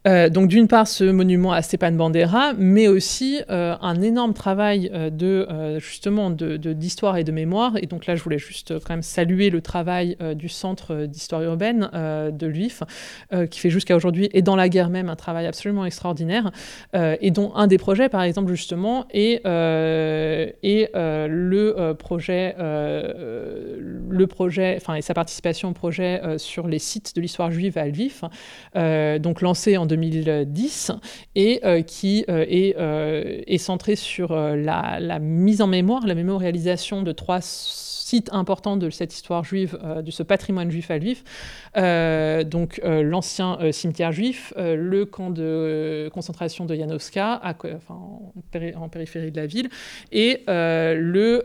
Euh, 0.08 0.30
donc 0.30 0.48
d'une 0.48 0.66
part 0.66 0.88
ce 0.88 1.04
monument 1.04 1.52
à 1.52 1.60
Stepan 1.60 1.92
Bandera, 1.92 2.54
mais 2.56 2.88
aussi 2.88 3.42
euh, 3.50 3.76
un 3.82 4.00
énorme 4.00 4.32
travail 4.32 4.90
euh, 4.94 5.10
de 5.10 5.46
justement 5.78 6.30
d'histoire 6.30 7.18
et 7.18 7.24
de 7.24 7.32
mémoire. 7.32 7.74
Et 7.82 7.86
donc 7.86 8.06
là, 8.06 8.16
je 8.16 8.22
voulais 8.22 8.38
juste 8.38 8.78
quand 8.78 8.90
même 8.90 9.02
saluer 9.02 9.50
le 9.50 9.60
travail 9.60 10.16
du 10.34 10.48
Centre 10.48 11.06
d'histoire 11.06 11.42
urbaine 11.42 11.90
de 11.92 12.46
Lviv, 12.46 12.82
qui 13.50 13.60
fait 13.60 13.70
jusqu'à 13.70 13.96
aujourd'hui 13.96 14.28
et 14.32 14.42
dans 14.42 14.56
la 14.56 14.68
guerre 14.68 14.90
même 14.90 15.08
un 15.08 15.16
travail 15.16 15.46
absolument 15.46 15.84
extraordinaire, 15.84 16.50
et 16.94 17.30
dont 17.30 17.52
un 17.54 17.66
des 17.66 17.78
projets, 17.78 18.08
par 18.08 18.22
exemple 18.22 18.50
justement, 18.50 19.06
est, 19.10 19.44
est 19.44 20.90
le 20.94 21.92
projet, 21.94 22.54
le 22.58 24.26
projet, 24.26 24.74
enfin 24.76 24.94
et 24.94 25.02
sa 25.02 25.14
participation 25.14 25.70
au 25.70 25.74
projet 25.74 26.20
sur 26.38 26.68
les 26.68 26.78
sites 26.78 27.14
de 27.16 27.20
l'histoire 27.20 27.50
juive 27.50 27.78
à 27.78 27.86
Lviv, 27.86 28.22
donc 29.20 29.40
lancé 29.40 29.76
en 29.76 29.86
2010 29.90 30.92
et 31.34 31.60
euh, 31.64 31.82
qui 31.82 32.24
euh, 32.28 32.44
est, 32.48 32.76
euh, 32.78 33.42
est, 33.46 33.58
centré 33.58 33.96
sur 33.96 34.34
la, 34.34 35.18
mise 35.18 35.60
en 35.60 35.66
mémoire, 35.66 36.06
la 36.06 36.14
mémorialisation 36.14 37.02
de 37.02 37.12
trois 37.12 37.40
sites 38.10 38.30
importants 38.32 38.76
de 38.76 38.90
cette 38.90 39.14
histoire 39.14 39.44
juive, 39.44 39.78
de 40.04 40.10
ce 40.10 40.24
patrimoine 40.24 40.68
juif 40.70 40.90
à 40.90 40.98
Lviv. 40.98 41.22
donc 42.50 42.80
l'ancien 42.84 43.58
cimetière 43.70 44.10
juif, 44.10 44.52
le 44.56 45.04
camp 45.04 45.30
de 45.30 46.10
concentration 46.12 46.64
de 46.64 46.74
Janowska, 46.74 47.40
en, 47.88 48.88
périphérie 48.88 49.30
de 49.30 49.36
la 49.36 49.46
ville, 49.46 49.68
et, 50.10 50.42
le, 50.48 51.44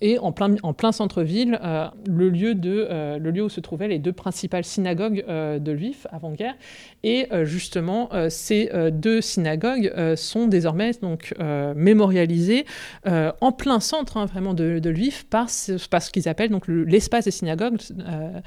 et 0.00 0.18
en 0.18 0.32
plein, 0.32 0.54
en 0.62 0.72
plein 0.72 0.92
centre-ville, 0.92 1.60
le, 2.06 2.30
lieu 2.30 2.54
le 2.54 3.30
lieu 3.30 3.42
où 3.42 3.50
se 3.50 3.60
trouvaient 3.60 3.88
les 3.88 3.98
deux 3.98 4.12
principales 4.14 4.64
synagogues 4.64 5.24
de 5.26 5.72
Lviv 5.72 6.06
avant-guerre. 6.10 6.54
Et 7.02 7.28
justement, 7.42 8.08
ces 8.30 8.70
deux 8.90 9.20
synagogues 9.20 9.92
sont 10.16 10.46
désormais 10.46 10.92
donc, 11.02 11.34
mémorialisées 11.76 12.64
en 13.04 13.52
plein 13.52 13.80
centre 13.80 14.16
hein, 14.16 14.26
vraiment 14.26 14.54
de, 14.54 14.78
de 14.78 14.90
Lviv 14.90 15.26
par, 15.26 15.50
par 15.90 16.02
ce 16.02 16.10
qu'ils 16.10 16.28
appellent 16.28 16.50
donc 16.50 16.66
l'espace 16.68 17.24
des 17.24 17.30
synagogues 17.30 17.78
euh, 18.00 18.40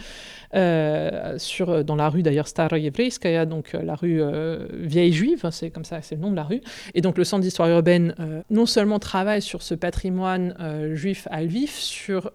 euh, 0.55 1.37
sur, 1.37 1.83
dans 1.83 1.95
la 1.95 2.09
rue 2.09 2.23
d'ailleurs 2.23 2.47
Staroyevreiskaya, 2.47 3.45
donc 3.45 3.73
euh, 3.73 3.81
la 3.81 3.95
rue 3.95 4.21
vieille 4.73 5.13
juive, 5.13 5.41
hein, 5.43 5.51
c'est 5.51 5.69
comme 5.69 5.85
ça, 5.85 6.01
c'est 6.01 6.15
le 6.15 6.21
nom 6.21 6.31
de 6.31 6.35
la 6.35 6.43
rue. 6.43 6.61
Et 6.93 7.01
donc 7.01 7.17
le 7.17 7.23
centre 7.23 7.41
d'histoire 7.41 7.69
urbaine 7.69 8.15
non 8.49 8.65
seulement 8.65 8.99
travaille 8.99 9.41
sur 9.41 9.61
ce 9.61 9.75
patrimoine 9.75 10.55
juif 10.93 11.27
à 11.31 11.41
Lviv, 11.41 11.71
sur 11.71 12.31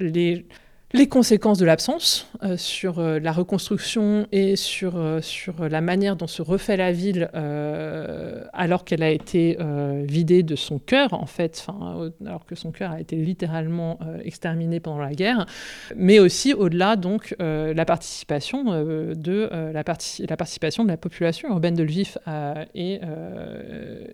les 0.00 0.46
les 0.94 1.06
conséquences 1.06 1.58
de 1.58 1.66
l'absence 1.66 2.30
euh, 2.42 2.56
sur 2.56 2.98
euh, 2.98 3.18
la 3.18 3.30
reconstruction 3.32 4.26
et 4.32 4.56
sur, 4.56 4.96
euh, 4.96 5.20
sur 5.20 5.68
la 5.68 5.82
manière 5.82 6.16
dont 6.16 6.26
se 6.26 6.40
refait 6.40 6.78
la 6.78 6.92
ville 6.92 7.28
alors 8.52 8.84
qu'elle 8.84 9.02
a 9.02 9.10
été 9.10 9.58
vidée 10.04 10.42
de 10.42 10.56
son 10.56 10.78
cœur, 10.78 11.12
en 11.12 11.26
fait, 11.26 11.66
alors 12.24 12.44
que 12.44 12.54
son 12.54 12.70
cœur 12.70 12.92
a 12.92 13.00
été 13.00 13.16
littéralement 13.16 13.98
exterminé 14.24 14.80
pendant 14.80 15.00
la 15.00 15.12
guerre, 15.12 15.46
mais 15.96 16.18
aussi 16.18 16.54
au-delà, 16.54 16.96
donc, 16.96 17.34
la 17.38 17.84
participation 17.84 18.64
de 18.64 19.48
la, 19.72 20.96
population 20.96 21.48
urbaine 21.48 21.74
de 21.74 21.82
Lviv 21.82 22.18
et, 22.74 23.00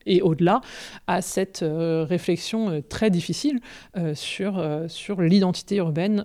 et 0.07 0.23
au-delà 0.23 0.61
à 1.07 1.23
cette 1.23 1.65
réflexion 1.65 2.83
très 2.89 3.11
difficile 3.11 3.61
sur 4.15 5.21
l'identité 5.21 5.77
urbaine 5.77 6.25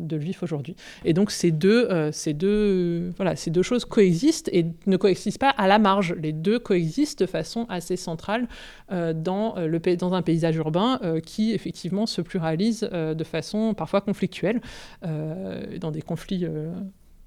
de 0.00 0.18
juifs 0.18 0.42
aujourd'hui. 0.42 0.76
Et 1.04 1.12
donc 1.12 1.30
ces 1.30 1.50
deux, 1.50 1.88
euh, 1.90 2.12
ces, 2.12 2.34
deux, 2.34 3.10
voilà, 3.16 3.36
ces 3.36 3.50
deux 3.50 3.62
choses 3.62 3.84
coexistent 3.84 4.48
et 4.52 4.66
ne 4.86 4.96
coexistent 4.96 5.40
pas 5.40 5.50
à 5.50 5.66
la 5.68 5.78
marge. 5.78 6.14
Les 6.20 6.32
deux 6.32 6.58
coexistent 6.58 7.20
de 7.20 7.26
façon 7.26 7.66
assez 7.68 7.96
centrale 7.96 8.48
euh, 8.92 9.12
dans, 9.12 9.56
euh, 9.56 9.66
le, 9.66 9.96
dans 9.96 10.14
un 10.14 10.22
paysage 10.22 10.56
urbain 10.56 11.00
qui 11.24 11.52
effectivement 11.52 12.06
se 12.06 12.20
pluralise 12.20 12.80
de 12.80 13.24
façon 13.24 13.74
parfois 13.74 14.00
conflictuelle, 14.00 14.60
dans 15.02 15.90
des 15.90 16.02
conflits 16.02 16.46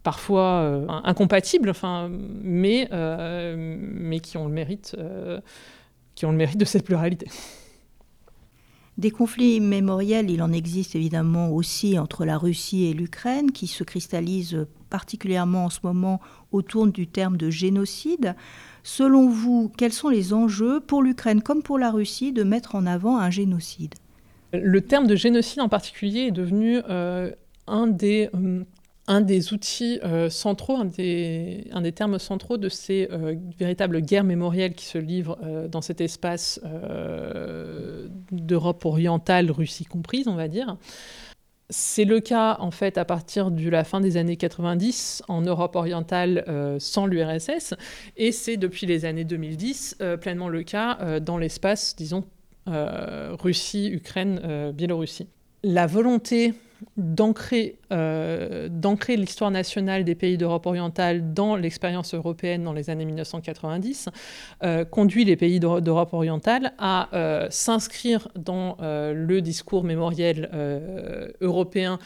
parfois 0.04 0.86
incompatibles, 1.04 1.70
enfin, 1.70 2.10
mais, 2.12 2.90
mais 2.92 4.20
qui 4.20 4.38
ont 4.38 4.48
le 4.48 4.54
mérite, 4.54 4.96
qui 6.16 6.26
ont 6.26 6.32
le 6.32 6.38
mérite 6.38 6.58
de 6.58 6.66
cette 6.66 6.84
pluralité. 6.84 7.28
Des 9.00 9.12
conflits 9.12 9.62
mémoriels, 9.62 10.30
il 10.30 10.44
en 10.44 10.52
existe 10.52 10.94
évidemment 10.94 11.52
aussi 11.52 11.98
entre 11.98 12.26
la 12.26 12.38
Russie 12.38 12.84
et 12.84 12.94
l'Ukraine, 12.94 13.54
qui 13.54 13.66
se 13.66 13.86
cristallisent 13.86 14.68
particulièrement 14.90 15.64
en 15.64 15.70
ce 15.70 15.80
moment 15.84 16.20
autour 16.52 16.86
du 16.86 17.08
terme 17.08 17.38
de 17.38 17.50
génocide. 17.50 18.36
Selon 18.84 19.30
vous, 19.30 19.72
quels 19.78 19.94
sont 19.94 20.10
les 20.10 20.34
enjeux 20.34 20.82
pour 20.82 21.02
l'Ukraine 21.02 21.42
comme 21.42 21.64
pour 21.64 21.80
la 21.80 21.92
Russie 21.92 22.34
de 22.34 22.44
mettre 22.44 22.76
en 22.76 22.86
avant 22.86 23.18
un 23.18 23.30
génocide? 23.30 23.96
Le 24.52 24.82
terme 24.82 25.08
de 25.08 25.16
génocide 25.16 25.62
en 25.62 25.70
particulier 25.70 26.24
est 26.24 26.32
devenu 26.32 26.82
euh, 26.90 27.32
un 27.68 27.88
des 27.88 28.30
euh, 28.34 28.66
un 29.10 29.22
des 29.22 29.54
outils 29.54 30.00
euh, 30.04 30.30
centraux, 30.30 30.78
un 30.78 30.86
des, 30.86 31.92
termes 31.96 32.20
centraux 32.20 32.58
de 32.58 32.70
ces 32.70 33.10
euh, 33.12 33.36
véritables 33.58 34.02
guerres 34.02 34.24
mémorielles 34.24 34.76
qui 34.76 34.86
se 34.86 35.00
livrent 35.00 35.40
euh, 35.44 35.68
dans 35.68 35.82
cet 35.82 36.00
espace 36.00 36.62
d'Europe 38.32 38.86
orientale, 38.86 39.52
Russie 39.52 39.86
comprise, 39.86 40.28
on 40.28 40.36
va 40.36 40.48
dire. 40.48 40.78
C'est 41.72 42.06
le 42.06 42.20
cas 42.20 42.58
en 42.60 42.72
fait 42.72 42.98
à 42.98 43.06
partir 43.06 43.52
de 43.52 43.70
la 43.70 43.84
fin 43.84 44.00
des 44.00 44.18
années 44.18 44.38
90 44.38 45.24
en 45.28 45.42
Europe 45.42 45.76
orientale 45.76 46.44
sans 46.80 47.06
l'URSS 47.06 47.76
et 48.18 48.32
c'est 48.32 48.58
depuis 48.58 48.88
les 48.88 49.06
années 49.06 49.24
2010 49.24 49.98
pleinement 50.20 50.50
le 50.50 50.64
cas 50.64 51.20
dans 51.20 51.38
l'espace, 51.38 51.96
disons, 51.96 52.26
Russie, 52.66 53.90
Ukraine, 53.92 54.72
Biélorussie. 54.74 55.28
La 55.64 55.86
volonté 55.86 56.56
euh, 57.92 58.68
d'ancrer 58.70 59.18
l'histoire 59.18 59.52
nationale 59.52 60.04
des 60.04 60.16
pays 60.16 60.38
d'Europe 60.38 60.66
orientale 60.66 61.34
dans 61.34 61.56
l'expérience 61.56 62.14
européenne 62.14 62.64
dans 62.64 62.74
les 62.74 62.90
années 62.90 63.06
1990 63.06 64.10
euh, 64.64 64.86
conduit 64.86 65.26
les 65.26 65.36
pays 65.36 65.60
d'Europe 65.60 66.14
orientale 66.14 66.74
à 66.78 67.10
euh, 67.14 67.48
s'inscrire 67.50 68.28
dans 68.36 68.78
le 68.80 69.40
discours 69.42 69.84
mémoriel 69.84 70.50
européen 71.42 72.00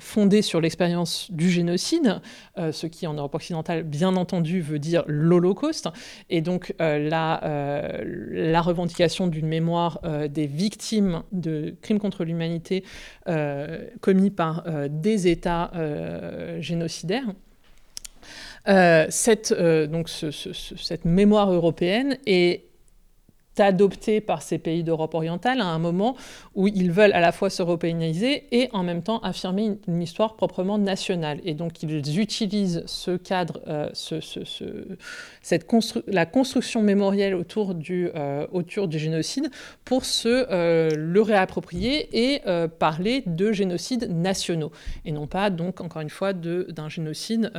fondé 0.00 0.42
sur 0.42 0.60
l'expérience 0.60 1.30
du 1.30 1.50
génocide, 1.50 2.20
ce 2.56 2.86
qui 2.86 3.06
en 3.06 3.14
Europe 3.14 3.34
occidentale 3.34 3.82
bien 3.82 4.16
entendu 4.16 4.60
veut 4.60 4.78
dire 4.78 5.04
l'Holocauste, 5.06 5.88
et 6.30 6.40
donc 6.40 6.74
la, 6.78 7.40
la 8.30 8.62
revendication 8.62 9.26
d'une 9.26 9.46
mémoire 9.46 10.00
des 10.28 10.46
victimes 10.46 11.22
de 11.32 11.74
crimes 11.82 12.00
contre 12.00 12.24
l'humanité 12.24 12.84
commis 14.00 14.30
par 14.30 14.64
euh, 14.66 14.88
des 14.90 15.28
États 15.28 15.70
euh, 15.74 16.60
génocidaires. 16.60 17.32
cette, 19.10 19.54
donc 19.90 20.08
cette 20.08 21.04
mémoire 21.04 21.52
européenne 21.52 22.18
est 22.26 22.64
adopté 23.60 24.20
par 24.20 24.42
ces 24.42 24.58
pays 24.58 24.84
d'Europe 24.84 25.14
orientale 25.14 25.60
à 25.60 25.66
un 25.66 25.78
moment 25.78 26.16
où 26.54 26.68
ils 26.68 26.90
veulent 26.90 27.12
à 27.12 27.20
la 27.20 27.32
fois 27.32 27.50
s'européaniser 27.50 28.44
et 28.52 28.68
en 28.72 28.82
même 28.82 29.02
temps 29.02 29.18
affirmer 29.20 29.78
une, 29.86 30.02
histoire 30.02 30.36
proprement 30.36 30.78
nationale. 30.78 31.40
Et 31.44 31.54
donc 31.54 31.82
ils 31.82 32.20
utilisent 32.20 32.82
ce 32.86 33.16
cadre, 33.16 33.60
euh, 33.66 33.88
ce, 33.92 34.20
cette 35.42 35.66
la 36.06 36.26
construction 36.26 36.82
mémorielle 36.82 37.34
autour 37.34 37.74
du, 37.74 38.10
euh, 38.14 38.46
autour 38.52 38.88
du 38.88 38.98
génocide 38.98 39.50
pour 39.84 40.04
se 40.04 40.46
euh, 40.50 40.90
le 40.96 41.22
réapproprier 41.22 42.34
et 42.34 42.42
parler 42.78 43.22
de 43.26 43.52
génocides 43.52 44.10
nationaux. 44.10 44.72
Et 45.04 45.12
non 45.12 45.26
pas 45.26 45.50
donc 45.50 45.80
encore 45.80 46.02
une 46.02 46.10
fois 46.10 46.32
d'un 46.32 46.88
génocide 46.88 47.50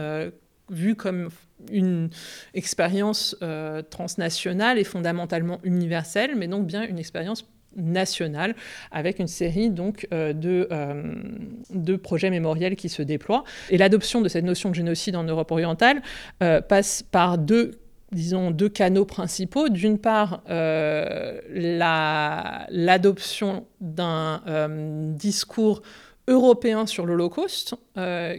vu 0.69 0.95
comme 0.95 1.29
une 1.71 2.09
expérience 2.53 3.35
euh, 3.41 3.81
transnationale 3.81 4.77
et 4.77 4.83
fondamentalement 4.83 5.59
universelle, 5.63 6.35
mais 6.35 6.47
donc 6.47 6.67
bien 6.67 6.85
une 6.87 6.99
expérience 6.99 7.45
nationale 7.75 8.55
avec 8.91 9.19
une 9.19 9.27
série 9.27 9.69
donc 9.69 10.07
euh, 10.11 10.33
de, 10.33 10.67
euh, 10.71 11.13
de, 11.69 11.95
projets 11.95 12.29
mémoriels 12.29 12.75
qui 12.75 12.89
se 12.89 13.01
déploient. 13.01 13.43
Et 13.69 13.77
l'adoption 13.77 14.21
de 14.21 14.29
cette 14.29 14.45
notion 14.45 14.69
de 14.69 14.75
génocide 14.75 15.15
en 15.15 15.23
Europe 15.23 15.51
orientale 15.51 16.01
passe 16.39 17.03
par 17.03 17.37
deux 17.37 17.79
disons, 18.13 18.51
deux 18.51 18.69
canaux 18.69 19.03
principaux. 19.03 19.67
D'une 19.67 19.99
part, 19.99 20.41
l'adoption 22.69 23.65
d'un 23.81 24.41
discours 25.13 25.81
européen 26.29 26.85
sur 26.85 27.05
l'Holocauste, 27.05 27.75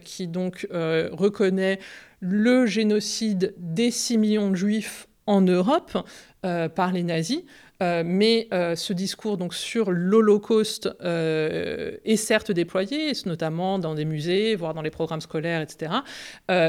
qui 0.05 0.27
donc 0.27 0.67
reconnaît 0.73 1.81
le 2.21 2.67
génocide 2.67 3.55
des 3.59 3.91
6 3.91 4.19
millions 4.19 4.51
de 4.51 4.57
juifs 4.57 5.09
en 5.27 5.41
Europe 5.43 6.07
euh, 6.45 6.69
par 6.69 6.93
les 6.93 7.03
nazis. 7.03 7.43
Euh, 7.81 8.03
mais 8.05 8.49
euh, 8.53 8.75
ce 8.75 8.93
discours 8.93 9.37
donc, 9.37 9.55
sur 9.55 9.91
l'Holocauste 9.93 10.89
est 11.01 12.17
certes 12.17 12.51
déployé, 12.51 13.13
notamment 13.27 13.79
dans 13.79 13.95
des 13.95 14.05
musées, 14.05 14.57
voire 14.57 14.75
dans 14.75 14.83
les 14.83 14.91
programmes 14.91 15.21
scolaires, 15.21 15.61
etc., 15.61 15.93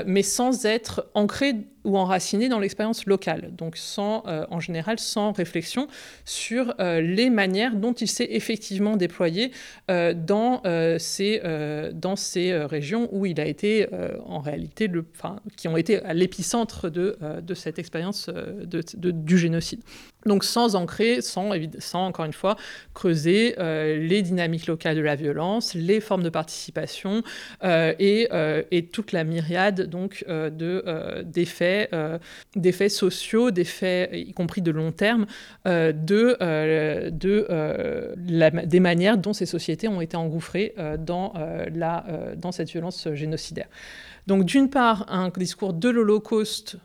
mais 0.05 0.23
sans 0.23 0.65
être 0.65 1.09
ancré 1.13 1.55
ou 1.83 1.97
enraciné 1.97 2.49
dans 2.49 2.59
l'expérience 2.59 3.05
locale, 3.05 3.51
donc 3.55 3.77
sans, 3.77 4.23
euh, 4.27 4.45
en 4.49 4.59
général 4.59 4.99
sans 4.99 5.31
réflexion 5.31 5.87
sur 6.25 6.73
euh, 6.79 7.01
les 7.01 7.29
manières 7.29 7.75
dont 7.75 7.93
il 7.93 8.07
s'est 8.07 8.27
effectivement 8.31 8.97
déployé 8.97 9.51
euh, 9.89 10.13
dans, 10.13 10.61
ces, 10.99 11.41
dans 11.93 12.15
ces 12.15 12.55
régions 12.55 13.09
où 13.11 13.25
il 13.25 13.39
a 13.39 13.45
été 13.45 13.87
en 14.25 14.39
réalité, 14.39 14.89
qui 15.55 15.67
ont 15.67 15.77
été 15.77 16.01
à 16.03 16.13
l'épicentre 16.13 16.89
de, 16.89 17.17
de 17.41 17.53
cette 17.53 17.79
expérience 17.79 18.29
de, 18.29 19.11
du 19.11 19.37
génocide. 19.37 19.81
Donc 20.25 20.43
sans 20.43 20.75
ancrer, 20.75 21.21
sans, 21.21 21.49
encore 21.93 22.25
une 22.25 22.33
fois 22.33 22.57
creuser 22.93 23.55
euh, 23.57 23.97
les 23.97 24.21
dynamiques 24.21 24.67
locales 24.67 24.97
de 24.97 25.01
la 25.01 25.15
violence, 25.15 25.75
les 25.75 26.01
formes 26.01 26.23
de 26.23 26.29
participation 26.29 27.23
euh, 27.63 27.93
et, 27.99 28.27
euh, 28.33 28.61
et, 28.71 28.87
toute 28.87 29.13
la 29.13 29.23
myriade 29.23 29.83
donc 29.83 30.25
de 30.27 31.23
d'effets, 31.23 32.89
sociaux, 32.89 33.51
d'effets 33.51 34.09
y 34.13 34.33
compris 34.33 34.61
de 34.61 34.71
long 34.71 34.91
terme, 34.91 35.25
de, 35.65 36.37
des 38.65 38.79
manières 38.79 39.17
dont 39.17 39.33
ces 39.33 39.45
sociétés 39.45 39.87
ont 39.87 40.01
été 40.01 40.17
engouffrées 40.17 40.75
dans 40.99 41.33
cette 42.51 42.69
violence 42.69 43.07
génocidaire. 43.13 43.67
Donc 44.27 44.43
d'une 44.43 44.69
part 44.69 45.05
un 45.09 45.29
discours 45.29 45.73
de 45.73 45.89
l'Holocauste 45.89 46.77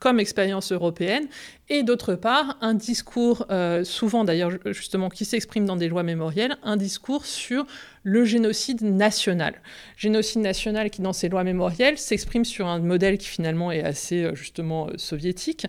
comme 0.00 0.20
expérience 0.20 0.72
européenne, 0.72 1.26
et 1.68 1.82
d'autre 1.82 2.14
part, 2.14 2.56
un 2.60 2.74
discours, 2.74 3.46
euh, 3.50 3.84
souvent 3.84 4.24
d'ailleurs 4.24 4.52
justement, 4.66 5.08
qui 5.08 5.24
s'exprime 5.24 5.64
dans 5.64 5.76
des 5.76 5.88
lois 5.88 6.02
mémorielles, 6.04 6.56
un 6.62 6.76
discours 6.76 7.26
sur 7.26 7.66
le 8.04 8.24
génocide 8.24 8.82
national. 8.82 9.60
Génocide 9.96 10.40
national 10.40 10.90
qui, 10.90 11.02
dans 11.02 11.12
ces 11.12 11.28
lois 11.28 11.44
mémorielles, 11.44 11.98
s'exprime 11.98 12.44
sur 12.44 12.68
un 12.68 12.78
modèle 12.78 13.18
qui 13.18 13.28
finalement 13.28 13.72
est 13.72 13.82
assez 13.82 14.22
euh, 14.22 14.34
justement 14.34 14.88
euh, 14.88 14.92
soviétique, 14.96 15.66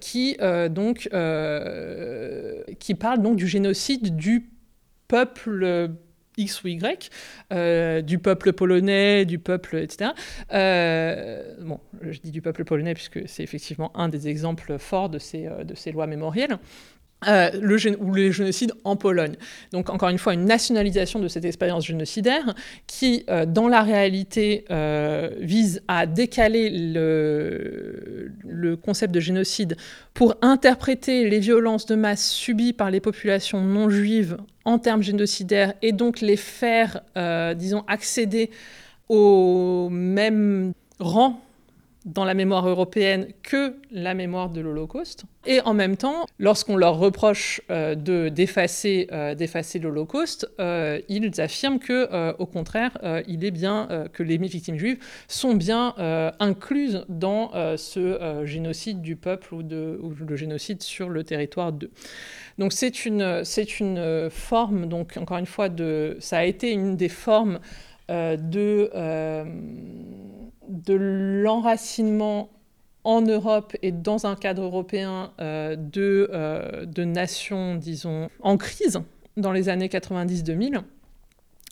qui, 0.00 0.36
donc, 0.70 1.08
qui 2.78 2.94
parle 2.94 3.22
donc 3.22 3.36
du 3.36 3.46
génocide 3.46 4.16
du 4.16 4.50
peuple 5.06 5.90
X 6.40 6.64
ou 6.64 6.68
Y, 6.68 7.10
euh, 7.52 8.00
du 8.02 8.18
peuple 8.18 8.52
polonais, 8.52 9.24
du 9.24 9.38
peuple, 9.38 9.76
etc. 9.76 10.10
Euh, 10.52 11.54
bon, 11.60 11.80
je 12.02 12.18
dis 12.18 12.30
du 12.30 12.42
peuple 12.42 12.64
polonais 12.64 12.94
puisque 12.94 13.20
c'est 13.28 13.42
effectivement 13.42 13.92
un 13.94 14.08
des 14.08 14.28
exemples 14.28 14.78
forts 14.78 15.10
de 15.10 15.18
ces, 15.18 15.46
euh, 15.46 15.64
de 15.64 15.74
ces 15.74 15.92
lois 15.92 16.06
mémorielles. 16.06 16.58
Le 17.26 17.76
ou 18.00 18.14
le 18.14 18.30
génocide 18.30 18.72
en 18.84 18.96
Pologne. 18.96 19.34
Donc 19.72 19.90
encore 19.90 20.08
une 20.08 20.16
fois, 20.16 20.32
une 20.32 20.46
nationalisation 20.46 21.18
de 21.18 21.28
cette 21.28 21.44
expérience 21.44 21.84
génocidaire 21.84 22.54
qui, 22.86 23.26
dans 23.46 23.68
la 23.68 23.82
réalité, 23.82 24.64
vise 25.38 25.82
à 25.86 26.06
décaler 26.06 26.70
le, 26.70 28.32
le, 28.48 28.74
concept 28.78 29.12
de 29.12 29.20
génocide 29.20 29.76
pour 30.14 30.36
interpréter 30.40 31.28
les 31.28 31.40
violences 31.40 31.84
de 31.84 31.94
masse 31.94 32.26
subies 32.26 32.72
par 32.72 32.90
les 32.90 33.00
populations 33.00 33.60
non 33.60 33.90
juives 33.90 34.38
en 34.64 34.78
termes 34.78 35.02
génocidaires 35.02 35.74
et 35.82 35.92
donc 35.92 36.20
les 36.20 36.36
faire, 36.36 37.00
disons, 37.56 37.84
accéder 37.86 38.50
au 39.08 39.88
même 39.90 40.72
rang 40.98 41.40
dans 42.04 42.24
la 42.24 42.34
mémoire 42.34 42.66
européenne 42.66 43.28
que 43.42 43.74
la 43.90 44.14
mémoire 44.14 44.48
de 44.48 44.60
l'Holocauste. 44.60 45.24
Et 45.46 45.60
en 45.62 45.74
même 45.74 45.96
temps, 45.96 46.26
lorsqu'on 46.38 46.76
leur 46.76 46.98
reproche 46.98 47.60
euh, 47.70 47.94
de 47.94 48.28
d'effacer 48.28 49.08
euh, 49.12 49.34
l'Holocauste, 49.82 50.48
euh, 50.60 51.00
ils 51.08 51.40
affirment 51.40 51.78
que, 51.78 52.34
au 52.38 52.46
contraire, 52.46 52.96
il 53.26 53.44
est 53.44 53.50
bien 53.50 53.88
que 54.12 54.22
les 54.22 54.36
victimes 54.38 54.78
juives 54.78 54.98
sont 55.28 55.54
bien 55.54 55.94
incluses 56.38 57.04
dans 57.08 57.50
ce 57.76 58.42
génocide 58.44 59.00
du 59.00 59.16
peuple 59.16 59.54
ou, 59.54 59.60
ou 59.60 60.14
le 60.26 60.36
génocide 60.36 60.82
sur 60.82 61.08
le 61.08 61.24
territoire 61.24 61.72
de. 61.72 61.90
Donc 62.60 62.72
c'est 62.72 63.04
une 63.04 63.42
c'est 63.42 63.80
une 63.80 64.28
forme 64.30 64.86
donc 64.86 65.16
encore 65.16 65.38
une 65.38 65.46
fois 65.46 65.68
de 65.68 66.16
ça 66.20 66.38
a 66.38 66.44
été 66.44 66.70
une 66.70 66.96
des 66.96 67.08
formes 67.08 67.58
de 68.08 68.90
de 70.68 70.94
l'enracinement 70.94 72.50
en 73.04 73.22
Europe 73.22 73.76
et 73.82 73.92
dans 73.92 74.26
un 74.26 74.36
cadre 74.36 74.62
européen 74.62 75.32
euh, 75.40 75.76
de, 75.76 76.28
euh, 76.32 76.84
de 76.84 77.04
nations, 77.04 77.74
disons, 77.74 78.28
en 78.40 78.56
crise 78.56 79.00
dans 79.36 79.52
les 79.52 79.68
années 79.68 79.88
90-2000 79.88 80.82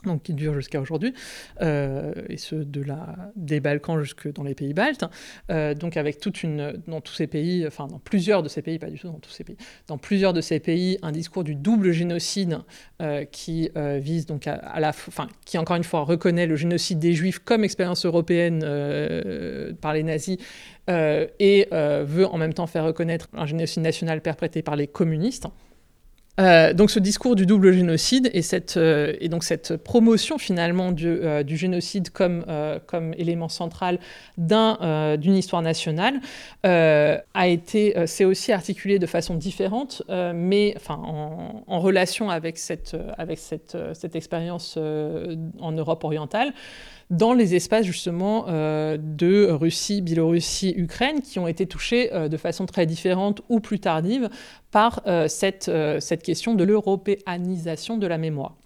donc 0.04 0.22
qui 0.22 0.32
dure 0.32 0.54
jusqu'à 0.54 0.80
aujourd'hui, 0.80 1.12
euh, 1.60 2.12
et 2.28 2.36
ce 2.36 2.54
de 2.54 2.82
la, 2.82 3.16
des 3.34 3.58
Balkans 3.58 4.00
jusque 4.00 4.32
dans 4.32 4.44
les 4.44 4.54
pays 4.54 4.72
baltes, 4.72 5.04
euh, 5.50 5.74
donc 5.74 5.96
avec 5.96 6.20
toute 6.20 6.44
une, 6.44 6.80
dans 6.86 7.00
tous 7.00 7.14
ces 7.14 7.26
pays, 7.26 7.66
enfin 7.66 7.88
dans 7.88 7.98
plusieurs 7.98 8.44
de 8.44 8.48
ces 8.48 8.62
pays, 8.62 8.78
pas 8.78 8.90
du 8.90 8.98
tout 8.98 9.08
dans 9.08 9.18
tous 9.18 9.30
ces 9.30 9.42
pays, 9.42 9.56
dans 9.88 9.98
plusieurs 9.98 10.32
de 10.32 10.40
ces 10.40 10.60
pays, 10.60 10.98
un 11.02 11.10
discours 11.10 11.42
du 11.42 11.56
double 11.56 11.90
génocide 11.90 12.58
euh, 13.02 13.24
qui 13.24 13.70
vise 13.98 14.26
donc 14.26 14.46
à, 14.46 14.78
la, 14.78 14.90
enfin 14.90 15.26
qui 15.44 15.58
encore 15.58 15.76
une 15.76 15.84
fois 15.84 16.02
reconnaît 16.02 16.46
le 16.46 16.56
génocide 16.56 16.98
des 16.98 17.12
Juifs 17.12 17.40
comme 17.40 17.64
expérience 17.64 18.06
européenne 18.06 18.60
par 19.80 19.92
les 19.92 20.02
nazis 20.02 20.38
et 20.88 21.68
veut 21.70 22.26
en 22.26 22.38
même 22.38 22.54
temps 22.54 22.66
faire 22.66 22.84
reconnaître 22.84 23.28
un 23.32 23.46
génocide 23.46 23.82
national 23.82 24.20
perpétré 24.20 24.62
par 24.62 24.76
les 24.76 24.86
communistes. 24.86 25.46
Euh, 26.38 26.72
donc 26.72 26.90
ce 26.90 27.00
discours 27.00 27.34
du 27.34 27.46
double 27.46 27.72
génocide 27.72 28.30
et, 28.32 28.42
cette, 28.42 28.76
euh, 28.76 29.12
donc 29.28 29.42
cette 29.42 29.76
promotion 29.76 30.38
finalement 30.38 30.92
du, 30.92 31.08
euh, 31.08 31.42
génocide 31.46 32.10
comme, 32.10 32.44
élément 33.16 33.48
central 33.48 33.98
d'une 34.36 35.34
histoire 35.34 35.62
nationale 35.62 36.20
a 36.62 37.48
été, 37.48 37.94
c'est 38.06 38.24
aussi 38.24 38.52
articulé 38.52 38.98
de 38.98 39.06
façon 39.06 39.34
différente, 39.34 40.02
mais 40.08 40.74
en, 40.88 41.80
relation 41.80 42.30
avec 42.30 42.58
cette 42.58 42.96
expérience 44.14 44.76
en 44.76 45.72
Europe 45.72 46.04
orientale 46.04 46.52
dans 47.10 47.32
les 47.32 47.54
espaces 47.54 47.86
justement 47.86 48.46
euh, 48.48 48.98
de 49.00 49.50
Russie, 49.50 50.02
Biélorussie, 50.02 50.74
Ukraine, 50.76 51.22
qui 51.22 51.38
ont 51.38 51.48
été 51.48 51.66
touchés 51.66 52.12
euh, 52.12 52.28
de 52.28 52.36
façon 52.36 52.66
très 52.66 52.86
différente 52.86 53.40
ou 53.48 53.60
plus 53.60 53.80
tardive 53.80 54.28
par 54.70 55.00
euh, 55.06 55.26
cette, 55.28 55.70
question 56.22 56.54
de 56.54 56.64
l'européanisation 56.64 57.96
de 57.96 58.06
la 58.06 58.18
mémoire. 58.18 58.56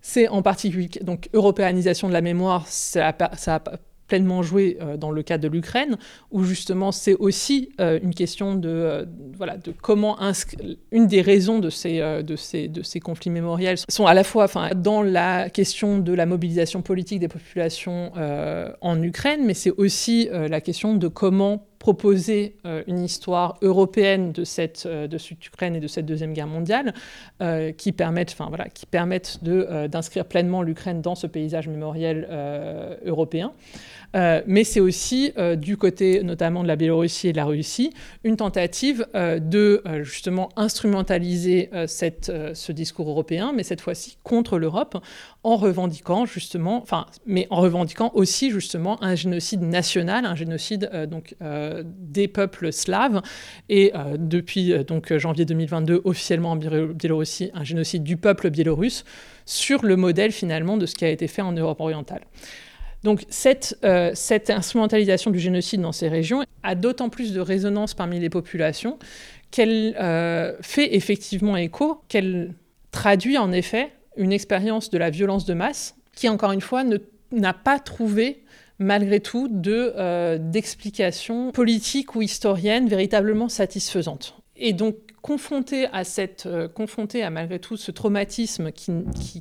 C'est 0.00 0.28
en 0.28 0.40
particulier, 0.40 0.88
donc, 1.02 1.28
européanisation 1.32 2.08
de 2.08 2.12
la 2.12 2.20
mémoire, 2.20 2.66
ça 2.68 3.14
ça 3.36 3.62
pleinement 4.06 4.42
joué 4.42 4.78
euh, 4.80 4.96
dans 4.96 5.10
le 5.10 5.22
cas 5.22 5.38
de 5.38 5.48
l'Ukraine, 5.48 5.96
où 6.30 6.44
justement 6.44 6.92
c'est 6.92 7.14
aussi 7.14 7.70
euh, 7.80 7.98
une 8.02 8.14
question 8.14 8.54
de, 8.54 8.68
euh, 8.68 9.04
voilà, 9.36 9.56
de 9.56 9.72
comment 9.82 10.16
une 10.92 11.06
des 11.06 11.20
raisons 11.20 11.58
de 11.58 11.70
ces, 11.70 12.00
de, 12.22 12.36
ces, 12.36 12.68
de 12.68 12.82
ces 12.82 13.00
conflits 13.00 13.30
mémoriels 13.30 13.78
sont 13.88 14.06
à 14.06 14.14
la 14.14 14.24
fois 14.24 14.46
dans 14.74 15.02
la 15.02 15.50
question 15.50 15.98
de 15.98 16.12
la 16.12 16.26
mobilisation 16.26 16.82
politique 16.82 17.20
des 17.20 17.28
populations 17.28 18.12
en 18.80 19.02
Ukraine, 19.02 19.44
mais 19.44 19.54
c'est 19.54 19.70
aussi 19.70 20.28
la 20.32 20.60
question 20.60 20.94
de 20.94 21.08
comment 21.08 21.66
proposer 21.86 22.56
une 22.88 22.98
histoire 22.98 23.58
européenne 23.62 24.32
de 24.32 24.42
cette, 24.42 24.88
de 24.88 25.18
cette 25.18 25.46
Ukraine 25.46 25.76
et 25.76 25.80
de 25.80 25.86
cette 25.86 26.04
Deuxième 26.04 26.32
Guerre 26.32 26.48
mondiale 26.48 26.92
qui 27.76 27.92
permettent, 27.92 28.32
enfin, 28.32 28.46
voilà, 28.48 28.68
qui 28.68 28.86
permettent 28.86 29.38
d'inscrire 29.44 30.24
pleinement 30.24 30.62
l'Ukraine 30.62 31.00
dans 31.00 31.14
ce 31.14 31.28
paysage 31.28 31.68
mémoriel 31.68 32.26
européen. 33.04 33.52
Euh, 34.14 34.42
mais 34.46 34.64
c'est 34.64 34.80
aussi, 34.80 35.32
euh, 35.36 35.56
du 35.56 35.76
côté 35.76 36.22
notamment 36.22 36.62
de 36.62 36.68
la 36.68 36.76
Biélorussie 36.76 37.28
et 37.28 37.32
de 37.32 37.36
la 37.36 37.44
Russie, 37.44 37.90
une 38.24 38.36
tentative 38.36 39.06
euh, 39.14 39.38
de 39.38 39.82
justement 40.02 40.48
instrumentaliser 40.56 41.70
ce 41.86 42.72
discours 42.72 43.08
européen, 43.08 43.52
mais 43.54 43.62
cette 43.62 43.80
fois-ci 43.80 44.18
contre 44.22 44.58
l'Europe, 44.58 45.02
en 45.42 45.56
revendiquant 45.56 46.26
justement, 46.26 46.82
enfin, 46.82 47.06
mais 47.26 47.46
en 47.50 47.60
revendiquant 47.60 48.10
aussi 48.14 48.50
justement 48.50 49.02
un 49.02 49.14
génocide 49.14 49.62
national, 49.62 50.24
un 50.24 50.34
génocide 50.34 50.90
donc 51.08 51.34
des 51.84 52.28
peuples 52.28 52.72
slaves, 52.72 53.22
et 53.68 53.92
depuis 54.18 54.72
donc 54.84 55.16
janvier 55.16 55.44
2022 55.44 56.02
officiellement 56.04 56.52
en 56.52 56.56
Biélorussie, 56.56 57.50
un 57.54 57.64
génocide 57.64 58.02
du 58.02 58.16
peuple 58.16 58.50
biélorusse 58.50 59.04
sur 59.44 59.84
le 59.84 59.96
modèle 59.96 60.32
finalement 60.32 60.76
de 60.76 60.86
ce 60.86 60.94
qui 60.94 61.04
a 61.04 61.10
été 61.10 61.28
fait 61.28 61.42
en 61.42 61.52
Europe 61.52 61.80
orientale. 61.80 62.22
Donc 63.02 63.24
euh, 63.84 64.10
cette, 64.14 64.50
instrumentalisation 64.50 65.30
du 65.30 65.38
génocide 65.38 65.80
dans 65.80 65.92
ces 65.92 66.08
régions 66.08 66.42
a 66.62 66.74
d'autant 66.74 67.08
plus 67.08 67.32
de 67.32 67.40
résonance 67.40 67.94
parmi 67.94 68.18
les 68.18 68.30
populations 68.30 68.98
qu'elle 69.50 69.96
euh, 70.00 70.54
fait 70.60 70.96
effectivement 70.96 71.56
écho, 71.56 72.00
qu'elle 72.08 72.54
traduit 72.90 73.38
en 73.38 73.52
effet 73.52 73.92
une 74.16 74.32
expérience 74.32 74.90
de 74.90 74.98
la 74.98 75.10
violence 75.10 75.44
de 75.44 75.54
masse 75.54 75.94
qui, 76.14 76.28
encore 76.28 76.52
une 76.52 76.60
fois, 76.60 76.82
n'a 77.30 77.52
pas 77.52 77.78
trouvé 77.78 78.42
malgré 78.78 79.20
tout 79.20 79.50
euh, 79.66 80.38
d'explication 80.40 81.52
politique 81.52 82.14
ou 82.14 82.22
historienne 82.22 82.88
véritablement 82.88 83.48
satisfaisante. 83.48 84.34
Et 84.56 84.72
donc 84.72 84.96
confronté 85.22 85.86
à 85.92 86.04
cette, 86.04 86.46
euh, 86.46 86.68
confronté 86.68 87.22
à 87.22 87.30
malgré 87.30 87.58
tout 87.58 87.76
ce 87.76 87.90
traumatisme 87.90 88.70
qui, 88.70 88.92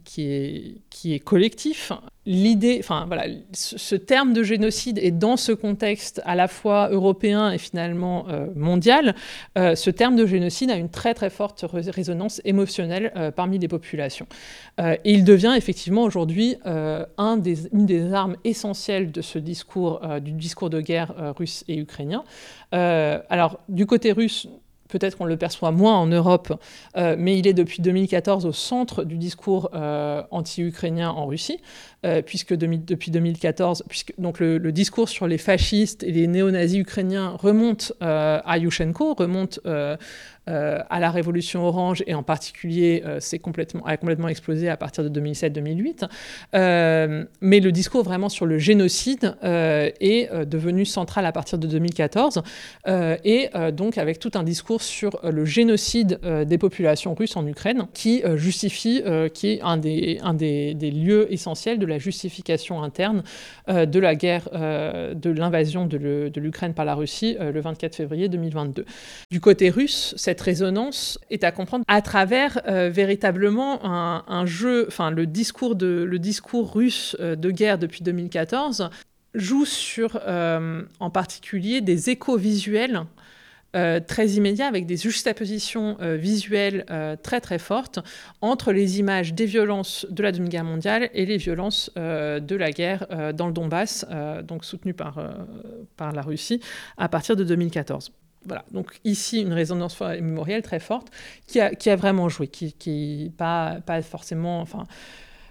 qui, 0.03 0.31
est, 0.31 0.81
qui 0.89 1.13
est 1.13 1.19
collectif, 1.19 1.91
l'idée, 2.25 2.77
enfin 2.79 3.05
voilà, 3.05 3.25
ce, 3.53 3.95
terme 3.95 4.33
de 4.33 4.41
génocide 4.41 4.97
est 4.97 5.11
dans 5.11 5.37
ce 5.37 5.51
contexte 5.51 6.21
à 6.25 6.33
la 6.33 6.47
fois 6.47 6.89
européen 6.89 7.51
et 7.51 7.59
finalement 7.59 8.25
euh, 8.29 8.47
mondial, 8.55 9.15
euh, 9.57 9.75
ce 9.75 9.91
terme 9.91 10.15
de 10.15 10.25
génocide 10.25 10.71
a 10.71 10.75
une 10.75 10.89
très 10.89 11.13
très 11.13 11.29
forte 11.29 11.65
résonance 11.69 12.41
émotionnelle 12.45 13.31
parmi 13.35 13.59
les 13.59 13.67
populations. 13.67 14.27
et 14.79 14.99
il 15.05 15.23
devient 15.23 15.53
effectivement 15.55 16.03
aujourd'hui 16.03 16.57
une 16.65 17.85
des 17.85 18.13
armes 18.13 18.37
essentielles 18.43 19.11
de 19.11 19.21
ce 19.21 19.37
discours, 19.37 20.01
du 20.21 20.31
discours 20.31 20.69
de 20.69 20.81
guerre 20.81 21.13
russe 21.37 21.63
et 21.67 21.77
ukrainien. 21.77 22.23
alors 22.71 23.59
du 23.69 23.85
côté 23.85 24.11
russe, 24.11 24.47
peut-être 24.89 25.17
qu'on 25.17 25.25
le 25.25 25.37
perçoit 25.37 25.71
moins 25.71 25.95
en 25.95 26.07
Europe, 26.07 26.53
euh, 26.97 27.15
mais 27.17 27.37
il 27.39 27.47
est 27.47 27.53
depuis 27.53 27.81
2014 27.81 28.45
au 28.45 28.51
centre 28.51 29.03
du 29.03 29.17
discours 29.17 29.69
euh, 29.73 30.21
anti-ukrainien 30.31 31.09
en 31.09 31.25
Russie, 31.25 31.59
euh, 32.05 32.21
puisque 32.21 32.53
depuis 32.53 33.11
2014, 33.11 33.83
puisque 33.89 34.13
donc 34.17 34.39
le, 34.39 34.59
discours 34.71 35.09
sur 35.09 35.27
les 35.27 35.37
fascistes 35.37 36.03
et 36.03 36.11
les 36.11 36.27
néo-nazis 36.27 36.79
ukrainiens 36.79 37.29
remonte 37.29 37.93
à 38.01 38.57
Yushchenko, 38.57 39.13
remonte 39.13 39.59
euh, 40.47 40.79
à 40.91 40.99
la 40.99 41.09
révolution 41.09 41.65
orange 41.65 42.03
et 42.05 42.13
en 42.13 42.21
particulier 42.21 43.01
euh, 43.03 43.19
complètement, 43.41 43.83
a 43.83 43.97
complètement 43.97 44.27
explosé 44.27 44.69
à 44.69 44.77
partir 44.77 45.03
de 45.03 45.21
2007-2008. 45.21 46.07
Euh, 46.53 47.25
mais 47.41 47.59
le 47.59 47.71
discours 47.71 48.03
vraiment 48.03 48.29
sur 48.29 48.45
le 48.45 48.59
génocide 48.59 49.35
est 49.41 50.29
devenu 50.45 50.85
central 50.85 51.25
à 51.25 51.31
partir 51.31 51.57
de 51.57 51.67
2014 51.67 52.43
et 52.87 53.49
donc 53.73 53.97
avec 53.97 54.19
tout 54.19 54.31
un 54.35 54.43
discours 54.43 54.81
sur 54.81 55.19
le 55.23 55.45
génocide 55.45 56.19
des 56.45 56.57
populations 56.57 57.13
russes 57.13 57.35
en 57.35 57.45
Ukraine 57.47 57.87
qui 57.93 58.23
justifie, 58.35 59.03
qui 59.33 59.53
est 59.53 59.61
un, 59.61 59.77
des, 59.77 60.19
un 60.21 60.33
des, 60.33 60.73
lieux 60.73 61.31
essentiels 61.31 61.79
de 61.79 61.85
la 61.85 61.97
justification 61.97 62.83
interne 62.83 63.23
de 63.67 63.99
la 63.99 64.15
guerre, 64.15 64.49
de 64.51 65.29
l'invasion 65.29 65.85
de 65.85 66.39
l'Ukraine 66.39 66.73
par 66.73 66.85
la 66.85 66.95
Russie 66.95 67.37
le 67.39 67.59
24 67.59 67.95
février 67.95 68.29
2022. 68.29 68.85
Du 69.31 69.39
côté 69.39 69.69
russe, 69.69 70.13
cette 70.17 70.34
cette 70.35 70.41
résonance 70.41 71.17
est 71.29 71.45
à 71.45 71.53
comprendre 71.53 71.85
à 71.87 72.01
travers 72.01 72.59
euh, 72.67 72.89
véritablement 72.89 73.79
un, 73.85 74.45
jeu, 74.45 74.83
enfin 74.89 75.09
le 75.09 75.25
discours, 75.25 75.77
de, 75.77 76.03
le 76.03 76.19
discours 76.19 76.73
russe 76.73 77.15
euh, 77.21 77.37
de 77.37 77.51
guerre 77.51 77.77
depuis 77.77 78.03
2014 78.03 78.89
joue 79.33 79.63
sur 79.63 80.19
euh, 80.27 80.83
en 80.99 81.09
particulier 81.09 81.79
des 81.79 82.09
échos 82.09 82.37
visuels 82.37 83.03
très 84.07 84.29
immédiats 84.29 84.67
avec 84.67 84.85
des 84.85 84.95
juxtapositions 84.95 85.97
visuelles 85.99 86.85
très 87.21 87.41
très 87.41 87.59
fortes 87.59 87.99
entre 88.39 88.71
les 88.71 88.99
images 88.99 89.33
des 89.33 89.45
violences 89.45 90.07
de 90.09 90.23
la 90.23 90.31
Deuxième 90.31 90.47
Guerre 90.47 90.63
mondiale 90.63 91.09
et 91.13 91.25
les 91.25 91.35
violences 91.35 91.91
de 91.93 92.55
la 92.55 92.71
guerre 92.71 93.05
dans 93.33 93.47
le 93.47 93.51
Donbass, 93.51 94.05
donc 94.45 94.63
soutenues 94.63 94.93
par, 94.93 95.19
par 95.97 96.13
la 96.13 96.21
Russie 96.21 96.61
à 96.95 97.09
partir 97.09 97.35
de 97.35 97.43
2014 97.43 98.13
voilà, 98.45 98.65
donc 98.71 98.99
ici 99.03 99.41
une 99.41 99.53
résonance 99.53 99.99
mémorielle 100.01 100.61
très 100.61 100.79
forte 100.79 101.09
qui 101.47 101.59
a, 101.59 101.95
vraiment 101.95 102.29
joué, 102.29 102.47
qui, 102.47 102.73
qui 102.73 103.31
pas, 103.37 103.81
forcément, 104.01 104.61
enfin, 104.61 104.85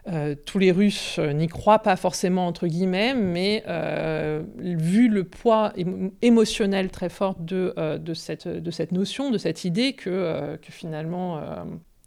euh, 0.07 0.35
tous 0.47 0.59
les 0.59 0.71
Russes 0.71 1.17
euh, 1.19 1.33
n'y 1.33 1.47
croient 1.47 1.79
pas 1.79 1.97
forcément 1.97 2.47
entre 2.47 2.67
guillemets, 2.67 3.15
mais 3.15 3.65
euh, 3.69 4.43
vu 4.59 5.09
le 5.09 5.25
poids 5.25 5.73
émotionnel 6.21 6.91
très 6.91 7.09
fort 7.09 7.37
de, 7.39 7.73
cette, 8.15 8.93
notion, 8.93 9.31
de 9.31 9.39
cette 9.39 9.65
idée 9.65 9.95
que, 9.95 10.57
que 10.57 10.73
finalement 10.73 11.41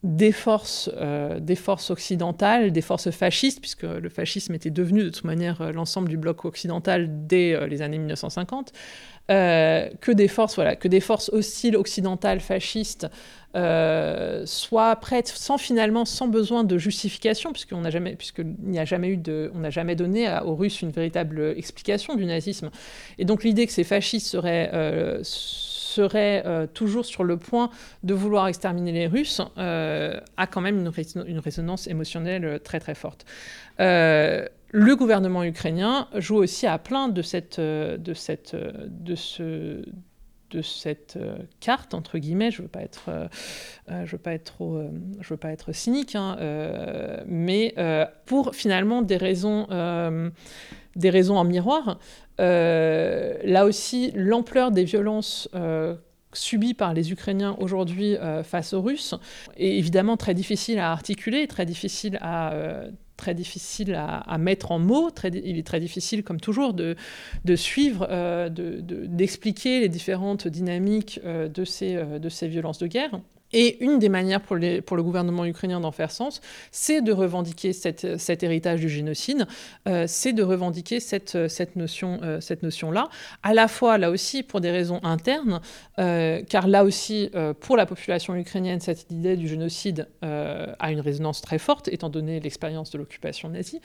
des 0.03 0.31
forces, 0.31 0.91
des 1.39 1.55
forces 1.55 1.89
occidentales, 1.89 2.71
des 2.71 2.81
forces 2.81 3.09
fascistes, 3.09 3.61
puisque 3.61 3.83
le 3.83 4.09
fascisme 4.09 4.53
était 4.53 4.69
devenu 4.69 5.03
de 5.03 5.09
toute 5.09 5.23
manière 5.23 5.73
l'ensemble 5.73 6.07
du 6.07 6.17
bloc 6.17 6.45
occidental 6.45 7.25
dès 7.25 7.67
les 7.67 7.81
années 7.81 7.97
1950, 7.97 8.73
euh, 9.29 9.89
que 9.99 10.13
des 10.13 10.29
forces, 10.29 10.55
voilà, 10.55 10.77
que 10.77 10.87
des 10.87 11.01
forces 11.01 11.29
hostiles 11.33 11.75
occidentales 11.75 12.39
fascistes 12.39 13.07
euh, 13.55 14.45
soient 14.45 14.95
prêtes 14.95 15.27
sans 15.27 15.57
finalement, 15.57 16.05
sans 16.05 16.29
besoin 16.29 16.63
de 16.63 16.77
justification, 16.77 17.51
puisqu'on 17.51 17.81
n'a 17.81 17.89
jamais, 17.89 18.15
puisqu'il 18.15 18.55
n'y 18.63 18.79
a 18.79 18.85
jamais 18.85 19.09
eu 19.09 19.17
de, 19.17 19.51
on 19.53 19.59
n'a 19.59 19.69
jamais 19.69 19.95
donné 19.95 20.33
aux 20.45 20.55
Russes 20.55 20.81
une 20.81 20.91
véritable 20.91 21.53
explication 21.57 22.15
du 22.15 22.25
nazisme. 22.25 22.69
Et 23.17 23.25
donc 23.25 23.43
l'idée 23.43 23.67
que 23.67 23.73
ces 23.73 23.83
fascistes 23.83 24.27
seraient 24.27 24.69
euh, 26.45 26.67
toujours 26.73 27.05
sur 27.05 27.25
le 27.25 27.35
point 27.35 27.69
de 28.03 28.13
vouloir 28.13 28.47
exterminer 28.47 28.93
les 28.93 29.07
Russes 29.07 29.41
a 29.57 30.47
quand 30.49 30.61
même 30.61 30.79
une, 30.79 31.25
une, 31.27 31.39
résonance 31.39 31.87
émotionnelle 31.87 32.61
très 32.63 32.79
très 32.79 32.95
forte 32.95 33.25
le 34.71 34.95
gouvernement 34.95 35.43
ukrainien 35.43 36.07
joue 36.15 36.37
aussi 36.37 36.67
à 36.67 36.77
plein 36.77 37.07
de 37.07 37.21
cette, 37.21 37.59
euh, 37.59 37.97
de 37.97 38.13
cette, 38.13 38.53
euh, 38.53 38.71
de 38.89 39.15
ce, 39.15 39.85
de 40.51 40.61
cette 40.61 41.17
euh, 41.17 41.37
carte 41.59 41.93
entre 41.93 42.17
guillemets. 42.17 42.51
Je 42.51 42.61
veux 42.61 42.69
je 43.07 44.11
veux 44.11 44.17
pas 44.17 44.33
être 44.33 44.43
trop, 44.43 44.81
je 45.21 45.29
veux 45.29 45.37
pas 45.37 45.51
être 45.51 45.71
cynique, 45.71 46.15
hein, 46.15 46.37
mais 47.25 47.75
pour 48.25 48.55
finalement 48.55 49.01
des 49.01 49.17
raisons, 49.17 49.67
des 50.95 51.09
raisons 51.09 51.37
en 51.37 51.43
miroir. 51.43 51.99
là 52.37 53.65
aussi, 53.65 54.11
l'ampleur 54.15 54.71
des 54.71 54.83
violences 54.83 55.49
subies 56.33 56.73
par 56.73 56.93
les 56.93 57.11
Ukrainiens 57.11 57.55
aujourd'hui 57.59 58.15
face 58.43 58.73
aux 58.73 58.81
Russes 58.81 59.15
est 59.55 59.77
évidemment 59.77 60.17
très 60.17 60.33
difficile 60.33 60.79
à 60.79 60.91
articuler, 60.91 61.47
très 61.47 61.65
difficile 61.65 62.17
à 62.21 62.53
très 63.17 63.33
difficile 63.33 63.95
à, 63.95 64.37
mettre 64.37 64.71
en 64.71 64.79
mots. 64.79 65.09
Il 65.23 65.57
est 65.57 65.65
très 65.65 65.79
difficile, 65.79 66.23
comme 66.23 66.39
toujours, 66.39 66.73
de, 66.73 66.95
suivre, 67.55 68.07
euh, 68.09 68.49
d'expliquer 68.49 69.81
les 69.81 69.89
différentes 69.89 70.47
dynamiques 70.47 71.19
euh, 71.25 71.49
euh, 71.49 72.19
de 72.19 72.29
ces 72.29 72.47
violences 72.47 72.79
de 72.79 72.87
guerre. 72.87 73.19
Et 73.53 73.83
une 73.83 73.99
des 73.99 74.09
manières 74.09 74.41
pour, 74.41 74.55
le 74.57 74.81
gouvernement 75.01 75.45
ukrainien 75.45 75.79
d'en 75.79 75.91
faire 75.91 76.11
sens, 76.11 76.41
c'est 76.71 77.01
de 77.01 77.11
revendiquer 77.11 77.73
cet 77.73 78.43
héritage 78.43 78.81
du 78.81 78.89
génocide, 78.89 79.47
euh, 79.87 80.05
c'est 80.07 80.33
de 80.33 80.43
revendiquer 80.43 80.99
cette, 80.99 81.35
notion, 81.75 82.19
euh, 82.23 82.41
cette 82.41 82.63
notion-là, 82.63 83.09
à 83.43 83.53
la 83.53 83.67
fois 83.67 83.97
là 83.97 84.11
aussi 84.11 84.43
pour 84.43 84.61
des 84.61 84.71
raisons 84.71 84.99
internes, 85.03 85.61
euh, 85.99 86.41
car 86.47 86.67
là 86.67 86.83
aussi 86.83 87.31
pour 87.59 87.77
la 87.77 87.85
population 87.85 88.35
ukrainienne, 88.35 88.79
cette 88.79 89.09
idée 89.11 89.37
du 89.37 89.47
génocide 89.47 90.07
a 90.21 90.91
une 90.91 90.99
résonance 90.99 91.41
très 91.41 91.57
forte, 91.57 91.87
étant 91.87 92.09
donné 92.09 92.39
l'expérience 92.39 92.89
de 92.91 92.97
l'occupation 92.97 93.49
nazie. 93.49 93.81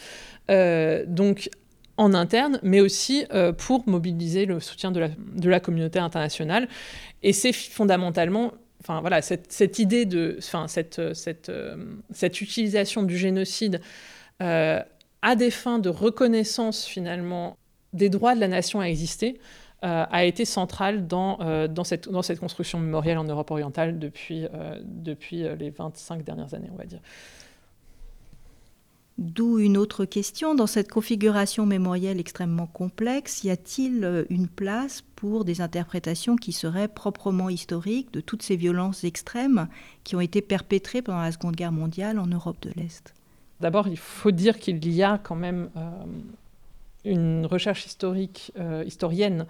donc 1.06 1.48
en 1.98 2.14
interne, 2.14 2.58
mais 2.62 2.80
aussi 2.80 3.26
pour 3.58 3.86
mobiliser 3.86 4.46
le 4.46 4.60
soutien 4.60 4.90
de 4.92 5.48
la 5.48 5.60
communauté 5.60 5.98
internationale. 5.98 6.68
Et 7.22 7.32
c'est 7.32 7.52
fondamentalement 7.52 8.52
enfin 8.82 9.00
voilà, 9.00 9.22
cette, 9.22 9.78
idée 9.78 10.06
de, 10.06 10.36
enfin 10.38 10.66
cette, 10.66 11.14
cette, 11.14 11.48
euh, 11.48 11.76
cette 12.10 12.40
utilisation 12.40 13.02
du 13.04 13.16
génocide 13.16 13.80
euh, 14.42 14.80
à 15.22 15.36
des 15.36 15.50
fins 15.50 15.78
de 15.78 15.88
reconnaissance 15.88 16.84
finalement 16.84 17.56
des 17.92 18.08
droits 18.08 18.34
de 18.34 18.40
la 18.40 18.48
nation 18.48 18.80
à 18.80 18.86
exister 18.86 19.40
euh, 19.84 20.04
a 20.10 20.24
été 20.24 20.44
centrale 20.44 21.06
dans, 21.06 21.38
dans, 21.68 21.84
cette, 21.84 22.08
dans 22.08 22.22
cette 22.22 22.40
construction 22.40 22.78
mémorielle 22.78 23.18
en 23.18 23.24
Europe 23.24 23.50
orientale 23.50 23.98
depuis, 23.98 24.46
depuis 24.84 25.44
les 25.58 25.70
25 25.70 26.24
dernières 26.24 26.54
années, 26.54 26.70
on 26.72 26.76
va 26.76 26.84
dire. 26.84 27.00
D'où 29.18 29.58
une 29.58 29.76
autre 29.76 30.06
question. 30.06 30.54
Dans 30.54 30.66
cette 30.66 30.90
configuration 30.90 31.66
mémorielle 31.66 32.18
extrêmement 32.18 32.66
complexe, 32.66 33.44
y 33.44 33.50
a-t-il 33.50 34.04
euh, 34.04 34.24
une 34.30 34.48
place 34.48 35.04
pour 35.16 35.44
des 35.44 35.60
interprétations 35.60 36.36
qui 36.36 36.52
seraient 36.52 36.88
proprement 36.88 37.50
historiques 37.50 38.12
de 38.12 38.20
toutes 38.20 38.42
ces 38.42 38.56
violences 38.56 39.04
extrêmes 39.04 39.68
qui 40.02 40.16
ont 40.16 40.20
été 40.20 40.40
perpétrées 40.40 41.02
pendant 41.02 41.20
la 41.20 41.30
Seconde 41.30 41.56
Guerre 41.56 41.72
mondiale 41.72 42.18
en 42.18 42.26
Europe 42.26 42.56
de 42.62 42.70
l'Est? 42.74 43.12
D'abord, 43.60 43.86
il 43.86 43.98
faut 43.98 44.30
dire 44.30 44.58
qu'il 44.58 44.88
y 44.88 45.02
a 45.02 45.18
quand 45.18 45.36
même 45.36 45.68
euh, 45.76 45.90
une 47.04 47.44
recherche 47.44 47.84
historique, 47.84 48.52
euh, 48.58 48.82
historienne 48.86 49.46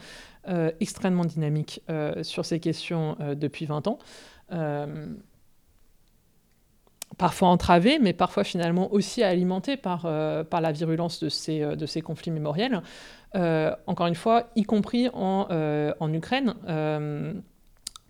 extrêmement 0.81 1.25
dynamique 1.25 1.83
sur 2.23 2.45
ces 2.45 2.59
questions 2.59 3.17
depuis 3.37 3.65
20 3.65 3.87
ans 3.87 4.01
parfois 7.19 7.49
entravée, 7.49 7.99
mais 7.99 8.13
parfois 8.13 8.45
finalement 8.45 8.93
aussi 8.93 9.23
alimentée 9.23 9.77
par, 9.77 10.03
euh, 10.05 10.45
par 10.45 10.61
la 10.61 10.73
virulence 10.73 11.23
de 11.23 11.29
ces, 11.29 11.63
euh, 11.63 11.77
de 11.77 11.87
ces 11.87 12.01
conflits 12.01 12.31
mémoriels. 12.31 12.83
Euh, 13.35 13.75
encore 13.87 14.07
une 14.07 14.15
fois, 14.15 14.49
y 14.57 14.65
compris 14.65 15.09
en, 15.13 15.49
en 15.99 16.13
Ukraine, 16.13 16.55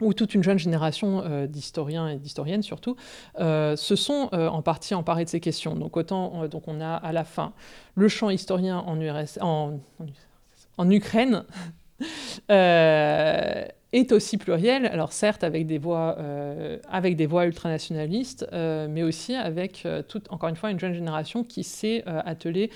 où 0.01 0.15
toute 0.15 0.35
une 0.35 0.43
jeune 0.43 0.59
génération 0.59 1.47
d'historiens 1.47 2.09
et 2.09 2.17
d'historiennes 2.17 2.63
surtout 2.63 2.97
se 3.39 3.95
sont 3.97 4.31
en 4.33 4.63
partie 4.63 4.97
emparés 4.97 5.25
de 5.25 5.29
ces 5.31 5.39
questions. 5.39 5.77
Donc 5.77 5.97
autant 5.97 6.49
donc 6.49 6.67
on 6.67 6.81
a 6.81 6.95
à 6.95 7.13
la 7.13 7.23
fin 7.23 7.53
le 7.95 8.09
champ 8.09 8.31
historien 8.31 8.79
en, 8.79 8.99
en, 9.41 9.79
en 10.77 10.91
Ukraine 10.91 11.45
est 13.93 14.13
aussi 14.13 14.39
pluriel, 14.39 14.87
alors 14.87 15.13
certes 15.13 15.45
avec 15.45 15.67
des 15.67 15.79
voix, 15.79 16.17
euh, 16.19 16.79
avec 16.91 17.17
des 17.17 17.27
voix 17.27 17.47
ultranationalistes, 17.47 18.47
euh, 18.53 18.89
mais 18.91 19.03
aussi 19.03 19.35
avec, 19.35 19.83
euh, 19.85 20.03
encore 20.31 20.49
une 20.49 20.57
fois, 20.57 20.71
une 20.71 20.81
jeune 20.81 20.95
génération 20.95 21.45
qui 21.45 21.63
s'est 21.63 22.03
attelée 22.07 22.71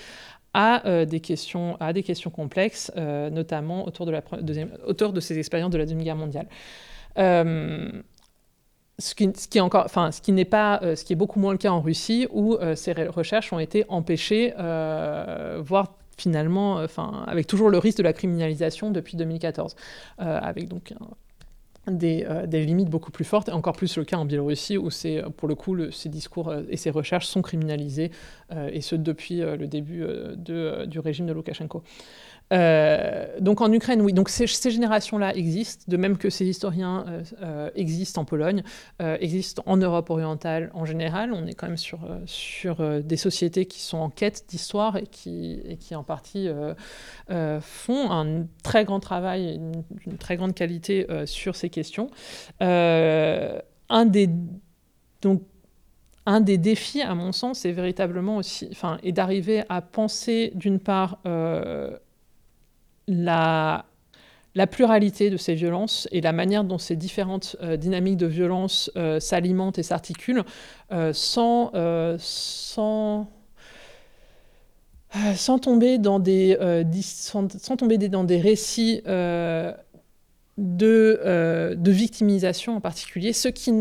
à, 0.53 1.05
des 1.05 1.19
questions, 1.19 1.77
à 1.79 1.93
des 1.93 2.01
questions 2.01 2.31
complexes, 2.31 2.91
notamment 2.95 3.85
autour 3.85 4.07
de, 4.07 4.11
la 4.11 4.23
deuxième, 4.41 4.71
autour 4.87 5.13
de 5.13 5.19
ces 5.19 5.37
expériences 5.37 5.69
de 5.69 5.77
la 5.77 5.83
Deuxième 5.83 6.01
Guerre 6.01 6.15
mondiale. 6.15 6.47
Ce 8.99 9.13
qui, 9.13 9.25
est 9.25 9.61
encore, 9.61 9.85
enfin, 9.85 10.11
ce 10.11 10.19
qui 10.19 10.31
n'est 10.31 10.45
pas, 10.45 10.79
ce 10.95 11.03
qui 11.03 11.13
est 11.13 11.17
beaucoup 11.17 11.39
moins 11.39 11.51
le 11.51 11.59
cas 11.59 11.69
en 11.69 11.81
Russie, 11.81 12.27
où 12.31 12.57
ces 12.73 12.93
recherches 12.93 13.53
ont 13.53 13.59
été 13.59 13.85
empêchées, 13.87 14.51
voire 14.57 15.93
finalement, 16.17 16.79
euh, 16.79 16.85
enfin, 16.85 17.23
avec 17.27 17.47
toujours 17.47 17.69
le 17.69 17.77
risque 17.77 17.99
de 17.99 18.03
la 18.03 18.13
criminalisation 18.13 18.91
depuis 18.91 19.17
2014, 19.17 19.75
euh, 20.19 20.39
avec 20.41 20.67
donc 20.67 20.93
des, 21.87 22.25
limites 22.65 22.89
beaucoup 22.89 23.11
plus 23.11 23.25
fortes, 23.25 23.49
et 23.49 23.53
encore 23.53 23.75
plus 23.75 23.97
le 23.97 24.03
cas 24.03 24.17
en 24.17 24.25
Biélorussie, 24.25 24.77
où 24.77 24.89
c'est, 24.89 25.23
pour 25.37 25.47
le 25.47 25.55
coup, 25.55 25.77
ces 25.91 26.09
discours 26.09 26.53
et 26.69 26.75
ces 26.75 26.89
recherches 26.89 27.27
sont 27.27 27.41
criminalisés, 27.41 28.11
et 28.71 28.81
ce 28.81 28.95
depuis 28.97 29.37
le 29.37 29.67
début 29.67 30.03
du 30.35 30.99
régime 30.99 31.27
de 31.27 31.31
Loukachenko. 31.31 31.83
Euh, 32.53 33.25
donc 33.39 33.61
en 33.61 33.71
Ukraine, 33.71 34.01
oui. 34.01 34.13
Donc 34.13 34.29
ces, 34.29 34.47
générations-là 34.47 35.35
existent, 35.35 35.83
de 35.87 35.97
même 35.97 36.17
que 36.17 36.29
ces 36.29 36.45
historiens 36.45 37.05
euh, 37.07 37.23
euh, 37.41 37.69
existent 37.75 38.21
en 38.21 38.25
Pologne, 38.25 38.63
existent 38.99 39.63
en 39.65 39.77
Europe 39.77 40.09
orientale 40.09 40.71
en 40.73 40.85
général. 40.85 41.33
On 41.33 41.45
est 41.45 41.53
quand 41.53 41.67
même 41.67 41.77
sur, 41.77 41.99
sur 42.25 43.01
des 43.03 43.17
sociétés 43.17 43.65
qui 43.65 43.81
sont 43.81 43.97
en 43.97 44.09
quête 44.09 44.45
d'histoire 44.49 44.97
et 44.97 45.07
qui, 45.07 45.59
et 45.65 45.77
qui 45.77 45.95
en 45.95 46.03
partie 46.03 46.49
font 47.61 48.11
un 48.11 48.45
très 48.63 48.85
grand 48.85 48.99
travail, 48.99 49.55
une, 50.05 50.17
très 50.17 50.37
grande 50.37 50.53
qualité 50.53 51.05
sur 51.25 51.55
ces 51.55 51.69
questions. 51.69 52.09
un 52.59 54.05
des 54.05 54.29
donc 55.21 55.41
un 56.25 56.41
des 56.41 56.57
défis, 56.57 57.01
à 57.01 57.15
mon 57.15 57.31
sens, 57.31 57.59
c'est 57.59 57.71
véritablement 57.71 58.35
aussi, 58.35 58.67
enfin, 58.71 58.97
est 59.01 59.13
d'arriver 59.13 59.63
à 59.69 59.81
penser 59.81 60.51
d'une 60.55 60.79
part 60.79 61.19
la, 63.07 63.85
pluralité 64.71 65.29
de 65.29 65.37
ces 65.37 65.53
violences 65.53 66.07
et 66.11 66.21
la 66.21 66.31
manière 66.31 66.63
dont 66.63 66.77
ces 66.77 66.95
différentes 66.95 67.55
euh, 67.61 67.77
dynamiques 67.77 68.17
de 68.17 68.25
violence 68.25 68.91
euh, 68.95 69.19
s'alimentent 69.19 69.77
et 69.77 69.83
s'articulent 69.83 70.43
euh, 70.91 71.13
sans, 71.13 71.71
sans, 72.19 73.27
sans, 75.35 75.59
tomber 75.59 75.97
dans 75.97 76.19
des, 76.19 76.57
sans, 77.01 77.47
tomber 77.47 77.97
dans 78.09 78.23
des 78.23 78.39
récits 78.39 79.01
de, 79.05 79.75
de, 80.57 81.91
victimisation 81.91 82.77
en 82.77 82.81
particulier, 82.81 83.33
ce 83.33 83.47
qui 83.47 83.71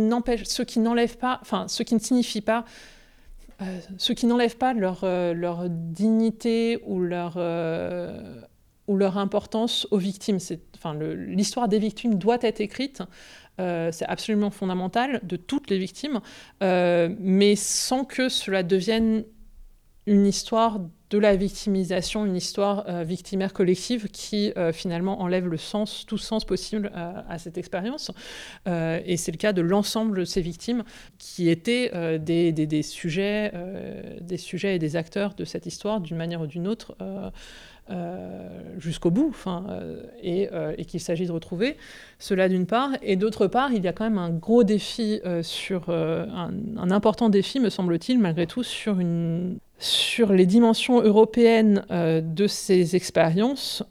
qui 0.63 0.79
n'enlève 0.79 1.17
pas, 1.17 1.39
enfin, 1.41 1.67
qui 1.83 1.95
ne 1.95 2.01
pas 2.43 2.65
qui 4.13 4.27
pas 4.57 4.75
leur, 4.75 5.01
leur, 5.03 5.71
dignité 5.71 6.83
ou 6.85 7.01
leur, 7.01 7.39
ou 8.89 8.97
leur 8.97 9.19
importance 9.19 9.87
aux 9.91 9.99
victimes. 9.99 10.39
Enfin, 10.77 10.95
l'histoire 10.95 11.69
des 11.69 11.79
victimes 11.79 12.17
doit 12.17 12.39
être 12.43 12.61
écrite. 12.61 13.03
Euh, 13.61 13.91
c'est 13.93 14.07
absolument 14.07 14.51
fondamental 14.51 15.21
de 15.23 15.37
toutes 15.37 15.71
les 15.71 15.79
victimes, 15.79 16.21
euh, 16.63 17.15
mais 17.19 17.57
sans 17.57 18.05
que 18.05 18.29
cela 18.29 18.63
devienne 18.63 19.25
une 20.07 20.27
histoire 20.27 20.81
de 21.11 21.19
la 21.19 21.37
victimisation, 21.37 22.27
une 22.27 22.37
histoire 22.37 22.85
euh, 22.89 23.03
victimaire 23.03 23.53
collective 23.53 24.09
qui 24.09 24.53
finalement 24.73 25.21
enlève 25.21 25.49
le 25.49 25.57
sens, 25.57 26.05
tout 26.07 26.19
sens 26.19 26.45
possible 26.45 26.93
à 26.95 27.39
cette 27.39 27.59
expérience. 27.59 28.11
et 28.67 29.17
c'est 29.17 29.33
le 29.33 29.37
cas 29.37 29.53
de 29.53 29.63
l'ensemble 29.63 30.19
de 30.19 30.25
ces 30.25 30.41
victimes 30.41 30.85
qui 31.19 31.49
étaient 31.49 32.19
des, 32.19 32.53
des, 32.53 32.83
sujets, 32.83 33.53
des 34.21 34.37
sujets 34.37 34.77
et 34.77 34.79
des 34.79 34.97
acteurs 34.97 35.35
de 35.35 35.45
cette 35.45 35.67
histoire 35.67 36.01
d'une 36.01 36.17
manière 36.17 36.41
ou 36.41 36.47
d'une 36.47 36.69
autre. 36.69 36.97
Euh, 37.89 38.49
jusqu'au 38.79 39.13
bout, 39.13 39.33
euh, 39.47 40.03
et, 40.21 40.49
euh, 40.53 40.75
et 40.77 40.85
qu'il 40.85 40.99
s'agit 40.99 41.25
de 41.25 41.31
retrouver 41.31 41.77
cela 42.19 42.49
d'une 42.49 42.67
part, 42.67 42.91
et 43.01 43.15
d'autre 43.15 43.47
part, 43.47 43.73
il 43.73 43.85
y 43.85 43.87
a 43.87 43.93
quand 43.93 44.03
même 44.03 44.19
un 44.19 44.31
gros 44.31 44.65
défi 44.65 45.21
sur 45.43 45.89
un, 45.89 46.91
important 46.91 47.29
défi, 47.29 47.61
me 47.61 47.71
semble-t-il, 47.71 48.19
malgré 48.19 48.47
tout, 48.47 48.65
sur 48.65 48.99
une 48.99 49.59
sur 49.79 50.33
les 50.33 50.47
dimensions 50.47 51.01
européennes 51.01 51.85
de 51.91 52.47
ces 52.47 52.97
expériences, 52.97 53.85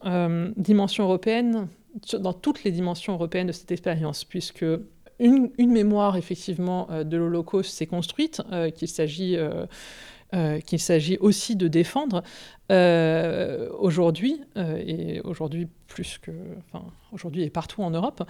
dimension 0.58 1.06
européenne 1.06 1.68
dans 2.20 2.34
toutes 2.34 2.64
les 2.64 2.72
dimensions 2.72 3.14
européennes 3.14 3.48
de 3.48 3.52
cette 3.54 3.72
expérience, 3.72 4.26
puisque 4.26 4.66
une 5.20 5.52
mémoire 5.58 6.18
effectivement 6.18 6.90
de 7.06 7.18
l'Holocauste 7.18 7.72
s'est 7.72 7.86
construite, 7.86 8.42
qu'il 8.76 8.88
s'agit 8.88 9.38
euh, 10.34 10.60
qu'il 10.60 10.80
s'agit 10.80 11.18
aussi 11.20 11.56
de 11.56 11.68
défendre 11.68 12.24
euh, 12.72 13.70
aujourd'hui, 13.78 14.42
euh, 14.58 14.82
et 14.84 15.22
aujourd'hui 15.22 15.68
plus 15.88 16.18
que. 16.18 16.32
Enfin, 16.58 16.84
aujourd'hui 17.14 17.44
et 17.44 17.52
partout 17.52 17.84
en 17.84 17.92
Europe. 17.92 18.24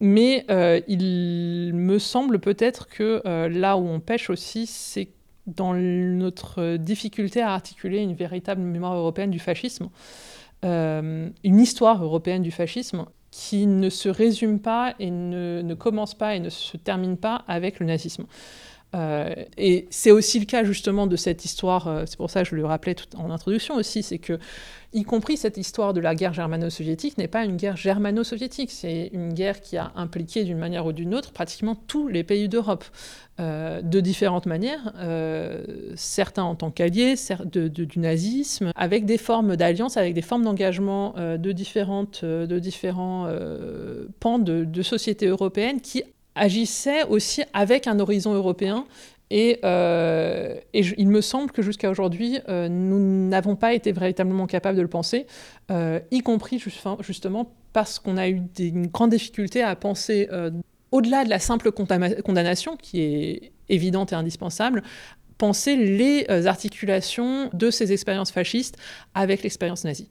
mais 0.00 0.44
il 0.86 1.72
me 1.74 1.98
semble 1.98 2.40
peut-être 2.40 2.88
que 2.88 3.22
là 3.48 3.78
où 3.78 3.88
on 3.88 4.00
pêche 4.00 4.28
aussi, 4.28 4.66
c'est 4.66 5.08
dans 5.46 5.72
notre 5.74 6.76
difficulté 6.76 7.40
à 7.40 7.52
articuler 7.52 8.00
une 8.02 8.14
véritable 8.14 8.60
mémoire 8.60 8.94
européenne 8.94 9.30
du 9.30 9.38
fascisme, 9.38 9.88
une 10.62 11.32
histoire 11.42 12.04
européenne 12.04 12.42
du 12.42 12.50
fascisme 12.50 13.06
qui 13.30 13.66
ne 13.66 13.88
se 13.88 14.08
résume 14.10 14.60
pas 14.60 14.94
et 15.00 15.10
ne, 15.10 15.62
ne, 15.62 15.74
commence 15.74 16.14
pas 16.14 16.36
et 16.36 16.40
ne 16.40 16.50
se 16.50 16.76
termine 16.76 17.16
pas 17.16 17.44
avec 17.48 17.80
le 17.80 17.86
nazisme. 17.86 18.26
Euh, 18.94 19.34
et 19.56 19.86
c'est 19.90 20.10
aussi 20.10 20.38
le 20.38 20.46
cas 20.46 20.64
justement 20.64 21.06
de 21.06 21.16
cette 21.16 21.44
histoire, 21.44 21.88
euh, 21.88 22.04
c'est 22.06 22.16
pour 22.16 22.30
ça 22.30 22.42
que 22.42 22.48
je 22.48 22.54
le 22.54 22.64
rappelais 22.64 22.94
en 23.16 23.30
introduction 23.30 23.74
aussi, 23.74 24.02
c'est 24.02 24.18
que, 24.18 24.38
y 24.92 25.02
compris 25.02 25.36
cette 25.36 25.56
histoire 25.56 25.92
de 25.94 26.00
la 26.00 26.14
guerre 26.14 26.32
germano-soviétique 26.32 27.18
n'est 27.18 27.26
pas 27.26 27.44
une 27.44 27.56
guerre 27.56 27.76
germano-soviétique, 27.76 28.70
c'est 28.70 29.10
une 29.12 29.32
guerre 29.32 29.60
qui 29.60 29.76
a 29.76 29.90
impliqué 29.96 30.44
d'une 30.44 30.58
manière 30.58 30.86
ou 30.86 30.92
d'une 30.92 31.14
autre 31.14 31.32
pratiquement 31.32 31.74
tous 31.74 32.06
les 32.06 32.22
pays 32.22 32.48
d'Europe, 32.48 32.84
euh, 33.40 33.82
de 33.82 33.98
différentes 33.98 34.46
manières, 34.46 34.92
certains 35.96 36.44
en 36.44 36.54
tant 36.54 36.70
qu'alliés 36.70 37.14
du 37.52 37.98
nazisme, 37.98 38.70
avec 38.76 39.06
des 39.06 39.18
formes 39.18 39.56
d'alliance, 39.56 39.96
avec 39.96 40.14
des 40.14 40.22
formes 40.22 40.44
d'engagement 40.44 41.14
de, 41.16 41.52
différentes, 41.52 42.24
de 42.24 42.58
différents 42.60 43.28
pans 44.20 44.38
de, 44.38 44.64
de 44.64 44.82
sociétés 44.82 45.26
européennes 45.26 45.80
qui 45.80 46.04
agissait 46.34 47.04
aussi 47.04 47.42
avec 47.52 47.86
un 47.86 47.98
horizon 48.00 48.34
européen. 48.34 48.86
Et, 49.30 49.58
euh, 49.64 50.54
il 50.72 51.08
me 51.08 51.20
semble 51.20 51.50
que 51.50 51.62
jusqu'à 51.62 51.90
aujourd'hui, 51.90 52.38
euh, 52.48 52.68
nous 52.68 53.28
n'avons 53.28 53.56
pas 53.56 53.72
été 53.72 53.92
véritablement 53.92 54.46
capables 54.46 54.76
de 54.76 54.82
le 54.82 54.88
penser, 54.88 55.26
euh, 55.70 55.98
y 56.10 56.20
compris 56.20 56.62
justement 57.00 57.50
parce 57.72 57.98
qu'on 57.98 58.16
a 58.16 58.28
eu 58.28 58.40
des, 58.40 58.68
une 58.68 58.86
grande 58.88 59.10
difficulté 59.10 59.62
à 59.62 59.74
penser 59.74 60.28
au-delà 60.92 61.24
de 61.24 61.30
la 61.30 61.40
simple 61.40 61.72
condamnation, 61.72 62.76
qui 62.76 63.00
est 63.00 63.52
évidente 63.68 64.12
et 64.12 64.14
indispensable, 64.14 64.84
penser 65.38 65.74
les 65.74 66.28
articulations 66.46 67.50
de 67.52 67.70
ces 67.70 67.92
expériences 67.92 68.30
fascistes 68.30 68.76
avec 69.14 69.42
l'expérience 69.42 69.82
nazie. 69.82 70.08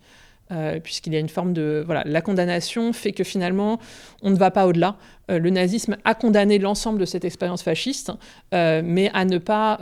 Euh, 0.54 0.80
puisqu'il 0.80 1.14
y 1.14 1.16
a 1.16 1.20
une 1.20 1.30
forme 1.30 1.54
de... 1.54 1.84
Voilà, 1.86 2.04
la 2.06 2.22
condamnation 2.22 2.94
fait 2.94 3.12
que 3.12 3.24
finalement, 3.24 3.80
on 4.22 4.30
ne 4.30 4.36
va 4.36 4.52
pas 4.52 4.68
au-delà. 4.68 4.98
Euh, 5.32 5.40
le 5.40 5.50
nazisme 5.50 5.98
a 6.04 6.16
condamné 6.16 6.60
l'ensemble 6.60 7.00
de 7.00 7.06
cette 7.06 7.26
expérience 7.26 7.64
fasciste, 7.64 8.12
euh, 8.54 8.82
mais 8.84 9.10
à 9.14 9.26
ne, 9.26 9.38
pas, 9.40 9.80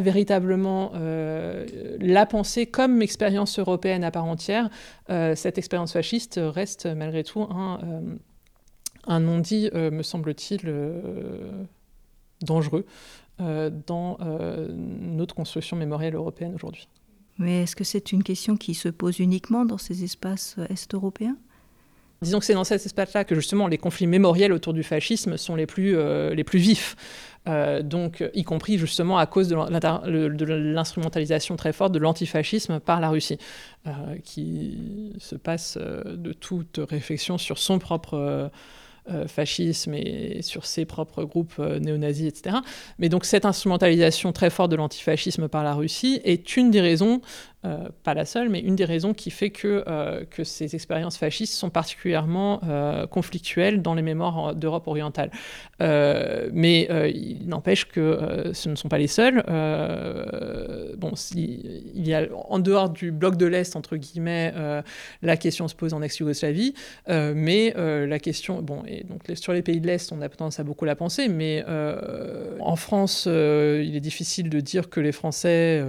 véritablement 0.00 0.92
la 2.00 2.26
penser 2.26 2.66
comme 2.66 3.02
expérience 3.02 3.58
européenne 3.58 4.04
à 4.04 4.10
part 4.10 4.24
entière. 4.24 4.70
cette 5.08 5.58
expérience 5.58 5.92
fasciste 5.92 6.40
reste 6.42 6.86
malgré 6.86 7.22
tout 7.24 7.42
un, 7.42 7.80
un 9.06 9.20
non-dit, 9.20 9.70
me 9.74 10.02
semble-t-il, 10.02 10.60
dangereux 12.40 12.86
dans 13.38 14.18
notre 14.58 15.34
construction 15.34 15.76
mémorielle 15.76 16.14
européenne 16.14 16.54
aujourd'hui. 16.54 16.88
Mais 17.42 17.64
est-ce 17.64 17.74
que 17.74 17.84
c'est 17.84 18.12
une 18.12 18.22
question 18.22 18.56
qui 18.56 18.74
se 18.74 18.88
pose 18.88 19.18
uniquement 19.18 19.64
dans 19.64 19.78
ces 19.78 20.04
espaces 20.04 20.54
euh, 20.58 20.66
est-européens? 20.70 21.36
Disons 22.22 22.38
que 22.38 22.44
c'est 22.44 22.54
dans 22.54 22.62
cet 22.62 22.86
espace-là 22.86 23.24
que 23.24 23.34
justement 23.34 23.66
les 23.66 23.78
conflits 23.78 24.06
mémoriels 24.06 24.52
autour 24.52 24.72
du 24.72 24.84
fascisme 24.84 25.36
sont 25.36 25.56
les 25.56 25.66
plus, 25.66 25.96
euh, 25.96 26.34
les 26.34 26.44
plus 26.44 26.60
vifs. 26.60 26.94
Euh, 27.48 27.82
donc, 27.82 28.22
y 28.32 28.44
compris 28.44 28.78
justement 28.78 29.18
à 29.18 29.26
cause 29.26 29.48
de 29.48 30.44
l'instrumentalisation 30.54 31.56
très 31.56 31.72
forte 31.72 31.90
de 31.90 31.98
l'antifascisme 31.98 32.78
par 32.78 33.00
la 33.00 33.10
Russie, 33.10 33.38
qui 34.22 35.12
se 35.18 35.34
passe 35.34 35.76
de 35.76 36.32
toute 36.32 36.78
réflexion 36.88 37.38
sur 37.38 37.58
son 37.58 37.80
propre 37.80 38.52
fascisme 39.26 39.94
et 39.94 40.42
sur 40.42 40.64
ses 40.64 40.84
propres 40.84 41.24
groupes 41.24 41.54
euh, 41.58 41.80
néo-nazis, 41.80 42.28
etc. 42.28 42.58
Mais 42.98 43.08
donc 43.08 43.24
cette 43.24 43.44
instrumentalisation 43.44 44.32
très 44.32 44.48
forte 44.48 44.70
de 44.70 44.76
l'antifascisme 44.76 45.48
par 45.48 45.64
la 45.64 45.74
Russie 45.74 46.20
est 46.24 46.56
une 46.56 46.70
des 46.70 46.80
raisons 46.80 47.20
euh, 47.64 47.90
pas 48.02 48.12
la 48.12 48.24
seule, 48.24 48.48
mais 48.48 48.58
une 48.58 48.74
des 48.74 48.84
raisons 48.84 49.14
qui 49.14 49.30
fait 49.30 49.50
que, 49.50 49.84
euh, 49.86 50.24
que 50.28 50.42
ces 50.42 50.74
expériences 50.74 51.16
fascistes 51.16 51.54
sont 51.54 51.70
particulièrement 51.70 52.60
euh, 52.64 53.06
conflictuelles 53.06 53.82
dans 53.82 53.94
les 53.94 54.02
mémoires 54.02 54.56
d'Europe 54.56 54.88
orientale. 54.88 55.30
mais 55.78 56.88
il 57.14 57.48
n'empêche 57.48 57.86
que 57.86 58.50
ce 58.52 58.68
ne 58.68 58.74
sont 58.74 58.88
pas 58.88 58.98
les 58.98 59.06
seuls. 59.06 59.44
bon, 60.96 61.12
il 61.34 62.08
y 62.08 62.14
a 62.14 62.26
en 62.48 62.58
dehors 62.58 62.90
du 62.90 63.12
bloc 63.12 63.36
de 63.36 63.46
l'Est, 63.46 63.76
entre 63.76 63.96
guillemets, 63.96 64.52
la 65.22 65.36
question 65.36 65.68
se 65.68 65.74
pose 65.74 65.94
en 65.94 66.02
ex-Yougoslavie, 66.02 66.74
mais 67.08 67.74
la 67.76 68.18
question, 68.18 68.62
bon, 68.62 68.82
et 68.86 69.04
donc 69.04 69.22
sur 69.34 69.52
les 69.52 69.62
pays 69.62 69.80
de 69.80 69.86
l'Est, 69.86 70.12
on 70.12 70.20
a 70.20 70.28
tendance 70.28 70.60
à 70.60 70.64
beaucoup 70.64 70.84
la 70.84 70.96
penser, 70.96 71.28
mais 71.28 71.64
en 72.60 72.76
France, 72.76 73.26
il 73.26 73.96
est 73.96 74.00
difficile 74.00 74.48
de 74.50 74.60
dire 74.60 74.88
que 74.88 75.00
les 75.00 75.12
Français 75.12 75.82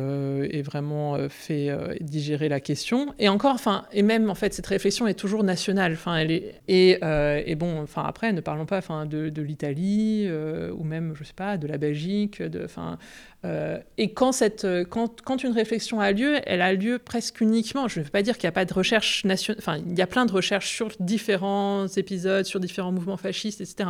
aient 0.51 0.63
vraiment 0.63 1.17
fait 1.29 1.62
euh, 1.69 1.95
digérer 2.01 2.49
la 2.49 2.59
question. 2.59 3.13
Et 3.19 3.29
encore, 3.29 3.53
enfin, 3.53 3.85
et 3.91 4.01
même 4.01 4.29
en 4.29 4.35
fait, 4.35 4.53
cette 4.53 4.67
réflexion 4.67 5.07
est 5.07 5.13
toujours 5.13 5.43
nationale. 5.43 5.93
Enfin, 5.93 6.17
elle 6.17 6.31
est 6.31 6.61
et, 6.67 6.97
euh, 7.03 7.55
bon, 7.55 7.81
enfin 7.81 8.03
après, 8.05 8.33
ne 8.33 8.41
parlons 8.41 8.65
pas, 8.65 8.77
enfin, 8.77 9.05
de, 9.05 9.41
l'Italie 9.41 10.27
ou 10.71 10.83
même, 10.83 11.13
je 11.15 11.23
sais 11.23 11.33
pas, 11.35 11.57
de 11.57 11.67
la 11.67 11.77
Belgique, 11.77 12.41
enfin. 12.63 12.97
et 13.97 14.13
quand, 14.13 14.31
cette, 14.31 14.65
quand, 14.89 15.21
quand, 15.21 15.43
une 15.43 15.51
réflexion 15.51 15.99
a 15.99 16.11
lieu, 16.11 16.39
elle 16.45 16.61
a 16.61 16.73
lieu 16.73 16.99
presque 16.99 17.41
uniquement. 17.41 17.87
Je 17.87 17.99
ne 17.99 18.05
veux 18.05 18.11
pas 18.11 18.21
dire 18.21 18.37
qu'il 18.37 18.47
n'y 18.47 18.53
a 18.53 18.53
pas 18.53 18.65
de 18.65 18.73
recherche 18.73 19.25
nationale. 19.25 19.59
Enfin, 19.59 19.77
il 19.85 19.97
y 19.97 20.01
a 20.01 20.07
plein 20.07 20.25
de 20.25 20.31
recherches 20.31 20.69
sur 20.69 20.89
différents 20.99 21.87
épisodes, 21.87 22.45
sur 22.45 22.59
différents 22.59 22.91
mouvements 22.91 23.17
fascistes, 23.17 23.61
etc. 23.61 23.89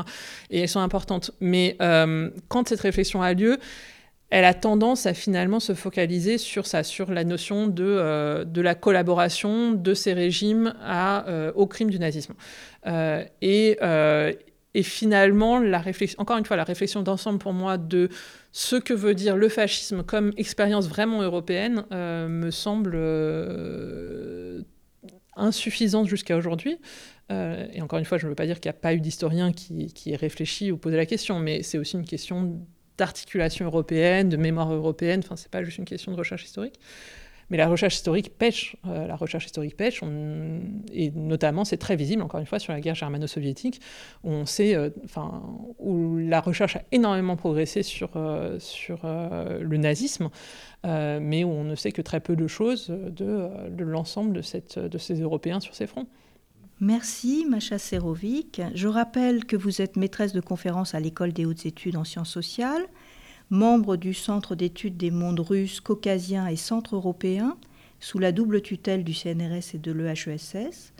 Et 0.49 0.61
elles 0.61 0.69
sont 0.69 0.79
importantes. 0.79 1.31
Mais 1.39 1.77
quand 2.47 2.67
cette 2.67 2.81
réflexion 2.81 3.21
a 3.21 3.33
lieu, 3.33 3.59
elle 4.33 4.45
a 4.45 4.55
tendance 4.55 5.05
à 5.05 5.13
finalement 5.13 5.59
se 5.59 5.75
focaliser 5.75 6.39
sur 6.39 6.65
ça, 6.65 6.81
sur 6.81 7.11
la 7.11 7.23
notion 7.23 7.67
de, 7.67 7.83
euh, 7.85 8.43
de 8.45 8.61
la 8.61 8.73
collaboration 8.73 9.73
de 9.73 9.93
ces 9.93 10.13
régimes 10.13 10.73
à, 10.81 11.29
euh, 11.29 11.51
au 11.53 11.67
crime 11.67 11.91
du 11.91 11.99
nazisme. 11.99 12.33
Euh, 12.87 13.23
et, 13.43 13.77
et, 14.73 14.81
finalement, 14.81 15.59
la 15.59 15.77
réflexion, 15.77 16.19
encore 16.19 16.39
une 16.39 16.47
fois, 16.47 16.57
la 16.57 16.63
réflexion 16.63 17.03
d'ensemble 17.03 17.37
pour 17.37 17.53
moi 17.53 17.77
de 17.77 18.09
ce 18.51 18.75
que 18.75 18.95
veut 18.95 19.13
dire 19.13 19.37
le 19.37 19.49
fascisme 19.49 20.01
comme 20.01 20.33
expérience 20.35 20.87
vraiment 20.87 21.21
européenne 21.21 21.85
me 21.91 22.49
semble 22.49 22.97
insuffisante 25.35 26.07
jusqu'à 26.07 26.35
aujourd'hui. 26.37 26.79
et 27.29 27.81
encore 27.83 27.99
une 27.99 28.05
fois, 28.05 28.17
je 28.17 28.25
ne 28.25 28.29
veux 28.29 28.35
pas 28.35 28.47
dire 28.47 28.59
qu'il 28.59 28.71
n'y 28.71 28.75
a 28.75 28.79
pas 28.79 28.95
eu 28.95 28.99
d'historien 28.99 29.53
qui, 29.53 29.93
qui 29.93 30.11
ait 30.11 30.15
réfléchi 30.15 30.71
ou 30.71 30.77
posé 30.77 30.97
la 30.97 31.05
question, 31.05 31.37
mais 31.37 31.61
c'est 31.61 31.77
aussi 31.77 31.97
une 31.97 32.05
question 32.05 32.65
d'articulation 32.97 33.65
européenne, 33.65 34.29
de 34.29 34.37
mémoire 34.37 34.73
européenne. 34.73 35.21
Enfin, 35.23 35.35
c'est 35.35 35.51
pas 35.51 35.63
juste 35.63 35.77
une 35.77 35.85
question 35.85 36.11
de 36.11 36.17
recherche 36.17 36.43
historique. 36.43 36.79
Mais 37.49 37.57
la 37.57 37.67
recherche 37.67 37.95
historique 37.95 38.37
pêche. 38.37 38.75
Euh, 38.87 39.05
la 39.05 39.15
recherche 39.15 39.45
historique 39.45 39.77
pêche. 39.77 40.01
Et 40.91 41.11
notamment, 41.11 41.65
c'est 41.65 41.77
très 41.77 41.95
visible, 41.95 42.21
encore 42.21 42.39
une 42.39 42.45
fois, 42.45 42.59
sur 42.59 42.73
la 42.73 42.79
guerre 42.79 42.95
germano-soviétique, 42.95 43.81
où 44.23 44.31
on 44.31 44.45
sait, 44.45 44.75
euh, 44.75 44.89
enfin, 45.03 45.43
où 45.79 46.17
la 46.17 46.41
recherche 46.41 46.77
a 46.77 46.81
énormément 46.91 47.35
progressé 47.35 47.83
sur, 47.83 48.11
euh, 48.15 48.57
sur 48.59 49.01
le 49.03 49.77
nazisme, 49.77 50.29
mais 50.83 51.43
où 51.43 51.49
on 51.49 51.63
ne 51.63 51.75
sait 51.75 51.91
que 51.91 52.01
très 52.01 52.19
peu 52.19 52.35
de 52.35 52.47
choses 52.47 52.87
de, 52.89 53.83
l'ensemble 53.83 54.33
de 54.33 54.97
ces 54.97 55.21
Européens 55.21 55.59
sur 55.59 55.75
ces 55.75 55.87
fronts. 55.87 56.07
Merci, 56.79 57.45
Macha 57.47 57.77
Serovic. 57.77 58.61
Je 58.73 58.87
rappelle 58.87 59.45
que 59.45 59.55
vous 59.55 59.81
êtes 59.81 59.95
maîtresse 59.95 60.33
de 60.33 60.41
conférence 60.41 60.95
à 60.95 60.99
l'École 60.99 61.31
des 61.31 61.45
hautes 61.45 61.65
études 61.65 61.95
en 61.95 62.03
sciences 62.03 62.31
sociales, 62.31 62.85
membre 63.49 63.95
du 63.95 64.13
Centre 64.13 64.55
d'études 64.55 64.97
des 64.97 65.11
mondes 65.11 65.39
russes, 65.39 65.79
caucasiens 65.79 66.47
et 66.47 66.55
centre 66.55 66.95
européens, 66.95 67.57
sous 67.99 68.19
la 68.19 68.31
double 68.31 68.61
tutelle 68.61 69.03
du 69.03 69.13
CNRS 69.13 69.75
et 69.75 69.77
de 69.77 69.91
l'EHESS. 69.91 70.93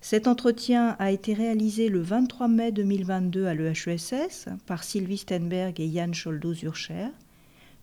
Cet 0.00 0.28
entretien 0.28 0.94
a 0.98 1.10
été 1.10 1.34
réalisé 1.34 1.88
le 1.88 2.00
23 2.00 2.48
mai 2.48 2.72
2022 2.72 3.46
à 3.46 3.54
l'EHESS 3.54 4.46
par 4.64 4.84
Sylvie 4.84 5.18
Stenberg 5.18 5.80
et 5.80 5.86
Yann 5.86 6.14
Scholdo-Zurcher. 6.14 7.08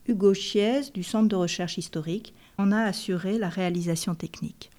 Hugo 0.07 0.33
Chiez, 0.33 0.91
du 0.93 1.03
Centre 1.03 1.27
de 1.27 1.35
recherche 1.35 1.77
historique, 1.77 2.33
en 2.57 2.71
a 2.71 2.81
assuré 2.81 3.37
la 3.37 3.49
réalisation 3.49 4.15
technique. 4.15 4.71